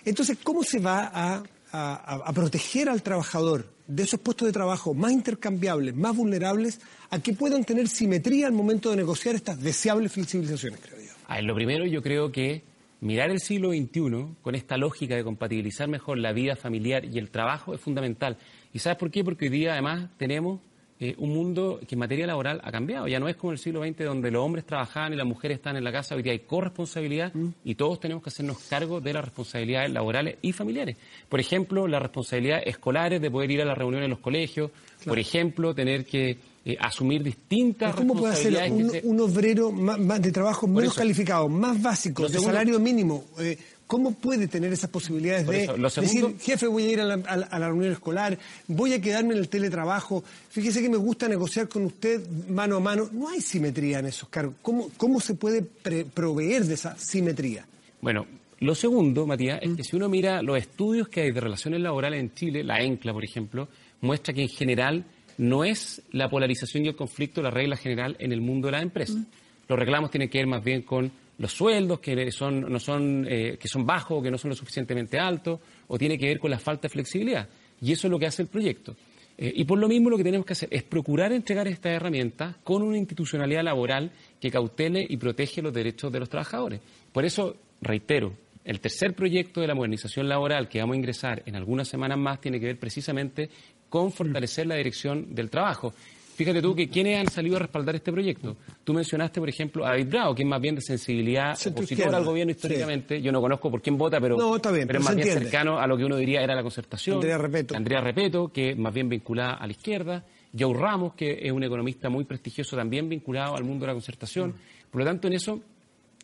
entonces, 0.04 0.38
¿cómo 0.42 0.64
se 0.64 0.80
va 0.80 1.10
a, 1.14 1.42
a 1.72 2.32
proteger 2.32 2.88
al 2.88 3.02
trabajador 3.02 3.73
de 3.86 4.02
esos 4.02 4.20
puestos 4.20 4.46
de 4.46 4.52
trabajo 4.52 4.94
más 4.94 5.12
intercambiables, 5.12 5.94
más 5.94 6.16
vulnerables, 6.16 6.80
a 7.10 7.20
que 7.20 7.32
puedan 7.32 7.64
tener 7.64 7.88
simetría 7.88 8.46
al 8.46 8.52
momento 8.52 8.90
de 8.90 8.96
negociar 8.96 9.34
estas 9.34 9.60
deseables 9.60 10.12
flexibilizaciones, 10.12 10.80
creo 10.80 11.00
yo? 11.00 11.12
A 11.26 11.40
lo 11.42 11.54
primero 11.54 11.86
yo 11.86 12.02
creo 12.02 12.32
que 12.32 12.62
mirar 13.00 13.30
el 13.30 13.40
siglo 13.40 13.70
XXI 13.70 14.36
con 14.40 14.54
esta 14.54 14.76
lógica 14.78 15.14
de 15.14 15.24
compatibilizar 15.24 15.88
mejor 15.88 16.18
la 16.18 16.32
vida 16.32 16.56
familiar 16.56 17.04
y 17.04 17.18
el 17.18 17.30
trabajo 17.30 17.74
es 17.74 17.80
fundamental. 17.80 18.38
¿Y 18.72 18.78
sabes 18.78 18.98
por 18.98 19.10
qué? 19.10 19.22
Porque 19.22 19.46
hoy 19.46 19.50
día 19.50 19.72
además 19.72 20.08
tenemos 20.16 20.60
eh, 21.06 21.14
un 21.18 21.34
mundo 21.34 21.80
que 21.86 21.94
en 21.94 21.98
materia 21.98 22.26
laboral 22.26 22.60
ha 22.64 22.72
cambiado. 22.72 23.06
Ya 23.08 23.18
no 23.20 23.28
es 23.28 23.36
como 23.36 23.52
el 23.52 23.58
siglo 23.58 23.82
XX 23.84 24.04
donde 24.04 24.30
los 24.30 24.42
hombres 24.42 24.64
trabajaban 24.64 25.12
y 25.12 25.16
las 25.16 25.26
mujeres 25.26 25.56
están 25.58 25.76
en 25.76 25.84
la 25.84 25.92
casa. 25.92 26.14
Hoy 26.14 26.22
día 26.22 26.32
hay 26.32 26.38
corresponsabilidad 26.40 27.32
y 27.64 27.74
todos 27.74 28.00
tenemos 28.00 28.22
que 28.22 28.30
hacernos 28.30 28.58
cargo 28.68 29.00
de 29.00 29.12
las 29.12 29.24
responsabilidades 29.24 29.90
laborales 29.92 30.36
y 30.42 30.52
familiares. 30.52 30.96
Por 31.28 31.40
ejemplo, 31.40 31.86
las 31.86 32.00
responsabilidades 32.02 32.66
escolares 32.68 33.20
de 33.20 33.30
poder 33.30 33.50
ir 33.50 33.60
a 33.62 33.64
las 33.64 33.76
reuniones 33.76 34.04
en 34.06 34.10
los 34.10 34.20
colegios. 34.20 34.70
Por 35.04 35.18
ejemplo, 35.18 35.74
tener 35.74 36.06
que 36.06 36.38
eh, 36.66 36.78
asumir 36.80 37.22
distintas 37.22 37.94
¿Cómo 37.94 38.14
puede 38.14 38.40
que 38.40 38.70
un, 38.72 38.90
se- 38.90 39.02
un 39.04 39.20
obrero 39.20 39.70
más, 39.70 39.98
más 39.98 40.22
de 40.22 40.32
trabajo 40.32 40.66
menos 40.66 40.84
eso. 40.92 40.94
calificado, 40.94 41.46
más 41.46 41.82
básico, 41.82 42.22
de 42.22 42.30
segundo- 42.30 42.50
salario 42.52 42.80
mínimo? 42.80 43.24
eh, 43.38 43.58
¿Cómo 43.86 44.12
puede 44.14 44.48
tener 44.48 44.72
esas 44.72 44.88
posibilidades 44.90 45.44
Por 45.44 45.54
de 45.54 45.64
eso, 45.64 45.76
lo 45.76 45.90
segundo- 45.90 46.28
decir, 46.28 46.40
jefe, 46.40 46.66
voy 46.66 46.84
a 46.84 46.90
ir 46.92 47.00
a 47.00 47.04
la, 47.04 47.14
a 47.14 47.36
la- 47.36 47.46
a 47.46 47.58
la 47.58 47.66
reunión 47.68 47.92
escolar, 47.92 48.38
voy 48.66 48.94
a 48.94 49.00
quedarme 49.00 49.34
en 49.34 49.40
el 49.40 49.48
teletrabajo, 49.48 50.24
fíjese 50.48 50.80
que 50.80 50.88
me 50.88 50.96
gusta 50.96 51.28
negociar 51.28 51.68
con 51.68 51.84
usted 51.84 52.26
mano 52.48 52.76
a 52.76 52.80
mano? 52.80 53.08
No 53.12 53.28
hay 53.28 53.40
simetría 53.42 53.98
en 53.98 54.06
esos 54.06 54.28
cargos. 54.30 54.54
¿Cómo, 54.62 54.88
cómo 54.96 55.20
se 55.20 55.34
puede 55.34 55.62
pre- 55.62 56.04
proveer 56.06 56.64
de 56.64 56.74
esa 56.74 56.96
simetría? 56.96 57.66
Bueno, 58.00 58.26
lo 58.60 58.74
segundo, 58.74 59.26
Matías, 59.26 59.60
Mm. 59.62 59.70
es 59.70 59.76
que 59.76 59.84
si 59.84 59.96
uno 59.96 60.08
mira 60.08 60.40
los 60.42 60.56
estudios 60.56 61.08
que 61.08 61.20
hay 61.20 61.32
de 61.32 61.40
relaciones 61.40 61.80
laborales 61.80 62.20
en 62.20 62.32
Chile, 62.32 62.64
la 62.64 62.80
ENCLA, 62.80 63.12
por 63.12 63.24
ejemplo, 63.24 63.68
muestra 64.00 64.32
que 64.32 64.42
en 64.42 64.48
general 64.48 65.04
no 65.36 65.64
es 65.64 66.00
la 66.12 66.30
polarización 66.30 66.86
y 66.86 66.88
el 66.88 66.96
conflicto 66.96 67.42
la 67.42 67.50
regla 67.50 67.76
general 67.76 68.16
en 68.18 68.32
el 68.32 68.40
mundo 68.40 68.68
de 68.68 68.72
las 68.72 68.82
empresas. 68.82 69.16
Mm. 69.16 69.24
Los 69.68 69.78
reclamos 69.78 70.10
tienen 70.10 70.28
que 70.30 70.38
ver 70.38 70.46
más 70.46 70.62
bien 70.64 70.82
con 70.82 71.10
los 71.38 71.52
sueldos 71.52 72.00
que 72.00 72.30
son, 72.30 72.60
no 72.60 72.78
son, 72.78 73.26
eh, 73.28 73.56
que 73.58 73.68
son 73.68 73.84
bajos 73.84 74.22
que 74.22 74.30
no 74.30 74.38
son 74.38 74.50
lo 74.50 74.54
suficientemente 74.54 75.18
altos, 75.18 75.60
o 75.88 75.98
tiene 75.98 76.18
que 76.18 76.26
ver 76.26 76.38
con 76.38 76.50
la 76.50 76.58
falta 76.58 76.82
de 76.82 76.90
flexibilidad. 76.90 77.48
Y 77.80 77.92
eso 77.92 78.06
es 78.06 78.10
lo 78.10 78.18
que 78.18 78.26
hace 78.26 78.42
el 78.42 78.48
proyecto. 78.48 78.94
Eh, 79.36 79.52
y 79.56 79.64
por 79.64 79.78
lo 79.78 79.88
mismo 79.88 80.10
lo 80.10 80.16
que 80.16 80.24
tenemos 80.24 80.46
que 80.46 80.52
hacer 80.52 80.68
es 80.70 80.84
procurar 80.84 81.32
entregar 81.32 81.66
estas 81.66 81.92
herramientas 81.92 82.56
con 82.62 82.82
una 82.82 82.96
institucionalidad 82.96 83.64
laboral 83.64 84.12
que 84.40 84.50
cautele 84.50 85.04
y 85.08 85.16
protege 85.16 85.60
los 85.60 85.72
derechos 85.72 86.12
de 86.12 86.20
los 86.20 86.28
trabajadores. 86.28 86.80
Por 87.12 87.24
eso, 87.24 87.56
reitero, 87.80 88.32
el 88.64 88.80
tercer 88.80 89.14
proyecto 89.14 89.60
de 89.60 89.66
la 89.66 89.74
modernización 89.74 90.28
laboral 90.28 90.68
que 90.68 90.78
vamos 90.78 90.94
a 90.94 90.98
ingresar 90.98 91.42
en 91.46 91.56
algunas 91.56 91.88
semanas 91.88 92.16
más 92.16 92.40
tiene 92.40 92.60
que 92.60 92.66
ver 92.66 92.78
precisamente 92.78 93.50
con 93.88 94.10
fortalecer 94.10 94.66
la 94.66 94.76
dirección 94.76 95.34
del 95.34 95.50
trabajo. 95.50 95.92
Fíjate 96.34 96.60
tú 96.60 96.74
que 96.74 96.88
quienes 96.88 97.18
han 97.20 97.28
salido 97.30 97.56
a 97.56 97.60
respaldar 97.60 97.94
este 97.94 98.10
proyecto. 98.10 98.56
Tú 98.82 98.92
mencionaste, 98.92 99.38
por 99.40 99.48
ejemplo, 99.48 99.84
a 99.86 99.90
David 99.90 100.08
Bravo, 100.08 100.34
que 100.34 100.42
es 100.42 100.48
más 100.48 100.60
bien 100.60 100.74
de 100.74 100.80
sensibilidad 100.80 101.56
opositora 101.66 102.16
al 102.16 102.24
gobierno 102.24 102.50
históricamente. 102.50 103.22
Yo 103.22 103.30
no 103.30 103.40
conozco 103.40 103.70
por 103.70 103.80
quién 103.80 103.96
vota, 103.96 104.20
pero, 104.20 104.36
No, 104.36 104.56
está 104.56 104.72
bien, 104.72 104.88
pero 104.88 104.98
pero 104.98 104.98
es 104.98 105.04
más 105.04 105.14
bien 105.14 105.28
entiende. 105.28 105.50
cercano 105.50 105.78
a 105.78 105.86
lo 105.86 105.96
que 105.96 106.04
uno 106.04 106.16
diría 106.16 106.42
era 106.42 106.54
la 106.54 106.62
concertación. 106.62 107.16
Andrea 107.16 107.38
Repeto. 107.38 107.76
Andrea 107.76 108.00
Repeto, 108.00 108.48
que 108.52 108.70
es 108.70 108.76
más 108.78 108.92
bien 108.92 109.08
vinculada 109.08 109.54
a 109.54 109.66
la 109.66 109.72
izquierda. 109.72 110.24
Joe 110.58 110.74
Ramos, 110.76 111.14
que 111.14 111.38
es 111.40 111.52
un 111.52 111.62
economista 111.64 112.08
muy 112.08 112.24
prestigioso, 112.24 112.76
también 112.76 113.08
vinculado 113.08 113.56
al 113.56 113.64
mundo 113.64 113.84
de 113.84 113.88
la 113.88 113.94
concertación. 113.94 114.54
Por 114.90 115.00
lo 115.00 115.06
tanto, 115.06 115.28
en 115.28 115.34
eso, 115.34 115.60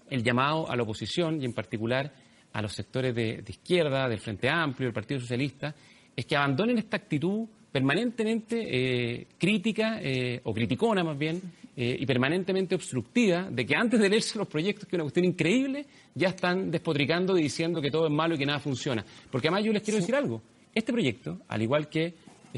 el 0.09 0.23
llamado 0.25 0.69
a 0.71 0.77
la 0.77 0.83
oposición 0.83 1.41
y 1.41 1.45
en 1.45 1.53
particular 1.53 2.13
a 2.53 2.63
los 2.63 2.73
sectores 2.73 3.15
de, 3.15 3.43
de 3.43 3.51
izquierda, 3.53 4.09
del 4.09 4.19
Frente 4.19 4.49
Amplio, 4.49 4.87
del 4.89 4.95
Partido 4.95 5.21
Socialista, 5.21 5.75
es 6.17 6.27
que 6.27 6.37
abandonen 6.37 6.79
esta 6.79 6.97
actitud 6.97 7.47
permanentemente 7.73 8.57
eh, 8.69 9.27
crítica 9.39 10.01
eh, 10.03 10.41
o 10.45 10.53
criticona 10.53 11.05
más 11.05 11.17
bien 11.17 11.41
eh, 11.77 11.97
y 11.99 12.05
permanentemente 12.07 12.75
obstructiva 12.75 13.49
de 13.51 13.65
que 13.65 13.77
antes 13.77 14.01
de 14.01 14.09
leerse 14.09 14.39
los 14.39 14.49
proyectos, 14.49 14.89
que 14.89 14.97
es 14.97 14.99
una 14.99 15.05
cuestión 15.05 15.25
increíble, 15.25 15.87
ya 16.15 16.29
están 16.29 16.71
despotricando 16.71 17.39
y 17.39 17.43
diciendo 17.43 17.81
que 17.81 17.91
todo 17.91 18.07
es 18.07 18.13
malo 18.13 18.35
y 18.35 18.39
que 18.39 18.47
nada 18.47 18.59
funciona. 18.59 19.05
Porque 19.31 19.49
además 19.49 19.65
yo 19.65 19.73
les 19.73 19.83
quiero 19.83 20.01
decir 20.01 20.15
algo. 20.15 20.43
Este 20.75 20.93
proyecto, 20.93 21.39
al 21.49 21.63
igual 21.63 21.89
que, 21.89 22.15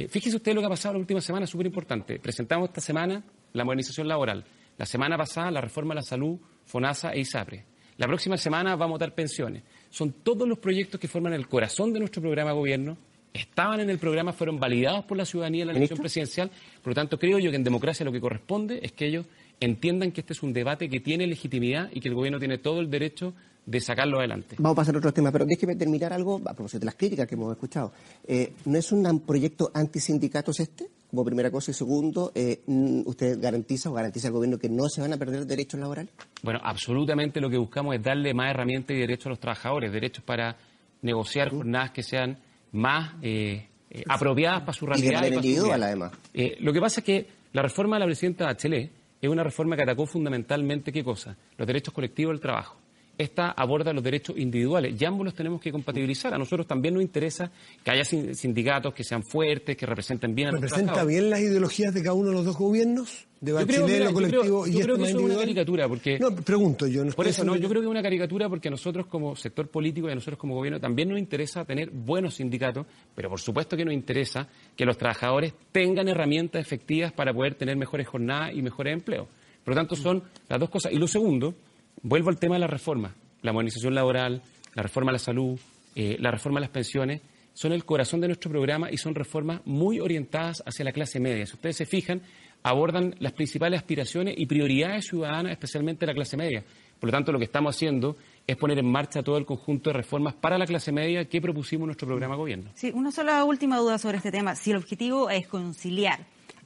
fíjese 0.08 0.36
usted 0.36 0.54
lo 0.54 0.60
que 0.60 0.66
ha 0.66 0.70
pasado 0.70 0.94
la 0.94 1.00
última 1.00 1.20
semana, 1.20 1.46
súper 1.46 1.66
importante. 1.66 2.18
Presentamos 2.18 2.68
esta 2.68 2.80
semana 2.80 3.22
la 3.52 3.64
modernización 3.64 4.08
laboral. 4.08 4.44
La 4.78 4.86
semana 4.86 5.16
pasada 5.16 5.50
la 5.50 5.60
reforma 5.60 5.92
a 5.92 5.96
la 5.96 6.02
salud, 6.02 6.38
FONASA 6.64 7.12
e 7.12 7.20
ISAPRE. 7.20 7.64
La 7.98 8.06
próxima 8.06 8.36
semana 8.36 8.74
vamos 8.74 8.94
a 8.94 8.98
votar 8.98 9.14
pensiones. 9.14 9.62
Son 9.90 10.12
todos 10.24 10.48
los 10.48 10.58
proyectos 10.58 10.98
que 10.98 11.08
forman 11.08 11.34
el 11.34 11.46
corazón 11.46 11.92
de 11.92 12.00
nuestro 12.00 12.22
programa 12.22 12.50
de 12.50 12.56
gobierno. 12.56 12.98
Estaban 13.32 13.80
en 13.80 13.88
el 13.88 13.98
programa, 13.98 14.32
fueron 14.32 14.60
validados 14.60 15.04
por 15.04 15.16
la 15.16 15.24
ciudadanía 15.24 15.62
en 15.62 15.68
la 15.68 15.74
elección 15.74 15.98
presidencial. 15.98 16.50
Por 16.82 16.90
lo 16.90 16.94
tanto, 16.94 17.18
creo 17.18 17.38
yo 17.38 17.50
que 17.50 17.56
en 17.56 17.64
democracia 17.64 18.04
lo 18.04 18.12
que 18.12 18.20
corresponde 18.20 18.80
es 18.82 18.92
que 18.92 19.06
ellos 19.06 19.26
entiendan 19.60 20.12
que 20.12 20.20
este 20.20 20.32
es 20.32 20.42
un 20.42 20.52
debate 20.52 20.88
que 20.88 21.00
tiene 21.00 21.26
legitimidad 21.26 21.88
y 21.92 22.00
que 22.00 22.08
el 22.08 22.14
gobierno 22.14 22.38
tiene 22.38 22.58
todo 22.58 22.80
el 22.80 22.90
derecho 22.90 23.32
de 23.64 23.80
sacarlo 23.80 24.18
adelante. 24.18 24.56
Vamos 24.58 24.72
a 24.72 24.80
pasar 24.80 24.94
a 24.96 24.98
otros 24.98 25.14
temas, 25.14 25.32
pero 25.32 25.46
déjeme 25.46 25.76
terminar 25.76 26.12
algo 26.12 26.40
a 26.44 26.52
propósito 26.52 26.80
de 26.80 26.86
las 26.86 26.96
críticas 26.96 27.28
que 27.28 27.34
hemos 27.34 27.52
escuchado. 27.52 27.92
Eh, 28.26 28.52
¿No 28.64 28.76
es 28.76 28.90
un 28.92 29.20
proyecto 29.20 29.70
antisindicatos 29.72 30.58
este? 30.60 30.88
Como 31.08 31.24
primera 31.24 31.50
cosa. 31.50 31.70
Y 31.70 31.74
segundo, 31.74 32.32
eh, 32.34 32.62
mm, 32.66 33.02
¿usted 33.06 33.40
garantiza 33.40 33.90
o 33.90 33.92
garantiza 33.92 34.28
al 34.28 34.34
gobierno 34.34 34.58
que 34.58 34.68
no 34.68 34.88
se 34.88 35.00
van 35.00 35.12
a 35.12 35.16
perder 35.16 35.46
derechos 35.46 35.78
laborales? 35.78 36.12
Bueno, 36.42 36.60
absolutamente 36.62 37.40
lo 37.40 37.48
que 37.48 37.58
buscamos 37.58 37.94
es 37.94 38.02
darle 38.02 38.34
más 38.34 38.50
herramientas 38.50 38.96
y 38.96 39.00
derechos 39.00 39.26
a 39.26 39.30
los 39.30 39.40
trabajadores, 39.40 39.92
derechos 39.92 40.24
para 40.24 40.56
negociar 41.02 41.50
jornadas 41.50 41.92
que 41.92 42.02
sean 42.02 42.38
más 42.72 43.14
eh, 43.22 43.68
eh, 43.90 44.04
apropiadas 44.08 44.60
para 44.60 44.72
su 44.72 44.84
Y 44.84 44.88
de 44.88 44.92
realidad. 44.94 45.12
manera 45.20 45.34
para 45.34 45.42
su 45.42 45.48
individual, 45.48 45.82
además. 45.82 46.12
Eh, 46.34 46.56
lo 46.60 46.72
que 46.72 46.80
pasa 46.80 47.00
es 47.00 47.04
que 47.04 47.26
la 47.52 47.62
reforma 47.62 47.96
de 47.96 48.00
la 48.00 48.06
presidenta 48.06 48.46
Bachelet 48.46 48.90
es 49.20 49.30
una 49.30 49.44
reforma 49.44 49.76
que 49.76 49.82
atacó 49.82 50.06
fundamentalmente, 50.06 50.90
¿qué 50.92 51.04
cosa? 51.04 51.36
Los 51.56 51.66
derechos 51.66 51.94
colectivos 51.94 52.32
del 52.32 52.40
trabajo. 52.40 52.76
Esta 53.18 53.50
aborda 53.50 53.92
los 53.92 54.02
derechos 54.02 54.36
individuales 54.38 55.00
y 55.00 55.04
ambos 55.04 55.24
los 55.26 55.34
tenemos 55.34 55.60
que 55.60 55.70
compatibilizar. 55.70 56.32
A 56.34 56.38
nosotros 56.38 56.66
también 56.66 56.94
nos 56.94 57.02
interesa 57.02 57.50
que 57.84 57.90
haya 57.90 58.04
sin- 58.04 58.34
sindicatos 58.34 58.94
que 58.94 59.04
sean 59.04 59.22
fuertes, 59.22 59.76
que 59.76 59.84
representen 59.86 60.34
bien 60.34 60.48
a 60.48 60.52
los 60.52 60.60
¿Representa 60.62 61.04
bien 61.04 61.28
las 61.30 61.40
ideologías 61.40 61.92
de 61.92 62.02
cada 62.02 62.14
uno 62.14 62.30
de 62.30 62.34
los 62.36 62.44
dos 62.46 62.56
gobiernos? 62.56 63.26
De 63.40 63.50
Yo 63.52 63.66
creo, 63.66 63.82
Bachelet, 63.82 63.88
mira, 63.90 64.04
lo 64.04 64.10
yo 64.10 64.16
creo- 64.28 64.40
colectivo 64.40 64.66
yo 64.66 64.72
y 64.78 64.82
creo 64.82 64.96
que 64.96 65.02
eso 65.04 65.18
es 65.18 65.24
una 65.24 65.34
caricatura, 65.36 65.88
porque... 65.88 66.18
No, 66.18 66.34
pregunto 66.34 66.86
yo. 66.86 67.04
No 67.04 67.12
Por 67.12 67.26
eso, 67.26 67.44
no, 67.44 67.56
yo 67.56 67.68
creo 67.68 67.80
que 67.82 67.86
es 67.86 67.90
una 67.90 68.02
caricatura 68.02 68.48
porque 68.48 68.68
a 68.68 68.70
nosotros 68.70 69.06
como 69.06 69.36
sector 69.36 69.68
político 69.68 70.08
y 70.08 70.12
a 70.12 70.14
nosotros 70.14 70.38
como 70.38 70.54
gobierno 70.54 70.80
también 70.80 71.08
nos 71.10 71.18
interesa 71.18 71.64
tener 71.64 71.90
buenos 71.90 72.34
sindicatos, 72.36 72.86
pero 73.14 73.28
por 73.28 73.40
supuesto 73.40 73.76
que 73.76 73.84
nos 73.84 73.94
interesa 73.94 74.48
que 74.76 74.84
los 74.86 74.96
trabajadores 74.96 75.52
tengan 75.70 76.08
herramientas 76.08 76.62
efectivas 76.62 77.12
para 77.12 77.34
poder 77.34 77.56
tener 77.56 77.76
mejores 77.76 78.06
jornadas 78.08 78.52
y 78.54 78.62
mejores 78.62 78.94
empleos. 78.94 79.26
Por 79.64 79.74
lo 79.74 79.80
tanto, 79.80 79.96
son 79.96 80.22
las 80.48 80.58
dos 80.58 80.70
cosas. 80.70 80.92
Y 80.92 80.96
lo 80.96 81.06
segundo, 81.06 81.54
vuelvo 82.02 82.30
al 82.30 82.38
tema 82.38 82.56
de 82.56 82.60
la 82.60 82.66
reforma. 82.66 83.14
La 83.42 83.52
modernización 83.52 83.94
laboral, 83.94 84.42
la 84.74 84.82
reforma 84.82 85.10
a 85.10 85.14
la 85.14 85.18
salud, 85.18 85.58
eh, 85.94 86.16
la 86.20 86.30
reforma 86.30 86.58
a 86.58 86.62
las 86.62 86.70
pensiones, 86.70 87.20
son 87.54 87.72
el 87.72 87.84
corazón 87.84 88.20
de 88.20 88.28
nuestro 88.28 88.50
programa 88.50 88.90
y 88.90 88.96
son 88.96 89.14
reformas 89.14 89.60
muy 89.64 90.00
orientadas 90.00 90.62
hacia 90.64 90.84
la 90.84 90.92
clase 90.92 91.20
media. 91.20 91.46
Si 91.46 91.54
ustedes 91.54 91.76
se 91.76 91.86
fijan, 91.86 92.22
abordan 92.62 93.14
las 93.18 93.32
principales 93.32 93.80
aspiraciones 93.80 94.34
y 94.38 94.46
prioridades 94.46 95.06
ciudadanas, 95.06 95.52
especialmente 95.52 96.06
la 96.06 96.14
clase 96.14 96.36
media. 96.36 96.64
Por 96.98 97.08
lo 97.08 97.12
tanto, 97.12 97.32
lo 97.32 97.38
que 97.38 97.46
estamos 97.46 97.74
haciendo 97.74 98.16
es 98.46 98.56
poner 98.56 98.78
en 98.78 98.90
marcha 98.90 99.22
todo 99.22 99.36
el 99.36 99.44
conjunto 99.44 99.90
de 99.90 99.94
reformas 99.94 100.34
para 100.34 100.56
la 100.56 100.66
clase 100.66 100.92
media 100.92 101.24
que 101.24 101.40
propusimos 101.40 101.82
en 101.82 101.86
nuestro 101.86 102.06
programa 102.06 102.36
de 102.36 102.38
gobierno. 102.38 102.70
Sí, 102.74 102.92
una 102.94 103.10
sola 103.10 103.44
última 103.44 103.76
duda 103.78 103.98
sobre 103.98 104.18
este 104.18 104.30
tema. 104.30 104.54
Si 104.54 104.70
el 104.70 104.76
objetivo 104.76 105.28
es 105.28 105.48
conciliar 105.48 106.20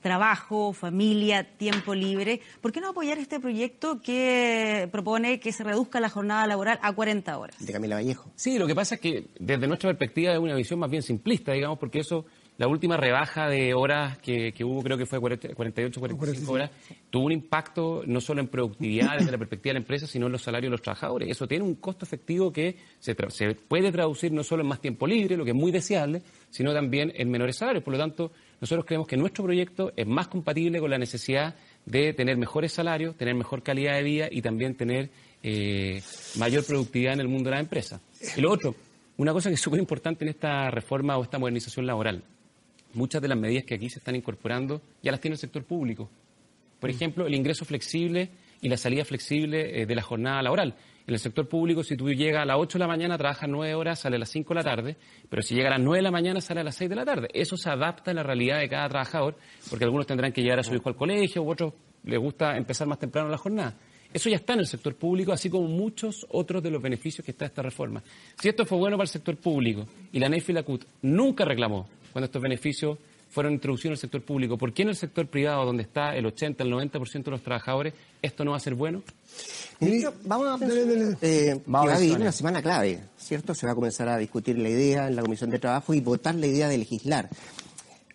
trabajo, 0.07 0.73
familia, 0.73 1.43
tiempo 1.57 1.93
libre, 1.95 2.41
¿por 2.61 2.71
qué 2.71 2.81
no 2.81 2.91
apoyar 2.91 3.19
este 3.19 3.41
proyecto 3.41 4.01
que 4.01 4.89
propone 4.93 5.41
que 5.41 5.53
se 5.53 5.65
reduzca 5.65 5.99
la 5.99 6.09
jornada 6.09 6.47
laboral 6.47 6.79
a 6.81 6.93
40 6.93 7.37
horas? 7.39 7.57
De 7.67 7.73
Camila 7.73 7.97
Vallejo. 7.97 8.31
Sí, 8.37 8.57
lo 8.59 8.67
que 8.69 8.75
pasa 8.75 8.95
es 8.95 9.01
que 9.01 9.27
desde 9.39 9.67
nuestra 9.67 9.91
perspectiva 9.91 10.33
es 10.33 10.39
una 10.39 10.55
visión 10.55 10.79
más 10.79 10.91
bien 10.91 11.03
simplista, 11.03 11.53
digamos, 11.53 11.79
porque 11.79 11.99
eso, 11.99 12.25
la 12.57 12.69
última 12.69 12.97
rebaja 12.97 13.49
de 13.49 13.75
horas 13.75 14.19
que, 14.19 14.53
que 14.53 14.63
hubo, 14.65 14.81
creo 14.83 14.97
que 14.97 15.07
fue 15.07 15.19
40 15.19 15.55
48, 15.55 16.01
45 16.01 16.53
horas, 16.53 16.71
tuvo 17.11 17.25
un 17.27 17.33
impacto 17.33 18.03
no 18.07 18.21
solo 18.21 18.41
en 18.41 18.47
productividad 18.49 19.19
desde 19.19 19.33
la 19.33 19.39
perspectiva 19.39 19.71
de 19.71 19.75
la 19.81 19.83
empresa, 19.83 20.07
sino 20.07 20.27
en 20.27 20.33
los 20.33 20.43
salarios 20.43 20.69
de 20.69 20.73
los 20.73 20.83
trabajadores. 20.83 21.29
Eso 21.29 21.49
tiene 21.49 21.65
un 21.65 21.75
costo 21.75 22.05
efectivo 22.05 22.53
que 22.53 22.77
se, 23.01 23.17
tra- 23.17 23.31
se 23.31 23.55
puede 23.57 23.91
traducir 23.91 24.31
no 24.33 24.45
solo 24.45 24.63
en 24.63 24.69
más 24.69 24.81
tiempo 24.81 25.07
libre, 25.07 25.37
lo 25.37 25.45
que 25.45 25.51
es 25.51 25.57
muy 25.57 25.73
deseable, 25.73 26.23
sino 26.51 26.73
también 26.73 27.13
en 27.17 27.29
menores 27.31 27.57
salarios. 27.57 27.83
Por 27.83 27.93
lo 27.93 27.99
tanto, 27.99 28.31
nosotros 28.61 28.87
creemos 28.87 29.07
que 29.07 29.17
nuestro 29.17 29.45
proyecto 29.45 29.93
es 29.97 30.07
más 30.07 30.29
compatible 30.29 30.81
con 30.81 30.91
la 30.91 30.99
necesidad 30.99 31.55
de 31.85 32.13
tener 32.13 32.37
mejores 32.37 32.73
salarios, 32.73 33.17
tener 33.17 33.35
mejor 33.35 33.63
calidad 33.63 33.95
de 33.95 34.03
vida 34.03 34.29
y 34.31 34.43
también 34.43 34.75
tener 34.75 35.11
eh, 35.43 36.03
mayor 36.37 36.65
productividad 36.65 37.15
en 37.15 37.21
el 37.21 37.29
mundo 37.29 37.51
de 37.51 37.57
la 37.57 37.61
empresa. 37.61 38.01
Y 38.37 38.41
lo 38.41 38.51
otro, 38.51 38.75
una 39.19 39.33
cosa 39.33 39.51
que 39.51 39.55
es 39.55 39.61
súper 39.61 39.79
importante 39.79 40.25
en 40.25 40.31
esta 40.31 40.71
reforma 40.71 41.17
o 41.17 41.23
esta 41.23 41.39
modernización 41.39 41.87
laboral, 41.87 42.23
muchas 42.95 43.21
de 43.21 43.29
las 43.29 43.39
medidas 43.39 43.65
que 43.65 43.75
aquí 43.75 43.91
se 43.91 43.99
están 43.99 44.17
incorporando 44.17 44.81
ya 45.03 45.13
las 45.13 45.21
tiene 45.21 45.35
el 45.35 45.39
sector 45.39 45.65
público. 45.65 46.09
Por 46.81 46.91
ejemplo, 46.91 47.27
el 47.27 47.35
ingreso 47.35 47.65
flexible 47.65 48.31
y 48.61 48.69
la 48.69 48.77
salida 48.77 49.05
flexible 49.05 49.83
eh, 49.83 49.87
de 49.87 49.95
la 49.95 50.03
jornada 50.03 50.43
laboral. 50.43 50.75
En 51.07 51.15
el 51.15 51.21
sector 51.21 51.49
público, 51.49 51.85
si 51.85 51.97
tú 51.97 52.09
llegas 52.11 52.43
a 52.43 52.45
las 52.45 52.57
8 52.59 52.79
de 52.79 52.85
la 52.85 52.89
mañana, 52.89 53.17
trabajas 53.17 53.49
9 53.49 53.75
horas, 53.75 54.01
sale 54.01 54.17
a 54.17 54.19
las 54.19 54.29
5 54.31 54.53
de 54.53 54.55
la 54.57 54.65
tarde, 54.65 54.97
pero 55.29 55.41
si 55.41 55.55
llega 55.55 55.69
a 55.69 55.79
las 55.79 55.81
9 55.81 55.99
de 55.99 56.03
la 56.03 56.11
mañana, 56.11 56.41
sale 56.41 56.61
a 56.61 56.65
las 56.65 56.75
6 56.75 56.91
de 56.91 56.97
la 56.97 57.05
tarde. 57.05 57.29
Eso 57.33 57.57
se 57.57 57.71
adapta 57.71 58.11
a 58.11 58.15
la 58.15 58.25
realidad 58.25 58.59
de 58.59 58.69
cada 58.69 58.89
trabajador, 58.89 59.37
porque 59.71 59.85
algunos 59.85 60.07
tendrán 60.07 60.33
que 60.33 60.43
llevar 60.43 60.59
a 60.59 60.63
su 60.65 60.75
hijo 60.75 60.89
al 60.89 60.97
colegio, 60.97 61.43
u 61.43 61.51
otros 61.51 61.75
les 62.03 62.19
gusta 62.19 62.57
empezar 62.57 62.89
más 62.89 62.99
temprano 62.99 63.29
la 63.29 63.39
jornada. 63.39 63.77
Eso 64.13 64.29
ya 64.29 64.37
está 64.37 64.55
en 64.55 64.61
el 64.61 64.67
sector 64.67 64.97
público, 64.97 65.33
así 65.33 65.49
como 65.49 65.69
muchos 65.69 66.27
otros 66.31 66.61
de 66.63 66.71
los 66.71 66.83
beneficios 66.83 67.25
que 67.25 67.31
está 67.31 67.45
esta 67.45 67.63
reforma. 67.63 68.03
Si 68.41 68.49
esto 68.49 68.65
fue 68.65 68.79
bueno 68.79 68.97
para 68.97 69.05
el 69.05 69.11
sector 69.11 69.37
público 69.37 69.87
y 70.11 70.19
la 70.19 70.29
NEF 70.29 70.51
y 70.51 70.53
la 70.55 70.63
CUT 70.65 70.85
nunca 71.03 71.45
reclamó 71.45 71.89
cuando 72.13 72.27
estos 72.27 72.43
beneficios 72.43 72.99
fueron 73.31 73.53
introducidos 73.53 73.87
en 73.87 73.93
el 73.93 73.99
sector 73.99 74.23
público. 74.23 74.57
¿Por 74.57 74.73
qué 74.73 74.83
en 74.83 74.89
el 74.89 74.97
sector 74.97 75.27
privado, 75.27 75.65
donde 75.65 75.83
está 75.83 76.17
el 76.17 76.27
80, 76.27 76.63
el 76.65 76.73
90% 76.73 77.25
de 77.25 77.31
los 77.31 77.43
trabajadores, 77.43 77.95
esto 78.23 78.45
no 78.45 78.53
va 78.53 78.57
a 78.57 78.61
ser 78.61 78.75
bueno? 78.75 79.03
Ministro, 79.81 80.15
vamos 80.25 80.49
a 80.49 80.59
pensar, 80.59 80.79
eh, 81.21 81.61
que 81.65 81.71
va 81.71 81.95
a 81.95 81.99
vivir 81.99 82.17
una 82.17 82.33
semana 82.33 82.63
clave, 82.63 83.01
¿cierto? 83.19 83.55
Se 83.55 83.67
va 83.67 83.73
a 83.73 83.75
comenzar 83.75 84.09
a 84.09 84.17
discutir 84.17 84.59
la 84.59 84.69
idea 84.69 85.09
en 85.09 85.17
la 85.17 85.23
Comisión 85.23 85.51
de 85.51 85.59
Trabajo 85.59 85.93
y 85.93 86.01
votar 86.01 86.35
la 86.35 86.47
idea 86.47 86.69
de 86.69 86.79
legislar. 86.79 87.29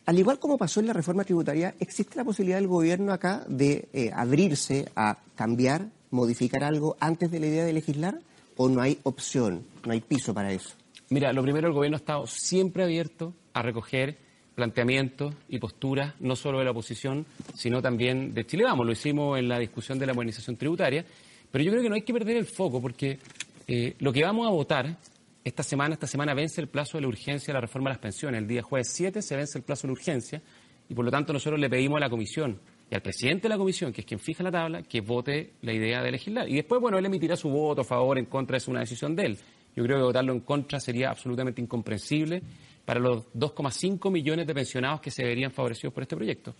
Al 0.06 0.18
igual 0.18 0.40
como 0.40 0.58
pasó 0.58 0.80
en 0.80 0.88
la 0.88 0.94
reforma 0.94 1.24
tributaria, 1.24 1.76
¿existe 1.80 2.18
la 2.18 2.24
posibilidad 2.24 2.58
del 2.58 2.68
gobierno 2.68 3.14
acá 3.14 3.46
de 3.48 3.88
eh, 3.94 4.12
abrirse 4.14 4.90
a 4.96 5.20
cambiar, 5.36 5.88
modificar 6.10 6.64
algo 6.64 6.98
antes 7.00 7.30
de 7.30 7.40
la 7.40 7.46
idea 7.46 7.64
de 7.64 7.74
legislar? 7.74 8.20
¿O 8.58 8.68
no 8.68 8.82
hay 8.82 9.00
opción, 9.04 9.64
no 9.86 9.92
hay 9.92 10.02
piso 10.02 10.34
para 10.34 10.52
eso? 10.52 10.72
Mira, 11.10 11.32
lo 11.34 11.44
primero, 11.44 11.68
el 11.68 11.74
gobierno 11.74 11.98
ha 11.98 12.00
estado 12.00 12.26
siempre 12.26 12.84
abierto 12.84 13.34
a 13.54 13.62
recoger 13.62 14.18
planteamientos 14.62 15.34
y 15.50 15.58
posturas, 15.58 16.14
no 16.20 16.36
solo 16.36 16.60
de 16.60 16.66
la 16.66 16.70
oposición, 16.70 17.26
sino 17.56 17.82
también 17.82 18.32
de 18.32 18.46
Chile 18.46 18.64
Vamos. 18.64 18.86
Lo 18.86 18.92
hicimos 18.92 19.40
en 19.40 19.50
la 19.50 19.58
discusión 19.58 19.98
de 19.98 20.06
la 20.06 20.14
modernización 20.14 20.56
tributaria, 20.56 21.04
pero 21.52 21.64
yo 21.64 21.72
creo 21.72 21.82
que 21.82 21.90
no 21.90 21.96
hay 21.96 22.04
que 22.04 22.14
perder 22.14 22.38
el 22.38 22.46
foco 22.46 22.80
porque 22.80 23.18
eh, 23.68 23.96
lo 23.98 24.14
que 24.14 24.24
vamos 24.24 24.46
a 24.46 24.52
votar 24.52 24.98
esta 25.44 25.64
semana, 25.64 25.96
esta 25.96 26.06
semana 26.06 26.36
vence 26.36 26.62
el 26.62 26.68
plazo 26.68 27.00
de 27.00 27.02
la 27.02 27.08
urgencia 27.08 27.48
de 27.48 27.54
la 27.56 27.62
reforma 27.62 27.90
de 27.90 27.96
las 27.96 28.02
pensiones. 28.02 28.40
El 28.40 28.48
día 28.48 28.62
jueves 28.62 28.90
7 28.94 29.20
se 29.24 29.36
vence 29.36 29.58
el 29.58 29.64
plazo 29.64 29.88
de 29.88 29.88
la 29.88 29.94
urgencia 29.94 30.42
y 30.88 30.94
por 30.94 31.06
lo 31.06 31.10
tanto 31.10 31.34
nosotros 31.34 31.60
le 31.60 31.68
pedimos 31.68 31.98
a 31.98 32.02
la 32.02 32.10
comisión 32.12 32.60
y 32.92 32.94
al 32.94 33.02
presidente 33.02 33.44
de 33.44 33.50
la 33.50 33.58
comisión, 33.58 33.92
que 33.92 34.02
es 34.02 34.06
quien 34.06 34.20
fija 34.20 34.44
la 34.44 34.52
tabla, 34.52 34.84
que 34.84 35.02
vote 35.02 35.54
la 35.64 35.74
idea 35.74 36.04
de 36.04 36.12
legislar. 36.12 36.48
Y 36.48 36.54
después, 36.54 36.80
bueno, 36.80 37.00
él 37.00 37.06
emitirá 37.08 37.36
su 37.36 37.50
voto 37.50 37.82
a 37.82 37.84
favor, 37.84 38.20
en 38.20 38.26
contra, 38.26 38.58
es 38.58 38.68
una 38.68 38.82
decisión 38.82 39.16
de 39.16 39.26
él. 39.26 39.38
Yo 39.76 39.84
creo 39.84 39.98
que 39.98 40.04
votarlo 40.04 40.34
en 40.34 40.42
contra 40.42 40.80
sería 40.80 41.10
absolutamente 41.10 41.62
incomprensible 41.62 42.44
para 42.86 42.99
los 42.99 43.26
2,5 43.34 44.12
millones 44.12 44.48
de 44.48 44.53
pensionados 44.53 45.02
que 45.02 45.12
se 45.12 45.24
verían 45.24 45.52
favorecidos 45.52 45.94
por 45.94 46.03
este 46.03 46.16
proyecto. 46.16 46.56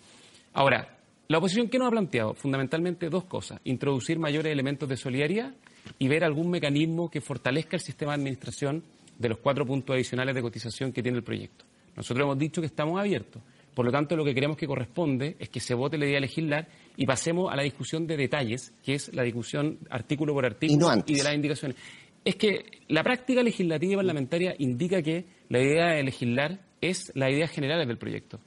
Ahora, 0.54 0.98
la 1.28 1.38
oposición, 1.38 1.70
¿qué 1.70 1.80
nos 1.80 1.88
ha 1.88 1.92
planteado? 1.92 2.34
Fundamentalmente 2.34 3.10
dos 3.10 3.24
cosas. 3.24 3.60
Introducir 3.64 4.20
mayores 4.20 4.52
elementos 4.52 4.90
de 4.90 4.98
solidaridad 4.98 5.54
y 5.98 6.08
ver 6.08 6.24
algún 6.24 6.50
mecanismo 6.50 7.10
que 7.10 7.22
fortalezca 7.22 7.78
el 7.78 7.82
sistema 7.82 8.12
de 8.12 8.18
administración 8.18 8.84
de 9.18 9.30
los 9.30 9.38
cuatro 9.38 9.66
puntos 9.66 9.94
adicionales 9.94 10.36
de 10.36 10.42
cotización 10.42 10.92
que 10.92 11.02
tiene 11.02 11.18
el 11.18 11.24
proyecto. 11.24 11.64
Nosotros 11.96 12.26
hemos 12.26 12.38
dicho 12.38 12.62
que 12.62 12.68
estamos 12.68 13.00
abiertos. 13.00 13.42
Por 13.74 13.86
lo 13.86 13.92
tanto, 13.92 14.18
lo 14.18 14.26
que 14.26 14.34
creemos 14.34 14.58
que 14.58 14.68
corresponde 14.68 15.38
es 15.40 15.50
que 15.50 15.62
se 15.62 15.74
vote 15.74 15.98
la 15.98 16.06
idea 16.06 16.16
de 16.16 16.22
legislar 16.22 16.68
y 16.98 17.06
pasemos 17.06 17.52
a 17.52 17.56
la 17.56 17.64
discusión 17.64 18.06
de 18.06 18.18
detalles, 18.18 18.74
que 18.84 18.96
es 18.96 19.14
la 19.14 19.24
discusión 19.24 19.80
artículo 19.90 20.34
por 20.34 20.46
artículo 20.46 20.90
y, 21.06 21.16
de 21.16 21.24
las 21.24 21.34
indicaciones. 21.34 21.78
Es 22.24 22.36
que 22.36 22.66
la 22.88 23.04
práctica 23.04 23.42
legislativa 23.42 23.94
y 23.94 23.96
parlamentaria 23.96 24.56
indica 24.60 25.02
que 25.02 25.26
la 25.50 25.60
idea 25.60 25.88
de 25.92 26.04
legislar 26.04 26.60
es 26.80 27.12
la 27.16 27.30
idea 27.32 27.48
general 27.48 27.88
del 27.88 27.98
proyecto. 27.98 28.40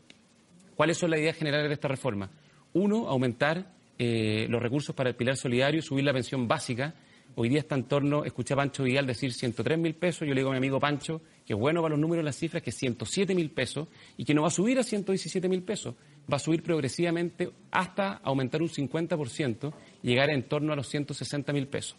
¿Cuáles 0.77 0.99
son 0.99 1.11
las 1.11 1.21
ideas 1.21 1.37
generales 1.37 1.69
de 1.69 1.75
esta 1.75 1.89
reforma? 1.89 2.31
Uno, 2.73 3.09
aumentar 3.09 3.73
eh, 3.99 4.47
los 4.49 4.63
recursos 4.63 4.95
para 4.95 5.11
el 5.11 5.17
pilar 5.17 5.37
solidario, 5.37 5.83
subir 5.83 6.05
la 6.05 6.13
pensión 6.13 6.49
básica 6.49 6.95
Hoy 7.37 7.49
día 7.49 7.59
está 7.59 7.75
en 7.75 7.85
torno, 7.85 8.25
escuché 8.25 8.55
a 8.55 8.57
Pancho 8.57 8.85
Vidal 8.85 9.07
decir 9.07 9.33
103 9.33 9.77
mil 9.77 9.97
pesos, 9.97 10.21
yo 10.21 10.35
le 10.35 10.41
digo 10.41 10.51
a 10.51 10.53
mi 10.53 10.59
amigo 10.59 10.79
Pancho 10.79 11.21
que 11.45 11.53
bueno 11.53 11.83
para 11.83 11.91
los 11.91 11.99
números 11.99 12.25
las 12.25 12.37
cifras, 12.37 12.63
que 12.63 12.71
es 12.71 12.77
107 12.77 13.35
mil 13.35 13.51
pesos 13.51 13.89
y 14.17 14.25
que 14.25 14.35
no 14.35 14.43
va 14.43 14.49
a 14.49 14.53
subir 14.53 14.79
a 14.79 14.85
117 14.85 15.49
mil 15.49 15.63
pesos, 15.65 15.97
va 16.33 16.37
a 16.37 16.39
subir 16.39 16.63
progresivamente 16.63 17.51
hasta 17.73 18.13
aumentar 18.19 18.63
un 18.63 18.69
50% 18.69 19.75
y 20.05 20.09
llegar 20.09 20.31
en 20.31 20.45
torno 20.45 20.73
a 20.73 20.77
los 20.77 20.87
160 20.87 21.53
mil 21.53 21.67
pesos. 21.67 21.97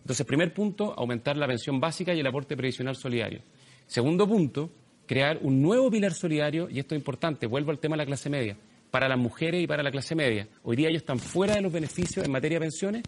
Entonces, 0.00 0.26
primer 0.26 0.52
punto, 0.52 0.94
aumentar 0.96 1.36
la 1.36 1.46
pensión 1.46 1.80
básica 1.80 2.14
y 2.14 2.20
el 2.20 2.26
aporte 2.26 2.56
previsional 2.56 2.96
solidario. 2.96 3.40
Segundo 3.86 4.26
punto, 4.26 4.70
crear 5.06 5.38
un 5.42 5.60
nuevo 5.62 5.90
pilar 5.90 6.12
solidario, 6.12 6.68
y 6.70 6.78
esto 6.78 6.94
es 6.94 6.98
importante, 6.98 7.46
vuelvo 7.46 7.70
al 7.70 7.78
tema 7.78 7.94
de 7.94 7.98
la 7.98 8.06
clase 8.06 8.30
media, 8.30 8.56
para 8.90 9.08
las 9.08 9.18
mujeres 9.18 9.62
y 9.62 9.66
para 9.66 9.82
la 9.82 9.90
clase 9.90 10.14
media. 10.14 10.48
Hoy 10.62 10.76
día 10.76 10.88
ellos 10.88 11.02
están 11.02 11.18
fuera 11.18 11.54
de 11.54 11.62
los 11.62 11.72
beneficios 11.72 12.24
en 12.24 12.32
materia 12.32 12.58
de 12.58 12.64
pensiones 12.66 13.02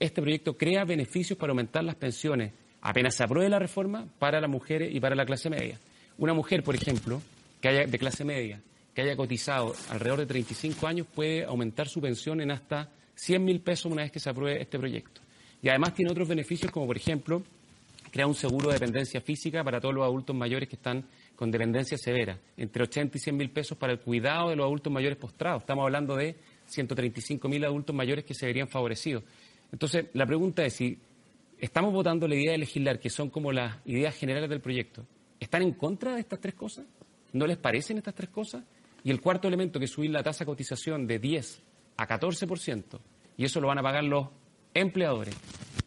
este 0.00 0.22
proyecto 0.22 0.56
crea 0.56 0.84
beneficios 0.84 1.38
para 1.38 1.50
aumentar 1.50 1.82
las 1.82 1.96
pensiones, 1.96 2.52
apenas 2.82 3.16
se 3.16 3.24
apruebe 3.24 3.48
la 3.48 3.58
reforma, 3.58 4.06
para 4.18 4.40
las 4.40 4.48
mujeres 4.48 4.94
y 4.94 5.00
para 5.00 5.16
la 5.16 5.26
clase 5.26 5.50
media. 5.50 5.78
Una 6.18 6.34
mujer, 6.34 6.62
por 6.62 6.76
ejemplo, 6.76 7.20
que 7.60 7.68
haya, 7.68 7.86
de 7.86 7.98
clase 7.98 8.24
media, 8.24 8.60
que 8.94 9.02
haya 9.02 9.16
cotizado 9.16 9.74
alrededor 9.90 10.20
de 10.20 10.26
35 10.26 10.86
años, 10.86 11.06
puede 11.12 11.44
aumentar 11.44 11.88
su 11.88 12.00
pensión 12.00 12.40
en 12.40 12.52
hasta 12.52 12.90
100 13.16 13.44
mil 13.44 13.60
pesos 13.60 13.90
una 13.90 14.02
vez 14.02 14.12
que 14.12 14.20
se 14.20 14.30
apruebe 14.30 14.62
este 14.62 14.78
proyecto. 14.78 15.20
Y 15.62 15.68
además 15.68 15.94
tiene 15.94 16.10
otros 16.10 16.28
beneficios, 16.28 16.70
como 16.70 16.86
por 16.86 16.96
ejemplo, 16.96 17.42
crea 18.10 18.26
un 18.26 18.34
seguro 18.34 18.68
de 18.68 18.74
dependencia 18.74 19.20
física 19.20 19.62
para 19.64 19.80
todos 19.80 19.94
los 19.94 20.04
adultos 20.04 20.34
mayores 20.34 20.68
que 20.68 20.76
están 20.76 21.04
con 21.36 21.50
dependencia 21.50 21.96
severa, 21.96 22.38
entre 22.56 22.82
80 22.84 23.16
y 23.16 23.20
100 23.20 23.36
mil 23.36 23.50
pesos 23.50 23.76
para 23.78 23.92
el 23.92 24.00
cuidado 24.00 24.50
de 24.50 24.56
los 24.56 24.64
adultos 24.64 24.92
mayores 24.92 25.18
postrados. 25.18 25.62
Estamos 25.62 25.84
hablando 25.84 26.16
de 26.16 26.36
135 26.66 27.48
mil 27.48 27.64
adultos 27.64 27.94
mayores 27.94 28.24
que 28.24 28.34
se 28.34 28.46
verían 28.46 28.68
favorecidos. 28.68 29.24
Entonces, 29.72 30.06
la 30.14 30.26
pregunta 30.26 30.64
es 30.64 30.74
si 30.74 30.98
estamos 31.58 31.92
votando 31.92 32.26
la 32.26 32.34
idea 32.34 32.52
de 32.52 32.58
legislar, 32.58 32.98
que 32.98 33.10
son 33.10 33.30
como 33.30 33.52
las 33.52 33.76
ideas 33.86 34.14
generales 34.16 34.48
del 34.48 34.60
proyecto, 34.60 35.06
¿están 35.38 35.62
en 35.62 35.72
contra 35.72 36.14
de 36.14 36.20
estas 36.20 36.40
tres 36.40 36.54
cosas? 36.54 36.86
¿No 37.32 37.46
les 37.46 37.58
parecen 37.58 37.98
estas 37.98 38.14
tres 38.14 38.30
cosas? 38.30 38.64
Y 39.04 39.10
el 39.10 39.20
cuarto 39.20 39.48
elemento, 39.48 39.78
que 39.78 39.84
es 39.84 39.90
subir 39.90 40.10
la 40.10 40.22
tasa 40.22 40.40
de 40.40 40.46
cotización 40.46 41.06
de 41.06 41.18
10 41.18 41.62
a 41.98 42.06
14%, 42.06 42.98
y 43.36 43.44
eso 43.44 43.60
lo 43.60 43.68
van 43.68 43.78
a 43.78 43.82
pagar 43.82 44.04
los 44.04 44.28
empleadores, 44.80 45.34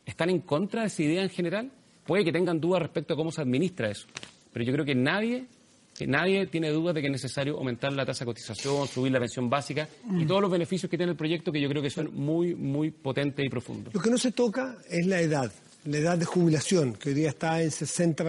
¿están 0.05 0.29
en 0.29 0.39
contra 0.41 0.81
de 0.81 0.87
esa 0.87 1.03
idea 1.03 1.23
en 1.23 1.29
general? 1.29 1.71
Puede 2.05 2.23
que 2.23 2.31
tengan 2.31 2.59
dudas 2.59 2.81
respecto 2.81 3.13
a 3.13 3.17
cómo 3.17 3.31
se 3.31 3.41
administra 3.41 3.89
eso, 3.89 4.07
pero 4.51 4.65
yo 4.65 4.73
creo 4.73 4.85
que 4.85 4.95
nadie 4.95 5.45
que 5.97 6.07
nadie 6.07 6.47
tiene 6.47 6.71
dudas 6.71 6.95
de 6.95 7.01
que 7.01 7.07
es 7.07 7.11
necesario 7.11 7.57
aumentar 7.57 7.93
la 7.93 8.05
tasa 8.05 8.25
de 8.25 8.31
cotización, 8.31 8.87
subir 8.87 9.11
la 9.11 9.19
pensión 9.19 9.49
básica 9.49 9.87
y 10.17 10.25
todos 10.25 10.41
los 10.41 10.49
beneficios 10.49 10.89
que 10.89 10.97
tiene 10.97 11.11
el 11.11 11.17
proyecto 11.17 11.51
que 11.51 11.61
yo 11.61 11.69
creo 11.69 11.81
que 11.81 11.91
son 11.91 12.09
muy, 12.15 12.55
muy 12.55 12.89
potentes 12.89 13.45
y 13.45 13.49
profundos. 13.49 13.93
Lo 13.93 14.01
que 14.01 14.09
no 14.09 14.17
se 14.17 14.31
toca 14.31 14.77
es 14.89 15.05
la 15.05 15.19
edad, 15.19 15.51
la 15.85 15.97
edad 15.97 16.17
de 16.17 16.25
jubilación, 16.25 16.93
que 16.93 17.09
hoy 17.09 17.15
día 17.15 17.29
está 17.29 17.61
en 17.61 17.69
60 17.69 18.23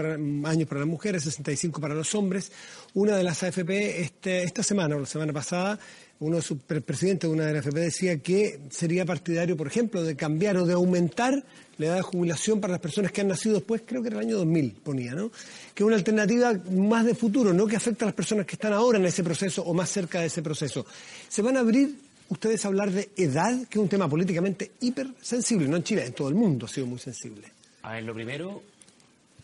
años 0.45 0.69
para 0.69 0.81
las 0.81 0.89
mujeres, 0.89 1.23
65 1.23 1.81
para 1.81 1.95
los 1.95 2.15
hombres. 2.15 2.53
Una 2.95 3.17
de 3.17 3.25
las 3.25 3.43
AFP 3.43 4.03
este, 4.03 4.43
esta 4.43 4.63
semana 4.63 4.97
o 4.97 5.01
la 5.01 5.07
semana 5.07 5.33
pasada 5.33 5.79
uno 6.23 6.36
de 6.36 6.43
sus 6.43 6.59
presidentes 6.59 7.28
de 7.28 7.35
una 7.35 7.47
de 7.47 7.59
AFP 7.59 7.81
decía 7.81 8.19
que 8.19 8.61
sería 8.70 9.05
partidario, 9.05 9.57
por 9.57 9.66
ejemplo, 9.66 10.03
de 10.05 10.15
cambiar 10.15 10.57
o 10.57 10.65
de 10.65 10.74
aumentar 10.74 11.43
la 11.78 11.86
edad 11.86 11.97
de 11.97 12.03
jubilación 12.03 12.61
para 12.61 12.73
las 12.73 12.81
personas 12.81 13.11
que 13.11 13.23
han 13.23 13.28
nacido 13.28 13.57
después, 13.57 13.82
creo 13.85 14.03
que 14.03 14.09
era 14.09 14.20
el 14.20 14.27
año 14.27 14.36
2000, 14.39 14.73
ponía, 14.85 15.15
¿no? 15.15 15.31
Que 15.74 15.82
es 15.82 15.86
una 15.86 15.97
alternativa 15.97 16.55
más 16.70 17.05
de 17.05 17.16
futuro, 17.16 17.53
no 17.53 17.66
que 17.66 17.74
afecta 17.74 18.05
a 18.05 18.07
las 18.07 18.15
personas 18.15 18.47
que 18.47 18.55
están 18.55 18.73
ahora 18.73 18.99
en 18.99 19.07
ese 19.07 19.24
proceso 19.24 19.62
o 19.62 19.74
más 19.74 19.90
cerca 19.90 20.20
de 20.20 20.27
ese 20.27 20.43
proceso. 20.43 20.86
Se 21.28 21.43
van 21.43 21.57
a 21.57 21.61
abrir 21.61 21.97
ustedes 22.28 22.65
a 22.65 22.69
hablar 22.69 22.93
de 22.93 23.11
edad, 23.16 23.66
que 23.69 23.78
es 23.78 23.82
un 23.82 23.89
tema 23.89 24.09
políticamente 24.09 24.70
hipersensible, 24.81 25.66
no 25.66 25.77
en 25.77 25.82
Chile, 25.82 26.07
en 26.07 26.12
todo 26.12 26.28
el 26.28 26.36
mundo 26.36 26.66
ha 26.66 26.69
sido 26.69 26.86
muy 26.86 27.01
sensible. 27.01 27.49
A 27.82 27.94
ver, 27.94 28.05
lo 28.05 28.15
primero, 28.15 28.62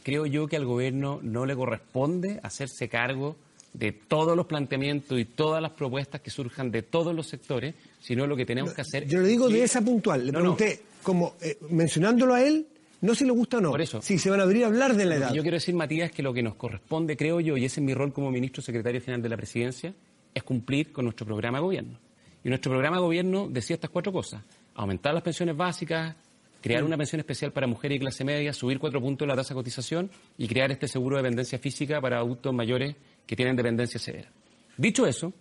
creo 0.04 0.26
yo 0.26 0.46
que 0.46 0.56
al 0.56 0.64
gobierno 0.64 1.18
no 1.24 1.44
le 1.44 1.56
corresponde 1.56 2.38
hacerse 2.44 2.88
cargo 2.88 3.36
de 3.72 3.92
todos 3.92 4.36
los 4.36 4.46
planteamientos 4.46 5.18
y 5.18 5.24
todas 5.24 5.62
las 5.62 5.72
propuestas 5.72 6.20
que 6.20 6.30
surjan 6.30 6.70
de 6.70 6.82
todos 6.82 7.14
los 7.14 7.26
sectores, 7.26 7.74
sino 8.00 8.26
lo 8.26 8.36
que 8.36 8.46
tenemos 8.46 8.72
que 8.72 8.80
hacer. 8.80 9.06
Yo 9.06 9.20
le 9.20 9.28
digo 9.28 9.48
de 9.48 9.62
esa 9.62 9.80
puntual, 9.80 10.26
le 10.26 10.32
pregunté, 10.32 10.80
como 11.02 11.34
eh, 11.40 11.58
mencionándolo 11.70 12.34
a 12.34 12.42
él, 12.42 12.66
no 13.00 13.14
si 13.14 13.24
le 13.24 13.30
gusta 13.30 13.58
o 13.58 13.60
no. 13.60 13.70
Por 13.70 13.80
eso. 13.80 14.02
Sí, 14.02 14.18
se 14.18 14.30
van 14.30 14.40
a 14.40 14.42
abrir 14.42 14.64
a 14.64 14.66
hablar 14.66 14.96
de 14.96 15.04
la 15.04 15.16
edad. 15.16 15.32
Yo 15.32 15.42
quiero 15.42 15.56
decir, 15.56 15.74
Matías, 15.74 16.10
que 16.10 16.22
lo 16.22 16.32
que 16.32 16.42
nos 16.42 16.56
corresponde, 16.56 17.16
creo 17.16 17.40
yo, 17.40 17.56
y 17.56 17.64
ese 17.64 17.80
es 17.80 17.84
mi 17.84 17.94
rol 17.94 18.12
como 18.12 18.30
ministro 18.30 18.62
secretario 18.62 19.00
general 19.00 19.22
de 19.22 19.28
la 19.28 19.36
presidencia, 19.36 19.94
es 20.34 20.42
cumplir 20.42 20.92
con 20.92 21.04
nuestro 21.04 21.24
programa 21.26 21.58
de 21.58 21.62
gobierno. 21.62 21.98
Y 22.42 22.48
nuestro 22.48 22.70
programa 22.70 22.96
de 22.96 23.02
gobierno 23.02 23.48
decía 23.48 23.74
estas 23.74 23.90
cuatro 23.90 24.12
cosas. 24.12 24.42
Aumentar 24.74 25.14
las 25.14 25.22
pensiones 25.22 25.56
básicas, 25.56 26.14
crear 26.60 26.84
una 26.84 26.96
pensión 26.96 27.20
especial 27.20 27.52
para 27.52 27.66
mujeres 27.66 27.96
y 27.96 28.00
clase 28.00 28.24
media, 28.24 28.52
subir 28.52 28.78
cuatro 28.78 29.00
puntos 29.00 29.26
la 29.26 29.36
tasa 29.36 29.54
de 29.54 29.60
cotización 29.60 30.10
y 30.36 30.48
crear 30.48 30.70
este 30.70 30.88
seguro 30.88 31.16
de 31.16 31.22
dependencia 31.22 31.58
física 31.58 32.00
para 32.00 32.18
adultos 32.18 32.52
mayores 32.52 32.96
que 33.28 33.36
tienen 33.36 33.54
dependencia 33.54 34.00
severa. 34.00 34.30
Dicho 34.78 35.06
eso, 35.06 35.34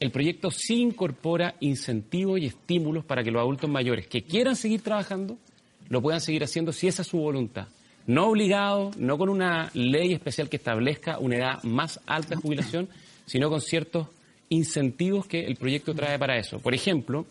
el 0.00 0.10
proyecto 0.10 0.50
sí 0.50 0.80
incorpora 0.80 1.56
incentivos 1.60 2.40
y 2.40 2.46
estímulos 2.46 3.04
para 3.04 3.22
que 3.22 3.30
los 3.30 3.40
adultos 3.40 3.68
mayores 3.68 4.06
que 4.06 4.22
quieran 4.22 4.56
seguir 4.56 4.80
trabajando 4.80 5.36
lo 5.90 6.00
puedan 6.00 6.22
seguir 6.22 6.42
haciendo 6.42 6.72
si 6.72 6.88
esa 6.88 7.02
es 7.02 7.08
su 7.08 7.18
voluntad. 7.18 7.68
No 8.06 8.28
obligado, 8.28 8.90
no 8.96 9.18
con 9.18 9.28
una 9.28 9.70
ley 9.74 10.14
especial 10.14 10.48
que 10.48 10.56
establezca 10.56 11.18
una 11.18 11.36
edad 11.36 11.62
más 11.64 12.00
alta 12.06 12.30
de 12.30 12.40
jubilación, 12.40 12.88
sino 13.26 13.50
con 13.50 13.60
ciertos 13.60 14.08
incentivos 14.48 15.26
que 15.26 15.44
el 15.44 15.56
proyecto 15.56 15.94
trae 15.94 16.18
para 16.18 16.38
eso. 16.38 16.58
Por 16.60 16.74
ejemplo, 16.74 17.26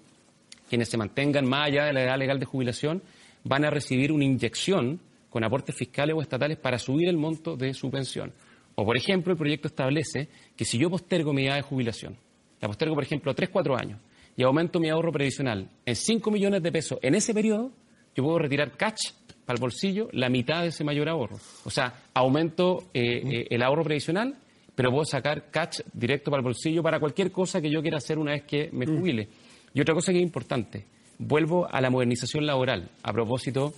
quienes 0.69 0.89
se 0.89 0.97
mantengan 0.97 1.47
más 1.47 1.67
allá 1.67 1.85
de 1.85 1.93
la 1.93 2.03
edad 2.03 2.17
legal 2.19 2.39
de 2.39 2.45
jubilación 2.45 3.01
van 3.43 3.65
a 3.65 3.71
recibir 3.71 4.11
una 4.11 4.25
inyección 4.25 4.99
con 5.31 5.43
aportes 5.43 5.75
fiscales 5.75 6.15
o 6.15 6.21
estatales 6.21 6.59
para 6.59 6.77
subir 6.77 7.09
el 7.09 7.17
monto 7.17 7.55
de 7.55 7.73
su 7.73 7.89
pensión. 7.89 8.31
O, 8.75 8.85
por 8.85 8.97
ejemplo, 8.97 9.33
el 9.33 9.37
proyecto 9.37 9.67
establece 9.67 10.29
que 10.55 10.65
si 10.65 10.77
yo 10.77 10.89
postergo 10.89 11.33
mi 11.33 11.45
edad 11.45 11.55
de 11.55 11.61
jubilación, 11.61 12.17
la 12.59 12.67
postergo, 12.67 12.95
por 12.95 13.03
ejemplo, 13.03 13.33
3, 13.33 13.49
4 13.49 13.77
años, 13.77 13.99
y 14.35 14.43
aumento 14.43 14.79
mi 14.79 14.89
ahorro 14.89 15.11
previsional 15.11 15.69
en 15.85 15.95
5 15.95 16.31
millones 16.31 16.63
de 16.63 16.71
pesos 16.71 16.97
en 17.01 17.15
ese 17.15 17.33
periodo, 17.33 17.71
yo 18.15 18.23
puedo 18.23 18.39
retirar 18.39 18.75
cash 18.77 19.11
para 19.45 19.57
el 19.57 19.61
bolsillo 19.61 20.09
la 20.11 20.29
mitad 20.29 20.61
de 20.61 20.69
ese 20.69 20.83
mayor 20.83 21.09
ahorro. 21.09 21.37
O 21.65 21.69
sea, 21.69 21.93
aumento 22.13 22.85
eh, 22.93 23.21
eh, 23.25 23.47
el 23.49 23.61
ahorro 23.61 23.83
previsional 23.83 24.37
pero 24.75 24.91
puedo 24.91 25.05
sacar 25.05 25.51
catch 25.51 25.81
directo 25.93 26.31
para 26.31 26.41
el 26.41 26.45
bolsillo 26.45 26.81
para 26.81 26.99
cualquier 26.99 27.31
cosa 27.31 27.61
que 27.61 27.69
yo 27.69 27.81
quiera 27.81 27.97
hacer 27.97 28.17
una 28.17 28.31
vez 28.31 28.43
que 28.43 28.69
me 28.71 28.85
jubile. 28.85 29.29
Y 29.73 29.81
otra 29.81 29.93
cosa 29.93 30.11
que 30.11 30.17
es 30.17 30.23
importante, 30.23 30.85
vuelvo 31.19 31.67
a 31.71 31.79
la 31.81 31.89
modernización 31.89 32.45
laboral, 32.45 32.89
a 33.03 33.13
propósito 33.13 33.73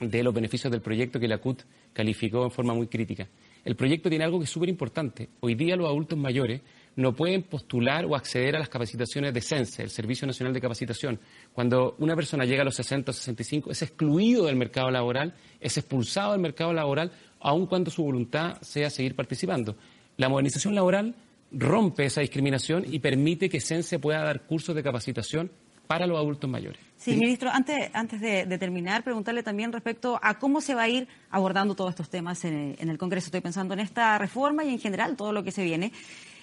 de 0.00 0.22
los 0.22 0.34
beneficios 0.34 0.70
del 0.70 0.80
proyecto 0.80 1.20
que 1.20 1.28
la 1.28 1.38
CUT 1.38 1.62
calificó 1.92 2.44
en 2.44 2.50
forma 2.50 2.74
muy 2.74 2.86
crítica. 2.86 3.28
El 3.64 3.76
proyecto 3.76 4.08
tiene 4.08 4.24
algo 4.24 4.38
que 4.38 4.44
es 4.44 4.50
súper 4.50 4.68
importante. 4.68 5.28
Hoy 5.40 5.54
día 5.54 5.76
los 5.76 5.86
adultos 5.86 6.18
mayores 6.18 6.62
no 6.96 7.14
pueden 7.14 7.44
postular 7.44 8.04
o 8.04 8.16
acceder 8.16 8.56
a 8.56 8.58
las 8.58 8.68
capacitaciones 8.68 9.32
de 9.32 9.40
CENSE, 9.40 9.84
el 9.84 9.90
Servicio 9.90 10.26
Nacional 10.26 10.52
de 10.52 10.60
Capacitación. 10.60 11.20
Cuando 11.52 11.94
una 11.98 12.16
persona 12.16 12.44
llega 12.44 12.62
a 12.62 12.64
los 12.64 12.74
60 12.74 13.12
o 13.12 13.14
65, 13.14 13.70
es 13.70 13.82
excluido 13.82 14.46
del 14.46 14.56
mercado 14.56 14.90
laboral, 14.90 15.34
es 15.60 15.76
expulsado 15.78 16.32
del 16.32 16.40
mercado 16.40 16.72
laboral, 16.72 17.12
aun 17.40 17.66
cuando 17.66 17.90
su 17.90 18.02
voluntad 18.02 18.60
sea 18.62 18.90
seguir 18.90 19.14
participando. 19.14 19.76
La 20.16 20.28
modernización 20.28 20.74
laboral 20.74 21.14
rompe 21.52 22.04
esa 22.04 22.20
discriminación 22.20 22.84
y 22.90 22.98
permite 22.98 23.48
que 23.48 23.60
CENSE 23.60 23.98
pueda 23.98 24.24
dar 24.24 24.44
cursos 24.46 24.74
de 24.74 24.82
capacitación 24.82 25.50
para 25.92 26.06
los 26.06 26.16
adultos 26.16 26.48
mayores. 26.48 26.80
Sí, 26.96 27.14
ministro, 27.16 27.50
antes, 27.50 27.90
antes 27.92 28.18
de, 28.18 28.46
terminar, 28.56 29.04
preguntarle 29.04 29.42
también 29.42 29.70
respecto 29.74 30.18
a 30.22 30.38
cómo 30.38 30.62
se 30.62 30.74
va 30.74 30.84
a 30.84 30.88
ir 30.88 31.06
abordando 31.30 31.74
todos 31.74 31.90
estos 31.90 32.08
temas 32.08 32.46
en, 32.46 32.76
en 32.78 32.88
el 32.88 32.96
Congreso. 32.96 33.26
Estoy 33.26 33.42
pensando 33.42 33.74
en 33.74 33.80
esta 33.80 34.16
reforma 34.16 34.64
y 34.64 34.70
en 34.70 34.78
general 34.78 35.16
todo 35.16 35.34
lo 35.34 35.44
que 35.44 35.50
se 35.50 35.62
viene. 35.62 35.92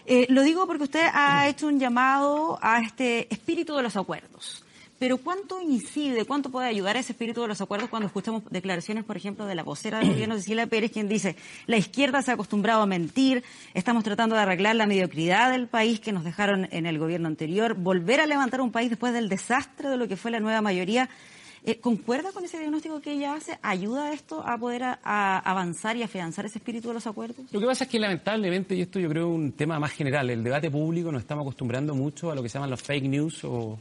Eh, 0.06 0.28
lo 0.30 0.44
digo 0.44 0.68
porque 0.68 0.84
usted 0.84 1.04
ha 1.12 1.48
hecho 1.48 1.66
un 1.66 1.80
llamado 1.80 2.60
a 2.62 2.80
este 2.80 3.28
espíritu 3.34 3.76
de 3.76 3.82
los 3.82 3.98
acuerdos. 3.98 4.64
Pero 5.00 5.18
¿cuánto 5.18 5.62
incide, 5.62 6.26
cuánto 6.26 6.52
puede 6.52 6.68
ayudar 6.68 6.98
ese 6.98 7.14
espíritu 7.14 7.42
de 7.42 7.48
los 7.48 7.62
acuerdos 7.62 7.90
cuando 7.90 8.08
escuchamos 8.08 8.44
declaraciones, 8.50 9.06
por 9.06 9.18
ejemplo, 9.18 9.46
de 9.46 9.56
la 9.56 9.64
vocera 9.64 10.00
del 10.00 10.10
gobierno, 10.10 10.36
Cecilia 10.36 10.68
Pérez, 10.68 10.92
quien 10.92 11.08
dice, 11.08 11.38
la 11.68 11.78
izquierda 11.78 12.22
se 12.22 12.32
ha 12.32 12.34
acostumbrado 12.34 12.82
a 12.82 12.86
mentir, 12.86 13.44
estamos 13.74 14.04
tratando 14.04 14.36
de 14.36 14.42
arreglar 14.42 14.76
la 14.76 14.86
mediocridad 14.86 15.52
del 15.52 15.68
país 15.68 16.00
que 16.00 16.12
nos 16.12 16.24
dejaron 16.24 16.68
en 16.72 16.86
el 16.86 17.00
gobierno 17.00 17.28
anterior, 17.28 17.76
volver 17.76 18.20
a 18.20 18.26
levantar 18.26 18.62
un 18.62 18.72
país 18.72 18.90
después 18.90 19.14
del 19.14 19.30
desastre 19.30 19.90
de 19.90 19.98
lo 19.98 20.08
que 20.08 20.18
fue 20.18 20.32
la 20.32 20.40
nueva 20.40 20.62
mayoría 20.62 21.10
eh, 21.64 21.80
¿Concuerda 21.80 22.32
con 22.32 22.46
ese 22.46 22.58
diagnóstico 22.58 23.02
que 23.02 23.14
ella 23.14 23.34
hace? 23.34 23.60
¿Ayuda 23.62 24.14
esto 24.14 24.42
a 24.46 24.58
poder 24.58 24.82
avanzar 25.04 25.98
y 25.98 26.04
afianzar 26.04 26.46
ese 26.46 26.60
espíritu 26.60 26.88
de 26.88 26.94
los 26.94 27.08
acuerdos? 27.08 27.46
Lo 27.52 27.60
que 27.60 27.66
pasa 27.66 27.84
es 27.84 27.90
que 27.90 28.00
lamentablemente, 28.00 28.76
y 28.76 28.82
esto 28.82 29.00
yo 29.00 29.10
creo 29.10 29.28
un 29.28 29.52
tema 29.52 29.80
más 29.80 29.92
general, 29.92 30.30
el 30.30 30.44
debate 30.44 30.72
público 30.72 31.12
nos 31.12 31.22
estamos 31.22 31.44
acostumbrando 31.44 31.94
mucho 31.96 32.32
a 32.32 32.36
lo 32.36 32.42
que 32.42 32.50
se 32.50 32.54
llaman 32.54 32.70
los 32.70 32.82
fake 32.82 33.06
news 33.06 33.44
o 33.44 33.78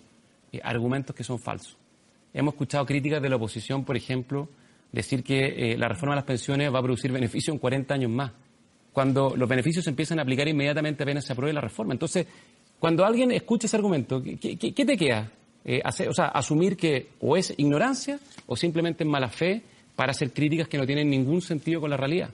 eh, 0.52 0.60
argumentos 0.62 1.14
que 1.14 1.24
son 1.24 1.38
falsos. 1.38 1.76
Hemos 2.32 2.54
escuchado 2.54 2.86
críticas 2.86 3.22
de 3.22 3.28
la 3.28 3.36
oposición, 3.36 3.84
por 3.84 3.96
ejemplo, 3.96 4.48
decir 4.92 5.22
que 5.22 5.72
eh, 5.72 5.78
la 5.78 5.88
reforma 5.88 6.14
de 6.14 6.20
las 6.20 6.24
pensiones 6.24 6.72
va 6.72 6.78
a 6.78 6.82
producir 6.82 7.12
beneficios 7.12 7.54
en 7.54 7.58
40 7.58 7.94
años 7.94 8.10
más, 8.10 8.32
cuando 8.92 9.34
los 9.36 9.48
beneficios 9.48 9.84
se 9.84 9.90
empiezan 9.90 10.18
a 10.18 10.22
aplicar 10.22 10.48
inmediatamente 10.48 11.02
apenas 11.02 11.24
se 11.24 11.32
apruebe 11.32 11.52
la 11.52 11.60
reforma. 11.60 11.92
Entonces, 11.92 12.26
cuando 12.78 13.04
alguien 13.04 13.30
escucha 13.32 13.66
ese 13.66 13.76
argumento, 13.76 14.22
qué 14.22 14.72
te 14.72 14.96
queda? 14.96 15.30
Eh, 15.64 15.82
o 15.84 16.14
sea, 16.14 16.26
asumir 16.26 16.76
que 16.76 17.08
o 17.20 17.36
es 17.36 17.52
ignorancia 17.56 18.18
o 18.46 18.56
simplemente 18.56 19.04
es 19.04 19.10
mala 19.10 19.28
fe 19.28 19.62
para 19.94 20.12
hacer 20.12 20.32
críticas 20.32 20.68
que 20.68 20.78
no 20.78 20.86
tienen 20.86 21.10
ningún 21.10 21.42
sentido 21.42 21.80
con 21.80 21.90
la 21.90 21.96
realidad. 21.96 22.30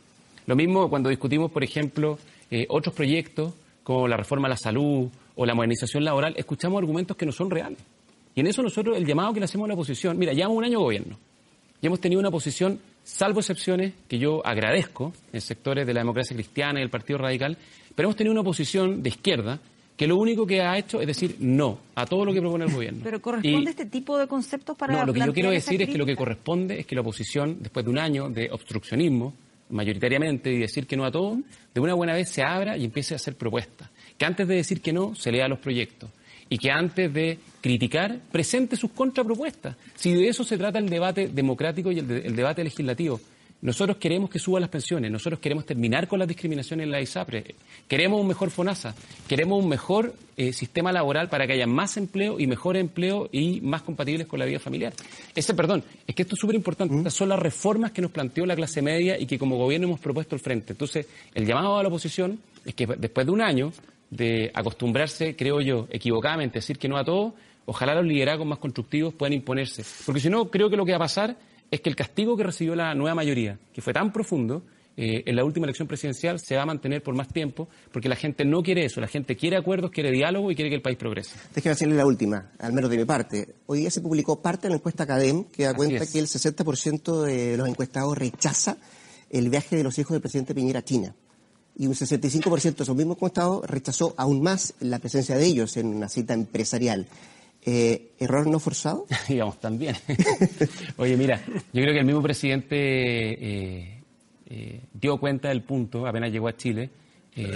Lo 0.46 0.54
mismo 0.54 0.88
cuando 0.88 1.08
discutimos, 1.08 1.50
por 1.50 1.64
ejemplo, 1.64 2.18
otros 2.68 2.94
proyectos 2.94 3.54
como 3.82 4.08
la 4.08 4.16
reforma 4.16 4.48
a 4.48 4.50
la 4.50 4.56
salud 4.56 5.08
o 5.36 5.46
la 5.46 5.54
modernización 5.54 6.04
laboral, 6.04 6.34
escuchamos 6.36 6.78
argumentos 6.78 7.16
que 7.16 7.26
no 7.26 7.32
son 7.32 7.50
reales. 7.50 7.78
Y 8.34 8.40
en 8.40 8.46
eso 8.46 8.62
nosotros, 8.62 8.96
el 8.96 9.06
llamado 9.06 9.32
que 9.32 9.40
le 9.40 9.44
hacemos 9.44 9.66
a 9.66 9.68
la 9.68 9.74
oposición, 9.74 10.18
mira, 10.18 10.32
llevamos 10.32 10.58
un 10.58 10.64
año 10.64 10.80
gobierno 10.80 11.18
y 11.80 11.86
hemos 11.86 12.00
tenido 12.00 12.18
una 12.18 12.30
posición, 12.30 12.80
salvo 13.02 13.40
excepciones, 13.40 13.92
que 14.08 14.18
yo 14.18 14.44
agradezco 14.44 15.12
en 15.32 15.40
sectores 15.40 15.86
de 15.86 15.92
la 15.92 16.00
democracia 16.00 16.34
cristiana 16.34 16.80
y 16.80 16.82
el 16.82 16.90
Partido 16.90 17.18
Radical, 17.18 17.58
pero 17.94 18.08
hemos 18.08 18.16
tenido 18.16 18.32
una 18.32 18.42
posición 18.42 19.02
de 19.02 19.10
izquierda 19.10 19.60
que 19.96 20.06
lo 20.06 20.16
único 20.16 20.46
que 20.46 20.60
ha 20.60 20.76
hecho 20.76 21.00
es 21.00 21.06
decir 21.06 21.36
no 21.38 21.78
a 21.94 22.06
todo 22.06 22.24
lo 22.24 22.32
que 22.32 22.40
propone 22.40 22.64
el 22.64 22.72
gobierno. 22.72 23.00
¿Pero 23.04 23.20
corresponde 23.20 23.70
este 23.70 23.86
tipo 23.86 24.18
de 24.18 24.26
conceptos 24.26 24.76
para 24.76 24.94
No, 24.94 25.06
lo 25.06 25.12
que 25.12 25.20
yo 25.20 25.32
quiero 25.32 25.50
decir 25.50 25.80
es 25.82 25.88
que 25.88 25.98
lo 25.98 26.06
que 26.06 26.16
corresponde 26.16 26.80
es 26.80 26.86
que 26.86 26.94
la 26.94 27.02
oposición, 27.02 27.58
después 27.60 27.84
de 27.84 27.90
un 27.90 27.98
año 27.98 28.28
de 28.28 28.50
obstruccionismo, 28.50 29.34
mayoritariamente, 29.70 30.52
y 30.52 30.58
decir 30.58 30.86
que 30.86 30.96
no 30.96 31.04
a 31.04 31.12
todo, 31.12 31.38
de 31.72 31.80
una 31.80 31.94
buena 31.94 32.14
vez 32.14 32.28
se 32.28 32.42
abra 32.42 32.76
y 32.76 32.84
empiece 32.84 33.14
a 33.14 33.16
hacer 33.16 33.36
propuestas. 33.36 33.88
Que 34.18 34.24
antes 34.24 34.48
de 34.48 34.56
decir 34.56 34.80
que 34.80 34.92
no, 34.92 35.14
se 35.14 35.30
lea 35.30 35.48
los 35.48 35.58
proyectos. 35.58 36.10
Y 36.48 36.58
que 36.58 36.70
antes 36.70 37.12
de 37.12 37.38
criticar, 37.60 38.18
presente 38.30 38.76
sus 38.76 38.90
contrapropuestas. 38.90 39.76
Si 39.94 40.12
de 40.12 40.28
eso 40.28 40.44
se 40.44 40.58
trata 40.58 40.78
el 40.78 40.88
debate 40.88 41.28
democrático 41.28 41.90
y 41.90 41.98
el 41.98 42.36
debate 42.36 42.62
legislativo. 42.62 43.20
Nosotros 43.64 43.96
queremos 43.96 44.28
que 44.28 44.38
suban 44.38 44.60
las 44.60 44.68
pensiones, 44.68 45.10
nosotros 45.10 45.40
queremos 45.40 45.64
terminar 45.64 46.06
con 46.06 46.18
las 46.18 46.28
discriminaciones 46.28 46.84
en 46.84 46.90
la 46.90 47.00
ISAPRE, 47.00 47.54
queremos 47.88 48.20
un 48.20 48.28
mejor 48.28 48.50
FONASA, 48.50 48.94
queremos 49.26 49.62
un 49.62 49.70
mejor 49.70 50.14
eh, 50.36 50.52
sistema 50.52 50.92
laboral 50.92 51.30
para 51.30 51.46
que 51.46 51.54
haya 51.54 51.66
más 51.66 51.96
empleo 51.96 52.38
y 52.38 52.46
mejor 52.46 52.76
empleo 52.76 53.30
y 53.32 53.62
más 53.62 53.80
compatibles 53.80 54.26
con 54.26 54.38
la 54.38 54.44
vida 54.44 54.58
familiar. 54.58 54.92
Ese, 55.34 55.54
perdón, 55.54 55.82
es 56.06 56.14
que 56.14 56.20
esto 56.20 56.34
es 56.34 56.40
súper 56.42 56.56
importante. 56.56 56.94
Estas 56.94 57.14
son 57.14 57.30
las 57.30 57.38
reformas 57.38 57.92
que 57.92 58.02
nos 58.02 58.10
planteó 58.10 58.44
la 58.44 58.54
clase 58.54 58.82
media 58.82 59.18
y 59.18 59.24
que 59.24 59.38
como 59.38 59.56
gobierno 59.56 59.86
hemos 59.86 60.00
propuesto 60.00 60.34
al 60.34 60.40
frente. 60.40 60.74
Entonces, 60.74 61.06
el 61.34 61.46
llamado 61.46 61.78
a 61.78 61.82
la 61.82 61.88
oposición 61.88 62.38
es 62.66 62.74
que 62.74 62.86
después 62.86 63.24
de 63.24 63.32
un 63.32 63.40
año 63.40 63.72
de 64.10 64.50
acostumbrarse, 64.54 65.36
creo 65.36 65.60
yo, 65.60 65.88
equivocadamente 65.90 66.58
decir 66.58 66.78
que 66.78 66.88
no 66.88 66.96
a 66.96 67.04
todo, 67.04 67.34
ojalá 67.66 67.94
los 67.94 68.04
liderazgos 68.04 68.46
más 68.46 68.58
constructivos 68.58 69.14
puedan 69.14 69.32
imponerse. 69.32 69.84
Porque 70.06 70.20
si 70.20 70.30
no, 70.30 70.50
creo 70.50 70.70
que 70.70 70.76
lo 70.76 70.84
que 70.84 70.92
va 70.92 70.96
a 70.96 71.00
pasar 71.00 71.36
es 71.70 71.80
que 71.80 71.88
el 71.88 71.96
castigo 71.96 72.36
que 72.36 72.44
recibió 72.44 72.74
la 72.74 72.94
nueva 72.94 73.14
mayoría, 73.14 73.58
que 73.72 73.82
fue 73.82 73.92
tan 73.92 74.12
profundo, 74.12 74.62
eh, 74.96 75.24
en 75.26 75.34
la 75.34 75.44
última 75.44 75.66
elección 75.66 75.88
presidencial 75.88 76.38
se 76.38 76.54
va 76.54 76.62
a 76.62 76.66
mantener 76.66 77.02
por 77.02 77.14
más 77.14 77.28
tiempo, 77.28 77.68
porque 77.92 78.08
la 78.08 78.14
gente 78.14 78.44
no 78.44 78.62
quiere 78.62 78.84
eso, 78.84 79.00
la 79.00 79.08
gente 79.08 79.36
quiere 79.36 79.56
acuerdos, 79.56 79.90
quiere 79.90 80.12
diálogo 80.12 80.50
y 80.50 80.54
quiere 80.54 80.70
que 80.70 80.76
el 80.76 80.82
país 80.82 80.96
progrese. 80.96 81.36
Déjeme 81.52 81.72
hacerle 81.72 81.96
la 81.96 82.06
última, 82.06 82.52
al 82.60 82.72
menos 82.72 82.90
de 82.90 82.98
mi 82.98 83.04
parte. 83.04 83.56
Hoy 83.66 83.80
día 83.80 83.90
se 83.90 84.00
publicó 84.00 84.40
parte 84.40 84.68
de 84.68 84.70
la 84.70 84.76
encuesta 84.76 85.02
Academ 85.02 85.44
que 85.44 85.64
da 85.64 85.74
cuenta 85.74 86.06
que 86.06 86.18
el 86.18 86.26
60% 86.26 87.22
de 87.22 87.56
los 87.56 87.68
encuestados 87.68 88.16
rechaza 88.16 88.76
el 89.30 89.50
viaje 89.50 89.76
de 89.76 89.82
los 89.82 89.98
hijos 89.98 90.12
del 90.12 90.20
presidente 90.20 90.54
Piñera 90.54 90.78
a 90.78 90.84
China. 90.84 91.14
Y 91.76 91.86
un 91.86 91.94
65% 91.94 92.76
de 92.76 92.82
esos 92.84 92.96
mismos 92.96 93.16
encuestados 93.16 93.68
rechazó 93.68 94.14
aún 94.16 94.42
más 94.42 94.74
la 94.80 95.00
presencia 95.00 95.36
de 95.36 95.44
ellos 95.44 95.76
en 95.76 95.86
una 95.86 96.08
cita 96.08 96.32
empresarial. 96.32 97.06
Eh, 97.66 98.12
¿Error 98.18 98.46
no 98.46 98.60
forzado? 98.60 99.06
Digamos, 99.28 99.58
también. 99.58 99.96
Oye, 100.96 101.16
mira, 101.16 101.42
yo 101.46 101.82
creo 101.82 101.92
que 101.92 102.00
el 102.00 102.04
mismo 102.04 102.22
presidente 102.22 102.76
eh, 102.76 104.02
eh, 104.50 104.80
dio 104.92 105.18
cuenta 105.18 105.48
del 105.48 105.62
punto, 105.62 106.06
apenas 106.06 106.30
llegó 106.30 106.46
a 106.46 106.56
Chile. 106.56 106.90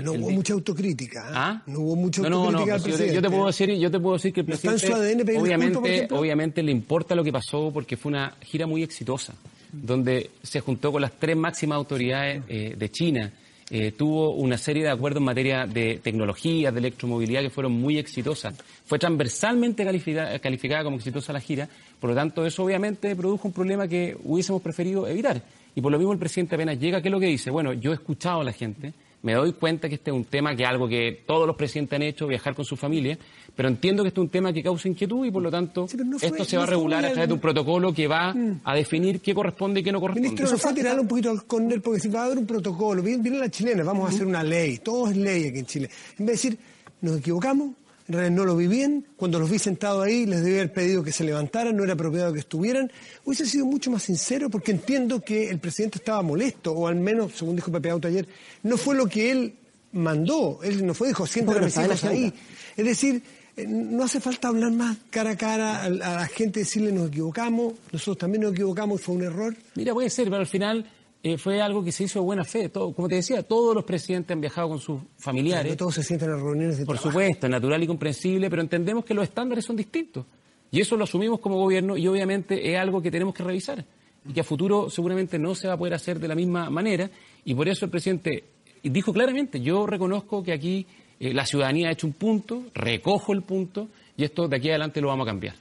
no 0.02 0.12
hubo 0.12 0.30
mucha 0.30 0.54
autocrítica. 0.54 1.26
¿Ah? 1.32 1.62
No 1.66 1.80
hubo 1.80 1.96
mucha 1.96 2.22
autocrítica. 2.22 2.50
No, 2.50 2.66
no, 2.66 3.12
yo, 3.12 3.22
te 3.22 3.30
puedo 3.30 3.46
decir, 3.46 3.70
yo 3.74 3.90
te 3.90 4.00
puedo 4.00 4.16
decir 4.16 4.32
que 4.32 4.40
el 4.40 4.46
presidente, 4.46 5.38
obviamente, 5.38 6.08
obviamente 6.10 6.62
le 6.62 6.72
importa 6.72 7.14
lo 7.14 7.22
que 7.22 7.30
pasó 7.30 7.70
porque 7.72 7.96
fue 7.96 8.10
una 8.10 8.34
gira 8.40 8.66
muy 8.66 8.82
exitosa, 8.82 9.34
donde 9.70 10.30
se 10.42 10.60
juntó 10.60 10.90
con 10.90 11.02
las 11.02 11.12
tres 11.12 11.36
máximas 11.36 11.76
autoridades 11.76 12.46
de 12.46 12.90
China 12.90 13.32
eh, 13.70 13.92
tuvo 13.92 14.30
una 14.34 14.56
serie 14.56 14.82
de 14.82 14.90
acuerdos 14.90 15.20
en 15.20 15.26
materia 15.26 15.66
de 15.66 16.00
tecnología, 16.02 16.72
de 16.72 16.78
electromovilidad 16.78 17.42
que 17.42 17.50
fueron 17.50 17.72
muy 17.72 17.98
exitosas. 17.98 18.54
Fue 18.86 18.98
transversalmente 18.98 19.84
calificada, 19.84 20.38
calificada 20.38 20.84
como 20.84 20.96
exitosa 20.96 21.32
la 21.32 21.40
gira, 21.40 21.68
por 22.00 22.10
lo 22.10 22.16
tanto 22.16 22.46
eso 22.46 22.64
obviamente 22.64 23.14
produjo 23.14 23.48
un 23.48 23.54
problema 23.54 23.86
que 23.86 24.16
hubiésemos 24.24 24.62
preferido 24.62 25.06
evitar. 25.06 25.42
Y 25.74 25.80
por 25.80 25.92
lo 25.92 25.98
mismo 25.98 26.12
el 26.12 26.18
presidente 26.18 26.54
apenas 26.54 26.78
llega, 26.78 27.02
¿qué 27.02 27.08
es 27.08 27.12
lo 27.12 27.20
que 27.20 27.26
dice? 27.26 27.50
Bueno, 27.50 27.72
yo 27.74 27.90
he 27.90 27.94
escuchado 27.94 28.40
a 28.40 28.44
la 28.44 28.52
gente, 28.52 28.94
me 29.28 29.34
doy 29.34 29.52
cuenta 29.52 29.90
que 29.90 29.96
este 29.96 30.10
es 30.10 30.16
un 30.16 30.24
tema 30.24 30.56
que 30.56 30.62
es 30.62 30.68
algo 30.70 30.88
que 30.88 31.22
todos 31.26 31.46
los 31.46 31.54
presidentes 31.54 31.94
han 31.94 32.02
hecho, 32.02 32.26
viajar 32.26 32.54
con 32.54 32.64
su 32.64 32.78
familia, 32.78 33.18
pero 33.54 33.68
entiendo 33.68 34.02
que 34.02 34.08
este 34.08 34.20
es 34.20 34.24
un 34.24 34.30
tema 34.30 34.54
que 34.54 34.62
causa 34.62 34.88
inquietud 34.88 35.26
y 35.26 35.30
por 35.30 35.42
lo 35.42 35.50
tanto 35.50 35.84
esto 35.84 36.44
se 36.46 36.56
va 36.56 36.62
a 36.62 36.66
regular 36.66 37.04
a 37.04 37.10
través 37.12 37.28
de 37.28 37.34
un 37.34 37.40
protocolo 37.40 37.92
que 37.92 38.06
va 38.08 38.32
mm. 38.32 38.62
a 38.64 38.74
definir 38.74 39.20
qué 39.20 39.34
corresponde 39.34 39.80
y 39.80 39.82
qué 39.82 39.92
no 39.92 40.00
corresponde. 40.00 40.30
Ministro, 40.30 40.46
eso 40.46 40.56
fue 40.56 40.72
tirar 40.72 40.98
un 40.98 41.06
poquito 41.06 41.30
al 41.30 41.44
córner 41.44 41.82
porque 41.82 42.00
si 42.00 42.08
va 42.08 42.22
a 42.22 42.24
haber 42.24 42.38
un 42.38 42.46
protocolo, 42.46 43.02
viene, 43.02 43.28
la 43.38 43.50
chilena, 43.50 43.84
vamos 43.84 44.10
a 44.10 44.14
hacer 44.14 44.26
una 44.26 44.42
ley, 44.42 44.78
todo 44.78 45.10
es 45.10 45.16
ley 45.18 45.48
aquí 45.48 45.58
en 45.58 45.66
Chile. 45.66 45.90
En 46.18 46.24
vez 46.24 46.42
de 46.42 46.48
decir, 46.48 46.58
nos 47.02 47.18
equivocamos, 47.18 47.72
en 48.08 48.14
realidad 48.14 48.36
no 48.36 48.44
lo 48.46 48.56
vi 48.56 48.66
bien, 48.66 49.06
cuando 49.16 49.38
los 49.38 49.50
vi 49.50 49.58
sentados 49.58 50.04
ahí 50.04 50.24
les 50.24 50.42
debía 50.42 50.60
haber 50.60 50.72
pedido 50.72 51.02
que 51.02 51.12
se 51.12 51.24
levantaran, 51.24 51.76
no 51.76 51.84
era 51.84 51.92
apropiado 51.92 52.32
que 52.32 52.38
estuvieran, 52.40 52.90
hubiese 53.24 53.44
sido 53.44 53.66
mucho 53.66 53.90
más 53.90 54.02
sincero 54.02 54.48
porque 54.48 54.72
entiendo 54.72 55.20
que 55.20 55.50
el 55.50 55.58
presidente 55.58 55.98
estaba 55.98 56.22
molesto, 56.22 56.72
o 56.72 56.88
al 56.88 56.96
menos, 56.96 57.32
según 57.34 57.56
dijo 57.56 57.70
Pepe 57.70 57.90
Auto 57.90 58.08
ayer, 58.08 58.26
no 58.62 58.78
fue 58.78 58.94
lo 58.94 59.06
que 59.06 59.30
él 59.30 59.54
mandó, 59.92 60.60
él 60.62 60.86
no 60.86 60.94
fue, 60.94 61.08
dijo, 61.08 61.26
siéntate 61.26 61.60
mis 61.60 62.04
ahí. 62.04 62.32
Es 62.76 62.84
decir, 62.84 63.22
eh, 63.58 63.66
no 63.68 64.04
hace 64.04 64.20
falta 64.20 64.48
hablar 64.48 64.72
más 64.72 64.96
cara 65.10 65.32
a 65.32 65.36
cara 65.36 65.82
a, 65.82 65.90
la 65.90 66.26
gente, 66.28 66.60
decirle 66.60 66.92
nos 66.92 67.08
equivocamos, 67.08 67.74
nosotros 67.92 68.18
también 68.18 68.42
nos 68.42 68.52
equivocamos 68.52 69.00
y 69.00 69.04
fue 69.04 69.14
un 69.16 69.24
error. 69.24 69.54
Mira, 69.74 69.92
puede 69.92 70.08
ser, 70.08 70.26
pero 70.26 70.38
al 70.38 70.46
final 70.46 70.86
eh, 71.22 71.36
fue 71.36 71.60
algo 71.60 71.82
que 71.82 71.90
se 71.90 72.04
hizo 72.04 72.20
de 72.20 72.24
buena 72.24 72.44
fe. 72.44 72.68
Todo, 72.68 72.92
como 72.92 73.08
te 73.08 73.16
decía, 73.16 73.42
todos 73.42 73.74
los 73.74 73.84
presidentes 73.84 74.34
han 74.34 74.40
viajado 74.40 74.68
con 74.68 74.78
sus 74.78 75.00
familiares. 75.16 75.76
todos 75.76 75.94
se 75.94 76.02
sienten 76.02 76.30
en 76.30 76.36
reuniones 76.36 76.78
de 76.78 76.86
Por 76.86 76.98
supuesto, 76.98 77.48
natural 77.48 77.82
y 77.82 77.86
comprensible, 77.86 78.48
pero 78.48 78.62
entendemos 78.62 79.04
que 79.04 79.14
los 79.14 79.24
estándares 79.24 79.64
son 79.64 79.76
distintos. 79.76 80.24
Y 80.70 80.80
eso 80.80 80.96
lo 80.96 81.04
asumimos 81.04 81.40
como 81.40 81.56
gobierno 81.56 81.96
y 81.96 82.06
obviamente 82.06 82.72
es 82.72 82.78
algo 82.78 83.00
que 83.00 83.10
tenemos 83.10 83.34
que 83.34 83.42
revisar 83.42 83.84
y 84.28 84.32
que 84.32 84.40
a 84.40 84.44
futuro 84.44 84.90
seguramente 84.90 85.38
no 85.38 85.54
se 85.54 85.66
va 85.66 85.74
a 85.74 85.76
poder 85.76 85.94
hacer 85.94 86.20
de 86.20 86.28
la 86.28 86.34
misma 86.34 86.70
manera. 86.70 87.10
Y 87.44 87.54
por 87.54 87.68
eso 87.68 87.86
el 87.86 87.90
presidente 87.90 88.44
dijo 88.82 89.12
claramente, 89.12 89.60
yo 89.60 89.86
reconozco 89.86 90.42
que 90.42 90.52
aquí 90.52 90.86
eh, 91.18 91.32
la 91.32 91.46
ciudadanía 91.46 91.88
ha 91.88 91.92
hecho 91.92 92.06
un 92.06 92.12
punto, 92.12 92.64
recojo 92.74 93.32
el 93.32 93.42
punto 93.42 93.88
y 94.16 94.24
esto 94.24 94.46
de 94.46 94.56
aquí 94.56 94.68
adelante 94.68 95.00
lo 95.00 95.08
vamos 95.08 95.26
a 95.26 95.30
cambiar. 95.30 95.54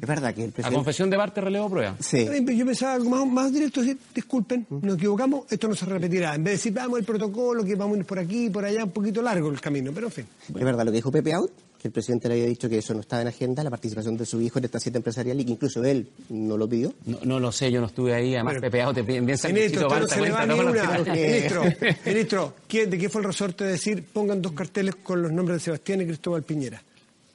Es 0.00 0.08
verdad 0.08 0.34
que 0.34 0.44
el 0.44 0.50
A 0.50 0.52
presidente... 0.52 0.74
confesión 0.76 1.10
de 1.10 1.16
parte, 1.16 1.40
relevo 1.40 1.70
prueba. 1.70 1.96
Sí. 2.00 2.26
Yo 2.56 2.66
pensaba 2.66 2.94
algo 2.94 3.10
más, 3.10 3.26
más 3.26 3.52
directo, 3.52 3.80
decir, 3.80 3.98
disculpen, 4.14 4.66
nos 4.82 4.96
equivocamos, 4.96 5.44
esto 5.50 5.68
no 5.68 5.74
se 5.74 5.86
repetirá. 5.86 6.34
En 6.34 6.44
vez 6.44 6.52
de 6.52 6.56
decir, 6.56 6.72
vamos 6.72 6.98
el 6.98 7.04
protocolo, 7.04 7.64
que 7.64 7.74
vamos 7.74 7.96
a 7.96 8.00
ir 8.00 8.04
por 8.06 8.18
aquí, 8.18 8.50
por 8.50 8.64
allá, 8.64 8.84
un 8.84 8.90
poquito 8.90 9.22
largo 9.22 9.50
el 9.50 9.60
camino, 9.60 9.90
pero 9.94 10.06
en 10.06 10.12
fin. 10.12 10.26
Es 10.48 10.54
verdad 10.64 10.84
lo 10.84 10.90
que 10.92 10.96
dijo 10.96 11.10
Pepe 11.12 11.32
Out, 11.32 11.50
que 11.80 11.88
el 11.88 11.92
presidente 11.92 12.28
le 12.28 12.34
había 12.34 12.46
dicho 12.46 12.66
que 12.68 12.78
eso 12.78 12.94
no 12.94 13.00
estaba 13.00 13.20
en 13.22 13.28
agenda, 13.28 13.62
la 13.62 13.68
participación 13.70 14.16
de 14.16 14.24
su 14.24 14.40
hijo 14.40 14.58
en 14.58 14.64
esta 14.64 14.80
cita 14.80 14.96
empresarial 14.96 15.38
y 15.40 15.44
que 15.44 15.52
incluso 15.52 15.84
él 15.84 16.08
no 16.30 16.56
lo 16.56 16.66
pidió. 16.68 16.94
No, 17.04 17.18
no 17.24 17.40
lo 17.40 17.52
sé, 17.52 17.70
yo 17.70 17.80
no 17.80 17.86
estuve 17.88 18.14
ahí, 18.14 18.34
además 18.34 18.54
Bueno, 18.60 18.70
PPA 18.70 18.94
te 18.94 19.04
piden 19.04 19.26
bien 19.26 19.38
Ministro, 19.48 19.88
no 19.88 20.08
se 20.08 20.18
cuenta, 20.18 20.44
una. 20.44 21.12
Ministro, 21.12 21.62
ministro, 22.06 22.54
¿qué- 22.66 22.86
¿de 22.86 22.96
qué 22.98 23.08
fue 23.10 23.20
el 23.20 23.26
resorte 23.26 23.64
de 23.64 23.72
decir 23.72 24.02
pongan 24.12 24.40
dos 24.40 24.52
carteles 24.52 24.94
con 24.96 25.20
los 25.22 25.30
nombres 25.30 25.58
de 25.58 25.64
Sebastián 25.64 26.00
y 26.00 26.06
Cristóbal 26.06 26.42
Piñera? 26.42 26.82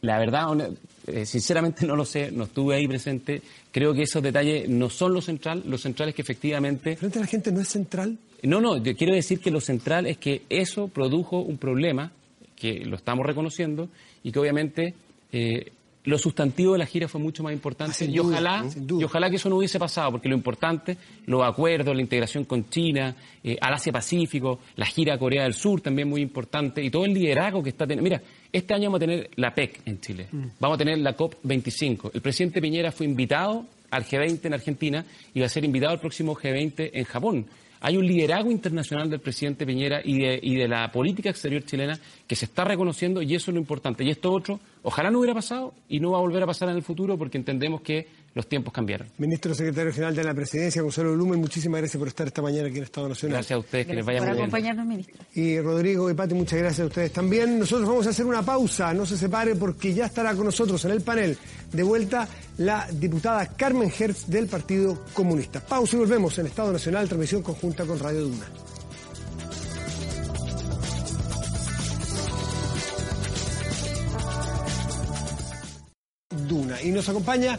La 0.02 0.18
verdad, 0.18 0.48
eh, 1.10 1.26
sinceramente 1.26 1.86
no 1.88 1.96
lo 1.96 2.06
sé, 2.06 2.32
no 2.32 2.46
estuve 2.46 2.76
ahí 2.76 2.88
presente. 2.88 3.42
Creo 3.72 3.94
que 3.94 4.04
esos 4.04 4.22
detalles 4.24 4.70
no 4.70 4.90
son 4.90 5.14
lo 5.14 5.22
central. 5.22 5.64
Lo 5.66 5.78
central 5.78 6.10
es 6.10 6.16
que 6.16 6.22
efectivamente. 6.22 6.96
Frente 6.96 7.20
a 7.20 7.22
la 7.22 7.28
gente 7.28 7.52
no 7.52 7.62
es 7.62 7.68
central. 7.68 8.18
No, 8.44 8.62
no, 8.62 8.78
yo 8.78 8.96
quiero 8.96 9.14
decir 9.14 9.40
que 9.40 9.52
lo 9.52 9.60
central 9.60 10.06
es 10.06 10.18
que 10.18 10.44
eso 10.50 10.88
produjo 10.88 11.42
un 11.42 11.58
problema, 11.58 12.12
que 12.56 12.86
lo 12.86 12.96
estamos 12.96 13.26
reconociendo, 13.26 13.90
y 14.24 14.32
que 14.32 14.40
obviamente 14.40 14.94
eh, 15.32 15.72
lo 16.10 16.18
sustantivo 16.18 16.74
de 16.74 16.80
la 16.80 16.86
gira 16.86 17.08
fue 17.08 17.22
mucho 17.22 17.44
más 17.44 17.54
importante. 17.54 17.96
Ah, 18.02 18.06
y, 18.06 18.16
duda, 18.16 18.30
ojalá, 18.40 18.66
y 19.00 19.04
ojalá 19.04 19.30
que 19.30 19.36
eso 19.38 19.50
no 19.50 19.58
hubiese 19.58 19.80
pasado, 19.80 20.12
porque 20.12 20.28
lo 20.28 20.36
importante, 20.36 20.98
los 21.26 21.44
acuerdos, 21.44 21.96
la 21.96 22.02
integración 22.02 22.46
con 22.46 22.70
China, 22.70 23.16
eh, 23.44 23.58
al 23.62 23.74
Asia-Pacífico, 23.76 24.60
la 24.76 24.86
gira 24.86 25.14
a 25.14 25.18
Corea 25.18 25.44
del 25.44 25.54
Sur 25.54 25.82
también 25.82 26.10
muy 26.10 26.22
importante, 26.22 26.84
y 26.84 26.90
todo 26.90 27.06
el 27.06 27.14
liderazgo 27.14 27.64
que 27.64 27.70
está 27.70 27.86
teniendo. 27.86 28.04
Mira, 28.04 28.22
este 28.52 28.74
año 28.74 28.86
vamos 28.86 28.98
a 28.98 29.06
tener 29.06 29.30
la 29.36 29.54
PEC 29.54 29.82
en 29.86 30.02
Chile, 30.02 30.28
Mm. 30.32 30.46
vamos 30.60 30.76
a 30.76 30.80
tener 30.80 30.98
la 30.98 31.16
COP25. 31.16 32.12
El 32.14 32.22
presidente 32.22 32.62
Piñera 32.62 32.92
fue 32.92 33.06
invitado 33.06 33.66
al 33.92 34.04
G20 34.04 34.46
en 34.46 34.54
Argentina 34.54 35.06
y 35.34 35.40
va 35.40 35.46
a 35.46 35.50
ser 35.50 35.64
invitado 35.66 35.94
al 35.94 36.00
próximo 36.00 36.36
G20 36.36 36.92
en 36.94 37.04
Japón. 37.06 37.46
Hay 37.82 37.98
un 37.98 38.06
liderazgo 38.06 38.52
internacional 38.52 39.10
del 39.10 39.20
presidente 39.20 39.66
Piñera 39.66 40.02
y 40.04 40.20
de, 40.20 40.40
y 40.42 40.56
de 40.56 40.68
la 40.68 40.92
política 40.92 41.30
exterior 41.30 41.64
chilena 41.64 41.98
que 42.28 42.36
se 42.36 42.46
está 42.46 42.66
reconociendo 42.66 43.22
y 43.22 43.36
eso 43.36 43.52
es 43.52 43.56
lo 43.56 43.62
importante. 43.62 44.04
Y 44.04 44.10
esto 44.10 44.32
otro, 44.32 44.60
ojalá 44.84 45.10
no 45.10 45.20
hubiera 45.20 45.34
pasado 45.34 45.74
y 45.88 46.00
no 46.00 46.12
va 46.12 46.18
a 46.18 46.22
volver 46.22 46.44
a 46.44 46.48
pasar 46.48 46.70
en 46.70 46.76
el 46.76 46.84
futuro 46.84 47.18
porque 47.18 47.38
entendemos 47.38 47.82
que 47.82 48.08
los 48.34 48.48
tiempos 48.48 48.74
cambiaron. 48.74 49.08
Ministro 49.18 49.54
Secretario 49.54 49.92
General 49.92 50.16
de 50.16 50.24
la 50.24 50.34
Presidencia, 50.34 50.82
Gonzalo 50.82 51.14
Blumen, 51.14 51.40
muchísimas 51.40 51.82
gracias 51.82 52.00
por 52.00 52.08
estar 52.08 52.28
esta 52.28 52.42
mañana 52.42 52.68
aquí 52.68 52.78
en 52.78 52.84
Estado 52.84 53.10
Nacional. 53.10 53.38
Gracias 53.38 53.56
a 53.56 53.60
ustedes, 53.60 53.88
que 53.88 53.94
les 53.94 54.06
vaya 54.06 54.20
por 54.20 54.28
muy 54.28 54.36
bien. 54.36 54.44
acompañarnos, 54.46 54.86
ministro. 54.86 55.16
Y 55.34 55.60
Rodrigo 55.60 56.10
y 56.10 56.14
Pati, 56.14 56.34
muchas 56.34 56.60
gracias 56.60 56.82
a 56.82 56.86
ustedes 56.88 57.12
también. 57.12 57.60
Nosotros 57.60 57.88
vamos 57.88 58.08
a 58.08 58.12
hacer 58.12 58.26
una 58.26 58.44
pausa, 58.44 58.94
no 58.94 59.06
se 59.06 59.18
separe 59.18 59.56
porque 59.56 59.94
ya 59.94 60.06
estará 60.06 60.34
con 60.36 60.46
nosotros 60.46 60.84
en 60.86 60.92
el 60.92 61.02
panel 61.02 61.38
de 61.72 61.84
vuelta 61.84 62.28
la 62.58 62.88
diputada 62.92 63.46
Carmen 63.48 63.92
Hertz 63.98 64.28
del 64.28 64.48
Partido 64.48 65.06
Comunista. 65.14 65.60
Pausa 65.60 65.96
y 65.96 66.00
volvemos 66.00 66.38
en 66.40 66.48
Estado 66.48 66.72
Nacional, 66.72 67.08
transmisión 67.08 67.42
conjunta 67.42 67.86
con 67.86 68.00
Radio 68.00 68.22
Duna. 68.22 68.46
Duna. 76.48 76.82
Y 76.82 76.92
nos 76.92 77.08
acompaña 77.10 77.58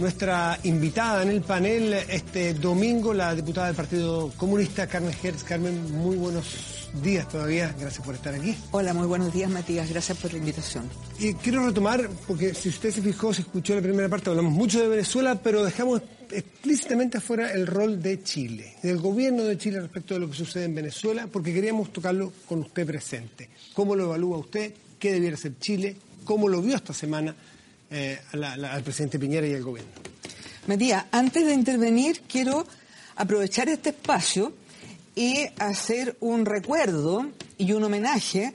nuestra 0.00 0.58
invitada 0.64 1.22
en 1.22 1.28
el 1.28 1.42
panel 1.42 1.92
este 2.08 2.54
domingo, 2.54 3.12
la 3.12 3.34
diputada 3.34 3.66
del 3.66 3.76
Partido 3.76 4.32
Comunista, 4.34 4.86
Carmen 4.86 5.12
Hertz. 5.22 5.44
Carmen, 5.44 5.92
muy 5.92 6.16
buenos 6.16 6.88
días 7.02 7.28
todavía. 7.28 7.74
Gracias 7.78 8.04
por 8.04 8.14
estar 8.14 8.34
aquí. 8.34 8.56
Hola, 8.70 8.94
muy 8.94 9.06
buenos 9.06 9.30
días, 9.30 9.50
Matías. 9.50 9.90
Gracias 9.90 10.16
por 10.16 10.32
la 10.32 10.38
invitación. 10.38 10.88
Y 11.18 11.34
quiero 11.34 11.66
retomar, 11.66 12.08
porque 12.26 12.54
si 12.54 12.70
usted 12.70 12.90
se 12.90 13.02
fijó, 13.02 13.34
se 13.34 13.42
escuchó 13.42 13.74
la 13.74 13.82
primera 13.82 14.08
parte, 14.08 14.30
hablamos 14.30 14.52
mucho 14.52 14.80
de 14.80 14.88
Venezuela, 14.88 15.34
pero 15.34 15.62
dejamos 15.62 16.00
explícitamente 16.30 17.18
afuera 17.18 17.52
el 17.52 17.66
rol 17.66 18.00
de 18.00 18.22
Chile, 18.22 18.76
del 18.82 18.96
gobierno 18.98 19.44
de 19.44 19.58
Chile 19.58 19.80
respecto 19.80 20.14
de 20.14 20.20
lo 20.20 20.30
que 20.30 20.36
sucede 20.36 20.64
en 20.64 20.74
Venezuela, 20.74 21.26
porque 21.30 21.52
queríamos 21.52 21.92
tocarlo 21.92 22.32
con 22.48 22.60
usted 22.60 22.86
presente. 22.86 23.50
¿Cómo 23.74 23.94
lo 23.94 24.04
evalúa 24.04 24.38
usted? 24.38 24.72
¿Qué 24.98 25.12
debiera 25.12 25.36
ser 25.36 25.58
Chile? 25.58 25.94
¿Cómo 26.24 26.48
lo 26.48 26.62
vio 26.62 26.76
esta 26.76 26.94
semana 26.94 27.34
eh, 27.90 28.20
al 28.32 28.82
presidente 28.82 29.18
Piñera 29.18 29.46
y 29.46 29.54
al 29.54 29.62
gobierno? 29.62 29.92
Matías, 30.66 31.06
antes 31.10 31.46
de 31.46 31.54
intervenir, 31.54 32.22
quiero 32.28 32.66
aprovechar 33.16 33.68
este 33.68 33.90
espacio 33.90 34.52
y 35.14 35.46
hacer 35.58 36.16
un 36.20 36.46
recuerdo 36.46 37.30
y 37.58 37.72
un 37.72 37.84
homenaje 37.84 38.54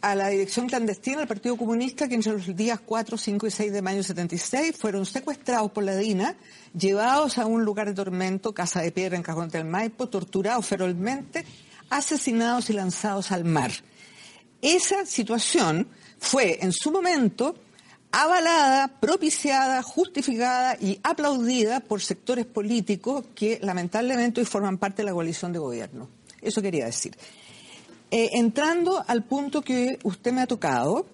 a 0.00 0.14
la 0.14 0.28
dirección 0.28 0.68
clandestina 0.68 1.18
del 1.18 1.26
Partido 1.26 1.56
Comunista 1.56 2.06
que 2.06 2.14
entre 2.14 2.32
los 2.32 2.54
días 2.54 2.78
4, 2.84 3.16
5 3.16 3.46
y 3.46 3.50
6 3.50 3.72
de 3.72 3.80
mayo 3.80 3.96
de 3.98 4.04
76 4.04 4.76
fueron 4.76 5.06
secuestrados 5.06 5.72
por 5.72 5.82
la 5.82 5.96
DINA, 5.96 6.36
llevados 6.78 7.38
a 7.38 7.46
un 7.46 7.64
lugar 7.64 7.86
de 7.86 7.94
tormento, 7.94 8.52
Casa 8.52 8.82
de 8.82 8.92
Piedra 8.92 9.16
en 9.16 9.22
Cajón 9.22 9.48
del 9.48 9.64
Maipo, 9.64 10.08
torturados 10.10 10.66
ferozmente, 10.66 11.46
asesinados 11.88 12.68
y 12.68 12.74
lanzados 12.74 13.32
al 13.32 13.44
mar. 13.44 13.70
Esa 14.60 15.06
situación 15.06 15.88
fue 16.18 16.58
en 16.60 16.72
su 16.72 16.92
momento 16.92 17.54
avalada, 18.16 18.86
propiciada, 19.00 19.82
justificada 19.82 20.76
y 20.80 21.00
aplaudida 21.02 21.80
por 21.80 22.00
sectores 22.00 22.46
políticos 22.46 23.24
que 23.34 23.58
lamentablemente 23.60 24.40
hoy 24.40 24.46
forman 24.46 24.78
parte 24.78 25.02
de 25.02 25.06
la 25.06 25.12
coalición 25.12 25.52
de 25.52 25.58
gobierno. 25.58 26.08
Eso 26.40 26.62
quería 26.62 26.86
decir. 26.86 27.16
Eh, 28.12 28.30
entrando 28.34 29.02
al 29.04 29.24
punto 29.24 29.62
que 29.62 29.98
usted 30.04 30.32
me 30.32 30.42
ha 30.42 30.46
tocado, 30.46 31.06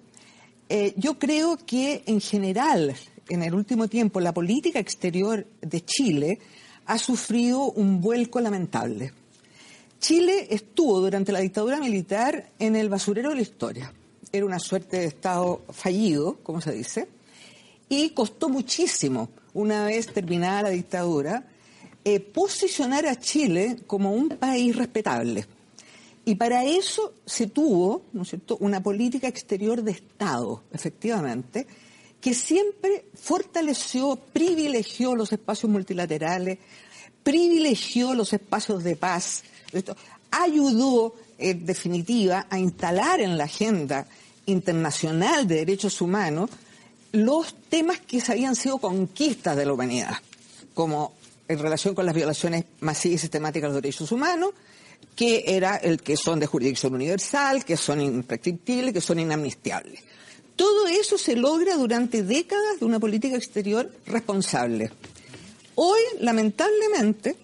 eh, 0.69 0.93
yo 0.95 1.17
creo 1.17 1.57
que 1.57 2.03
en 2.05 2.21
general, 2.21 2.95
en 3.29 3.41
el 3.41 3.55
último 3.55 3.87
tiempo, 3.87 4.19
la 4.19 4.31
política 4.33 4.77
exterior 4.77 5.47
de 5.59 5.83
Chile 5.83 6.39
ha 6.85 6.99
sufrido 6.99 7.71
un 7.71 7.99
vuelco 7.99 8.39
lamentable. 8.39 9.11
Chile 9.99 10.47
estuvo 10.51 10.99
durante 10.99 11.31
la 11.31 11.39
dictadura 11.39 11.79
militar 11.79 12.51
en 12.59 12.75
el 12.75 12.89
basurero 12.89 13.29
de 13.29 13.35
la 13.37 13.41
historia. 13.41 13.91
Era 14.31 14.45
una 14.45 14.59
suerte 14.59 14.97
de 14.97 15.05
Estado 15.05 15.61
fallido, 15.69 16.37
como 16.43 16.61
se 16.61 16.71
dice, 16.71 17.07
y 17.89 18.11
costó 18.11 18.47
muchísimo, 18.47 19.29
una 19.53 19.85
vez 19.85 20.07
terminada 20.07 20.63
la 20.63 20.69
dictadura, 20.69 21.45
eh, 22.05 22.19
posicionar 22.19 23.05
a 23.05 23.19
Chile 23.19 23.79
como 23.85 24.13
un 24.13 24.29
país 24.29 24.75
respetable. 24.75 25.45
Y 26.23 26.35
para 26.35 26.63
eso 26.63 27.13
se 27.25 27.47
tuvo, 27.47 28.03
¿no 28.13 28.21
es 28.21 28.29
cierto?, 28.29 28.57
una 28.61 28.81
política 28.81 29.27
exterior 29.27 29.83
de 29.83 29.91
Estado, 29.91 30.63
efectivamente, 30.71 31.67
que 32.21 32.33
siempre 32.33 33.05
fortaleció, 33.15 34.17
privilegió 34.31 35.15
los 35.15 35.33
espacios 35.33 35.71
multilaterales, 35.71 36.59
privilegió 37.23 38.13
los 38.13 38.31
espacios 38.33 38.83
de 38.83 38.95
paz, 38.95 39.43
esto 39.71 39.95
ayudó, 40.31 41.15
en 41.37 41.65
definitiva, 41.65 42.47
a 42.49 42.57
instalar 42.57 43.19
en 43.19 43.37
la 43.37 43.45
agenda 43.45 44.07
internacional 44.51 45.47
de 45.47 45.55
derechos 45.55 46.01
humanos 46.01 46.49
los 47.11 47.55
temas 47.69 47.99
que 47.99 48.21
habían 48.27 48.55
sido 48.55 48.77
conquistas 48.77 49.57
de 49.57 49.65
la 49.65 49.73
humanidad, 49.73 50.15
como 50.73 51.13
en 51.47 51.59
relación 51.59 51.93
con 51.93 52.05
las 52.05 52.15
violaciones 52.15 52.65
masivas 52.79 53.15
y 53.15 53.17
sistemáticas 53.19 53.69
de 53.69 53.73
los 53.73 53.81
derechos 53.81 54.11
humanos, 54.11 54.51
que 55.15 55.43
era 55.47 55.75
el 55.75 56.01
que 56.01 56.15
son 56.15 56.39
de 56.39 56.47
jurisdicción 56.47 56.93
universal, 56.93 57.65
que 57.65 57.75
son 57.75 58.01
imprescriptibles, 58.01 58.93
que 58.93 59.01
son 59.01 59.19
inamnistiables. 59.19 60.01
Todo 60.55 60.87
eso 60.87 61.17
se 61.17 61.35
logra 61.35 61.75
durante 61.75 62.23
décadas 62.23 62.79
de 62.79 62.85
una 62.85 62.99
política 62.99 63.35
exterior 63.35 63.91
responsable. 64.05 64.91
Hoy, 65.75 65.99
lamentablemente, 66.19 67.35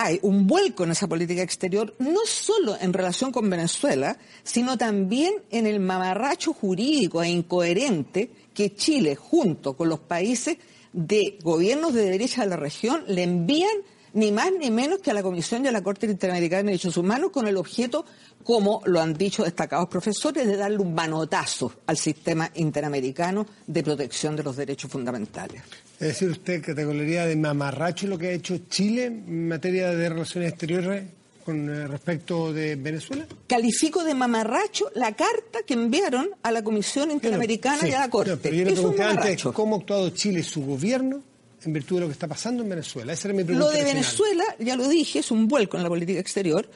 hay 0.00 0.20
un 0.22 0.46
vuelco 0.46 0.84
en 0.84 0.92
esa 0.92 1.08
política 1.08 1.42
exterior, 1.42 1.92
no 1.98 2.20
solo 2.24 2.76
en 2.80 2.92
relación 2.92 3.32
con 3.32 3.50
Venezuela, 3.50 4.16
sino 4.44 4.78
también 4.78 5.34
en 5.50 5.66
el 5.66 5.80
mamarracho 5.80 6.52
jurídico 6.52 7.20
e 7.20 7.30
incoherente 7.30 8.30
que 8.54 8.76
Chile, 8.76 9.16
junto 9.16 9.76
con 9.76 9.88
los 9.88 9.98
países 9.98 10.58
de 10.92 11.36
gobiernos 11.42 11.94
de 11.94 12.08
derecha 12.10 12.42
de 12.42 12.50
la 12.50 12.56
región, 12.56 13.02
le 13.08 13.24
envían 13.24 13.76
ni 14.18 14.32
más 14.32 14.50
ni 14.58 14.70
menos 14.70 14.98
que 14.98 15.10
a 15.12 15.14
la 15.14 15.22
Comisión 15.22 15.64
y 15.64 15.68
a 15.68 15.72
la 15.72 15.82
Corte 15.82 16.06
Interamericana 16.06 16.62
de 16.62 16.66
Derechos 16.70 16.96
Humanos 16.96 17.30
con 17.30 17.46
el 17.46 17.56
objeto, 17.56 18.04
como 18.42 18.82
lo 18.84 19.00
han 19.00 19.14
dicho 19.14 19.44
destacados 19.44 19.88
profesores, 19.88 20.46
de 20.46 20.56
darle 20.56 20.78
un 20.78 20.92
manotazo 20.92 21.72
al 21.86 21.96
sistema 21.96 22.50
interamericano 22.56 23.46
de 23.66 23.82
protección 23.84 24.34
de 24.34 24.42
los 24.42 24.56
derechos 24.56 24.90
fundamentales. 24.90 25.62
Es 26.00 26.08
decir, 26.08 26.30
usted 26.30 26.62
categoría 26.64 27.26
de 27.26 27.36
mamarracho 27.36 28.06
lo 28.08 28.18
que 28.18 28.28
ha 28.28 28.32
hecho 28.32 28.58
Chile 28.68 29.04
en 29.06 29.48
materia 29.48 29.90
de 29.90 30.08
relaciones 30.08 30.50
exteriores 30.50 31.04
con 31.44 31.68
eh, 31.70 31.86
respecto 31.86 32.52
de 32.52 32.76
Venezuela. 32.76 33.24
Califico 33.46 34.02
de 34.04 34.14
mamarracho 34.14 34.90
la 34.94 35.12
carta 35.12 35.60
que 35.64 35.74
enviaron 35.74 36.28
a 36.42 36.50
la 36.50 36.62
Comisión 36.62 37.10
Interamericana 37.10 37.78
Sí, 37.80 37.88
y 37.88 37.92
a 37.92 38.00
la 38.00 38.10
Corte. 38.10 38.32
no, 38.32 38.38
pero 38.42 38.54
yo 38.56 38.64
le 38.64 38.72
pregunté 38.72 39.02
antes 39.02 39.42
cómo 39.54 39.76
ha 39.76 39.78
actuado 39.78 40.10
Chile 40.10 40.42
su 40.42 40.64
gobierno 40.66 41.22
en 41.64 41.72
virtud 41.72 41.96
de 41.96 42.00
lo 42.02 42.06
que 42.06 42.12
está 42.12 42.28
pasando 42.28 42.62
en 42.62 42.68
Venezuela. 42.68 43.12
Esa 43.12 43.28
era 43.28 43.36
mi 43.36 43.44
pregunta. 43.44 43.66
Lo 43.68 43.72
de. 43.72 43.84
Venezuela, 43.84 44.44
ya 44.58 44.76
lo 44.76 44.88
dije, 44.88 45.18
es 45.20 45.30
un 45.30 45.48
vuelco 45.48 45.76
en 45.76 45.82
la 45.82 45.88
política 45.88 46.20
exterior. 46.20 46.68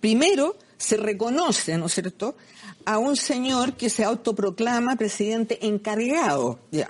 Primero, 0.00 0.56
se 0.78 0.96
reconoce, 0.96 1.76
¿no 1.76 1.86
es 1.86 1.94
cierto?, 1.94 2.36
a 2.86 2.98
un 2.98 3.16
señor 3.16 3.74
que 3.74 3.90
se 3.90 4.04
autoproclama 4.04 4.96
presidente 4.96 5.66
encargado, 5.66 6.60
ya. 6.70 6.88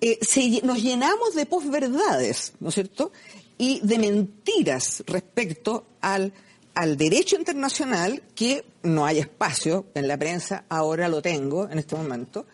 Eh, 0.00 0.18
se- 0.20 0.60
nos 0.64 0.82
llenamos 0.82 1.34
de 1.36 1.46
posverdades, 1.46 2.54
¿no 2.58 2.70
es 2.70 2.74
cierto?, 2.74 3.12
y 3.56 3.78
de 3.86 3.98
mentiras 3.98 5.04
respecto 5.06 5.86
al, 6.00 6.32
al 6.74 6.96
derecho 6.96 7.36
internacional, 7.36 8.20
que 8.34 8.64
no 8.82 9.06
hay 9.06 9.20
espacio 9.20 9.86
en 9.94 10.08
la 10.08 10.16
prensa, 10.18 10.64
ahora 10.68 11.08
lo 11.08 11.22
tengo 11.22 11.68
en 11.70 11.78
este 11.78 11.94
momento, 11.94 12.44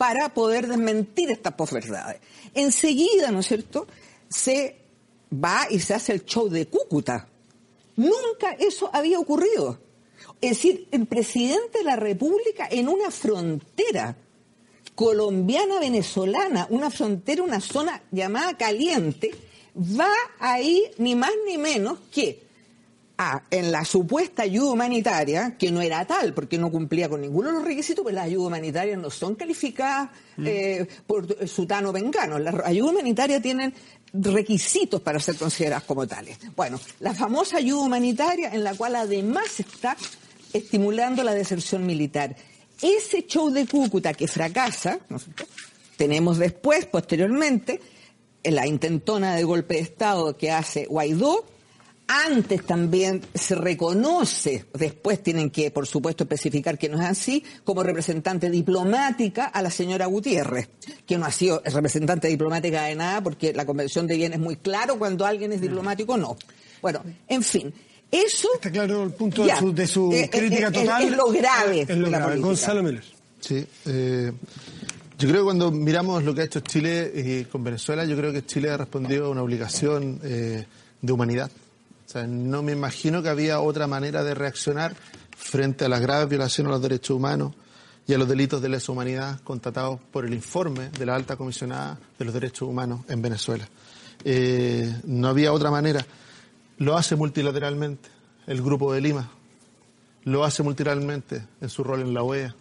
para 0.00 0.32
poder 0.32 0.66
desmentir 0.66 1.30
estas 1.30 1.52
posverdades. 1.52 2.22
Enseguida, 2.54 3.30
¿no 3.30 3.40
es 3.40 3.48
cierto?, 3.48 3.86
se 4.30 4.78
va 5.30 5.66
y 5.68 5.78
se 5.78 5.92
hace 5.92 6.14
el 6.14 6.24
show 6.24 6.48
de 6.48 6.68
Cúcuta. 6.68 7.28
Nunca 7.96 8.52
eso 8.58 8.88
había 8.94 9.18
ocurrido. 9.18 9.78
Es 10.40 10.52
decir, 10.52 10.88
el 10.90 11.04
presidente 11.04 11.80
de 11.80 11.84
la 11.84 11.96
República 11.96 12.66
en 12.70 12.88
una 12.88 13.10
frontera 13.10 14.16
colombiana-venezolana, 14.94 16.68
una 16.70 16.90
frontera, 16.90 17.42
una 17.42 17.60
zona 17.60 18.02
llamada 18.10 18.56
caliente, 18.56 19.32
va 19.76 20.14
ahí 20.38 20.82
ni 20.96 21.14
más 21.14 21.32
ni 21.46 21.58
menos 21.58 21.98
que 22.10 22.42
a, 23.22 23.42
en 23.50 23.70
la 23.70 23.84
supuesta 23.84 24.44
ayuda 24.44 24.72
humanitaria, 24.72 25.54
que 25.58 25.70
no 25.70 25.82
era 25.82 26.06
tal, 26.06 26.32
porque 26.32 26.56
no 26.56 26.70
cumplía 26.70 27.06
con 27.06 27.20
ninguno 27.20 27.48
de 27.48 27.56
los 27.56 27.64
requisitos, 27.64 28.02
pues 28.02 28.14
las 28.14 28.24
ayudas 28.24 28.46
humanitarias 28.46 28.98
no 28.98 29.10
son 29.10 29.34
calificadas 29.34 30.08
eh, 30.42 30.86
por 31.06 31.46
sutano 31.46 31.92
vengano. 31.92 32.38
Las 32.38 32.54
ayudas 32.64 32.92
humanitarias 32.92 33.42
tienen 33.42 33.74
requisitos 34.14 35.02
para 35.02 35.20
ser 35.20 35.36
consideradas 35.36 35.84
como 35.84 36.06
tales. 36.06 36.38
Bueno, 36.56 36.80
la 37.00 37.12
famosa 37.12 37.58
ayuda 37.58 37.82
humanitaria 37.82 38.54
en 38.54 38.64
la 38.64 38.72
cual 38.72 38.96
además 38.96 39.60
está 39.60 39.98
estimulando 40.54 41.22
la 41.22 41.34
deserción 41.34 41.84
militar. 41.84 42.34
Ese 42.80 43.26
show 43.26 43.50
de 43.50 43.66
Cúcuta 43.66 44.14
que 44.14 44.28
fracasa, 44.28 44.98
tenemos 45.98 46.38
después, 46.38 46.86
posteriormente, 46.86 47.82
la 48.44 48.66
intentona 48.66 49.36
de 49.36 49.44
golpe 49.44 49.74
de 49.74 49.80
Estado 49.80 50.38
que 50.38 50.50
hace 50.50 50.86
Guaidó, 50.86 51.44
antes 52.12 52.66
también 52.66 53.22
se 53.34 53.54
reconoce, 53.54 54.64
después 54.74 55.22
tienen 55.22 55.50
que, 55.50 55.70
por 55.70 55.86
supuesto, 55.86 56.24
especificar 56.24 56.76
que 56.76 56.88
no 56.88 57.00
es 57.00 57.06
así, 57.06 57.44
como 57.62 57.82
representante 57.84 58.50
diplomática 58.50 59.44
a 59.46 59.62
la 59.62 59.70
señora 59.70 60.06
Gutiérrez, 60.06 60.68
que 61.06 61.16
no 61.18 61.26
ha 61.26 61.30
sido 61.30 61.62
representante 61.64 62.26
diplomática 62.26 62.82
de 62.84 62.96
nada, 62.96 63.22
porque 63.22 63.52
la 63.52 63.64
Convención 63.64 64.06
de 64.08 64.16
Viena 64.16 64.34
es 64.34 64.40
muy 64.40 64.56
claro 64.56 64.98
cuando 64.98 65.24
alguien 65.24 65.52
es 65.52 65.60
diplomático 65.60 66.14
o 66.14 66.16
no. 66.16 66.36
Bueno, 66.82 67.02
en 67.28 67.42
fin, 67.44 67.72
eso... 68.10 68.48
Está 68.54 68.72
claro 68.72 69.04
el 69.04 69.12
punto 69.12 69.44
de 69.44 69.54
su, 69.56 69.72
de 69.72 69.86
su 69.86 70.12
Eh, 70.12 70.22
eh, 70.24 70.30
crítica 70.30 70.68
eh, 70.68 70.72
total. 70.72 71.02
es 71.04 71.10
lo 71.16 71.26
grave 71.30 71.80
Es 71.82 71.88
lo 71.90 71.94
de 72.06 72.10
la 72.10 72.18
grave. 72.18 72.24
política. 72.32 72.46
Gonzalo 72.48 72.82
Miller. 72.82 73.04
Sí, 73.40 73.64
eh, 73.86 74.32
yo 75.18 75.28
creo 75.28 75.40
que 75.42 75.44
cuando 75.44 75.70
miramos 75.70 76.24
lo 76.24 76.34
que 76.34 76.40
ha 76.40 76.44
hecho 76.44 76.60
Chile 76.60 77.12
eh, 77.14 77.46
con 77.52 77.62
Venezuela, 77.62 78.04
yo 78.04 78.16
creo 78.16 78.32
que 78.32 78.44
Chile 78.44 78.70
ha 78.70 78.76
respondido 78.78 79.26
a 79.26 79.28
una 79.30 79.42
obligación 79.42 80.18
eh, 80.24 80.64
de 81.00 81.12
humanidad. 81.12 81.50
O 82.10 82.12
sea, 82.12 82.26
no 82.26 82.60
me 82.64 82.72
imagino 82.72 83.22
que 83.22 83.28
había 83.28 83.60
otra 83.60 83.86
manera 83.86 84.24
de 84.24 84.34
reaccionar 84.34 84.96
frente 85.36 85.84
a 85.84 85.88
las 85.88 86.00
graves 86.00 86.28
violaciones 86.28 86.68
a 86.68 86.72
los 86.72 86.82
derechos 86.82 87.16
humanos 87.16 87.54
y 88.04 88.12
a 88.14 88.18
los 88.18 88.28
delitos 88.28 88.60
de 88.60 88.68
lesa 88.68 88.90
humanidad 88.90 89.38
constatados 89.44 90.00
por 90.10 90.26
el 90.26 90.34
informe 90.34 90.88
de 90.88 91.06
la 91.06 91.14
alta 91.14 91.36
comisionada 91.36 92.00
de 92.18 92.24
los 92.24 92.34
derechos 92.34 92.68
humanos 92.68 93.02
en 93.08 93.22
Venezuela. 93.22 93.68
Eh, 94.24 94.92
no 95.04 95.28
había 95.28 95.52
otra 95.52 95.70
manera. 95.70 96.04
Lo 96.78 96.96
hace 96.96 97.14
multilateralmente 97.14 98.08
el 98.48 98.60
Grupo 98.60 98.92
de 98.92 99.02
Lima, 99.02 99.30
lo 100.24 100.44
hace 100.44 100.64
multilateralmente 100.64 101.46
en 101.60 101.68
su 101.68 101.84
rol 101.84 102.00
en 102.00 102.12
la 102.12 102.24
OEA. 102.24 102.56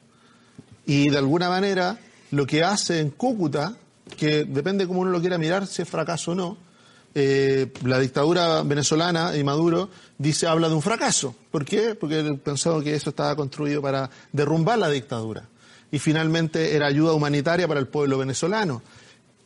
Y 0.86 1.10
de 1.10 1.18
alguna 1.18 1.50
manera 1.50 1.98
lo 2.30 2.46
que 2.46 2.64
hace 2.64 3.00
en 3.00 3.10
Cúcuta, 3.10 3.76
que 4.16 4.46
depende 4.46 4.86
cómo 4.86 5.00
uno 5.00 5.10
lo 5.10 5.22
quiera 5.22 5.40
mirar, 5.40 5.66
si 5.66 5.82
es 5.82 5.90
fracaso 5.90 6.34
o 6.34 6.36
no, 6.36 6.69
eh, 7.16 7.72
la 7.84 8.00
dictadura 8.00 8.62
venezolana 8.64 9.36
y 9.36 9.44
Maduro 9.44 9.90
dice 10.18 10.48
habla 10.48 10.70
de 10.70 10.76
un 10.76 10.82
fracaso. 10.82 11.36
¿Por 11.52 11.66
qué? 11.66 11.96
Porque 11.96 12.24
pensó 12.44 12.82
que 12.82 12.94
eso 12.96 13.10
estaba 13.10 13.36
construido 13.36 13.82
para 13.82 14.10
derrumbar 14.32 14.78
la 14.78 14.90
dictadura. 14.90 15.48
Y 15.92 15.98
finalmente 15.98 16.76
era 16.76 16.86
ayuda 16.88 17.14
humanitaria 17.14 17.68
para 17.68 17.80
el 17.80 17.88
pueblo 17.88 18.18
venezolano. 18.18 18.82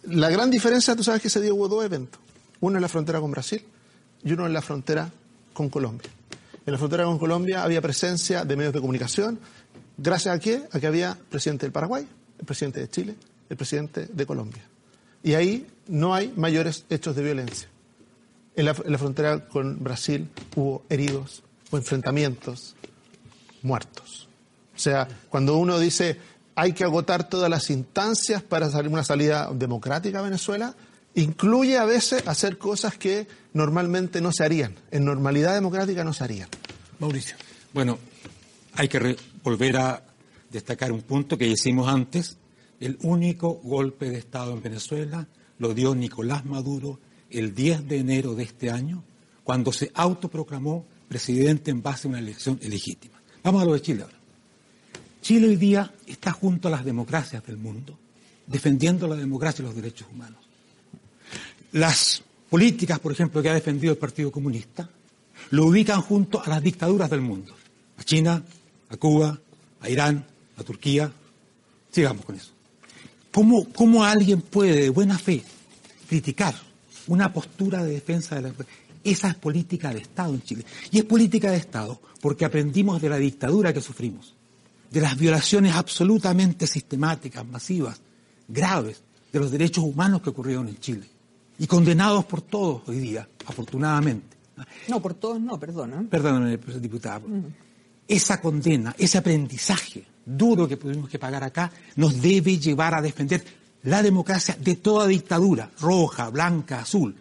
La 0.03 0.29
gran 0.29 0.51
diferencia, 0.51 0.95
tú 0.95 1.03
sabes 1.03 1.21
que 1.21 1.29
se 1.29 1.39
dio 1.39 1.55
hubo 1.55 1.69
dos 1.69 1.85
eventos. 1.85 2.19
Uno 2.59 2.77
en 2.77 2.81
la 2.81 2.89
frontera 2.89 3.21
con 3.21 3.31
Brasil 3.31 3.63
y 4.23 4.33
uno 4.33 4.45
en 4.45 4.53
la 4.53 4.61
frontera 4.61 5.09
con 5.53 5.69
Colombia. 5.69 6.09
En 6.65 6.71
la 6.73 6.77
frontera 6.77 7.05
con 7.05 7.17
Colombia 7.17 7.63
había 7.63 7.81
presencia 7.81 8.43
de 8.43 8.55
medios 8.55 8.73
de 8.73 8.81
comunicación. 8.81 9.39
¿Gracias 9.97 10.35
a 10.35 10.39
qué? 10.39 10.63
A 10.71 10.79
que 10.79 10.87
había 10.87 11.17
presidente 11.29 11.65
del 11.65 11.71
Paraguay, 11.71 12.05
el 12.39 12.45
presidente 12.45 12.81
de 12.81 12.89
Chile, 12.89 13.15
el 13.49 13.57
presidente 13.57 14.07
de 14.11 14.25
Colombia. 14.25 14.63
Y 15.23 15.33
ahí 15.35 15.65
no 15.87 16.13
hay 16.13 16.33
mayores 16.35 16.85
hechos 16.89 17.15
de 17.15 17.23
violencia. 17.23 17.69
En 18.55 18.65
la, 18.65 18.73
frontera 18.73 19.47
con 19.47 19.83
Brasil 19.83 20.29
hubo 20.55 20.83
heridos 20.89 21.43
o 21.71 21.77
enfrentamientos, 21.77 22.75
muertos. 23.63 24.27
O 24.75 24.79
sea, 24.79 25.07
cuando 25.29 25.57
uno 25.57 25.79
dice 25.79 26.19
hay 26.55 26.73
que 26.73 26.83
agotar 26.83 27.27
todas 27.27 27.49
las 27.49 27.69
instancias 27.69 28.43
para 28.43 28.69
salir 28.69 28.91
una 28.91 29.03
salida 29.03 29.49
democrática 29.53 30.19
a 30.19 30.21
Venezuela, 30.21 30.75
incluye 31.15 31.77
a 31.77 31.85
veces 31.85 32.27
hacer 32.27 32.59
cosas 32.59 32.95
que 32.95 33.27
normalmente 33.53 34.21
no 34.21 34.31
se 34.31 34.43
harían. 34.43 34.75
En 34.91 35.05
normalidad 35.05 35.55
democrática 35.55 36.03
no 36.03 36.13
se 36.13 36.23
harían. 36.23 36.49
Mauricio. 36.99 37.35
Bueno, 37.73 37.97
hay 38.75 38.87
que 38.87 39.17
volver 39.43 39.77
a 39.77 40.03
destacar 40.51 40.91
un 40.91 41.01
punto 41.01 41.37
que 41.37 41.47
hicimos 41.47 41.87
antes. 41.87 42.37
El 42.79 42.97
único 43.01 43.55
golpe 43.63 44.09
de 44.09 44.19
Estado 44.19 44.53
en 44.53 44.61
Venezuela 44.61 45.27
lo 45.63 45.73
dio 45.73 45.95
Nicolás 45.95 46.43
Maduro 46.45 46.99
el 47.29 47.55
10 47.55 47.87
de 47.87 47.97
enero 47.97 48.35
de 48.35 48.43
este 48.43 48.69
año, 48.69 49.01
cuando 49.45 49.71
se 49.71 49.91
autoproclamó 49.95 50.85
presidente 51.07 51.71
en 51.71 51.81
base 51.81 52.07
a 52.07 52.09
una 52.09 52.19
elección 52.19 52.59
ilegítima. 52.61 53.19
Vamos 53.43 53.63
a 53.63 53.65
lo 53.65 53.73
de 53.73 53.81
Chile 53.81 54.03
ahora. 54.03 54.17
Chile 55.21 55.47
hoy 55.47 55.55
día 55.55 55.91
está 56.05 56.33
junto 56.33 56.67
a 56.67 56.71
las 56.71 56.83
democracias 56.83 57.45
del 57.45 57.55
mundo, 57.55 57.97
defendiendo 58.45 59.07
la 59.07 59.15
democracia 59.15 59.63
y 59.63 59.65
los 59.65 59.75
derechos 59.75 60.07
humanos. 60.11 60.41
Las 61.71 62.21
políticas, 62.49 62.99
por 62.99 63.13
ejemplo, 63.13 63.41
que 63.41 63.49
ha 63.49 63.53
defendido 63.53 63.93
el 63.93 63.99
Partido 63.99 64.31
Comunista, 64.33 64.89
lo 65.51 65.67
ubican 65.67 66.01
junto 66.01 66.43
a 66.43 66.49
las 66.49 66.61
dictaduras 66.61 67.09
del 67.09 67.21
mundo. 67.21 67.55
A 67.97 68.03
China, 68.03 68.43
a 68.89 68.97
Cuba, 68.97 69.39
a 69.79 69.89
Irán, 69.89 70.25
a 70.57 70.63
Turquía. 70.63 71.09
Sigamos 71.89 72.25
con 72.25 72.35
eso. 72.35 72.51
¿Cómo, 73.31 73.71
cómo 73.71 74.03
alguien 74.03 74.41
puede 74.41 74.81
de 74.81 74.89
buena 74.89 75.17
fe 75.17 75.41
criticar 76.07 76.55
una 77.07 77.31
postura 77.31 77.83
de 77.83 77.93
defensa 77.93 78.35
de 78.35 78.41
la... 78.41 78.53
Esa 79.03 79.29
es 79.29 79.35
política 79.35 79.93
de 79.93 79.99
Estado 79.99 80.33
en 80.33 80.41
Chile. 80.43 80.65
Y 80.91 80.99
es 80.99 81.03
política 81.03 81.51
de 81.51 81.57
Estado 81.57 81.99
porque 82.21 82.45
aprendimos 82.45 83.01
de 83.01 83.09
la 83.09 83.17
dictadura 83.17 83.73
que 83.73 83.81
sufrimos, 83.81 84.33
de 84.89 85.01
las 85.01 85.17
violaciones 85.17 85.75
absolutamente 85.75 86.67
sistemáticas, 86.67 87.45
masivas, 87.45 87.99
graves, 88.47 89.01
de 89.31 89.39
los 89.39 89.51
derechos 89.51 89.83
humanos 89.83 90.21
que 90.21 90.29
ocurrieron 90.29 90.67
en 90.69 90.77
Chile. 90.79 91.09
Y 91.59 91.67
condenados 91.67 92.25
por 92.25 92.41
todos 92.41 92.83
hoy 92.87 92.99
día, 92.99 93.27
afortunadamente. 93.45 94.37
No, 94.87 95.01
por 95.01 95.15
todos 95.15 95.41
no, 95.41 95.59
perdona. 95.59 96.05
Perdóname, 96.09 96.57
diputada. 96.79 97.21
Esa 98.07 98.39
condena, 98.39 98.95
ese 98.97 99.17
aprendizaje 99.17 100.05
duro 100.25 100.67
que 100.67 100.77
tuvimos 100.77 101.09
que 101.09 101.19
pagar 101.19 101.43
acá, 101.43 101.71
nos 101.95 102.21
debe 102.21 102.57
llevar 102.57 102.95
a 102.95 103.01
defender 103.01 103.43
la 103.83 104.01
democracia 104.01 104.57
de 104.59 104.75
toda 104.75 105.07
dictadura, 105.07 105.69
roja, 105.79 106.29
blanca, 106.29 106.79
azul. 106.79 107.15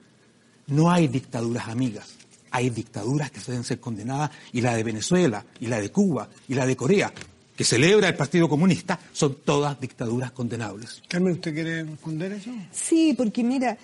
No 0.68 0.90
hay 0.90 1.09
dictaduras 1.09 1.68
amigas, 1.68 2.14
hay 2.51 2.70
dictaduras 2.70 3.30
que 3.30 3.40
deben 3.40 3.64
ser 3.64 3.80
condenadas, 3.80 4.30
y 4.52 4.60
la 4.60 4.74
de 4.74 4.84
Venezuela, 4.84 5.44
y 5.60 5.66
la 5.66 5.80
de 5.80 5.90
Cuba, 5.90 6.28
y 6.48 6.55
la 6.55 6.66
de 6.66 6.76
Corea, 6.76 7.12
que 7.56 7.64
celebra 7.64 8.09
el 8.09 8.14
Partido 8.14 8.48
Comunista, 8.48 8.98
son 9.12 9.39
todas 9.44 9.78
dictaduras 9.80 10.30
condenables. 10.30 11.02
Carmen, 11.09 11.34
¿usted 11.34 11.52
quiere 11.52 11.82
responder 11.82 12.32
eso? 12.32 12.51
Sí, 12.70 13.14
porque 13.16 13.43
mira, 13.43 13.76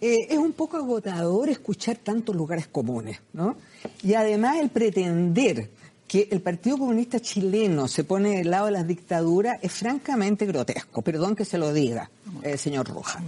eh, 0.00 0.26
es 0.30 0.38
un 0.38 0.52
poco 0.52 0.78
agotador 0.78 1.48
escuchar 1.48 1.98
tantos 1.98 2.34
lugares 2.34 2.66
comunes, 2.66 3.20
¿no? 3.34 3.56
Y 4.02 4.14
además 4.14 4.56
el 4.58 4.70
pretender 4.70 5.70
que 6.12 6.28
el 6.30 6.42
Partido 6.42 6.76
Comunista 6.76 7.20
chileno 7.20 7.88
se 7.88 8.04
pone 8.04 8.36
del 8.36 8.50
lado 8.50 8.66
de 8.66 8.72
las 8.72 8.86
dictaduras 8.86 9.58
es 9.62 9.72
francamente 9.72 10.44
grotesco. 10.44 11.00
Perdón 11.00 11.34
que 11.34 11.46
se 11.46 11.56
lo 11.56 11.72
diga, 11.72 12.10
eh, 12.42 12.58
señor 12.58 12.86
Roja. 12.86 13.24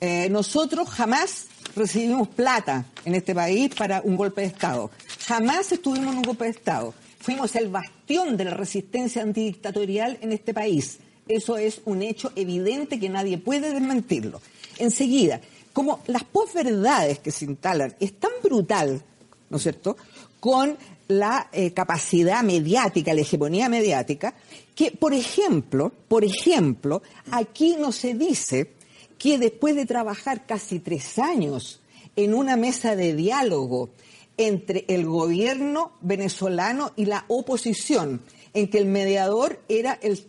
Eh, 0.00 0.28
nosotros 0.28 0.88
jamás 0.90 1.46
recibimos 1.76 2.26
plata 2.26 2.84
en 3.04 3.14
este 3.14 3.32
país 3.32 3.72
para 3.72 4.00
un 4.00 4.16
golpe 4.16 4.40
de 4.40 4.48
Estado. 4.48 4.90
Jamás 5.24 5.70
estuvimos 5.70 6.14
en 6.14 6.18
un 6.18 6.24
golpe 6.24 6.46
de 6.46 6.50
Estado. 6.50 6.92
Fuimos 7.20 7.54
el 7.54 7.68
bastión 7.68 8.36
de 8.36 8.46
la 8.46 8.54
resistencia 8.54 9.22
antidictatorial 9.22 10.18
en 10.20 10.32
este 10.32 10.52
país. 10.52 10.98
Eso 11.28 11.56
es 11.56 11.80
un 11.84 12.02
hecho 12.02 12.32
evidente 12.34 12.98
que 12.98 13.08
nadie 13.08 13.38
puede 13.38 13.72
desmentirlo. 13.72 14.40
Enseguida, 14.78 15.40
como 15.72 16.00
las 16.08 16.24
posverdades 16.24 17.20
que 17.20 17.30
se 17.30 17.44
instalan 17.44 17.94
es 18.00 18.14
tan 18.14 18.32
brutal, 18.42 19.00
¿no 19.48 19.58
es 19.58 19.62
cierto?, 19.62 19.96
con 20.40 20.76
la 21.08 21.48
eh, 21.52 21.72
capacidad 21.72 22.42
mediática, 22.42 23.14
la 23.14 23.20
hegemonía 23.20 23.68
mediática, 23.68 24.34
que, 24.74 24.90
por 24.90 25.14
ejemplo, 25.14 25.92
por 26.08 26.24
ejemplo, 26.24 27.02
aquí 27.30 27.76
no 27.78 27.92
se 27.92 28.14
dice 28.14 28.72
que 29.18 29.38
después 29.38 29.76
de 29.76 29.86
trabajar 29.86 30.46
casi 30.46 30.80
tres 30.80 31.18
años 31.18 31.80
en 32.16 32.34
una 32.34 32.56
mesa 32.56 32.96
de 32.96 33.14
diálogo 33.14 33.90
entre 34.36 34.84
el 34.88 35.06
gobierno 35.06 35.92
venezolano 36.00 36.92
y 36.96 37.06
la 37.06 37.24
oposición, 37.28 38.20
en 38.52 38.68
que 38.68 38.78
el 38.78 38.86
mediador 38.86 39.60
era 39.68 39.98
el 40.02 40.26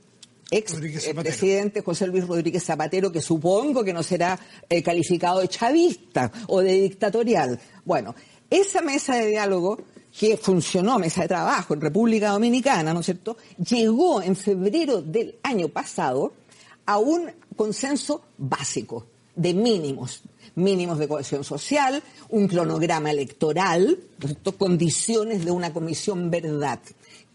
ex 0.51 0.73
eh, 0.75 1.13
presidente 1.13 1.81
José 1.81 2.07
Luis 2.07 2.25
Rodríguez 2.25 2.63
Zapatero, 2.63 3.11
que 3.11 3.21
supongo 3.21 3.83
que 3.83 3.93
no 3.93 4.03
será 4.03 4.39
eh, 4.69 4.81
calificado 4.81 5.41
de 5.41 5.49
chavista 5.49 6.31
o 6.47 6.61
de 6.61 6.73
dictatorial. 6.73 7.59
Bueno, 7.83 8.15
esa 8.49 8.81
mesa 8.81 9.15
de 9.15 9.27
diálogo 9.27 9.79
que 10.17 10.35
funcionó, 10.37 10.97
mesa 10.97 11.21
de 11.21 11.27
trabajo 11.27 11.73
en 11.73 11.81
República 11.81 12.31
Dominicana, 12.31 12.93
¿no 12.93 13.01
es 13.01 13.05
cierto?, 13.05 13.37
llegó 13.57 14.21
en 14.21 14.35
febrero 14.35 15.01
del 15.01 15.35
año 15.43 15.69
pasado 15.69 16.33
a 16.85 16.97
un 16.97 17.29
consenso 17.55 18.23
básico 18.37 19.05
de 19.35 19.53
mínimos, 19.53 20.21
mínimos 20.55 20.97
de 20.97 21.07
cohesión 21.07 21.43
social, 21.43 22.01
un 22.29 22.47
cronograma 22.47 23.11
electoral, 23.11 23.99
¿no 24.19 24.25
es 24.25 24.31
cierto? 24.31 24.57
condiciones 24.57 25.45
de 25.45 25.51
una 25.51 25.71
comisión 25.71 26.31
verdad. 26.31 26.79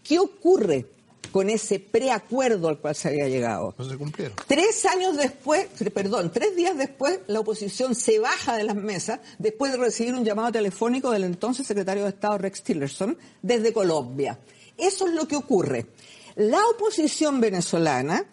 ¿Qué 0.03 0.19
ocurre 0.19 0.85
con 1.33 1.49
ese 1.49 1.79
preacuerdo 1.79 2.69
al 2.69 2.77
cual 2.77 2.95
se 2.95 3.07
había 3.07 3.27
llegado? 3.27 3.73
No 3.75 3.89
se 3.89 3.97
cumplieron. 3.97 4.37
Tres 4.47 4.85
años 4.85 5.17
después, 5.17 5.65
perdón, 5.91 6.31
tres 6.31 6.55
días 6.55 6.77
después, 6.77 7.21
la 7.25 7.39
oposición 7.39 7.95
se 7.95 8.19
baja 8.19 8.55
de 8.55 8.63
las 8.63 8.75
mesas 8.75 9.19
después 9.39 9.71
de 9.71 9.79
recibir 9.79 10.13
un 10.13 10.23
llamado 10.23 10.51
telefónico 10.51 11.09
del 11.09 11.23
entonces 11.23 11.65
secretario 11.65 12.03
de 12.03 12.09
Estado 12.09 12.37
Rex 12.37 12.61
Tillerson 12.61 13.17
desde 13.41 13.73
Colombia. 13.73 14.37
Eso 14.77 15.07
es 15.07 15.13
lo 15.15 15.27
que 15.27 15.35
ocurre. 15.35 15.87
La 16.35 16.63
oposición 16.67 17.41
venezolana 17.41 18.25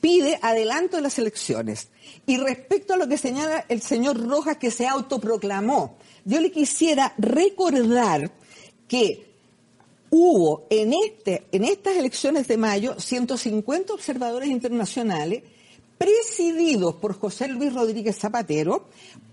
pide 0.00 0.38
adelanto 0.40 0.96
de 0.96 1.02
las 1.02 1.18
elecciones. 1.18 1.88
Y 2.26 2.38
respecto 2.38 2.94
a 2.94 2.96
lo 2.96 3.08
que 3.08 3.18
señala 3.18 3.66
el 3.68 3.82
señor 3.82 4.26
Rojas, 4.26 4.56
que 4.56 4.70
se 4.70 4.86
autoproclamó, 4.86 5.98
yo 6.24 6.40
le 6.40 6.50
quisiera 6.50 7.12
recordar 7.18 8.30
que 8.88 9.28
hubo 10.10 10.66
en, 10.70 10.92
este, 10.92 11.44
en 11.52 11.64
estas 11.64 11.96
elecciones 11.96 12.48
de 12.48 12.56
mayo 12.56 12.94
150 12.98 13.92
observadores 13.92 14.48
internacionales 14.48 15.42
presididos 15.96 16.94
por 16.96 17.18
José 17.18 17.48
Luis 17.48 17.72
Rodríguez 17.72 18.16
Zapatero, 18.16 18.86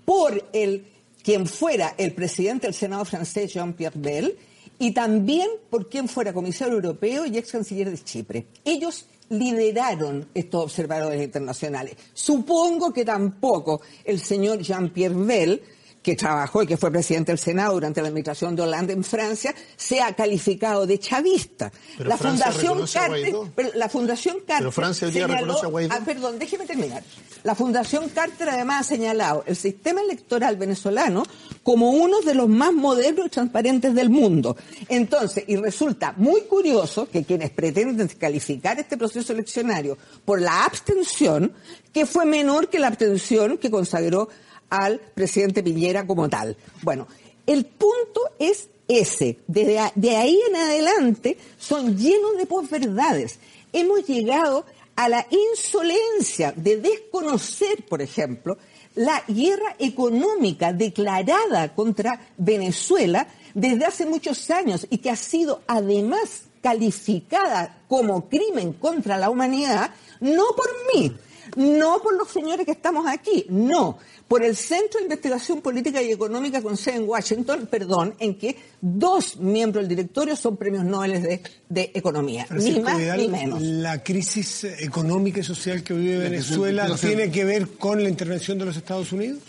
por 0.04 0.50
el 0.54 0.86
quien 1.24 1.48
fuera 1.48 1.96
el 1.98 2.14
presidente 2.14 2.68
del 2.68 2.74
Senado 2.74 3.06
francés 3.06 3.54
Jean-Pierre 3.54 4.00
Bell 4.00 4.38
y 4.78 4.92
también 4.92 5.48
por 5.70 5.90
quien 5.90 6.08
fuera 6.08 6.34
comisario 6.34 6.76
europeo 6.76 7.26
y 7.26 7.38
ex 7.38 7.52
canciller 7.52 7.90
de 7.90 8.04
Chipre. 8.04 8.46
Ellos 8.64 9.08
lideraron 9.30 10.28
estos 10.34 10.66
observadores 10.66 11.24
internacionales. 11.24 11.96
Supongo 12.14 12.94
que 12.94 13.06
tampoco 13.06 13.82
el 14.04 14.20
señor 14.20 14.60
Jean-Pierre 14.60 15.16
Bell 15.16 15.62
que 16.06 16.16
trabajó 16.16 16.62
y 16.62 16.68
que 16.68 16.78
fue 16.78 16.92
presidente 16.92 17.32
del 17.32 17.40
Senado 17.40 17.74
durante 17.74 18.00
la 18.00 18.10
administración 18.10 18.56
de 18.56 18.62
Hollande 18.62 18.94
en 18.94 19.04
Francia, 19.04 19.56
sea 19.76 20.14
calificado 20.14 20.86
de 20.86 21.00
chavista. 21.00 21.72
Pero 21.98 22.08
la 22.10 22.16
Fundación 22.18 22.86
Carter, 22.86 23.34
pero 23.56 23.70
la 23.74 23.90
Fundación 23.90 24.36
Carter 24.46 24.58
Pero 24.60 24.72
Francia 24.72 25.08
hoy 25.08 25.14
día 25.14 25.26
señaló- 25.26 25.40
reconoce 25.40 25.66
a 25.66 25.70
Guaidó. 25.70 25.96
Ah, 25.96 26.02
perdón, 26.06 26.38
déjeme 26.38 26.68
terminar. 26.68 27.02
La 27.44 27.56
Fundación 27.56 28.10
Carter 28.10 28.50
además 28.50 28.82
ha 28.86 28.90
señalado 28.90 29.44
el 29.48 29.56
sistema 29.56 30.02
electoral 30.02 30.58
venezolano 30.58 31.24
como 31.64 31.90
uno 31.90 32.22
de 32.22 32.36
los 32.36 32.48
más 32.48 32.72
modernos 32.72 33.26
y 33.26 33.30
transparentes 33.30 33.96
del 33.96 34.12
mundo. 34.12 34.56
Entonces, 34.88 35.44
y 35.48 35.56
resulta 35.56 36.14
muy 36.18 36.42
curioso 36.42 37.10
que 37.10 37.24
quienes 37.24 37.50
pretenden 37.50 38.08
calificar 38.10 38.78
este 38.80 38.96
proceso 38.96 39.34
eleccionario 39.34 39.98
por 40.24 40.40
la 40.40 40.66
abstención, 40.66 41.52
que 41.92 42.06
fue 42.06 42.26
menor 42.26 42.70
que 42.70 42.78
la 42.78 42.88
abstención 42.88 43.58
que 43.58 43.72
consagró 43.72 44.30
al 44.70 45.00
presidente 45.00 45.64
Piñera 45.64 46.06
como 46.06 46.30
tal. 46.30 46.58
Bueno, 46.82 47.08
el 47.46 47.66
punto 47.66 48.22
es 48.40 48.70
ese. 48.88 49.40
Desde 49.48 49.80
de 49.96 50.16
ahí 50.16 50.40
en 50.50 50.56
adelante 50.56 51.38
son 51.58 51.98
llenos 51.98 52.38
de 52.38 52.46
posverdades. 52.46 53.40
Hemos 53.74 54.06
llegado 54.06 54.66
a 54.96 55.10
la 55.10 55.26
insolencia 55.30 56.54
de 56.56 56.78
desconocer, 56.78 57.86
por 57.88 58.02
ejemplo, 58.02 58.58
la 58.96 59.22
guerra 59.28 59.76
económica 59.78 60.72
declarada 60.72 61.76
contra 61.76 62.20
Venezuela 62.38 63.28
desde 63.54 63.86
hace 63.86 64.06
muchos 64.06 64.50
años 64.50 64.88
y 64.90 65.00
que 65.00 65.10
ha 65.10 65.16
sido 65.16 65.62
además 65.68 66.44
calificada 66.62 67.84
como 67.88 68.28
crimen 68.28 68.74
contra 68.74 69.18
la 69.18 69.30
humanidad, 69.30 69.92
no 70.20 70.46
por 70.56 70.70
mí, 70.94 71.16
no 71.56 72.02
por 72.02 72.16
los 72.16 72.30
señores 72.30 72.66
que 72.66 72.72
estamos 72.72 73.06
aquí, 73.08 73.46
no, 73.50 73.98
por 74.28 74.44
el 74.44 74.56
Centro 74.56 75.00
de 75.00 75.06
Investigación 75.06 75.62
Política 75.62 76.02
y 76.02 76.12
Económica 76.12 76.62
con 76.62 76.78
sede 76.78 76.98
en 76.98 77.08
Washington, 77.08 77.68
perdón, 77.70 78.16
en 78.20 78.36
que 78.36 78.56
dos 78.82 79.38
miembros 79.38 79.84
del 79.84 79.90
directorio 79.90 80.36
son 80.36 80.58
premios 80.58 80.84
Nobel 80.84 81.22
de, 81.22 81.42
de 81.70 81.92
Economía, 81.94 82.44
ni 82.44 82.48
Francisco 82.48 82.82
más 82.82 82.98
Vidal, 82.98 83.18
ni 83.20 83.28
menos. 83.28 83.62
¿La 83.62 84.04
crisis 84.04 84.64
económica 84.80 85.40
y 85.40 85.44
social 85.44 85.84
que 85.84 85.94
vive 85.94 86.18
Venezuela 86.18 86.96
tiene 86.96 87.32
que 87.32 87.46
ver 87.46 87.70
con 87.78 88.02
la 88.02 88.10
intervención 88.10 88.58
de 88.58 88.66
los 88.66 88.78
Estados 88.78 89.12
Unidos? 89.12 89.40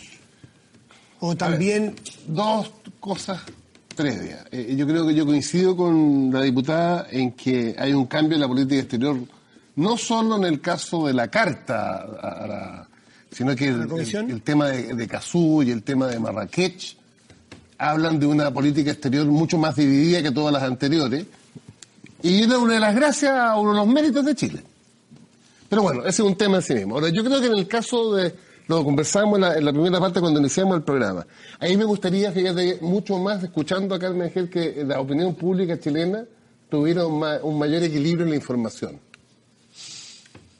¿O 1.19 1.35
también 1.35 1.95
Dos 2.27 2.71
cosas 2.99 3.41
previas. 3.97 4.45
Eh, 4.51 4.75
yo 4.77 4.87
creo 4.87 5.05
que 5.05 5.15
yo 5.15 5.25
coincido 5.25 5.75
con 5.75 6.29
la 6.31 6.43
diputada 6.43 7.07
en 7.11 7.31
que 7.31 7.75
hay 7.77 7.91
un 7.93 8.05
cambio 8.05 8.35
en 8.35 8.41
la 8.41 8.47
política 8.47 8.79
exterior, 8.79 9.17
no 9.77 9.97
solo 9.97 10.35
en 10.37 10.43
el 10.43 10.59
caso 10.61 11.07
de 11.07 11.13
la 11.13 11.27
carta, 11.29 11.95
a- 12.21 12.47
la- 12.47 12.87
sino 13.31 13.55
que 13.55 13.67
el, 13.69 13.87
el- 14.01 14.05
el 14.29 14.41
tema 14.41 14.67
de, 14.67 14.93
de 14.93 15.07
Cazú 15.07 15.63
y 15.63 15.71
el 15.71 15.83
tema 15.83 16.07
de 16.07 16.19
Marrakech 16.19 16.95
hablan 17.77 18.19
de 18.19 18.25
una 18.25 18.51
política 18.51 18.91
exterior 18.91 19.25
mucho 19.27 19.57
más 19.57 19.75
dividida 19.75 20.21
que 20.21 20.31
todas 20.31 20.53
las 20.53 20.63
anteriores. 20.63 21.25
Y 22.23 22.43
era 22.43 22.57
una 22.57 22.73
de 22.75 22.79
las 22.79 22.95
gracias, 22.95 23.33
uno 23.57 23.71
de 23.71 23.77
los 23.77 23.87
méritos 23.87 24.25
de 24.25 24.33
Chile. 24.35 24.63
Pero 25.69 25.83
bueno, 25.83 26.01
ese 26.01 26.09
es 26.23 26.27
un 26.27 26.35
tema 26.35 26.57
en 26.57 26.63
sí 26.63 26.73
mismo. 26.73 26.95
Ahora, 26.95 27.09
yo 27.09 27.23
creo 27.23 27.39
que 27.39 27.47
en 27.47 27.57
el 27.57 27.67
caso 27.67 28.15
de, 28.15 28.33
lo 28.67 28.83
conversábamos 28.83 29.35
en 29.35 29.41
la, 29.41 29.55
en 29.57 29.65
la 29.65 29.71
primera 29.73 29.99
parte 29.99 30.19
cuando 30.19 30.39
iniciamos 30.39 30.77
el 30.77 30.83
programa, 30.83 31.27
ahí 31.59 31.77
me 31.77 31.83
gustaría, 31.83 32.31
fíjate, 32.31 32.79
mucho 32.81 33.19
más 33.19 33.43
escuchando 33.43 33.93
a 33.93 33.99
Carmen 33.99 34.31
Gel 34.31 34.49
que 34.49 34.83
la 34.87 34.99
opinión 34.99 35.35
pública 35.35 35.79
chilena 35.79 36.23
tuviera 36.69 37.05
un, 37.05 37.19
ma- 37.19 37.37
un 37.43 37.59
mayor 37.59 37.83
equilibrio 37.83 38.23
en 38.23 38.29
la 38.31 38.35
información. 38.37 38.99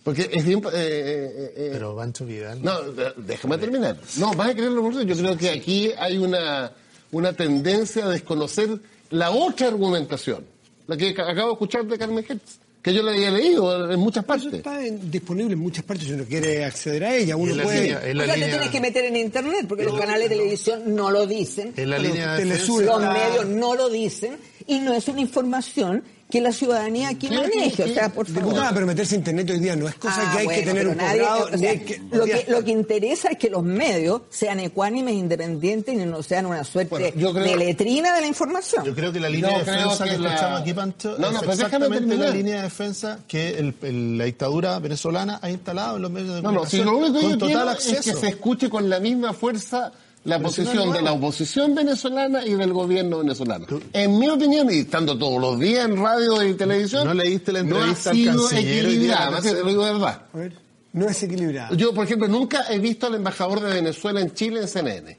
Porque 0.08 0.30
es 0.32 0.46
bien... 0.46 0.60
eh, 0.60 0.70
eh, 0.74 1.54
eh, 1.58 1.70
Pero 1.74 1.94
Bancho 1.94 2.26
Vidal. 2.26 2.64
no, 2.64 2.72
déjame 3.18 3.58
terminar. 3.58 3.98
No, 4.16 4.32
vas 4.34 4.52
a 4.52 4.54
creerlo 4.54 4.82
por 4.82 4.94
Yo 5.06 5.18
creo 5.18 5.36
que 5.38 5.50
aquí 5.50 5.92
hay 6.00 6.18
una, 6.18 6.72
una 7.12 7.34
tendencia 7.34 8.06
a 8.06 8.10
desconocer 8.10 8.70
la 9.10 9.32
otra 9.32 9.68
argumentación, 9.68 10.46
la 10.88 10.96
que 10.96 11.14
ca- 11.14 11.30
acabo 11.30 11.48
de 11.50 11.54
escuchar 11.56 11.84
de 11.86 11.98
Carmen 11.98 12.26
Hertz, 12.26 12.58
que 12.82 12.94
yo 12.94 13.04
la 13.04 13.12
había 13.12 13.32
leído 13.32 13.92
en 13.92 14.00
muchas 14.00 14.24
Eso 14.24 14.28
partes. 14.28 14.54
está 14.54 14.86
en- 14.86 15.12
disponible 15.12 15.52
en 15.56 15.60
muchas 15.60 15.84
partes 15.84 16.08
si 16.08 16.14
uno 16.14 16.24
quiere 16.24 16.64
acceder 16.64 17.04
a 17.04 17.14
ella. 17.14 17.36
Uno 17.36 17.62
puede. 17.62 17.82
línea- 17.82 17.98
o 17.98 18.02
sea, 18.02 18.08
te 18.12 18.14
línea- 18.14 18.50
tienes 18.50 18.70
que 18.70 18.80
meter 18.80 19.04
en 19.04 19.18
internet 19.18 19.66
porque 19.68 19.84
los 19.84 20.00
canales 20.00 20.30
de 20.30 20.38
televisión 20.38 20.96
no 20.96 21.12
lo 21.12 21.28
dicen, 21.28 21.74
En 21.76 21.90
la 21.90 22.00
línea 22.00 22.36
de 22.36 22.46
los 22.46 22.70
medios 23.02 23.46
no 23.46 23.76
lo 23.76 23.90
dicen 23.90 24.38
y 24.68 24.80
no 24.80 24.94
es 24.94 25.06
una 25.10 25.20
información 25.20 26.02
que 26.30 26.42
la 26.42 26.52
ciudadanía 26.52 27.08
aquí 27.08 27.30
maneje. 27.30 27.84
O 27.84 27.88
sea, 27.88 28.10
por 28.10 28.28
favor. 28.28 28.44
Diputada, 28.44 28.74
pero 28.74 28.86
meterse 28.86 29.16
en 29.16 29.22
internet 29.22 29.50
hoy 29.50 29.60
día 29.60 29.76
no 29.78 29.88
es 29.88 29.96
cosa 29.96 30.16
Ah, 30.18 30.32
que 30.34 30.40
hay 30.40 30.46
bueno, 30.46 30.60
que 30.60 30.66
tener 30.68 30.88
un 30.90 30.98
nadie- 30.98 31.20
posgrado, 31.22 31.46
o 31.54 31.58
sea, 31.58 31.74
ni 31.74 31.80
que- 31.80 32.02
lo, 32.12 32.26
que, 32.26 32.46
lo 32.50 32.64
que 32.66 32.72
interesa 32.72 33.30
es 33.30 33.38
que 33.38 33.50
los 33.50 33.64
medios 33.64 34.22
sean 34.30 34.60
ecuánimes, 34.60 35.14
independientes 35.16 35.94
y 35.96 35.98
no 36.06 36.22
sean 36.22 36.46
una 36.48 36.66
suerte 36.66 36.90
Bueno, 36.90 37.08
yo 37.16 37.32
creo- 37.34 37.46
de 37.46 37.56
letrina 37.56 38.14
de 38.14 38.22
la 38.22 38.28
información. 38.28 38.84
Yo 38.84 38.94
creo 38.94 39.14
que 39.14 39.20
la 39.22 39.30
línea 39.30 39.52
Yo 39.52 39.58
de 39.60 39.64
defensa 39.72 40.04
que 40.04 40.10
que, 40.12 40.18
la- 40.20 40.30
escuchamos 40.30 40.62
aquí, 40.62 40.74
Pancho, 40.74 41.10
No, 41.12 41.18
no, 41.18 41.28
es 41.28 41.34
déjame 41.34 41.54
exactamente 41.54 42.18
la 42.18 42.30
línea 42.32 42.56
de 42.58 42.62
defensa 42.64 43.20
que 43.28 43.50
el- 43.60 43.74
el- 43.84 44.18
la 44.18 44.24
dictadura 44.26 44.80
venezolana 44.80 45.40
ha 45.42 45.50
instalado 45.50 45.96
en 45.96 46.02
los 46.02 46.12
medios 46.12 46.36
de 46.36 46.42
No, 46.42 46.52
no, 46.52 46.66
si 46.66 46.80
comunicación 46.80 46.86
lo 46.86 46.98
único 46.98 47.14
que 47.14 47.22
con 47.22 47.32
yo 47.32 47.38
total 47.38 47.54
quiero 47.56 47.70
acceso. 47.70 48.00
es 48.00 48.06
que 48.06 48.14
se 48.20 48.28
escuche 48.28 48.70
con 48.70 48.90
la 48.90 49.00
misma 49.00 49.32
fuerza 49.34 49.94
la 50.28 50.40
posición 50.40 50.92
de 50.92 51.02
la 51.02 51.14
oposición 51.14 51.74
venezolana 51.74 52.46
y 52.46 52.54
del 52.56 52.74
gobierno 52.74 53.20
venezolano. 53.20 53.66
En 53.94 54.20
mi 54.20 54.30
opinión, 54.30 54.70
y 54.72 54.80
estando 54.80 55.18
todos 55.18 55.40
los 55.42 55.60
días 55.60 55.86
en 55.86 55.98
radio 55.98 56.44
y 56.46 56.54
televisión, 56.54 57.06
¿No 57.08 57.14
leíste 57.14 57.52
la 57.54 57.64
no 57.64 57.78
ha 57.78 57.80
entrevista 57.80 58.10
al 58.12 58.16
sido 58.16 58.52
equilibrada, 58.52 59.42
te 59.42 59.54
lo 59.54 59.70
digo 59.70 59.86
de 59.86 59.94
verdad. 59.94 60.22
A 60.34 60.38
ver, 60.38 60.54
no 60.94 61.08
es 61.08 61.24
equilibrado. 61.24 61.76
Yo, 61.76 61.94
por 61.94 62.06
ejemplo, 62.06 62.28
nunca 62.28 62.66
he 62.70 62.78
visto 62.80 63.08
al 63.08 63.16
embajador 63.16 63.62
de 63.62 63.74
Venezuela 63.74 64.20
en 64.22 64.34
Chile 64.34 64.62
en 64.62 64.68
CNN. 64.68 65.18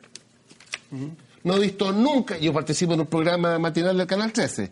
No 1.44 1.56
he 1.56 1.60
visto 1.60 1.92
nunca, 1.92 2.36
yo 2.38 2.52
participo 2.52 2.94
en 2.94 3.00
un 3.00 3.06
programa 3.06 3.58
matinal 3.58 3.96
del 3.96 4.06
Canal 4.06 4.32
13. 4.32 4.70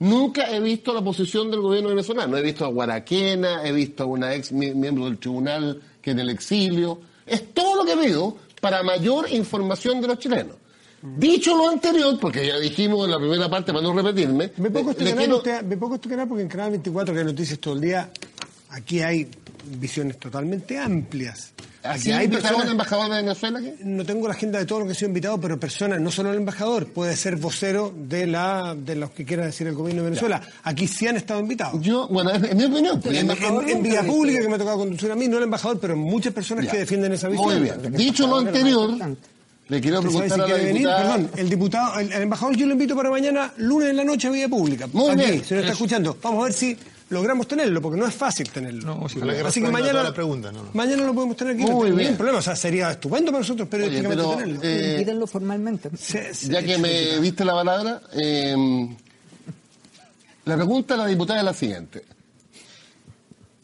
Nunca 0.00 0.50
he 0.50 0.60
visto 0.60 0.92
la 0.92 1.00
posición 1.02 1.50
del 1.50 1.60
gobierno 1.60 1.88
venezolano. 1.90 2.36
He 2.36 2.42
visto 2.42 2.64
a 2.64 2.68
Guaraquena, 2.68 3.64
he 3.64 3.72
visto 3.72 4.02
a 4.02 4.06
una 4.06 4.34
ex 4.34 4.50
mi- 4.52 4.74
miembro 4.74 5.04
del 5.06 5.18
tribunal 5.18 5.80
que 6.00 6.10
en 6.10 6.18
el 6.18 6.30
exilio. 6.30 7.00
Es 7.24 7.54
todo 7.54 7.76
lo 7.76 7.84
que 7.84 7.92
he 7.92 7.96
visto 8.06 8.36
para 8.62 8.80
mayor 8.84 9.28
información 9.32 10.00
de 10.00 10.06
los 10.06 10.18
chilenos. 10.20 10.54
Dicho 11.02 11.56
lo 11.56 11.68
anterior, 11.68 12.16
porque 12.20 12.46
ya 12.46 12.60
dijimos 12.60 13.06
en 13.06 13.10
la 13.10 13.18
primera 13.18 13.50
parte 13.50 13.72
para 13.72 13.82
no 13.82 13.92
repetirme, 13.92 14.52
Me 14.56 14.70
pongo 14.70 14.92
este 14.92 15.02
canal, 15.02 15.18
quiero- 15.18 15.36
usted- 15.38 15.62
me 15.64 15.76
pongo 15.76 15.96
este 15.96 16.08
canal 16.08 16.28
porque 16.28 16.42
en 16.44 16.48
Canal 16.48 16.70
24, 16.70 17.12
que 17.12 17.18
hay 17.20 17.26
noticias 17.26 17.58
todo 17.58 17.74
el 17.74 17.80
día, 17.80 18.08
aquí 18.70 19.00
hay 19.00 19.28
visiones 19.80 20.16
totalmente 20.20 20.78
amplias. 20.78 21.50
¿Así 21.84 22.12
Aquí 22.12 22.20
hay 22.20 22.28
personas... 22.28 22.68
embajador 22.70 23.10
de 23.10 23.16
Venezuela? 23.22 23.58
aquí? 23.58 23.72
No 23.82 24.04
tengo 24.04 24.28
la 24.28 24.34
agenda 24.34 24.58
de 24.60 24.66
todos 24.66 24.80
los 24.82 24.86
que 24.86 24.92
he 24.92 24.94
sido 24.94 25.08
invitado, 25.08 25.40
pero 25.40 25.58
personas, 25.58 26.00
no 26.00 26.10
solo 26.12 26.30
el 26.30 26.36
embajador, 26.38 26.86
puede 26.86 27.16
ser 27.16 27.34
vocero 27.36 27.92
de 27.96 28.26
la 28.28 28.76
de 28.78 28.94
los 28.94 29.10
que 29.10 29.24
quiera 29.24 29.44
decir 29.44 29.66
el 29.66 29.74
gobierno 29.74 30.02
de 30.04 30.10
Venezuela. 30.10 30.40
Aquí 30.62 30.86
sí 30.86 31.08
han 31.08 31.16
estado 31.16 31.40
invitados. 31.40 31.80
Yo, 31.82 32.06
bueno, 32.08 32.30
es, 32.30 32.54
mi 32.54 32.64
opinión. 32.64 33.00
pues. 33.00 33.18
En, 33.18 33.28
en- 33.30 33.82
vía 33.82 34.04
pública 34.04 34.40
que 34.40 34.48
me 34.48 34.54
ha 34.54 34.58
tocado 34.58 34.78
conducir 34.78 35.10
a 35.10 35.16
mí, 35.16 35.26
no 35.26 35.38
el 35.38 35.42
embajador, 35.44 35.80
pero 35.80 35.96
muchas 35.96 36.32
personas 36.32 36.66
Ya. 36.66 36.70
que 36.70 36.78
defienden 36.78 37.12
esa 37.14 37.28
visión. 37.28 37.48
Muy 37.52 37.62
bien. 37.62 37.92
Dicho 37.96 38.26
lo 38.28 38.36
anterior, 38.38 38.90
le 39.68 39.80
quiero 39.80 40.00
preguntar 40.02 40.28
si 40.28 40.40
a 40.40 40.46
la 40.46 40.54
venir, 40.62 40.86
perdón, 40.86 41.30
el 41.36 41.48
diputado, 41.48 41.98
el, 41.98 42.12
el 42.12 42.22
embajador 42.22 42.54
yo 42.56 42.66
lo 42.66 42.72
invito 42.74 42.94
para 42.94 43.10
mañana, 43.10 43.52
lunes 43.56 43.90
en 43.90 43.96
la 43.96 44.04
noche 44.04 44.28
a 44.28 44.30
vía 44.30 44.48
pública. 44.48 44.86
Muy 44.92 45.10
Aquí, 45.12 45.16
bien. 45.32 45.44
se 45.44 45.54
lo 45.54 45.60
está 45.62 45.72
escuchando. 45.72 46.16
Vamos 46.22 46.42
a 46.42 46.44
ver 46.44 46.52
si 46.52 46.76
logramos 47.12 47.46
tenerlo, 47.46 47.80
porque 47.80 47.98
no 48.00 48.06
es 48.06 48.14
fácil 48.14 48.50
tenerlo. 48.50 48.96
No, 48.96 49.08
sí, 49.08 49.20
que 49.20 49.30
Así 49.40 49.60
que 49.62 49.68
mañana, 49.70 50.02
la 50.02 50.12
pregunta, 50.14 50.50
¿no? 50.50 50.70
mañana 50.72 51.04
lo 51.04 51.14
podemos 51.14 51.36
tener 51.36 51.54
aquí, 51.54 51.62
Muy 51.62 51.72
no 51.72 51.80
bien. 51.82 51.96
ningún 51.98 52.16
problema. 52.16 52.38
O 52.38 52.42
sea, 52.42 52.56
sería 52.56 52.90
estupendo 52.90 53.30
para 53.30 53.40
nosotros 53.40 53.68
periodísticamente 53.68 54.22
pero, 54.24 54.36
tenerlo. 54.36 54.60
eh, 54.62 54.92
Invítenlo 54.94 55.26
formalmente. 55.26 55.90
Se- 55.96 56.34
se- 56.34 56.48
Ya 56.50 56.62
que 56.62 56.78
me 56.78 57.18
diste 57.20 57.44
la 57.44 57.52
palabra, 57.54 58.02
eh, 58.14 58.56
la 60.44 60.56
pregunta 60.56 60.94
a 60.94 60.96
la 60.96 61.06
diputada 61.06 61.38
es 61.40 61.44
la 61.44 61.54
siguiente. 61.54 62.02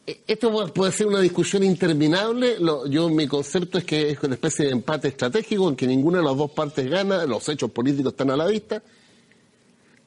Eh, 0.07 0.21
Esto 0.27 0.51
pu- 0.53 0.73
puede 0.73 0.93
ser 0.93 1.07
una 1.07 1.21
discusión 1.21 1.63
interminable. 1.65 2.59
Lo- 2.61 2.87
yo 2.87 3.09
mi 3.11 3.27
concepto 3.27 3.79
es 3.79 3.85
que 3.85 4.11
es 4.11 4.19
una 4.23 4.35
especie 4.35 4.67
de 4.67 4.73
empate 4.73 5.09
estratégico 5.09 5.69
en 5.69 5.77
que 5.77 5.87
ninguna 5.87 6.19
de 6.19 6.25
las 6.25 6.37
dos 6.37 6.51
partes 6.53 6.89
gana, 6.89 7.25
los 7.27 7.49
hechos 7.49 7.71
políticos 7.71 8.13
están 8.13 8.31
a 8.31 8.37
la 8.37 8.47
vista. 8.47 8.83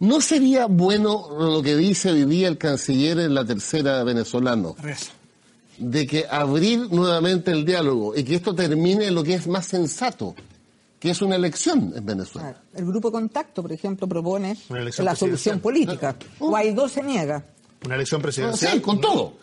¿No 0.02 0.20
sería 0.20 0.66
bueno 0.66 1.28
lo 1.40 1.62
que 1.62 1.76
dice 1.78 2.10
hoy 2.12 2.26
día 2.26 2.48
el 2.48 2.58
canciller 2.58 3.20
en 3.20 3.36
la 3.36 3.46
tercera 3.46 4.04
venezolano? 4.04 4.76
De 5.78 6.08
que 6.08 6.26
abrir 6.30 6.92
nuevamente 6.92 7.52
el 7.52 7.64
diálogo 7.64 8.16
y 8.16 8.24
que 8.24 8.34
esto 8.36 8.56
termine 8.56 9.06
en 9.08 9.16
lo 9.16 9.24
que 9.24 9.36
es 9.36 9.46
más 9.48 9.68
sensato, 9.68 10.34
que 11.00 11.12
es 11.12 11.22
una 11.22 11.36
elección 11.36 11.94
en 11.96 12.04
Venezuela. 12.04 12.60
El 12.74 12.86
grupo 12.86 13.12
contacto, 13.12 13.62
por 13.62 13.72
ejemplo, 13.72 14.08
propone 14.08 14.58
la 14.98 15.16
solución 15.16 15.60
política. 15.60 16.16
Guaidó 16.40 16.90
se 16.90 17.04
niega. 17.04 17.44
Una 17.86 17.94
elección 17.96 18.22
Ah, 18.22 18.24
presidencial. 18.24 18.74
Sí, 18.74 18.80
con 18.80 19.00
todo. 19.00 19.34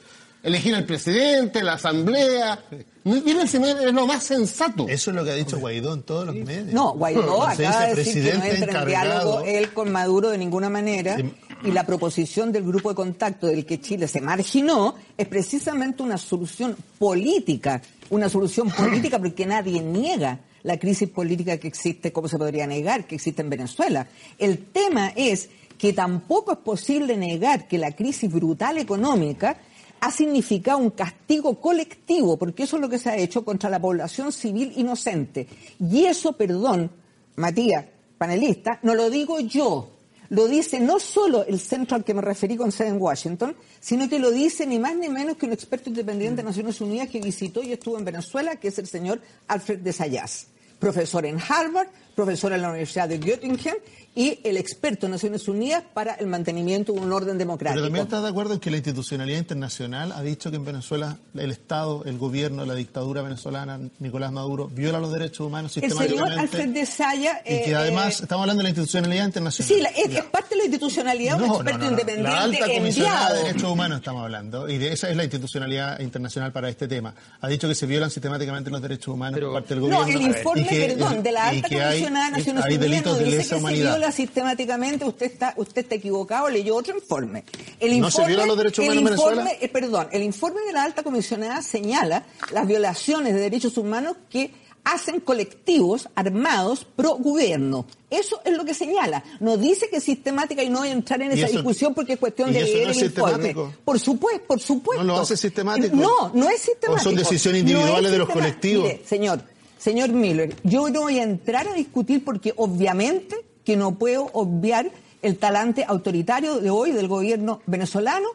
Elegir 0.48 0.74
al 0.74 0.84
presidente, 0.84 1.62
la 1.62 1.74
asamblea. 1.74 2.58
No 3.04 3.42
es 3.42 3.92
lo 3.92 4.06
más 4.06 4.24
sensato. 4.24 4.86
Eso 4.88 5.10
es 5.10 5.16
lo 5.16 5.24
que 5.24 5.30
ha 5.30 5.34
dicho 5.34 5.58
Guaidó 5.58 5.94
en 5.94 6.02
todos 6.02 6.26
los 6.26 6.34
medios. 6.34 6.72
No, 6.72 6.94
Guaidó 6.94 7.42
acaba 7.42 7.86
de 7.86 7.94
decir 7.94 8.24
que 8.24 8.32
no 8.32 8.40
presidente 8.40 8.64
entra 8.64 8.80
en 8.80 8.88
diálogo 8.88 9.40
él 9.44 9.72
con 9.72 9.90
Maduro 9.92 10.30
de 10.30 10.38
ninguna 10.38 10.68
manera. 10.68 11.16
Sí. 11.16 11.32
Y 11.64 11.70
la 11.72 11.84
proposición 11.84 12.52
del 12.52 12.64
grupo 12.64 12.88
de 12.88 12.94
contacto 12.94 13.46
del 13.46 13.66
que 13.66 13.80
Chile 13.80 14.08
se 14.08 14.20
marginó 14.20 14.94
es 15.16 15.26
precisamente 15.26 16.02
una 16.02 16.18
solución 16.18 16.76
política. 16.98 17.82
Una 18.10 18.28
solución 18.28 18.70
política 18.76 19.18
porque 19.18 19.46
nadie 19.46 19.80
niega 19.80 20.40
la 20.62 20.78
crisis 20.78 21.08
política 21.08 21.56
que 21.58 21.68
existe, 21.68 22.12
¿cómo 22.12 22.28
se 22.28 22.38
podría 22.38 22.66
negar 22.66 23.06
que 23.06 23.14
existe 23.14 23.42
en 23.42 23.50
Venezuela? 23.50 24.06
El 24.38 24.66
tema 24.66 25.12
es 25.14 25.50
que 25.78 25.92
tampoco 25.92 26.52
es 26.52 26.58
posible 26.58 27.16
negar 27.16 27.68
que 27.68 27.78
la 27.78 27.92
crisis 27.92 28.30
brutal 28.30 28.78
económica 28.78 29.56
ha 30.00 30.10
significado 30.10 30.78
un 30.78 30.90
castigo 30.90 31.60
colectivo, 31.60 32.36
porque 32.36 32.64
eso 32.64 32.76
es 32.76 32.82
lo 32.82 32.88
que 32.88 32.98
se 32.98 33.10
ha 33.10 33.16
hecho 33.16 33.44
contra 33.44 33.70
la 33.70 33.80
población 33.80 34.32
civil 34.32 34.72
inocente. 34.76 35.46
Y 35.80 36.04
eso, 36.04 36.32
perdón, 36.32 36.90
Matías, 37.36 37.84
panelista, 38.16 38.80
no 38.82 38.94
lo 38.94 39.10
digo 39.10 39.40
yo, 39.40 39.90
lo 40.30 40.46
dice 40.46 40.80
no 40.80 40.98
solo 40.98 41.44
el 41.44 41.58
centro 41.58 41.96
al 41.96 42.04
que 42.04 42.14
me 42.14 42.20
referí 42.20 42.56
con 42.56 42.72
sede 42.72 42.88
en 42.88 43.00
Washington, 43.00 43.56
sino 43.80 44.08
que 44.08 44.18
lo 44.18 44.30
dice 44.30 44.66
ni 44.66 44.78
más 44.78 44.94
ni 44.96 45.08
menos 45.08 45.36
que 45.36 45.46
un 45.46 45.52
experto 45.52 45.88
independiente 45.88 46.42
de 46.42 46.48
Naciones 46.48 46.80
Unidas 46.80 47.08
que 47.08 47.20
visitó 47.20 47.62
y 47.62 47.72
estuvo 47.72 47.98
en 47.98 48.04
Venezuela, 48.04 48.56
que 48.56 48.68
es 48.68 48.78
el 48.78 48.86
señor 48.86 49.20
Alfred 49.46 49.78
de 49.78 49.92
Sayas, 49.92 50.48
profesor 50.78 51.24
en 51.24 51.38
Harvard, 51.38 51.88
profesor 52.19 52.53
en 52.53 52.62
la 52.62 52.70
Universidad 52.70 53.09
de 53.09 53.19
Göttingen 53.19 53.77
y 54.16 54.40
el 54.43 54.57
experto 54.57 55.07
en 55.07 55.12
Naciones 55.12 55.47
Unidas 55.47 55.85
para 55.95 56.15
el 56.15 56.27
mantenimiento 56.27 56.93
de 56.93 56.99
un 56.99 57.12
orden 57.12 57.39
democrático. 57.39 57.77
Pero 57.77 57.86
también 57.86 58.05
estás 58.07 58.23
de 58.24 58.28
acuerdo 58.28 58.55
en 58.55 58.59
que 58.59 58.69
la 58.73 58.78
institucionalidad 58.78 59.39
internacional 59.39 60.11
ha 60.11 60.23
dicho 60.23 60.51
que 60.51 60.57
en 60.57 60.65
Venezuela 60.65 61.16
el 61.36 61.53
Estado, 61.53 62.03
el 62.05 62.19
gobierno, 62.19 62.65
la 62.66 62.74
dictadura 62.74 63.23
venezolana, 63.23 63.78
Nicolás 64.01 64.32
Maduro, 64.32 64.66
viola 64.66 64.99
los 64.99 65.12
derechos 65.12 65.47
humanos 65.47 65.77
el 65.77 65.82
señor 65.82 65.99
sistemáticamente. 66.03 66.40
Alfred 66.40 66.69
de 66.74 66.86
Saya... 66.86 67.40
y 67.45 67.49
que 67.62 67.70
eh, 67.70 67.74
además, 67.77 68.19
eh, 68.19 68.23
estamos 68.24 68.43
hablando 68.43 68.59
de 68.61 68.65
la 68.65 68.69
institucionalidad 68.70 69.24
internacional. 69.27 69.69
Sí, 69.69 69.81
la- 69.81 69.90
es, 69.90 70.24
parte 70.24 70.49
de 70.51 70.57
la 70.57 70.65
institucionalidad, 70.65 71.35
un 71.36 71.40
No, 71.43 71.47
no, 71.47 71.55
experto 71.55 71.78
no, 71.78 71.85
no. 71.85 71.90
independiente 71.93 72.31
La 72.32 72.43
alta 72.43 72.66
comisionada 72.74 73.32
de 73.35 73.43
derechos 73.45 73.70
humanos 73.70 73.99
estamos 73.99 74.23
hablando, 74.24 74.69
y 74.69 74.78
de 74.78 74.93
esa 74.93 75.11
es 75.11 75.16
la 75.16 75.23
institucionalidad 75.23 76.01
internacional 76.01 76.51
para 76.53 76.69
este 76.69 76.89
tema. 76.89 77.15
Ha 77.40 77.47
dicho 77.49 77.69
que 77.69 77.77
se 77.77 77.86
violan 77.86 78.11
sistemáticamente 78.11 78.69
los 78.69 78.82
derechos 78.82 79.15
humanos 79.15 79.39
por 79.39 79.53
parte 79.53 79.74
del 79.77 79.89
No, 79.89 80.01
gobierno. 80.01 80.27
el 80.27 80.36
informe, 80.36 80.62
y 80.62 80.66
que- 80.66 80.86
perdón, 80.89 81.23
de 81.23 81.31
la 81.31 81.49
alta 81.51 81.69
comisionada 81.69 82.07
de 82.10 82.30
Naciones 82.30 82.64
hay 82.64 82.76
Unidas 82.76 83.05
no 83.05 83.14
de 83.14 83.24
dice 83.24 83.36
lesa 83.36 83.43
que 83.43 83.48
se 83.48 83.55
humanidad. 83.56 83.97
viola 83.97 84.12
sistemáticamente, 84.12 85.05
usted 85.05 85.26
está, 85.26 85.55
usted 85.56 85.82
está 85.82 85.94
equivocado, 85.94 86.48
leyó 86.48 86.76
otro 86.76 86.94
informe. 86.94 87.44
El 87.80 88.01
¿No 88.01 88.10
se 88.10 88.16
informe, 88.22 88.28
violan 88.28 88.48
los 88.48 88.56
derechos 88.59 88.85
el 88.85 88.90
humanos 88.93 89.06
en 89.06 89.12
informe, 89.14 89.36
Venezuela? 89.44 89.59
eh, 89.64 89.68
perdón, 89.68 90.09
el 90.12 90.22
informe 90.22 90.60
de 90.62 90.72
la 90.72 90.82
alta 90.85 91.02
comisionada 91.02 91.62
señala 91.62 92.24
las 92.52 92.66
violaciones 92.66 93.35
de 93.35 93.40
derechos 93.40 93.76
humanos 93.78 94.16
que 94.30 94.51
hacen 94.85 95.20
colectivos 95.20 96.09
armados 96.14 96.86
pro 96.97 97.16
gobierno. 97.16 97.85
Eso 98.09 98.40
es 98.43 98.56
lo 98.56 98.64
que 98.64 98.72
señala. 98.72 99.22
No 99.39 99.59
dice 99.59 99.90
que 99.90 99.97
es 99.98 100.05
sistemática 100.05 100.62
y 100.62 100.70
no 100.70 100.78
voy 100.78 100.89
a 100.89 100.93
entrar 100.93 101.20
en 101.20 101.30
¿Y 101.32 101.35
esa 101.35 101.47
eso- 101.47 101.56
discusión 101.56 101.93
porque 101.93 102.14
es 102.14 102.18
cuestión 102.18 102.51
de 102.55 102.62
leer 102.62 102.86
no 102.86 102.93
el 102.94 103.05
informe. 103.05 103.55
Por 103.85 104.01
supuesto, 104.01 104.44
por 104.47 104.60
supuesto. 104.60 105.05
¿No 105.05 105.14
lo 105.16 105.20
hace 105.20 105.36
sistemático? 105.36 105.94
No, 105.94 106.30
no 106.32 106.48
es 106.48 106.60
sistemático. 106.62 106.94
¿O 107.01 107.05
son 107.05 107.16
decisiones 107.16 107.64
No 107.64 107.70
individuales 107.70 108.12
de 108.12 108.18
los 108.18 108.30
colectivos? 108.30 108.85
Mire, 108.85 109.02
señor, 109.05 109.43
señor 109.89 110.10
Miller, 110.10 110.55
yo 110.65 110.90
no 110.90 111.01
voy 111.02 111.19
a 111.19 111.23
entrar 111.23 111.66
a 111.66 111.73
discutir 111.73 112.23
porque 112.23 112.52
obviamente 112.59 113.36
que 113.65 113.74
no 113.74 113.94
puedo 113.94 114.28
obviar 114.35 114.90
el 115.23 115.39
talante 115.39 115.82
autoritario 115.82 116.60
de 116.60 116.69
hoy 116.69 116.93
del 116.93 117.09
gobierno 117.09 117.62
venezolano 117.65 118.28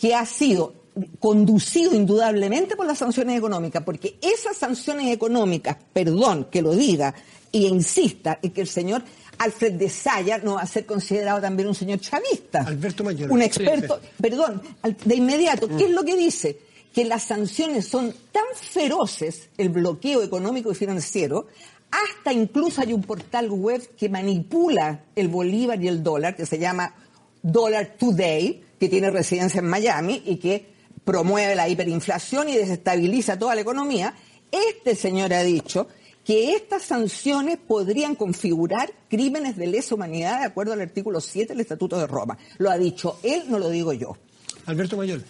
que 0.00 0.16
ha 0.16 0.26
sido 0.26 0.74
conducido 1.20 1.94
indudablemente 1.94 2.74
por 2.74 2.86
las 2.86 2.98
sanciones 2.98 3.38
económicas, 3.38 3.84
porque 3.84 4.18
esas 4.20 4.56
sanciones 4.56 5.12
económicas, 5.12 5.76
perdón 5.92 6.48
que 6.50 6.60
lo 6.60 6.74
diga 6.74 7.14
y 7.52 7.66
insista 7.66 8.40
en 8.42 8.50
que 8.50 8.62
el 8.62 8.66
señor 8.66 9.04
Alfred 9.38 9.74
de 9.74 9.88
Saya 9.88 10.38
no 10.38 10.54
va 10.54 10.62
a 10.62 10.66
ser 10.66 10.86
considerado 10.86 11.40
también 11.40 11.68
un 11.68 11.74
señor 11.76 12.00
chavista. 12.00 12.62
Alberto 12.62 13.04
Mayor. 13.04 13.30
Un 13.30 13.42
experto, 13.42 14.00
perdón, 14.20 14.60
de 15.04 15.14
inmediato, 15.14 15.68
¿qué 15.68 15.84
es 15.84 15.90
lo 15.90 16.04
que 16.04 16.16
dice? 16.16 16.65
Que 16.96 17.04
las 17.04 17.24
sanciones 17.24 17.86
son 17.86 18.14
tan 18.32 18.46
feroces, 18.54 19.50
el 19.58 19.68
bloqueo 19.68 20.22
económico 20.22 20.72
y 20.72 20.74
financiero, 20.74 21.46
hasta 21.90 22.32
incluso 22.32 22.80
hay 22.80 22.94
un 22.94 23.02
portal 23.02 23.50
web 23.50 23.86
que 23.98 24.08
manipula 24.08 25.04
el 25.14 25.28
bolívar 25.28 25.82
y 25.82 25.88
el 25.88 26.02
dólar, 26.02 26.34
que 26.34 26.46
se 26.46 26.58
llama 26.58 26.94
Dollar 27.42 27.96
Today, 27.98 28.62
que 28.80 28.88
tiene 28.88 29.10
residencia 29.10 29.58
en 29.58 29.66
Miami 29.66 30.22
y 30.24 30.36
que 30.36 30.68
promueve 31.04 31.54
la 31.54 31.68
hiperinflación 31.68 32.48
y 32.48 32.56
desestabiliza 32.56 33.38
toda 33.38 33.54
la 33.54 33.60
economía. 33.60 34.14
Este 34.50 34.94
señor 34.94 35.34
ha 35.34 35.42
dicho 35.42 35.88
que 36.24 36.54
estas 36.54 36.80
sanciones 36.80 37.58
podrían 37.58 38.14
configurar 38.14 38.90
crímenes 39.10 39.58
de 39.58 39.66
lesa 39.66 39.94
humanidad 39.94 40.40
de 40.40 40.46
acuerdo 40.46 40.72
al 40.72 40.80
artículo 40.80 41.20
7 41.20 41.52
del 41.52 41.60
Estatuto 41.60 41.98
de 41.98 42.06
Roma. 42.06 42.38
Lo 42.56 42.70
ha 42.70 42.78
dicho 42.78 43.18
él, 43.22 43.42
no 43.48 43.58
lo 43.58 43.68
digo 43.68 43.92
yo. 43.92 44.16
Alberto 44.64 44.96
Mayor. 44.96 45.20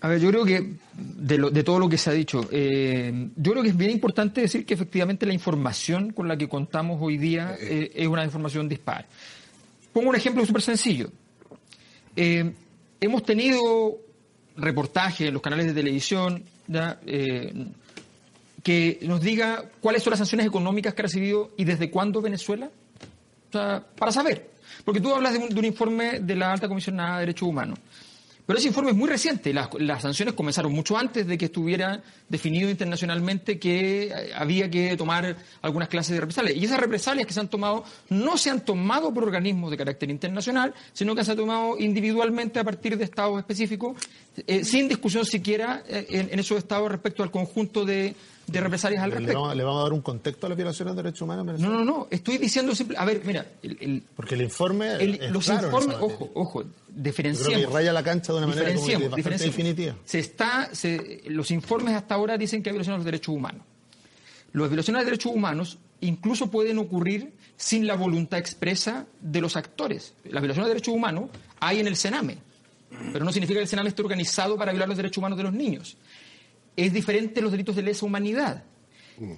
A 0.00 0.08
ver, 0.08 0.20
yo 0.20 0.30
creo 0.30 0.44
que 0.44 0.74
de, 0.94 1.38
lo- 1.38 1.50
de 1.50 1.64
todo 1.64 1.78
lo 1.80 1.88
que 1.88 1.98
se 1.98 2.10
ha 2.10 2.12
dicho, 2.12 2.48
eh, 2.52 3.30
yo 3.36 3.50
creo 3.52 3.62
que 3.64 3.70
es 3.70 3.76
bien 3.76 3.90
importante 3.90 4.40
decir 4.42 4.64
que 4.64 4.74
efectivamente 4.74 5.26
la 5.26 5.34
información 5.34 6.12
con 6.12 6.28
la 6.28 6.36
que 6.36 6.48
contamos 6.48 6.98
hoy 7.00 7.18
día 7.18 7.56
eh, 7.60 7.90
es 7.94 8.06
una 8.06 8.24
información 8.24 8.68
dispar. 8.68 9.06
Pongo 9.92 10.10
un 10.10 10.16
ejemplo 10.16 10.46
súper 10.46 10.62
sencillo. 10.62 11.10
Eh, 12.14 12.52
hemos 13.00 13.24
tenido 13.24 13.96
reportajes 14.56 15.28
en 15.28 15.34
los 15.34 15.42
canales 15.42 15.66
de 15.66 15.72
televisión 15.74 16.44
¿ya? 16.68 17.00
Eh, 17.06 17.66
que 18.62 18.98
nos 19.02 19.20
diga 19.20 19.64
cuáles 19.80 20.02
son 20.02 20.12
las 20.12 20.18
sanciones 20.18 20.46
económicas 20.46 20.94
que 20.94 21.02
ha 21.02 21.04
recibido 21.04 21.50
y 21.56 21.64
desde 21.64 21.90
cuándo 21.90 22.20
Venezuela. 22.20 22.70
O 23.48 23.52
sea, 23.52 23.84
para 23.96 24.12
saber. 24.12 24.50
Porque 24.84 25.00
tú 25.00 25.12
hablas 25.14 25.32
de 25.32 25.38
un, 25.40 25.48
de 25.48 25.58
un 25.58 25.64
informe 25.64 26.20
de 26.20 26.36
la 26.36 26.52
Alta 26.52 26.68
Comisionada 26.68 27.14
de 27.14 27.20
Derechos 27.20 27.48
Humanos. 27.48 27.78
Pero 28.48 28.60
ese 28.60 28.68
informe 28.68 28.92
es 28.92 28.96
muy 28.96 29.10
reciente. 29.10 29.52
Las, 29.52 30.00
sanciones 30.00 30.32
comenzaron 30.32 30.72
mucho 30.72 30.96
antes 30.96 31.26
de 31.26 31.36
que 31.36 31.44
estuviera 31.44 32.02
definido 32.30 32.70
internacionalmente 32.70 33.58
que 33.58 34.04
eh, 34.04 34.30
había 34.34 34.70
que 34.70 34.96
tomar 34.96 35.36
algunas 35.60 35.90
clases 35.90 36.14
de 36.14 36.20
represalias. 36.20 36.56
Y 36.56 36.64
esas 36.64 36.80
represalias 36.80 37.26
que 37.26 37.34
se 37.34 37.40
han 37.40 37.48
tomado 37.48 37.84
no 38.08 38.38
se 38.38 38.48
han 38.48 38.64
tomado 38.64 39.12
por 39.12 39.24
organismos 39.24 39.70
de 39.70 39.76
carácter 39.76 40.08
internacional, 40.08 40.72
sino 40.94 41.14
que 41.14 41.24
se 41.24 41.32
han 41.32 41.36
tomado 41.36 41.78
individualmente 41.78 42.58
a 42.58 42.64
partir 42.64 42.96
de 42.96 43.04
estados 43.04 43.38
específicos, 43.38 43.98
eh, 44.46 44.64
sin 44.64 44.88
discusión 44.88 45.26
siquiera 45.26 45.82
eh, 45.86 46.06
en 46.30 46.38
esos 46.38 46.56
estados 46.56 46.90
respecto 46.90 47.22
al 47.22 47.30
conjunto 47.30 47.84
de, 47.84 48.16
de 48.48 48.60
represalias 48.60 49.02
al 49.02 49.10
Le 49.10 49.16
respecto. 49.16 49.40
vamos, 49.42 49.56
le 49.56 49.62
vamos 49.64 49.80
a 49.80 49.82
dar 49.84 49.92
un 49.92 50.00
contexto 50.00 50.46
a 50.46 50.48
las 50.48 50.56
violaciones 50.56 50.96
de 50.96 51.02
derechos 51.02 51.22
humanos 51.22 51.46
en 51.48 51.62
No, 51.62 51.70
no, 51.70 51.84
no, 51.84 52.08
estoy 52.10 52.38
diciendo 52.38 52.74
simple, 52.74 52.96
a 52.98 53.04
ver, 53.04 53.22
mira, 53.24 53.46
el- 53.62 53.76
el- 53.80 54.02
Porque 54.16 54.34
el 54.34 54.42
informe. 54.42 54.92
el- 54.94 55.14
es 55.22 55.30
los 55.30 55.44
claro 55.44 55.66
informes, 55.68 55.96
ojo, 56.00 56.30
ojo, 56.34 56.62
Yo 56.62 57.12
creo 57.12 57.44
que 57.60 57.66
raya 57.66 57.92
la 57.92 58.02
cancha 58.02 58.32
de 58.32 58.38
una 58.38 58.46
manera 58.48 58.74
como 58.74 58.86
que 58.86 59.08
bastante 59.08 59.44
definitiva. 59.44 59.94
Se 60.04 60.18
está, 60.18 60.70
se- 60.72 61.22
los 61.26 61.50
informes 61.50 61.94
hasta 61.94 62.14
ahora 62.14 62.36
dicen 62.38 62.62
que 62.62 62.70
hay 62.70 62.72
violaciones 62.72 62.98
los 62.98 63.04
derechos 63.04 63.34
humanos. 63.34 63.62
Las 64.52 64.68
violaciones 64.68 65.00
de 65.02 65.04
derechos 65.04 65.32
humanos 65.32 65.78
incluso 66.00 66.50
pueden 66.50 66.78
ocurrir 66.78 67.32
sin 67.56 67.86
la 67.86 67.94
voluntad 67.96 68.38
expresa 68.38 69.06
de 69.20 69.40
los 69.40 69.56
actores. 69.56 70.14
Las 70.24 70.40
violaciones 70.42 70.68
de 70.68 70.74
derechos 70.74 70.94
humanos 70.94 71.30
hay 71.60 71.80
en 71.80 71.86
el 71.86 71.96
Sename, 71.96 72.38
pero 73.12 73.24
no 73.24 73.32
significa 73.32 73.58
que 73.58 73.62
el 73.64 73.68
Sename 73.68 73.88
esté 73.90 74.02
organizado 74.02 74.56
para 74.56 74.72
violar 74.72 74.88
los 74.88 74.96
derechos 74.96 75.18
humanos 75.18 75.36
de 75.36 75.44
los 75.44 75.52
niños. 75.52 75.96
Es 76.78 76.92
diferente 76.92 77.40
los 77.40 77.50
delitos 77.50 77.74
de 77.74 77.82
lesa 77.82 78.06
humanidad. 78.06 78.64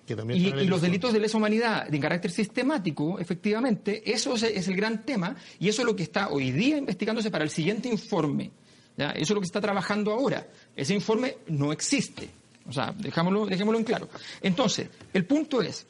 Que 0.07 0.15
también 0.15 0.39
Y, 0.39 0.67
los 0.67 0.83
delitos 0.83 1.12
de 1.12 1.21
lesa 1.21 1.39
humanidad 1.39 1.89
de 1.89 1.99
carácter 1.99 2.31
sistemático, 2.31 3.19
efectivamente, 3.19 4.03
eso 4.12 4.35
es, 4.35 4.43
es 4.43 4.69
el 4.69 4.77
gran 4.77 5.07
tema 5.07 5.35
y 5.59 5.71
eso 5.71 5.81
es 5.81 5.87
lo 5.87 5.97
que 5.97 6.03
está 6.03 6.29
hoy 6.29 6.51
día 6.53 6.77
investigándose 6.77 7.31
para 7.31 7.45
el 7.45 7.51
siguiente 7.51 7.89
informe. 7.89 8.51
¿ya? 8.99 9.12
Eso 9.12 9.23
es 9.23 9.31
lo 9.31 9.41
que 9.41 9.47
está 9.47 9.61
trabajando 9.61 10.12
ahora. 10.12 10.47
Ese 10.77 10.93
informe 10.93 11.39
no 11.49 11.73
existe. 11.73 12.29
O 12.69 12.73
sea, 12.73 12.93
dejámoslo, 12.93 13.47
dejémoslo 13.47 13.79
en 13.79 13.85
claro. 13.85 14.09
Entonces, 14.43 14.89
el 15.15 15.25
punto 15.25 15.62
es, 15.62 15.87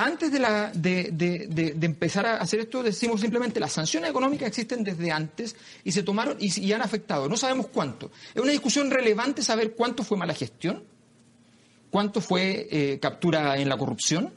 antes 0.00 0.30
de, 0.30 0.38
la- 0.38 0.70
de- 0.72 1.76
empezar 1.82 2.24
a 2.24 2.36
hacer 2.36 2.60
esto, 2.60 2.84
decimos 2.84 3.20
simplemente 3.20 3.58
las 3.58 3.72
sanciones 3.72 4.08
económicas 4.10 4.46
existen 4.46 4.84
desde 4.84 5.10
antes 5.10 5.56
y 5.82 5.90
se 5.90 6.04
tomaron 6.04 6.36
y, 6.38 6.72
han 6.72 6.82
afectado. 6.82 7.28
No 7.28 7.36
sabemos 7.36 7.66
cuánto. 7.66 8.12
Es 8.32 8.40
una 8.40 8.52
discusión 8.52 8.92
relevante 8.92 9.42
saber 9.42 9.72
cuánto 9.72 10.04
fue 10.04 10.16
mala 10.16 10.34
gestión, 10.34 10.84
cuánto 11.90 12.20
fue 12.20 12.68
eh, 12.70 12.98
captura 13.02 13.56
en 13.58 13.68
la 13.68 13.76
corrupción, 13.76 14.32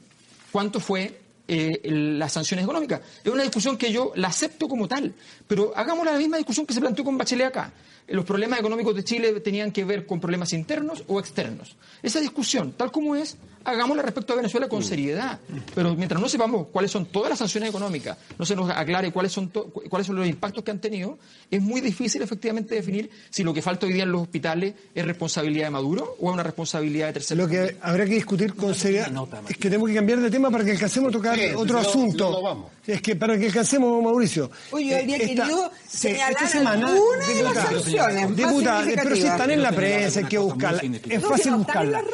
cuánto 0.50 0.80
fue 0.80 1.20
eh, 1.46 1.80
las 1.84 2.32
sanciones 2.32 2.64
económicas. 2.64 3.00
Es 3.22 3.32
una 3.32 3.44
discusión 3.44 3.76
que 3.78 3.92
yo 3.92 4.10
la 4.16 4.28
acepto 4.28 4.66
como 4.66 4.88
tal, 4.88 5.14
pero 5.46 5.72
hagamos 5.76 6.04
la 6.04 6.18
misma 6.18 6.38
discusión 6.38 6.66
que 6.66 6.74
se 6.74 6.80
planteó 6.80 7.04
con 7.04 7.16
Bachelet 7.16 7.46
acá. 7.46 7.72
Los 8.08 8.24
problemas 8.24 8.58
económicos 8.58 8.96
de 8.96 9.04
Chile 9.04 9.32
tenían 9.40 9.70
que 9.70 9.84
ver 9.84 10.06
con 10.06 10.18
problemas 10.20 10.52
internos 10.52 11.04
o 11.06 11.20
externos. 11.20 11.76
Esa 12.02 12.18
discusión, 12.18 12.72
tal 12.72 12.90
como 12.90 13.14
es, 13.14 13.36
hagámosla 13.64 14.02
respecto 14.02 14.32
a 14.32 14.36
Venezuela 14.36 14.68
con 14.68 14.82
seriedad. 14.82 15.38
Pero 15.74 15.94
mientras 15.94 16.20
no 16.20 16.28
sepamos 16.28 16.66
cuáles 16.72 16.90
son 16.90 17.06
todas 17.06 17.30
las 17.30 17.38
sanciones 17.38 17.68
económicas, 17.70 18.16
no 18.38 18.44
se 18.46 18.54
nos 18.56 18.70
aclare 18.70 19.10
cuáles 19.12 19.32
son, 19.32 19.48
cuáles 19.88 20.06
son 20.06 20.16
los 20.16 20.26
impactos 20.26 20.64
que 20.64 20.70
han 20.70 20.80
tenido, 20.80 21.18
es 21.50 21.60
muy 21.60 21.80
difícil 21.80 22.22
efectivamente 22.22 22.74
definir 22.74 23.10
si 23.30 23.42
lo 23.42 23.52
que 23.54 23.62
falta 23.62 23.86
hoy 23.86 23.92
día 23.92 24.02
en 24.04 24.12
los 24.12 24.22
hospitales 24.22 24.74
es 24.94 25.04
responsabilidad 25.04 25.66
de 25.66 25.70
Maduro 25.70 26.16
o 26.20 26.28
es 26.28 26.34
una 26.34 26.42
responsabilidad 26.42 27.08
de 27.08 27.12
terceros. 27.14 27.44
Lo 27.44 27.48
que 27.50 27.76
habrá 27.80 28.04
que 28.04 28.14
discutir 28.14 28.54
con 28.54 28.74
seriedad 28.74 29.10
es 29.48 29.56
que 29.56 29.68
tenemos 29.68 29.88
que 29.88 29.94
cambiar 29.94 30.20
de 30.20 30.30
tema 30.30 30.50
para 30.50 30.64
que 30.64 30.72
alcancemos 30.72 31.10
a 31.10 31.12
tocar 31.12 31.38
Sí, 31.38 31.46
otro 31.56 31.74
no, 31.80 31.88
asunto. 31.88 32.24
no, 32.24 32.36
no 32.36 32.42
vamos. 32.42 32.70
Es 32.86 33.00
que 33.00 33.14
para 33.16 33.38
que 33.38 33.46
alcancemos, 33.46 34.02
Mauricio. 34.02 34.50
Oye, 34.72 34.90
yo 34.90 34.96
habría 34.98 35.16
esta- 35.16 35.26
querido 35.44 35.70
señalar 35.88 36.32
esta 36.32 36.48
semana, 36.48 36.86
alguna 36.88 37.26
de 37.28 37.42
las 37.42 37.54
sanciones 37.54 38.36
diputada, 38.36 38.84
pero 38.96 39.16
si 39.16 39.22
están 39.22 39.50
en 39.50 39.62
la 39.62 39.72
prensa, 39.72 40.20
hay 40.20 40.26
que 40.26 40.38
una 40.38 40.54
buscarla. 40.54 40.82
Es 40.82 41.22
fácil 41.22 41.22
no 41.22 41.30
están 41.32 41.52
en 41.52 41.58
buscarla. 41.58 41.90
las 42.02 42.04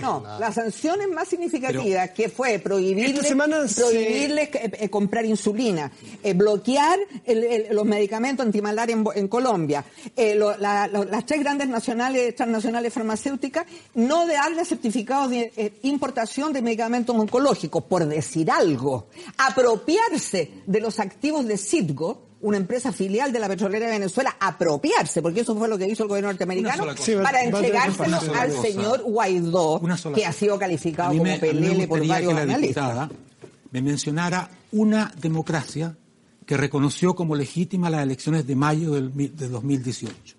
No. 0.00 0.20
No, 0.20 0.38
las 0.38 0.54
sanciones 0.54 1.08
más 1.08 1.28
significativas 1.28 2.10
que 2.10 2.28
fue 2.28 2.58
prohibirles, 2.58 3.14
se- 3.90 3.94
eh, 4.64 4.70
eh, 4.80 4.88
comprar 4.90 5.24
insulina, 5.24 5.90
eh, 6.22 6.34
bloquear 6.34 6.98
el- 7.24 7.44
el- 7.44 7.66
los 7.76 7.84
medicamentos 7.84 8.44
antimalaria 8.46 8.94
en, 8.94 9.04
en 9.14 9.28
Colombia, 9.28 9.84
eh, 10.16 10.34
lo- 10.34 10.56
la- 10.56 10.86
lo- 10.88 11.04
las 11.04 11.24
tres 11.26 11.40
grandes 11.40 11.68
nacionales, 11.68 12.34
transnacionales 12.34 12.92
farmacéuticas, 12.92 13.66
no 13.94 14.26
de 14.26 14.34
darle 14.34 14.64
certificados 14.64 15.30
de 15.30 15.72
importación 15.82 16.52
de 16.52 16.62
medicamentos 16.62 17.14
oncológicos, 17.16 17.84
por 17.84 18.06
decir 18.06 18.50
algo, 18.50 19.06
apropiarse 19.38 20.50
de 20.66 20.80
los 20.80 20.98
activos 21.00 21.46
de 21.46 21.56
Citgo, 21.56 22.22
una 22.44 22.58
empresa 22.58 22.92
filial 22.92 23.32
de 23.32 23.38
la 23.38 23.48
petrolera 23.48 23.86
de 23.86 23.92
Venezuela, 23.92 24.36
apropiarse, 24.38 25.22
porque 25.22 25.40
eso 25.40 25.56
fue 25.56 25.66
lo 25.66 25.78
que 25.78 25.88
hizo 25.88 26.02
el 26.02 26.10
gobierno 26.10 26.28
norteamericano, 26.28 26.94
cosa. 26.94 27.22
Para 27.22 27.42
entregárselo 27.42 28.20
al 28.34 28.52
señor. 28.52 29.02
Guaidó, 29.02 29.80
que 30.14 30.26
ha 30.26 30.32
sido 30.32 30.58
calificado 30.58 31.16
como 31.16 31.38
pelele 31.38 31.88
por 31.88 32.06
varios 32.06 32.34
analistas. 32.34 33.08
me 33.70 33.80
mencionara 33.80 34.50
una 34.72 35.10
democracia 35.20 35.96
que 36.44 36.58
reconoció 36.58 37.14
como 37.14 37.34
legítima 37.34 37.88
las 37.88 38.02
elecciones 38.02 38.46
de 38.46 38.54
mayo 38.54 38.92
del, 38.92 39.12
de 39.14 39.48
2018. 39.48 40.36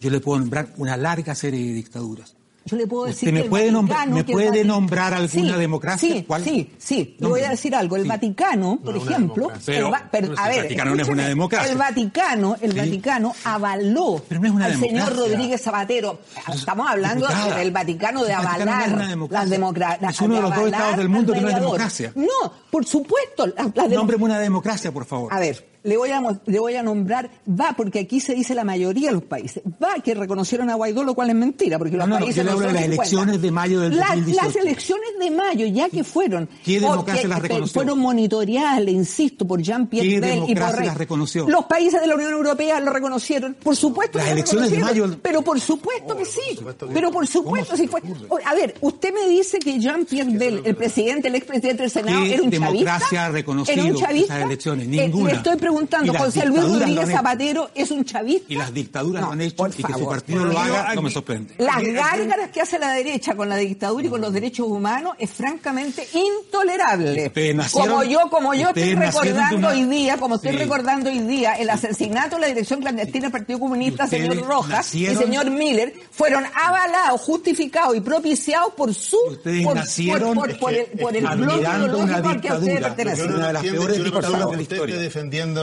Yo 0.00 0.10
le 0.10 0.20
puedo 0.20 0.38
nombrar 0.38 0.72
una 0.78 0.96
larga 0.96 1.34
serie 1.34 1.66
de 1.66 1.74
dictaduras. 1.74 2.34
Yo 2.66 2.78
le 2.78 2.86
puedo 2.86 3.02
¿Usted 3.04 3.14
decir 3.14 3.32
me 3.32 3.40
que 3.40 3.44
el 3.44 3.50
puede 3.50 3.70
nombrar- 3.70 3.98
Vaticano, 3.98 4.16
me 4.16 4.24
que 4.24 4.32
el 4.32 4.38
puede 4.50 4.64
nombrar 4.64 5.12
alguna 5.14 5.28
Sí, 5.54 5.60
democracia? 5.60 6.14
Sí, 6.14 6.24
¿Cuál? 6.26 6.44
sí, 6.44 6.70
sí. 6.78 7.16
Le 7.20 7.26
voy 7.28 7.40
a 7.42 7.50
decir 7.50 7.74
algo. 7.74 7.96
El 7.96 8.02
Sí. 8.04 8.08
Vaticano, 8.08 8.78
por 8.82 8.94
No, 8.94 9.02
ejemplo, 9.02 9.50
el 9.50 9.60
Pero- 9.66 9.90
va- 9.90 10.08
pero, 10.10 10.28
pero 10.28 10.36
si 10.36 10.42
a 10.42 10.46
el 10.46 10.50
ver, 10.54 10.62
Vaticano 10.64 10.94
no 10.94 11.02
es 11.02 11.08
una 11.08 11.28
democracia. 11.28 11.70
El 11.72 11.76
Vaticano, 11.78 12.56
el 12.62 12.72
Sí. 12.72 12.78
Vaticano 12.78 13.34
avaló 13.44 14.22
Pero 14.28 14.40
no 14.40 14.46
es 14.46 14.52
una 14.54 14.64
al 14.66 14.80
señor. 14.80 15.14
Rodríguez 15.14 15.60
Zapatero. 15.62 16.20
Estamos 16.54 16.88
hablando 16.90 17.26
Diputada, 17.26 17.56
del 17.56 17.70
Vaticano 17.70 18.24
de 18.24 18.30
el 18.32 18.36
Vaticano 18.38 18.64
no 18.64 18.70
es 18.70 18.76
avalar 18.78 18.92
una 18.94 19.08
democracia. 19.08 19.40
las 19.42 19.50
democracias. 19.50 20.12
Es 20.14 20.20
uno 20.22 20.34
de 20.36 20.40
los 20.42 20.54
dos 20.54 20.66
estados 20.66 20.96
del 20.96 21.08
mundo 21.10 21.32
que 21.34 21.40
no 21.42 21.48
es 21.48 21.54
democracia. 21.56 22.12
No, 22.14 22.52
por 22.70 22.86
supuesto. 22.86 23.46
la- 23.46 23.64
la 23.74 23.82
demo- 23.88 23.94
Nómbreme 23.96 24.24
una 24.24 24.38
democracia, 24.38 24.90
por 24.92 25.04
favor. 25.04 25.32
a 25.34 25.38
ver, 25.38 25.66
le 25.84 25.96
voy 25.96 26.10
a, 26.10 26.20
le 26.46 26.58
voy 26.58 26.74
a 26.74 26.82
nombrar, 26.82 27.30
va, 27.48 27.74
porque 27.76 28.00
aquí 28.00 28.18
se 28.18 28.34
dice 28.34 28.54
la 28.54 28.64
mayoría 28.64 29.08
de 29.08 29.14
los 29.14 29.22
países, 29.22 29.62
va 29.82 29.94
que 30.02 30.14
reconocieron 30.14 30.68
a 30.70 30.74
Guaidó, 30.74 31.04
lo 31.04 31.14
cual 31.14 31.28
es 31.30 31.36
mentira, 31.36 31.78
porque 31.78 31.96
los 31.96 32.08
No, 32.08 32.14
no, 32.14 32.20
no, 32.20 32.24
países 32.26 32.36
yo 32.36 32.42
le 32.42 32.50
no 32.50 32.56
hablo 32.56 32.66
de 32.66 32.72
son 32.72 32.74
las 32.74 32.82
50. 32.82 33.02
elecciones 33.04 33.42
de 33.42 33.50
mayo 33.52 33.80
del 33.80 33.96
Las- 33.96 34.08
2018. 34.08 34.46
Las 34.46 34.56
elecciones 34.56 35.08
de 35.20 35.30
mayo, 35.30 35.66
ya 35.66 35.88
que 35.90 36.02
fueron, 36.02 36.48
¿Qué 36.64 36.80
democracia 36.80 37.28
las 37.28 37.38
eh, 37.38 37.42
reconoció? 37.42 37.74
fueron 37.74 37.98
monitoreadas, 37.98 38.82
le 38.82 38.90
insisto, 38.92 39.46
por 39.46 39.60
Jean-Pierre 39.62 40.08
¿Qué 40.08 40.20
Bell 40.20 40.42
y 40.48 40.54
por 40.54 40.72
Rey. 40.74 40.86
las 40.86 40.96
reconoció? 40.96 41.48
Los 41.48 41.66
países 41.66 42.00
de 42.00 42.06
la 42.06 42.14
Unión 42.14 42.32
Europea 42.32 42.80
lo 42.80 42.90
reconocieron, 42.92 43.54
por 43.62 43.76
supuesto 43.76 44.18
Las 44.18 44.26
que 44.26 44.30
lo 44.32 44.36
elecciones 44.38 44.70
de 44.70 44.76
reconocieron, 44.76 45.10
mayo- 45.10 45.20
pero 45.22 45.42
por 45.42 45.60
supuesto 45.60 46.16
que 46.16 46.24
sí, 46.24 46.40
supuesto 46.56 46.88
que- 46.88 46.94
pero 46.94 47.10
por 47.12 47.26
supuesto 47.26 47.66
¿Cómo 47.72 47.76
se 47.76 47.82
sí 47.82 47.88
fue. 48.26 48.40
A 48.44 48.54
ver, 48.54 48.74
usted 48.80 49.12
me 49.12 49.28
dice 49.28 49.58
que 49.58 49.78
Jean-Pierre 49.78 50.30
Bell, 50.38 50.62
el 50.64 50.74
presidente, 50.76 51.28
el 51.28 51.34
expresidente 51.34 51.82
del 51.82 51.90
Senado, 51.90 52.24
¿Qué 52.24 52.34
era 52.34 52.42
un 52.42 52.50
democracia 52.50 52.88
chavista. 52.98 53.26
ha 53.26 53.28
reconocido 53.28 53.82
¿Era 53.82 53.92
un 53.94 54.00
chavista? 54.00 54.34
esas 54.34 54.46
elecciones? 54.46 54.86
Eh, 54.86 54.90
Ninguna. 54.90 55.32
estoy 55.32 55.56
preguntando, 55.74 56.06
Y 56.12 56.14
las 56.14 56.22
José 56.24 56.46
Luis 56.46 56.62
Rodríguez 56.62 56.98
han 57.04 57.04
hecho. 57.10 57.16
Zapatero 57.16 57.70
es 57.74 57.90
un 57.90 58.04
chavista. 58.04 58.52
Y 58.52 58.56
las 58.56 58.72
dictaduras 58.74 59.20
No, 59.22 59.26
lo 59.28 59.32
han 59.32 59.40
hecho 59.40 59.66
y 59.68 59.82
que 59.82 59.92
su 59.92 60.06
partido 60.06 60.44
lo 60.44 60.58
haga 60.58 60.86
aquí- 60.88 60.96
no 60.96 61.02
me 61.02 61.10
sorprende. 61.10 61.54
Las 61.58 61.82
gárgaras 61.82 62.50
que 62.50 62.60
hace 62.60 62.78
la 62.78 62.92
derecha 62.92 63.34
con 63.34 63.48
la 63.48 63.56
dictadura 63.56 64.06
y 64.06 64.10
con 64.10 64.20
los 64.20 64.32
derechos 64.32 64.66
humanos 64.68 65.14
es 65.18 65.30
francamente 65.30 66.06
intolerable. 66.12 67.30
Nacieron- 67.54 67.88
como 67.88 68.04
yo, 68.04 68.20
como 68.30 68.54
yo 68.54 68.68
estoy 68.68 68.94
recordando 68.94 69.56
una- 69.58 69.68
hoy 69.68 69.84
día, 69.84 70.16
como 70.16 70.36
estoy 70.36 70.52
Sí. 70.52 70.56
recordando 70.58 71.10
hoy 71.10 71.18
día, 71.20 71.54
el 71.54 71.70
asesinato 71.70 72.36
de 72.36 72.40
la 72.42 72.46
dirección 72.48 72.80
clandestina 72.80 73.22
del 73.24 73.32
Partido 73.32 73.58
Comunista, 73.58 74.06
señor 74.06 74.36
Rojas 74.46 74.70
nacieron- 74.86 75.14
y 75.14 75.24
señor 75.24 75.50
Miller, 75.50 75.94
fueron 76.10 76.44
avalados, 76.54 77.20
justificados 77.20 77.96
y 77.96 78.00
propiciados 78.00 78.72
por 78.74 78.92
su 78.94 79.16
Ustedes 79.30 79.64
por, 79.64 79.74
nacieron 79.76 80.34
por, 80.34 80.50
por- 80.50 80.58
por 80.58 80.74
el, 80.74 80.86
por 80.98 81.16
el 81.16 81.26
bloque 81.26 81.60
ideológico 81.60 82.28
al 82.28 82.40
que 82.40 82.48
ustedes 82.48 82.60
dictadura. 82.62 82.80
pertenecen. 82.94 83.34
Una 83.34 83.46
de 83.48 83.52
las 83.52 83.62
peores 83.62 84.04
dictaduras 84.04 84.32
de 84.32 84.38
la 84.38 84.46
usted 84.46 84.60
historia. 84.60 84.94
esté 84.94 85.10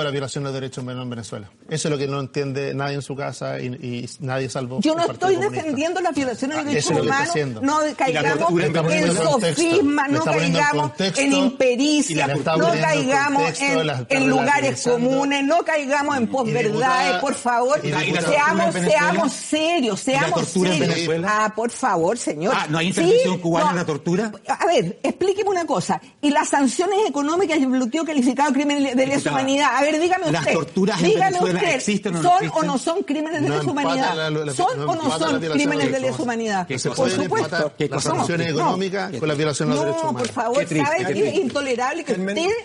defendiendo 0.01 0.03
la 0.03 0.11
violación 0.11 0.43
de 0.43 0.47
los 0.49 0.53
derechos 0.53 0.83
humanos 0.83 1.03
en 1.03 1.09
Venezuela. 1.09 1.49
Eso 1.69 1.87
es 1.87 1.91
lo 1.91 1.97
que 1.97 2.07
no 2.07 2.19
entiende 2.19 2.73
nadie 2.73 2.95
en 2.95 3.01
su 3.01 3.15
casa 3.15 3.59
y, 3.59 3.67
y 3.67 4.09
nadie 4.19 4.49
salvo 4.49 4.79
Yo 4.81 4.95
no 4.95 5.01
estoy 5.11 5.35
Comunista. 5.35 5.55
defendiendo 5.61 6.01
la 6.01 6.11
violación 6.11 6.51
de 6.51 6.57
Ah, 6.57 6.63
derechos 6.63 6.91
humanos, 6.91 7.61
no 7.61 7.79
caigamos 7.95 8.91
en 8.93 9.15
sofisma, 9.15 10.07
no 10.07 10.23
caigamos 10.23 10.91
en 10.99 11.33
impericia, 11.33 12.27
no 12.27 12.71
caigamos 12.81 13.59
de 13.59 13.65
en, 13.67 13.87
las- 13.87 14.11
lugares 14.27 14.81
comunes, 14.83 15.43
no 15.43 15.63
caigamos 15.63 16.17
en 16.17 16.27
posverdades, 16.27 17.17
por 17.21 17.33
favor, 17.35 17.79
la- 17.85 18.03
la 18.03 18.21
seamos, 18.21 19.33
serios, 19.33 20.07
¿Y 20.07 20.11
la 20.11 20.19
seamos 20.19 20.47
serios. 20.47 21.23
Ah, 21.25 21.53
por 21.55 21.69
favor, 21.71 22.17
señor. 22.17 22.53
Ah, 22.55 22.67
¿no 22.69 22.77
hay 22.77 22.87
intervención 22.87 23.35
Sí, 23.35 23.41
cubana 23.41 23.65
no. 23.65 23.71
en 23.71 23.77
la 23.77 23.85
tortura? 23.85 24.31
A 24.47 24.65
ver, 24.65 24.99
explíqueme 25.03 25.49
una 25.49 25.65
cosa. 25.65 26.01
¿Y 26.21 26.29
las 26.31 26.49
sanciones 26.49 26.99
económicas 27.07 27.57
y 27.57 27.63
el 27.63 27.67
bloqueo 27.67 28.05
calificado 28.05 28.49
de 28.51 28.53
crimen 28.55 28.95
de 28.95 29.07
lesa 29.07 29.31
humanidad? 29.31 29.75
A 29.75 29.81
ver, 29.81 29.90
dígame 29.99 30.25
usted. 30.25 30.33
¿las 30.33 30.53
torturas 30.53 30.99
en 31.01 31.05
dígame 31.09 31.25
Venezuela 31.31 31.59
usted, 31.59 31.75
existen 31.75 32.15
o 32.15 32.21
no 32.21 32.23
¿son 32.29 32.33
existen? 32.43 32.59
o 32.61 32.63
no 32.65 32.77
son 32.77 33.03
crímenes 33.03 33.41
de 33.41 33.47
No 33.49 33.57
lesa 33.57 33.71
humanidad? 33.71 34.15
la- 34.15 34.29
la- 34.29 34.53
¿Son 34.53 34.77
no 34.79 34.85
o 34.85 34.95
no 34.95 35.17
son 35.19 35.39
crímenes 35.41 35.91
de 35.91 35.99
lesa 35.99 36.21
humanidad? 36.23 36.67
¿Qué 36.67 36.79
Se? 36.79 36.89
Por 36.89 37.09
supuesto. 37.09 37.45
empatar 37.47 37.75
¿Qué 37.77 37.87
las 37.89 38.03
sanciones 38.03 38.53
No. 38.53 38.59
económicas 38.61 39.11
con 39.19 39.27
la 39.27 39.33
violación 39.35 39.69
de 39.69 39.75
los 39.75 39.83
derechos 39.85 40.03
No, 40.03 40.09
humanos. 40.11 40.27
por 40.29 40.35
favor, 40.43 40.59
Qué 40.59 40.65
triste, 40.65 40.85
¿sabe 41.01 41.13
que 41.13 41.29
es 41.29 41.35
intolerable 41.35 42.03
que 42.03 42.13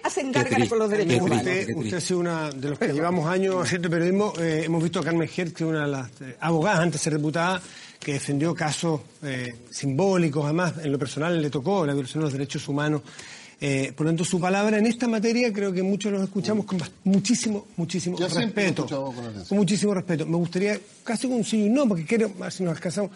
hacen 0.03 0.32
qué 0.32 0.39
gárgaras 0.39 0.69
con 0.69 0.78
los 0.78 0.90
derechos 0.90 1.20
humanos? 1.20 1.36
Usted, 1.39 1.77
usted 1.77 1.97
ha 1.97 2.01
sido 2.01 2.20
una 2.20 2.51
de 2.51 2.69
los 2.70 2.78
que 2.78 2.89
llevamos 2.93 3.27
años 3.31 3.57
haciendo 3.62 3.90
periodismo. 3.90 4.32
eh, 4.39 4.62
hemos 4.65 4.82
visto 4.82 5.01
a 5.01 5.03
Carmen 5.05 5.28
Hertz, 5.35 5.53
que 5.55 5.65
es 5.65 5.70
una 5.70 5.82
de 5.82 5.89
las 5.90 6.09
eh, 6.20 6.36
abogadas 6.40 6.81
antes 6.81 7.01
de 7.01 7.05
ser 7.05 7.16
diputada, 7.16 7.61
que 7.98 8.12
defendió 8.15 8.55
casos 8.55 9.01
eh, 9.23 9.55
simbólicos, 9.70 10.44
además, 10.44 10.74
en 10.82 10.93
lo 10.93 10.98
personal 10.98 11.40
le 11.40 11.51
tocó 11.51 11.85
la 11.86 11.93
violación 11.94 12.20
de 12.20 12.24
los 12.27 12.32
derechos 12.32 12.69
humanos. 12.69 13.03
Eh, 13.61 13.93
por 13.97 14.05
lo 14.05 14.11
tanto, 14.11 14.24
su 14.24 14.39
palabra 14.39 14.78
en 14.78 14.87
esta 14.87 15.09
materia 15.09 15.53
creo 15.53 15.73
que 15.73 15.83
muchos 15.83 16.12
los 16.12 16.23
escuchamos 16.23 16.66
con 16.66 16.78
muchísimo, 17.05 17.66
muchísimo 17.77 18.19
respeto. 18.19 18.87
con 19.49 19.59
muchísimo 19.59 19.95
respeto. 19.95 20.27
Me 20.27 20.37
gustaría, 20.37 20.78
casi 21.03 21.27
con 21.27 21.39
un 21.39 21.45
sí 21.45 21.65
y 21.65 21.69
un 21.69 21.74
no, 21.74 21.89
porque 21.89 22.05
quiero, 22.05 22.31
a 22.39 22.45
ver 22.45 22.53
si 22.53 22.62
nos 22.62 22.74
alcanzamos, 22.74 23.11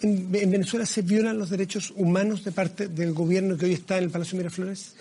¿En, 0.00 0.34
en 0.34 0.50
Venezuela 0.50 0.86
se 0.86 1.02
violan 1.02 1.38
los 1.38 1.50
derechos 1.50 1.92
humanos 1.96 2.44
de 2.44 2.52
parte 2.52 2.88
del 2.88 3.12
gobierno 3.12 3.56
que 3.56 3.66
hoy 3.66 3.72
está 3.74 3.98
en 3.98 4.04
el 4.04 4.10
Palacio 4.10 4.36
Miraflores? 4.36 4.94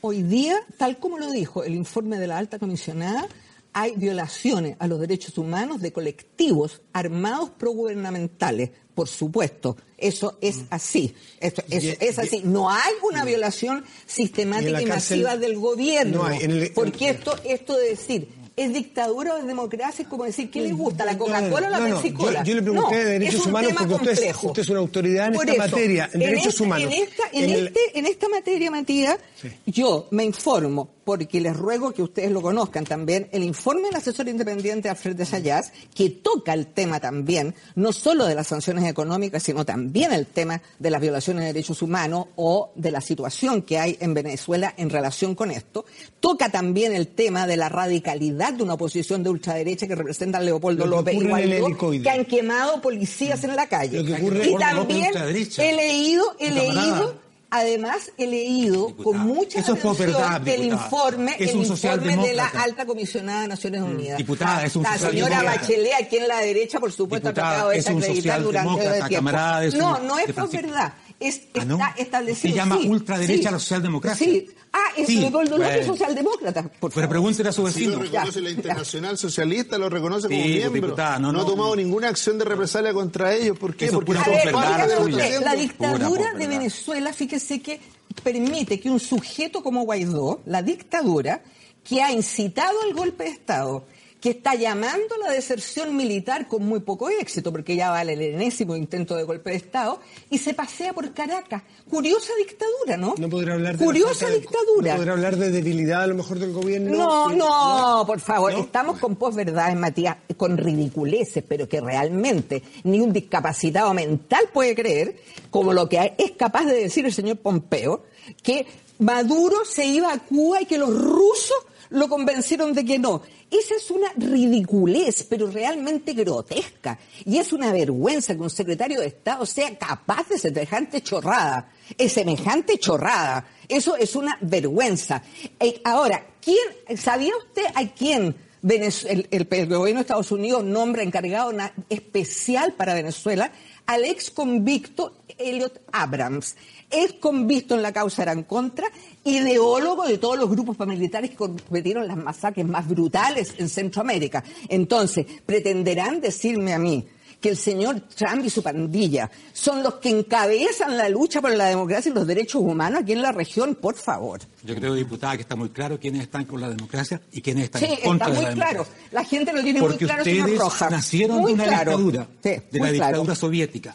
Hoy 0.00 0.22
día, 0.22 0.56
tal 0.76 0.98
como 0.98 1.18
lo 1.18 1.30
dijo 1.30 1.64
el 1.64 1.74
informe 1.74 2.18
de 2.18 2.26
la 2.26 2.38
alta 2.38 2.58
comisionada, 2.58 3.28
hay 3.72 3.94
violaciones 3.96 4.76
a 4.78 4.86
los 4.86 5.00
derechos 5.00 5.36
humanos 5.38 5.80
de 5.80 5.92
colectivos 5.92 6.82
armados 6.92 7.50
progubernamentales, 7.50 8.70
por 8.94 9.08
supuesto. 9.08 9.76
Eso 9.98 10.38
es 10.40 10.60
así. 10.70 11.14
Eso, 11.40 11.62
eso 11.70 11.86
Y- 11.88 11.96
es 12.00 12.18
así. 12.18 12.40
No 12.44 12.70
hay 12.70 12.92
una 13.02 13.24
violación 13.24 13.84
sistemática 14.06 14.80
y, 14.80 14.86
masiva 14.86 15.36
del 15.36 15.58
gobierno. 15.58 16.18
no 16.22 16.26
hay. 16.26 16.42
En 16.44 16.50
el- 16.52 16.70
porque 16.72 17.10
esto, 17.10 17.36
esto 17.44 17.76
de 17.76 17.88
decir 17.90 18.28
es 18.56 18.72
dictadura 18.72 19.34
o 19.34 19.38
es 19.38 19.46
democracia 19.46 20.02
es 20.02 20.08
como 20.08 20.24
decir, 20.24 20.50
¿qué 20.50 20.60
les 20.60 20.76
gusta? 20.76 21.04
¿La 21.04 21.16
Coca-Cola 21.16 21.68
o 21.68 21.70
la 21.70 21.78
No, 21.78 21.88
no, 21.88 21.96
Pepsi-Cola? 22.02 22.42
Yo, 22.42 22.48
yo 22.50 22.54
le 22.56 22.62
pregunté 22.62 22.90
No, 22.90 22.98
de 22.98 23.04
derechos 23.04 23.46
humanos 23.46 23.72
porque 23.78 23.94
usted 23.94 24.10
es, 24.10 24.18
complejo. 24.18 24.46
usted 24.48 24.62
es 24.62 24.68
una 24.68 24.78
autoridad 24.80 25.26
en 25.28 25.32
Por 25.34 25.48
esta 25.48 25.64
eso, 25.64 25.76
materia, 25.76 26.10
en, 26.12 26.20
derechos 26.20 26.46
esta, 26.54 26.64
humanos. 26.64 26.92
En 26.92 27.02
esta, 27.02 27.22
en, 27.32 27.50
el- 27.50 27.66
este, 27.68 27.98
en 27.98 28.06
esta 28.06 28.28
materia, 28.28 28.70
Matías, 28.72 29.18
yo 29.66 30.08
me 30.10 30.24
informo, 30.24 30.88
porque 31.08 31.40
les 31.40 31.56
ruego 31.56 31.92
que 31.92 32.02
ustedes 32.02 32.30
lo 32.30 32.42
conozcan 32.42 32.84
también, 32.84 33.30
el 33.32 33.42
informe 33.42 33.84
del 33.84 33.96
asesor 33.96 34.28
independiente 34.28 34.90
Alfred 34.90 35.16
de 35.16 35.24
Sayas, 35.24 35.72
que 35.94 36.10
toca 36.10 36.52
el 36.52 36.66
tema 36.66 37.00
también, 37.00 37.54
no 37.76 37.94
solo 37.94 38.26
de 38.26 38.34
las 38.34 38.48
sanciones 38.48 38.84
económicas, 38.84 39.42
sino 39.42 39.64
también 39.64 40.12
el 40.12 40.26
tema 40.26 40.60
de 40.78 40.90
las 40.90 41.00
violaciones 41.00 41.40
de 41.40 41.46
derechos 41.54 41.80
humanos 41.80 42.26
o 42.36 42.72
de 42.74 42.90
la 42.90 43.00
situación 43.00 43.62
que 43.62 43.78
hay 43.78 43.96
en 44.00 44.12
Venezuela 44.12 44.74
en 44.76 44.90
relación 44.90 45.34
con 45.34 45.50
esto. 45.50 45.86
Toca 46.20 46.50
también 46.50 46.94
el 46.94 47.08
tema 47.08 47.46
de 47.46 47.56
la 47.56 47.70
radicalidad 47.70 48.52
de 48.52 48.64
una 48.64 48.74
oposición 48.74 49.22
de 49.22 49.30
ultraderecha 49.30 49.86
que 49.86 49.94
representa 49.94 50.36
a 50.36 50.42
Leopoldo 50.42 50.84
Lo 50.84 50.98
López 50.98 51.14
y 51.14 51.26
Guaidó, 51.26 51.68
que 52.02 52.10
han 52.10 52.26
quemado 52.26 52.82
policías 52.82 53.42
en 53.44 53.56
la 53.56 53.66
calle. 53.66 54.02
Y 54.02 54.58
también 54.58 55.14
he 55.56 55.72
leído, 55.72 56.36
he 56.38 56.50
leído, 56.50 57.27
además 57.50 58.12
he 58.18 58.26
leído 58.26 58.94
con 58.96 59.18
mucha 59.20 59.60
eso 59.60 59.72
atención 59.72 59.96
posverdad, 59.96 60.46
el 60.48 60.64
informe, 60.64 61.34
Es 61.38 61.50
el 61.50 61.56
informe 61.64 62.16
de 62.16 62.34
la 62.34 62.46
alta 62.46 62.84
comisionada 62.84 63.42
de 63.42 63.48
Naciones 63.48 63.80
Unidas. 63.82 64.18
Diputada, 64.18 64.64
es 64.64 64.76
un 64.76 64.82
la 64.82 64.98
señora. 64.98 65.42
Bachelet, 65.42 65.92
aquí 66.02 66.16
en 66.18 66.28
la 66.28 66.40
derecha, 66.40 66.78
por 66.78 66.92
supuesto, 66.92 67.28
Diputada, 67.28 67.48
ha 67.48 67.52
tratado 67.54 67.70
de 67.70 67.78
es 67.78 67.86
un 67.86 68.00
desacreditar 68.00 68.42
durante 68.42 68.84
el 68.84 68.92
tiempo. 68.92 69.14
camarada 69.14 69.60
de 69.60 69.70
su- 69.70 69.78
no, 69.78 69.98
no 70.00 70.18
es 70.18 70.24
Francisco. 70.32 70.44
posverdad. 70.62 70.92
Es, 71.20 71.42
Ah, 71.58 71.64
¿no? 71.64 71.74
está 71.76 71.94
establecido. 71.98 72.52
Se 72.52 72.56
llama 72.56 72.78
sí, 72.80 72.88
ultraderecha 72.88 73.48
sí. 73.48 73.52
la 73.54 73.58
socialdemocracia. 73.58 74.26
Sí. 74.26 74.46
Ah, 74.72 74.78
es 74.96 75.06
Sí, 75.06 75.16
Leopoldo 75.16 75.58
López 75.58 75.86
socialdemócrata. 75.86 76.62
Por 76.62 76.90
Pero 76.90 76.90
favor. 76.92 77.08
pregúntele 77.08 77.48
a 77.48 77.52
su 77.52 77.66
Sí, 77.68 77.86
lo 77.86 77.98
vecino. 77.98 78.02
reconoce 78.12 78.32
Ya, 78.38 78.40
la 78.44 78.50
ya. 78.50 78.56
Internacional 78.56 79.18
Socialista, 79.18 79.78
lo 79.78 79.88
reconoce 79.88 80.28
como 80.28 80.40
Sí, 80.42 80.48
miembro. 80.48 80.80
diputada, 80.80 81.18
no, 81.18 81.32
no, 81.32 81.40
ha 81.40 81.42
no. 81.42 81.48
tomado 81.48 81.74
ninguna 81.74 82.08
acción 82.08 82.38
de 82.38 82.44
represalia 82.44 82.92
contra 82.92 83.34
ellos. 83.34 83.58
¿Por 83.58 83.74
qué? 83.74 83.86
Eso 83.86 83.98
es 83.98 84.04
Porque 84.04 84.20
pura 84.20 84.30
ver, 84.30 84.46
de 84.46 84.52
la 84.52 84.98
usted, 85.00 85.58
dictadura 85.58 86.34
de. 86.34 86.46
Venezuela, 86.46 87.12
fíjese 87.12 87.60
que 87.60 87.80
permite 88.22 88.78
que 88.78 88.90
un 88.90 89.00
sujeto 89.00 89.62
como 89.62 89.82
Guaidó, 89.82 90.40
la 90.46 90.62
dictadura, 90.62 91.42
que 91.82 92.02
ha 92.02 92.12
incitado 92.12 92.80
al 92.82 92.94
golpe 92.94 93.24
de 93.24 93.30
Estado, 93.30 93.86
que 94.20 94.30
está 94.30 94.54
llamando 94.56 95.14
a 95.14 95.28
la 95.28 95.32
deserción 95.32 95.96
militar 95.96 96.48
con 96.48 96.64
muy 96.64 96.80
poco 96.80 97.08
éxito, 97.08 97.52
porque 97.52 97.76
ya 97.76 97.90
vale 97.90 98.14
el 98.14 98.22
enésimo 98.22 98.74
intento 98.74 99.14
de 99.14 99.22
golpe 99.22 99.50
de 99.50 99.56
Estado, 99.56 100.00
y 100.28 100.38
se 100.38 100.54
pasea 100.54 100.92
por 100.92 101.12
Caracas. 101.14 101.62
Curiosa 101.88 102.32
dictadura, 102.36 102.96
¿no? 102.96 103.14
No 103.16 103.28
podrá 103.28 103.54
hablar 103.54 103.76
de 103.78 103.84
Curiosa 103.84 104.26
de- 104.26 104.40
dictadura. 104.40 104.92
No 104.94 104.98
podrá 104.98 105.12
hablar 105.12 105.36
de 105.36 105.50
debilidad 105.50 106.02
a 106.02 106.06
lo 106.08 106.16
mejor 106.16 106.40
del 106.40 106.52
gobierno. 106.52 106.96
No, 106.96 107.30
no, 107.32 108.04
por 108.06 108.18
favor, 108.18 108.52
¿No? 108.52 108.58
estamos 108.58 108.98
con 108.98 109.14
posverdades, 109.14 109.76
Matías, 109.76 110.16
con 110.36 110.56
ridiculeces, 110.56 111.44
pero 111.46 111.68
que 111.68 111.80
realmente 111.80 112.62
ni 112.84 113.00
un 113.00 113.12
discapacitado 113.12 113.94
mental 113.94 114.46
puede 114.52 114.74
creer, 114.74 115.16
como 115.50 115.72
lo 115.72 115.88
que 115.88 116.14
es 116.18 116.32
capaz 116.32 116.64
de 116.64 116.74
decir 116.74 117.06
el 117.06 117.12
señor 117.12 117.36
Pompeo, 117.38 118.02
que 118.42 118.66
Maduro 118.98 119.64
se 119.64 119.86
iba 119.86 120.12
a 120.12 120.18
Cuba 120.18 120.60
y 120.62 120.66
que 120.66 120.76
los 120.76 120.90
rusos 120.90 121.56
lo 121.90 122.08
convencieron 122.08 122.72
de 122.72 122.84
que 122.84 122.98
no. 122.98 123.22
Esa 123.50 123.76
es 123.76 123.90
una 123.90 124.08
ridiculez, 124.16 125.24
pero 125.28 125.50
realmente 125.50 126.12
grotesca. 126.12 126.98
Y 127.24 127.38
es 127.38 127.52
una 127.52 127.72
vergüenza 127.72 128.34
que 128.34 128.40
un 128.40 128.50
secretario 128.50 129.00
de 129.00 129.06
Estado 129.06 129.46
sea 129.46 129.76
capaz 129.78 130.28
de 130.28 130.38
semejante 130.38 131.02
chorrada. 131.02 131.72
Es 131.96 132.12
semejante 132.12 132.78
chorrada. 132.78 133.46
Eso 133.68 133.96
es 133.96 134.14
una 134.16 134.36
vergüenza. 134.40 135.22
Eh, 135.58 135.80
ahora, 135.84 136.26
¿quién, 136.42 136.98
¿sabía 136.98 137.32
usted 137.36 137.64
a 137.74 137.86
quién 137.88 138.34
el, 138.62 139.46
gobierno 139.68 140.00
de 140.00 140.00
Estados 140.00 140.32
Unidos 140.32 140.64
nombra 140.64 141.02
encargado 141.02 141.52
especial 141.88 142.74
para 142.74 142.94
Venezuela? 142.94 143.52
Al 143.86 144.04
ex 144.04 144.30
convicto 144.30 145.22
Elliot 145.38 145.80
Abrams. 145.92 146.56
Es 146.90 147.14
convicto 147.14 147.74
en 147.74 147.82
la 147.82 147.92
causa 147.92 148.22
Eran 148.22 148.44
Contra, 148.44 148.86
ideólogo 149.24 150.06
de 150.06 150.18
todos 150.18 150.38
los 150.38 150.48
grupos 150.48 150.76
paramilitares 150.76 151.30
que 151.30 151.36
cometieron 151.36 152.08
las 152.08 152.16
masacres 152.16 152.66
más 152.66 152.88
brutales 152.88 153.54
en 153.58 153.68
Centroamérica. 153.68 154.42
Entonces, 154.68 155.26
pretenderán 155.44 156.20
decirme 156.20 156.72
a 156.72 156.78
mí 156.78 157.04
que 157.40 157.50
el 157.50 157.56
señor 157.56 158.00
Trump 158.14 158.44
y 158.44 158.50
su 158.50 158.62
pandilla 158.62 159.30
son 159.52 159.82
los 159.82 159.96
que 159.96 160.10
encabezan 160.10 160.96
la 160.96 161.08
lucha 161.08 161.40
por 161.40 161.54
la 161.54 161.66
democracia 161.66 162.10
y 162.10 162.14
los 162.14 162.26
derechos 162.26 162.62
humanos 162.62 163.02
aquí 163.02 163.12
en 163.12 163.22
la 163.22 163.32
región, 163.32 163.74
por 163.74 163.94
favor. 163.94 164.40
Yo 164.64 164.74
creo, 164.74 164.94
diputada, 164.94 165.36
que 165.36 165.42
está 165.42 165.54
muy 165.54 165.68
claro 165.68 166.00
quiénes 166.00 166.22
están 166.22 166.44
con 166.44 166.60
la 166.60 166.68
democracia 166.68 167.20
y 167.30 167.40
quiénes 167.40 167.64
están 167.64 167.80
Sí, 167.80 167.86
en 167.86 168.00
contra 168.00 168.26
está 168.28 168.28
muy 168.28 168.36
de 168.36 168.42
la 168.50 168.54
claro. 168.56 168.72
democracia. 168.84 169.08
La 169.12 169.24
gente 169.24 169.52
lo 169.52 169.62
tiene 169.62 169.80
Porque 169.80 169.96
muy 170.04 170.06
claro, 170.06 170.24
señor 170.24 170.40
ustedes 170.46 170.60
Rojas. 170.60 170.90
nacieron 170.90 171.38
Muy 171.38 171.46
de 171.52 171.54
una 171.54 171.64
claro. 171.64 171.90
dictadura, 171.92 172.26
Sí, 172.42 172.48
de 172.48 172.60
la 172.72 172.78
claro. 172.78 172.92
dictadura 172.92 173.34
soviética. 173.36 173.94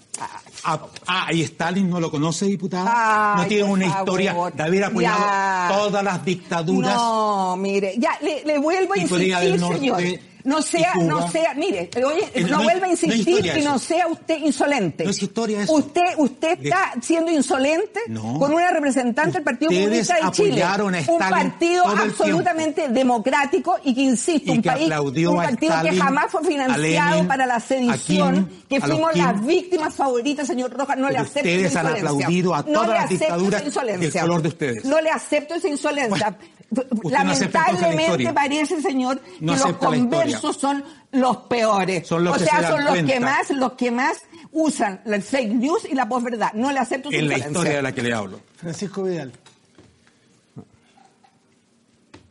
Ah, 0.64 0.80
ah, 1.08 1.28
y 1.34 1.42
Stalin 1.42 1.90
no 1.90 2.00
lo 2.00 2.10
conoce, 2.10 2.46
diputada. 2.46 3.34
Ay, 3.36 3.42
no 3.42 3.48
tiene 3.48 3.64
una 3.66 3.90
favor. 3.90 4.22
historia 4.22 4.36
de 4.56 4.64
haber 4.64 4.84
apoyado 4.86 5.20
Ya. 5.20 5.72
todas 5.76 6.04
las 6.04 6.24
dictaduras. 6.26 6.96
No, 6.96 7.58
mire, 7.58 7.96
ya 7.98 8.18
le, 8.22 8.46
le 8.46 8.58
vuelvo 8.60 8.94
a 8.94 8.98
Y 8.98 9.02
insistir, 9.02 9.36
del 9.36 9.60
Norte 9.60 9.78
señor. 9.80 10.02
No 10.46 10.62
sea, 10.62 10.92
y 11.00 11.04
no 11.06 11.32
sea, 11.32 11.54
mire, 11.54 11.90
oye, 12.06 12.44
no, 12.50 12.64
vuelva 12.64 12.88
a 12.88 12.90
insistir 12.90 13.46
y 13.58 13.62
no 13.62 13.80
sea 13.80 14.08
usted 14.08 14.40
insolente. 14.40 15.06
No 15.06 15.10
es 15.12 15.24
historia 15.24 15.62
eso. 15.62 15.72
Usted, 15.72 16.02
usted 16.18 16.60
está 16.62 16.96
siendo 17.02 17.32
insolente 17.32 18.02
No. 18.10 18.38
con 18.40 18.52
una 18.54 18.70
representante 18.72 19.36
del 19.38 19.44
Partido 19.44 19.72
Comunista 19.72 20.16
de 20.16 20.32
Chile. 20.32 20.53
Apoyaron 20.62 20.96
a 20.96 21.00
un 21.08 21.20
partido 21.20 21.84
todo 21.84 21.94
el 21.94 22.00
absolutamente 22.10 22.90
democrático 22.90 23.78
y 23.84 23.94
que, 23.96 24.02
insisto, 24.02 24.52
Y 24.52 24.58
un 24.58 24.62
que 24.62 24.70
país, 24.70 24.84
aplaudió 24.86 25.32
un 25.32 25.40
a 25.42 25.44
partido 25.44 25.74
que 25.84 25.98
jamás 25.98 26.32
fue 26.32 26.44
financiado 26.46 27.12
Lenin, 27.12 27.28
para 27.28 27.46
la 27.46 27.60
sedición, 27.60 28.46
Kim, 28.48 28.60
que 28.70 28.80
los 28.80 28.90
fuimos 28.90 29.12
Kim. 29.14 29.24
las 29.26 29.46
víctimas 29.46 29.96
favoritas, 29.96 30.48
señor 30.48 30.72
Rojas. 30.74 30.98
No 30.98 31.10
le 31.10 31.18
acepto 31.18 31.40
ustedes 31.40 31.66
esa 31.72 31.80
han 31.82 31.86
insolencia. 31.88 32.10
aplaudido 32.12 32.54
a 32.56 32.58
No 32.60 32.64
todas 32.74 32.88
le 32.88 32.94
las 32.94 33.04
acepto 33.06 33.24
dictaduras 33.26 33.60
esa 33.62 33.68
insolencia. 33.68 34.10
del 34.12 34.22
color 34.22 34.42
de 34.42 34.48
ustedes. 34.50 34.86
No 34.86 35.02
le 35.02 35.10
acepto 35.10 35.54
esa 35.56 35.68
insolencia. 35.68 36.38
no 36.72 36.84
la 37.10 37.24
Lamentablemente 37.24 38.04
historia. 38.06 38.34
parece, 38.34 38.82
señor, 38.82 39.20
que 39.20 39.32
No 39.42 39.54
los 39.54 39.62
la 39.64 39.70
historia. 39.72 40.00
conversos 40.00 40.58
son 40.58 40.84
los 41.12 41.38
peores. 41.38 42.08
Son 42.08 42.24
los 42.24 42.36
o 42.36 42.40
que 42.40 42.46
sea, 42.46 42.62
se 42.62 42.68
son 42.68 42.84
los 42.86 42.98
que 43.04 43.20
más, 43.20 43.50
los 43.52 43.74
que 43.74 43.92
más 43.92 44.18
usan 44.52 45.02
el 45.06 45.22
fake 45.22 45.54
news 45.54 45.86
y 45.90 45.94
la 45.96 46.08
posverdad. 46.10 46.52
No 46.54 46.72
le 46.72 46.80
acepto 46.80 47.10
su 47.12 47.16
En 47.16 47.28
la 47.30 47.38
historia 47.38 47.76
de 47.76 47.82
la 47.84 47.92
que 47.92 48.02
le 48.02 48.14
hablo. 48.14 48.40
Francisco 48.58 49.04
Vidal. 49.04 49.32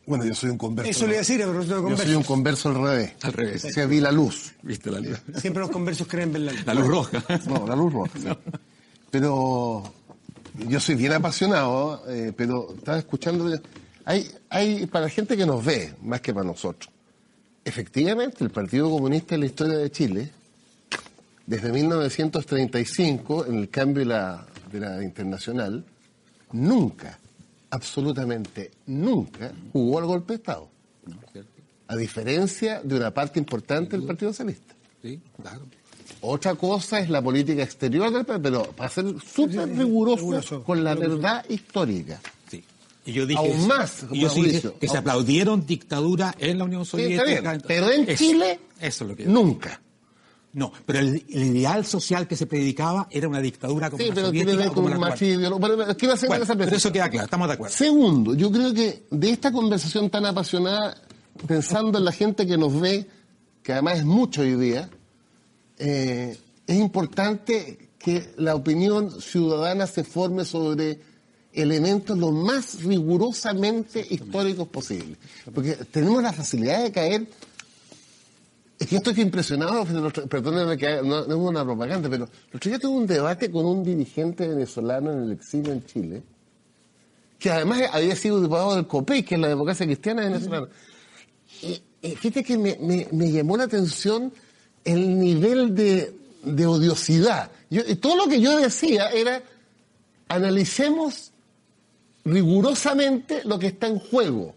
Bueno, 0.06 0.24
yo 0.24 0.34
soy 0.34 0.50
un 0.50 0.58
converso. 0.58 0.90
Eso 0.90 1.06
le 1.06 1.12
iba 1.12 1.16
a 1.16 1.20
decir 1.20 1.42
a 1.42 1.46
propósito 1.46 1.82
de 1.82 1.90
Yo 1.90 1.96
soy 1.96 2.14
un 2.14 2.22
converso 2.24 2.68
al 2.70 2.74
revés. 2.74 3.12
Al 3.22 3.32
revés. 3.32 3.64
O 3.64 3.70
sea, 3.70 3.86
vi 3.86 4.00
la 4.00 4.10
luz. 4.10 4.52
¿Viste 4.62 4.90
la 4.90 5.00
luz? 5.00 5.20
Siempre 5.36 5.60
los 5.60 5.70
conversos 5.70 6.06
creen 6.08 6.32
ver 6.32 6.42
la 6.42 6.52
luz. 6.52 6.66
La 6.66 6.74
luz 6.74 6.88
roja. 6.88 7.24
No, 7.48 7.66
la 7.66 7.76
luz 7.76 7.92
roja. 7.92 8.38
Pero 9.10 9.84
yo 10.68 10.80
soy 10.80 10.94
bien 10.96 11.12
apasionado, 11.12 12.02
eh, 12.08 12.32
pero 12.36 12.74
estaba 12.74 12.98
escuchando. 12.98 13.48
Hay, 14.04 14.30
hay, 14.50 14.86
para 14.86 15.04
la 15.04 15.10
gente 15.10 15.36
que 15.36 15.46
nos 15.46 15.64
ve, 15.64 15.94
más 16.02 16.20
que 16.20 16.34
para 16.34 16.46
nosotros, 16.46 16.90
efectivamente 17.64 18.42
el 18.42 18.50
Partido 18.50 18.90
Comunista 18.90 19.34
en 19.34 19.42
la 19.42 19.46
historia 19.46 19.78
de 19.78 19.90
Chile, 19.90 20.30
desde 21.46 21.72
1935, 21.72 23.46
en 23.46 23.58
el 23.58 23.68
cambio 23.68 24.00
de 24.00 24.06
la, 24.06 24.46
de 24.72 24.80
la 24.80 25.02
internacional, 25.02 25.84
nunca, 26.52 27.18
absolutamente 27.72 28.70
nunca, 28.86 29.52
jugó 29.72 29.98
al 29.98 30.04
golpe 30.06 30.34
de 30.34 30.36
Estado. 30.36 30.68
A 31.88 31.96
diferencia 31.96 32.80
de 32.82 32.96
una 32.96 33.12
parte 33.12 33.38
importante 33.38 33.96
del 33.96 34.06
Partido 34.06 34.30
Socialista. 34.32 34.74
Sí, 35.02 35.20
claro. 35.40 35.66
Otra 36.20 36.54
cosa 36.54 37.00
es 37.00 37.10
la 37.10 37.20
política 37.20 37.62
exterior 37.62 38.12
del 38.12 38.24
país, 38.24 38.40
pero 38.42 38.62
para 38.72 38.88
ser 38.88 39.06
súper 39.20 39.68
riguroso 39.76 40.16
riguroso. 40.22 40.62
con 40.62 40.84
la 40.84 40.94
verdad 40.94 41.44
histórica. 41.48 42.20
Sí. 42.48 42.62
Y 43.04 43.12
yo 43.12 43.26
dije, 43.26 43.40
Aún 43.40 43.66
más, 43.66 44.04
y 44.12 44.20
yo 44.20 44.28
sí 44.28 44.36
dije 44.42 44.52
Mauricio. 44.52 44.78
que 44.78 44.88
se 44.88 44.98
aplaudieron 44.98 45.66
dictadura 45.66 46.34
en 46.38 46.58
la 46.58 46.64
Unión 46.64 46.84
Sí, 46.86 46.96
está 47.02 47.22
Soviética. 47.24 47.50
bien, 47.52 47.62
pero 47.66 47.90
en 47.90 48.02
Eso- 48.08 48.16
Chile, 48.24 48.60
Eso 48.80 49.04
es 49.04 49.10
lo 49.10 49.16
que 49.16 49.26
nunca. 49.26 49.80
No, 50.54 50.70
pero 50.84 50.98
el, 50.98 51.24
el 51.30 51.44
ideal 51.44 51.86
social 51.86 52.28
que 52.28 52.36
se 52.36 52.46
predicaba 52.46 53.08
era 53.10 53.26
una 53.26 53.40
dictadura 53.40 53.88
como 53.88 54.02
Sí, 54.02 54.08
la 54.10 54.14
pero 54.14 54.30
tiene 54.30 54.50
que 54.50 54.56
ver 54.58 54.68
con 54.68 54.84
un 54.84 55.04
hacer 56.12 56.28
Bueno, 56.28 56.44
esa 56.44 56.56
pero 56.56 56.76
eso 56.76 56.92
queda 56.92 57.08
claro, 57.08 57.24
estamos 57.24 57.48
de 57.48 57.54
acuerdo. 57.54 57.74
Segundo, 57.74 58.34
yo 58.34 58.50
creo 58.52 58.74
que 58.74 59.04
de 59.10 59.30
esta 59.30 59.50
conversación 59.50 60.10
tan 60.10 60.26
apasionada, 60.26 60.96
pensando 61.46 61.98
en 61.98 62.04
la 62.04 62.12
gente 62.12 62.46
que 62.46 62.58
nos 62.58 62.78
ve, 62.78 63.08
que 63.62 63.72
además 63.72 64.00
es 64.00 64.04
mucho 64.04 64.42
hoy 64.42 64.56
día, 64.56 64.90
eh, 65.78 66.36
es 66.66 66.76
importante 66.76 67.90
que 67.98 68.34
la 68.36 68.54
opinión 68.54 69.20
ciudadana 69.20 69.86
se 69.86 70.04
forme 70.04 70.44
sobre 70.44 71.00
elementos 71.52 72.18
lo 72.18 72.30
más 72.30 72.82
rigurosamente 72.82 74.06
históricos 74.08 74.68
posible. 74.68 75.16
Porque 75.54 75.72
tenemos 75.90 76.22
la 76.22 76.32
facilidad 76.32 76.82
de 76.82 76.92
caer. 76.92 77.26
Es 78.82 78.88
que 78.88 78.96
yo 78.96 78.98
estoy 78.98 79.20
impresionado, 79.22 79.84
perdónenme 80.28 80.76
que 80.76 81.02
no, 81.04 81.24
no 81.24 81.34
es 81.34 81.40
una 81.50 81.64
propaganda, 81.64 82.10
pero 82.10 82.24
el 82.24 82.56
otro 82.56 82.68
día 82.68 82.80
tuve 82.80 82.96
un 82.96 83.06
debate 83.06 83.48
con 83.48 83.64
un 83.64 83.84
dirigente 83.84 84.48
venezolano 84.48 85.12
en 85.12 85.22
el 85.22 85.30
exilio 85.30 85.72
en 85.72 85.86
Chile, 85.86 86.22
que 87.38 87.48
además 87.48 87.82
había 87.92 88.16
sido 88.16 88.40
diputado 88.40 88.74
del 88.74 88.88
COPEI, 88.88 89.22
que 89.22 89.36
es 89.36 89.40
la 89.40 89.46
democracia 89.46 89.86
cristiana 89.86 90.22
venezolana. 90.22 90.66
Y, 91.62 91.80
y 92.02 92.16
fíjate 92.16 92.42
que 92.42 92.58
me, 92.58 92.76
me, 92.80 93.06
me 93.12 93.30
llamó 93.30 93.56
la 93.56 93.64
atención 93.64 94.32
el 94.84 95.16
nivel 95.16 95.76
de, 95.76 96.12
de 96.42 96.66
odiosidad. 96.66 97.52
Yo, 97.70 97.82
y 97.86 97.94
todo 97.94 98.16
lo 98.16 98.26
que 98.26 98.40
yo 98.40 98.58
decía 98.58 99.10
era, 99.10 99.44
analicemos 100.26 101.30
rigurosamente 102.24 103.42
lo 103.44 103.60
que 103.60 103.68
está 103.68 103.86
en 103.86 104.00
juego. 104.00 104.56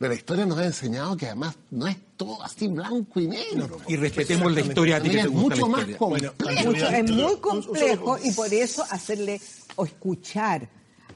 Pero 0.00 0.14
la 0.14 0.18
historia 0.18 0.46
nos 0.46 0.58
ha 0.58 0.64
enseñado 0.64 1.14
que 1.14 1.26
además 1.26 1.58
no 1.70 1.86
es 1.86 1.98
todo 2.16 2.42
así 2.42 2.68
blanco 2.68 3.20
y 3.20 3.28
negro. 3.28 3.76
Y 3.86 3.96
respetemos 3.96 4.50
la 4.50 4.62
historia 4.62 4.96
a 4.96 5.00
ti 5.02 5.10
que 5.10 5.16
te 5.16 5.20
es 5.24 5.30
mucho 5.30 5.60
la 5.60 5.66
más 5.66 5.88
historia. 5.90 6.32
complejo. 6.38 6.72
Es 6.72 7.10
muy 7.10 7.36
complejo 7.36 8.16
y 8.24 8.32
por 8.32 8.50
eso 8.50 8.82
hacerle 8.90 9.38
o 9.76 9.84
escuchar 9.84 10.66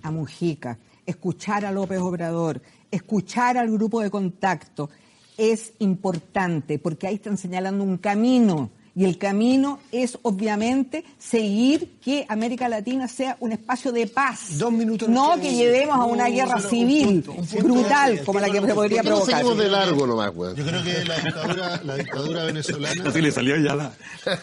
a 0.02 0.10
Mujica, 0.10 0.78
escuchar 1.06 1.64
a 1.64 1.72
López 1.72 1.98
Obrador, 1.98 2.60
escuchar 2.90 3.56
al 3.56 3.70
grupo 3.70 4.02
de 4.02 4.10
contacto 4.10 4.90
es 5.38 5.72
importante 5.78 6.78
porque 6.78 7.06
ahí 7.06 7.14
están 7.14 7.38
señalando 7.38 7.84
un 7.84 7.96
camino 7.96 8.70
y 8.96 9.04
el 9.04 9.18
camino 9.18 9.80
es 9.90 10.18
obviamente 10.22 11.04
seguir 11.18 11.94
que 12.02 12.24
América 12.28 12.68
Latina 12.68 13.08
sea 13.08 13.36
un 13.40 13.52
espacio 13.52 13.92
de 13.92 14.06
paz. 14.06 14.58
Dos 14.58 14.72
minutos. 14.72 15.08
No 15.08 15.34
que 15.40 15.52
llevemos 15.52 15.96
a 15.96 16.04
una 16.04 16.28
guerra 16.28 16.60
civil 16.60 17.24
brutal 17.60 18.22
como 18.24 18.40
la 18.40 18.50
que 18.50 18.60
se 18.60 18.74
podría 18.74 19.02
¿Por 19.02 19.04
qué 19.04 19.10
no 19.10 19.16
provocar. 19.16 19.36
seguimos 19.38 19.58
de 19.58 19.68
largo 19.68 20.06
nomás, 20.06 20.32
weón? 20.34 20.54
Yo 20.54 20.64
creo 20.64 20.82
que 20.84 21.04
la 21.04 21.16
dictadura, 21.18 21.80
la 21.84 21.96
dictadura 21.96 22.44
venezolana. 22.44 23.04
Así 23.08 23.20
le 23.20 23.30
salió 23.32 23.56
ya 23.56 23.74
la. 23.74 23.92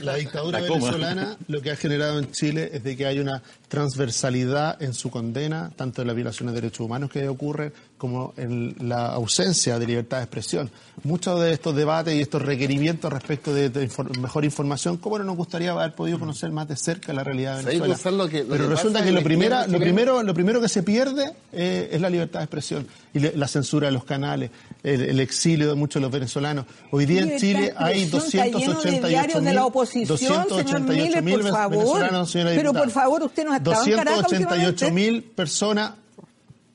La 0.02 0.16
dictadura 0.16 0.60
La 0.60 0.68
venezolana 0.68 1.38
lo 1.48 1.62
que 1.62 1.72
ha 1.72 1.76
generado 1.76 2.20
en 2.20 2.32
Chile 2.32 2.70
es 2.74 2.84
de 2.84 2.98
que 2.98 3.06
hay 3.06 3.20
una 3.20 3.42
transversalidad 3.70 4.82
en 4.82 4.94
su 4.94 5.10
condena, 5.10 5.72
tanto 5.76 6.02
en 6.02 6.08
las 6.08 6.16
violaciones 6.16 6.54
de 6.54 6.62
derechos 6.62 6.86
humanos 6.86 7.10
que 7.10 7.28
ocurren 7.28 7.74
como 8.02 8.34
en 8.36 8.74
la 8.80 9.14
ausencia 9.14 9.78
de 9.78 9.86
libertad 9.86 10.18
de 10.18 10.24
expresión. 10.24 10.72
Muchos 11.04 11.40
de 11.40 11.54
estos 11.54 11.76
debates 11.76 12.16
y 12.16 12.20
estos 12.22 12.42
requerimientos 12.42 13.14
respecto 13.14 13.54
de, 13.54 13.70
de 13.70 13.88
infor- 13.88 14.18
mejor 14.18 14.44
información, 14.44 14.98
¿cómo 14.98 15.20
no 15.20 15.24
nos 15.24 15.36
gustaría 15.38 15.70
haber 15.72 15.94
podido 15.94 16.18
conocer 16.18 16.52
más 16.52 16.68
de 16.68 16.76
cerca 16.76 17.14
la 17.14 17.24
realidad 17.24 17.58
de 17.58 17.60
Sí, 17.62 17.66
Venezuela? 17.68 17.94
Gonzalo, 17.94 18.28
que- 18.28 18.44
lo 18.44 18.50
Pero 18.50 18.64
que 18.64 18.70
resulta 18.72 19.04
que 19.04 19.12
lo, 19.12 19.22
primera, 19.22 19.68
lo, 19.68 19.78
primero, 19.80 20.24
lo 20.24 20.34
primero 20.34 20.60
que 20.60 20.68
se 20.68 20.82
pierde 20.82 21.32
eh, 21.54 21.90
es 21.92 22.02
la 22.02 22.10
libertad 22.10 22.40
de 22.40 22.46
expresión 22.46 22.88
y 23.14 23.20
le- 23.20 23.36
la 23.38 23.48
censura 23.48 23.86
de 23.88 23.92
los 23.94 24.04
canales, 24.04 24.50
el, 24.82 25.02
el 25.02 25.20
exilio 25.20 25.70
de 25.70 25.76
muchos 25.76 25.96
de 25.96 26.02
los 26.02 26.12
venezolanos. 26.12 26.66
Hoy 26.90 27.06
día 27.06 27.22
en 27.22 27.38
Chile 27.40 27.72
hay 27.78 28.02
expresión 28.02 28.46
está 28.48 28.58
lleno 28.60 28.82
de 28.82 28.92
288 28.92 29.08
diarios 29.08 29.44
de 29.44 29.54
la 29.54 29.66
oposición, 29.68 30.46
señor 30.50 30.82
Miller, 30.82 31.24
por 31.24 31.52
favor. 31.52 31.70
venezolanos, 32.00 32.32
señora 32.32 32.52
Pero 32.56 32.74
por 32.74 32.90
favor, 32.90 33.22
usted 33.24 33.46
no 33.46 33.54
ha 33.54 33.58
estado 33.58 33.86
en 33.86 33.92
Caracas 33.96 34.22
288 34.24 34.92
mil 34.92 35.22
personas 35.24 35.92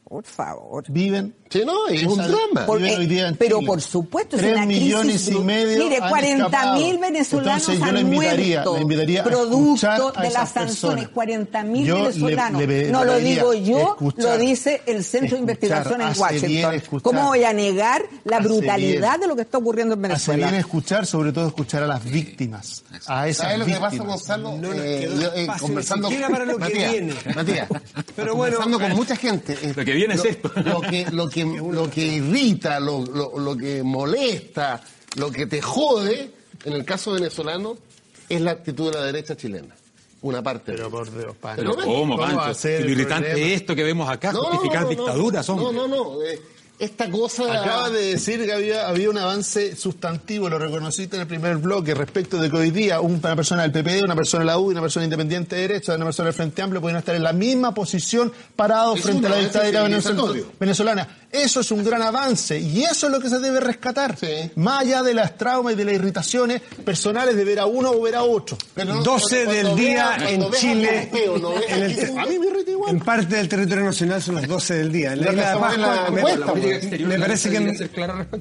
Por 0.09 0.25
favor. 0.25 0.85
viven. 0.89 1.35
Sí, 1.49 1.63
no, 1.65 1.87
es 1.89 2.03
un 2.05 2.17
drama. 2.19 2.67
Por- 2.67 2.83
eh, 2.85 2.97
hoy 2.97 3.07
día 3.07 3.29
en 3.29 3.37
pero 3.37 3.59
Chile. 3.59 3.67
por 3.69 3.81
supuesto, 3.81 4.37
es 4.37 4.43
una 4.43 4.65
crisis 4.67 4.83
millones 4.83 5.29
y 5.29 5.35
medio 5.37 5.85
Mire, 5.85 5.99
han 6.03 6.09
40 6.11 6.45
escapado. 6.47 6.77
mil 6.81 6.99
venezolanos 6.99 7.69
Entonces, 7.69 7.79
yo 7.79 7.85
han 7.85 7.99
invitaría, 7.99 8.57
muerto 8.65 8.79
invitaría 8.83 9.25
producto 9.25 10.13
de 10.13 10.27
esas 10.27 10.33
las 10.33 10.51
sanciones. 10.51 10.77
personas. 11.05 11.09
40 11.11 11.63
mil 11.63 11.87
Yo 11.87 11.95
le- 11.97 12.03
venezolanos. 12.03 12.63
le 12.67 12.91
no 12.91 13.05
lo 13.05 13.17
digo 13.19 13.55
yo, 13.55 13.79
escuchar, 13.93 14.25
lo 14.25 14.39
dice 14.39 14.83
el 14.87 15.05
Centro 15.05 15.37
de 15.37 15.41
Investigación 15.41 16.01
en 16.01 16.07
hace 16.09 16.21
Washington. 16.21 16.49
bien 16.51 16.73
escuchar. 16.75 17.03
¿Cómo 17.03 17.27
voy 17.29 17.45
a 17.45 17.53
negar 17.53 18.03
la 18.25 18.39
Hace 18.39 18.49
brutalidad 18.49 19.09
bien. 19.11 19.21
de 19.21 19.27
lo 19.29 19.37
que 19.37 19.43
está 19.43 19.59
ocurriendo 19.59 19.95
en 19.95 20.01
Hace 20.07 20.09
Venezuela? 20.33 20.47
bien 20.49 20.61
escuchar, 20.61 21.07
sobre 21.07 21.33
todo 21.33 21.47
escuchar 21.47 21.83
a 21.85 21.87
las 21.87 22.05
víctimas. 22.05 22.83
A 23.07 23.29
esas 23.29 23.45
¿Sabes 23.47 23.59
lo 23.61 23.67
que 23.67 23.73
pasa, 23.73 23.89
víctimas. 23.91 24.09
Gonzalo? 24.19 24.51
No 24.57 24.69
nos 24.75 24.77
Eh, 24.85 25.09
yo, 25.21 25.29
eh, 25.35 25.47
conversando, 25.61 26.09
para 26.31 26.45
lo 26.45 26.55
que 26.55 26.59
Matías, 26.59 26.93
viene. 26.93 27.15
Matías, 27.35 27.69
Pero 28.17 28.35
bueno, 28.35 28.57
conversando 28.59 28.81
con 28.81 28.97
mucha 28.97 29.17
gente. 29.17 29.53
eh, 29.63 29.73
Lo 29.77 29.85
que 29.85 29.93
viene 29.93 30.15
es 30.15 30.25
esto. 30.25 30.51
Lo 30.65 30.81
que, 30.81 31.07
que, 31.37 31.45
lo 31.45 31.91
que 31.91 32.07
irrita, 32.07 32.81
lo, 32.81 33.05
lo, 33.05 33.39
lo 33.39 33.57
que 33.57 33.83
molesta, 33.83 34.81
lo 35.17 35.31
que 35.31 35.47
te 35.47 35.61
jode, 35.61 36.31
en 36.65 36.73
el 36.73 36.85
caso 36.85 37.13
venezolano, 37.13 37.77
es 38.29 38.41
la 38.41 38.53
actitud 38.53 38.91
de 38.91 38.99
la 38.99 39.05
derecha 39.05 39.37
chilena. 39.37 39.75
Una 40.23 40.43
parte. 40.43 40.73
Pero 40.73 40.91
por 40.91 41.11
Dios, 41.13 41.37
Pancho. 41.37 41.63
Pero 41.63 41.77
¿cómo, 41.77 42.17
Pancho? 42.17 42.55
Si 42.55 42.69
lo 42.69 42.91
irritante 42.91 43.29
problema? 43.31 43.55
esto 43.55 43.75
que 43.77 43.85
vemos 43.85 44.09
acá, 44.09 44.33
No, 44.33 44.45
justificar 44.45 44.83
no, 44.83 44.91
no, 44.91 44.97
dictaduras, 44.97 45.49
no, 45.49 45.55
hombre. 45.55 45.73
No, 45.73 45.89
no, 45.89 46.15
no. 46.15 46.23
eh, 46.23 46.41
esta 46.79 47.11
cosa. 47.11 47.63
Acaba 47.63 47.91
de 47.91 48.13
decir 48.13 48.45
que 48.45 48.53
había, 48.53 48.89
había 48.89 49.09
un 49.09 49.19
avance 49.19 49.75
sustantivo, 49.77 50.49
lo 50.49 50.59
reconociste 50.59 51.17
en 51.17 51.23
el 51.23 51.29
primer 51.29 51.57
bloque, 51.57 51.95
respecto 51.95 52.39
de 52.39 52.51
que 52.51 52.57
hoy 52.57 52.71
día 52.71 53.01
una 53.01 53.35
persona 53.35 53.67
del 53.67 53.73
PPD, 53.73 54.05
una 54.05 54.15
persona 54.15 54.41
de 54.43 54.47
la 54.47 54.59
U 54.59 54.71
una 54.71 54.83
persona 54.83 55.05
independiente 55.05 55.57
de 55.57 55.63
derecha, 55.63 55.95
una 55.95 56.05
persona 56.05 56.27
del 56.27 56.35
Frente 56.35 56.63
Amplio 56.63 56.81
pueden 56.81 56.99
estar 56.99 57.15
en 57.15 57.23
la 57.23 57.33
misma 57.33 57.73
posición 57.73 58.33
parados 58.55 59.01
frente 59.01 59.27
a 59.27 59.31
la 59.31 59.39
dictadura 59.39 59.89
venezolana. 60.59 61.09
Eso 61.43 61.61
es 61.61 61.71
un 61.71 61.85
gran 61.85 62.03
avance 62.03 62.59
y 62.59 62.83
eso 62.85 63.07
es 63.07 63.13
lo 63.13 63.21
que 63.21 63.29
se 63.29 63.39
debe 63.39 63.61
rescatar. 63.61 64.17
Sí. 64.19 64.51
Más 64.57 64.83
allá 64.83 65.03
de 65.03 65.15
las 65.15 65.37
traumas 65.37 65.75
y 65.75 65.77
de 65.77 65.85
las 65.85 65.95
irritaciones 65.95 66.61
personales 66.85 67.37
de 67.37 67.45
ver 67.45 67.61
a 67.61 67.67
uno 67.67 67.91
o 67.91 68.01
ver 68.03 68.15
a 68.17 68.23
otro. 68.23 68.57
Pero 68.75 68.95
no, 68.95 69.03
12 69.03 69.45
cuando 69.45 69.53
del 69.69 69.77
día 69.77 70.17
en 70.29 70.51
Chile. 70.53 71.11
No 71.41 71.53
en 71.69 71.83
el- 71.83 71.95
que- 71.97 72.07
a 72.19 72.25
mí 72.27 72.39
me 72.39 72.47
irrita 72.47 72.71
igual. 72.71 72.91
En 72.91 73.01
parte 73.01 73.37
del 73.37 73.49
territorio 73.49 73.85
nacional 73.85 74.23
son 74.23 74.37
las 74.37 74.47
12 74.49 74.75
del 74.75 74.93
día. 74.93 75.13
En 75.13 75.21
la 75.25 75.31
isla 75.33 75.51
de 75.51 75.57
Pascua, 75.59 76.11
me, 76.11 76.21
encuesta, 76.21 76.55
me- 76.55 76.99
me 77.07 77.19
parece 77.19 77.51
que, 77.51 77.57
en- 77.57 77.91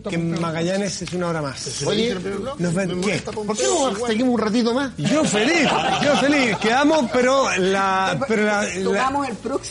que. 0.09 0.17
Magallanes 0.17 1.01
es 1.01 1.13
una 1.13 1.27
hora 1.27 1.41
más. 1.41 1.83
Oye, 1.85 2.15
Nos 2.59 2.73
ven- 2.73 3.01
¿qué? 3.01 3.19
¿por 3.19 3.57
qué 3.57 3.63
no 3.63 4.07
seguimos 4.07 4.33
un 4.35 4.39
ratito 4.39 4.73
más? 4.73 4.91
Yo 4.97 5.23
feliz, 5.25 5.67
yo 6.03 6.15
feliz. 6.17 6.55
Quedamos, 6.57 7.09
pero 7.11 7.47
la, 7.57 8.17
pero 8.27 8.43
la, 8.45 8.65
pero 8.73 8.91
la 8.93 9.09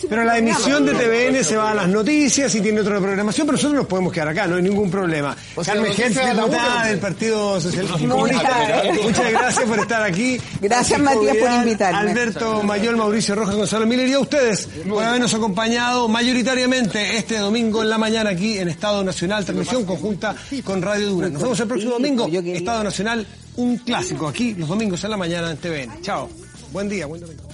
programa. 0.08 0.38
emisión 0.38 0.84
de 0.86 0.92
TVN 0.92 1.44
se 1.44 1.56
va 1.56 1.70
a 1.70 1.74
las 1.74 1.88
noticias 1.88 2.54
y 2.54 2.60
tiene 2.60 2.80
otra 2.80 2.98
programación, 3.14 3.46
pero 3.46 3.56
nosotros 3.56 3.78
nos 3.78 3.86
podemos 3.86 4.12
quedar 4.12 4.28
acá, 4.28 4.46
no 4.46 4.56
hay 4.56 4.62
ningún 4.62 4.90
problema. 4.90 5.36
O 5.54 5.62
sea, 5.62 5.74
Carmen 5.74 5.92
Hertz, 5.96 6.20
diputada 6.34 6.86
del 6.86 6.98
Partido 6.98 7.60
Socialista. 7.60 7.98
Muchas 7.98 9.30
gracias 9.30 9.68
por 9.68 9.78
estar 9.78 10.02
aquí. 10.02 10.40
Gracias, 10.60 11.00
Francisco 11.00 11.24
Matías, 11.24 11.48
por 11.48 11.64
invitarme. 11.64 12.10
Alberto 12.10 12.62
Mayor, 12.62 12.96
Mauricio 12.96 13.34
Rojas, 13.34 13.54
Gonzalo 13.54 13.86
Miller 13.86 14.08
y 14.08 14.12
a 14.14 14.18
ustedes 14.18 14.68
por 14.88 15.02
habernos 15.02 15.32
acompañado 15.32 16.08
mayoritariamente 16.08 17.16
este 17.16 17.38
domingo 17.38 17.82
en 17.82 17.90
la 17.90 17.98
mañana 17.98 18.30
aquí 18.30 18.58
en 18.58 18.68
Estado 18.68 19.04
Nacional, 19.04 19.44
transmisión 19.44 19.84
conjunta 19.84 20.34
con 20.64 20.82
Radio 20.82 21.10
Dura. 21.10 21.28
Nos 21.28 21.42
vemos 21.42 21.60
el 21.60 21.68
próximo 21.68 21.92
domingo, 21.92 22.28
Estado 22.28 22.82
Nacional, 22.82 23.26
un 23.56 23.76
clásico 23.78 24.26
aquí 24.26 24.54
los 24.54 24.68
domingos 24.68 25.02
en 25.04 25.10
la 25.10 25.16
mañana 25.16 25.50
en 25.50 25.56
TVN. 25.56 26.02
Chao. 26.02 26.28
Buen 26.72 26.88
día, 26.88 27.06
buen 27.06 27.20
domingo. 27.20 27.44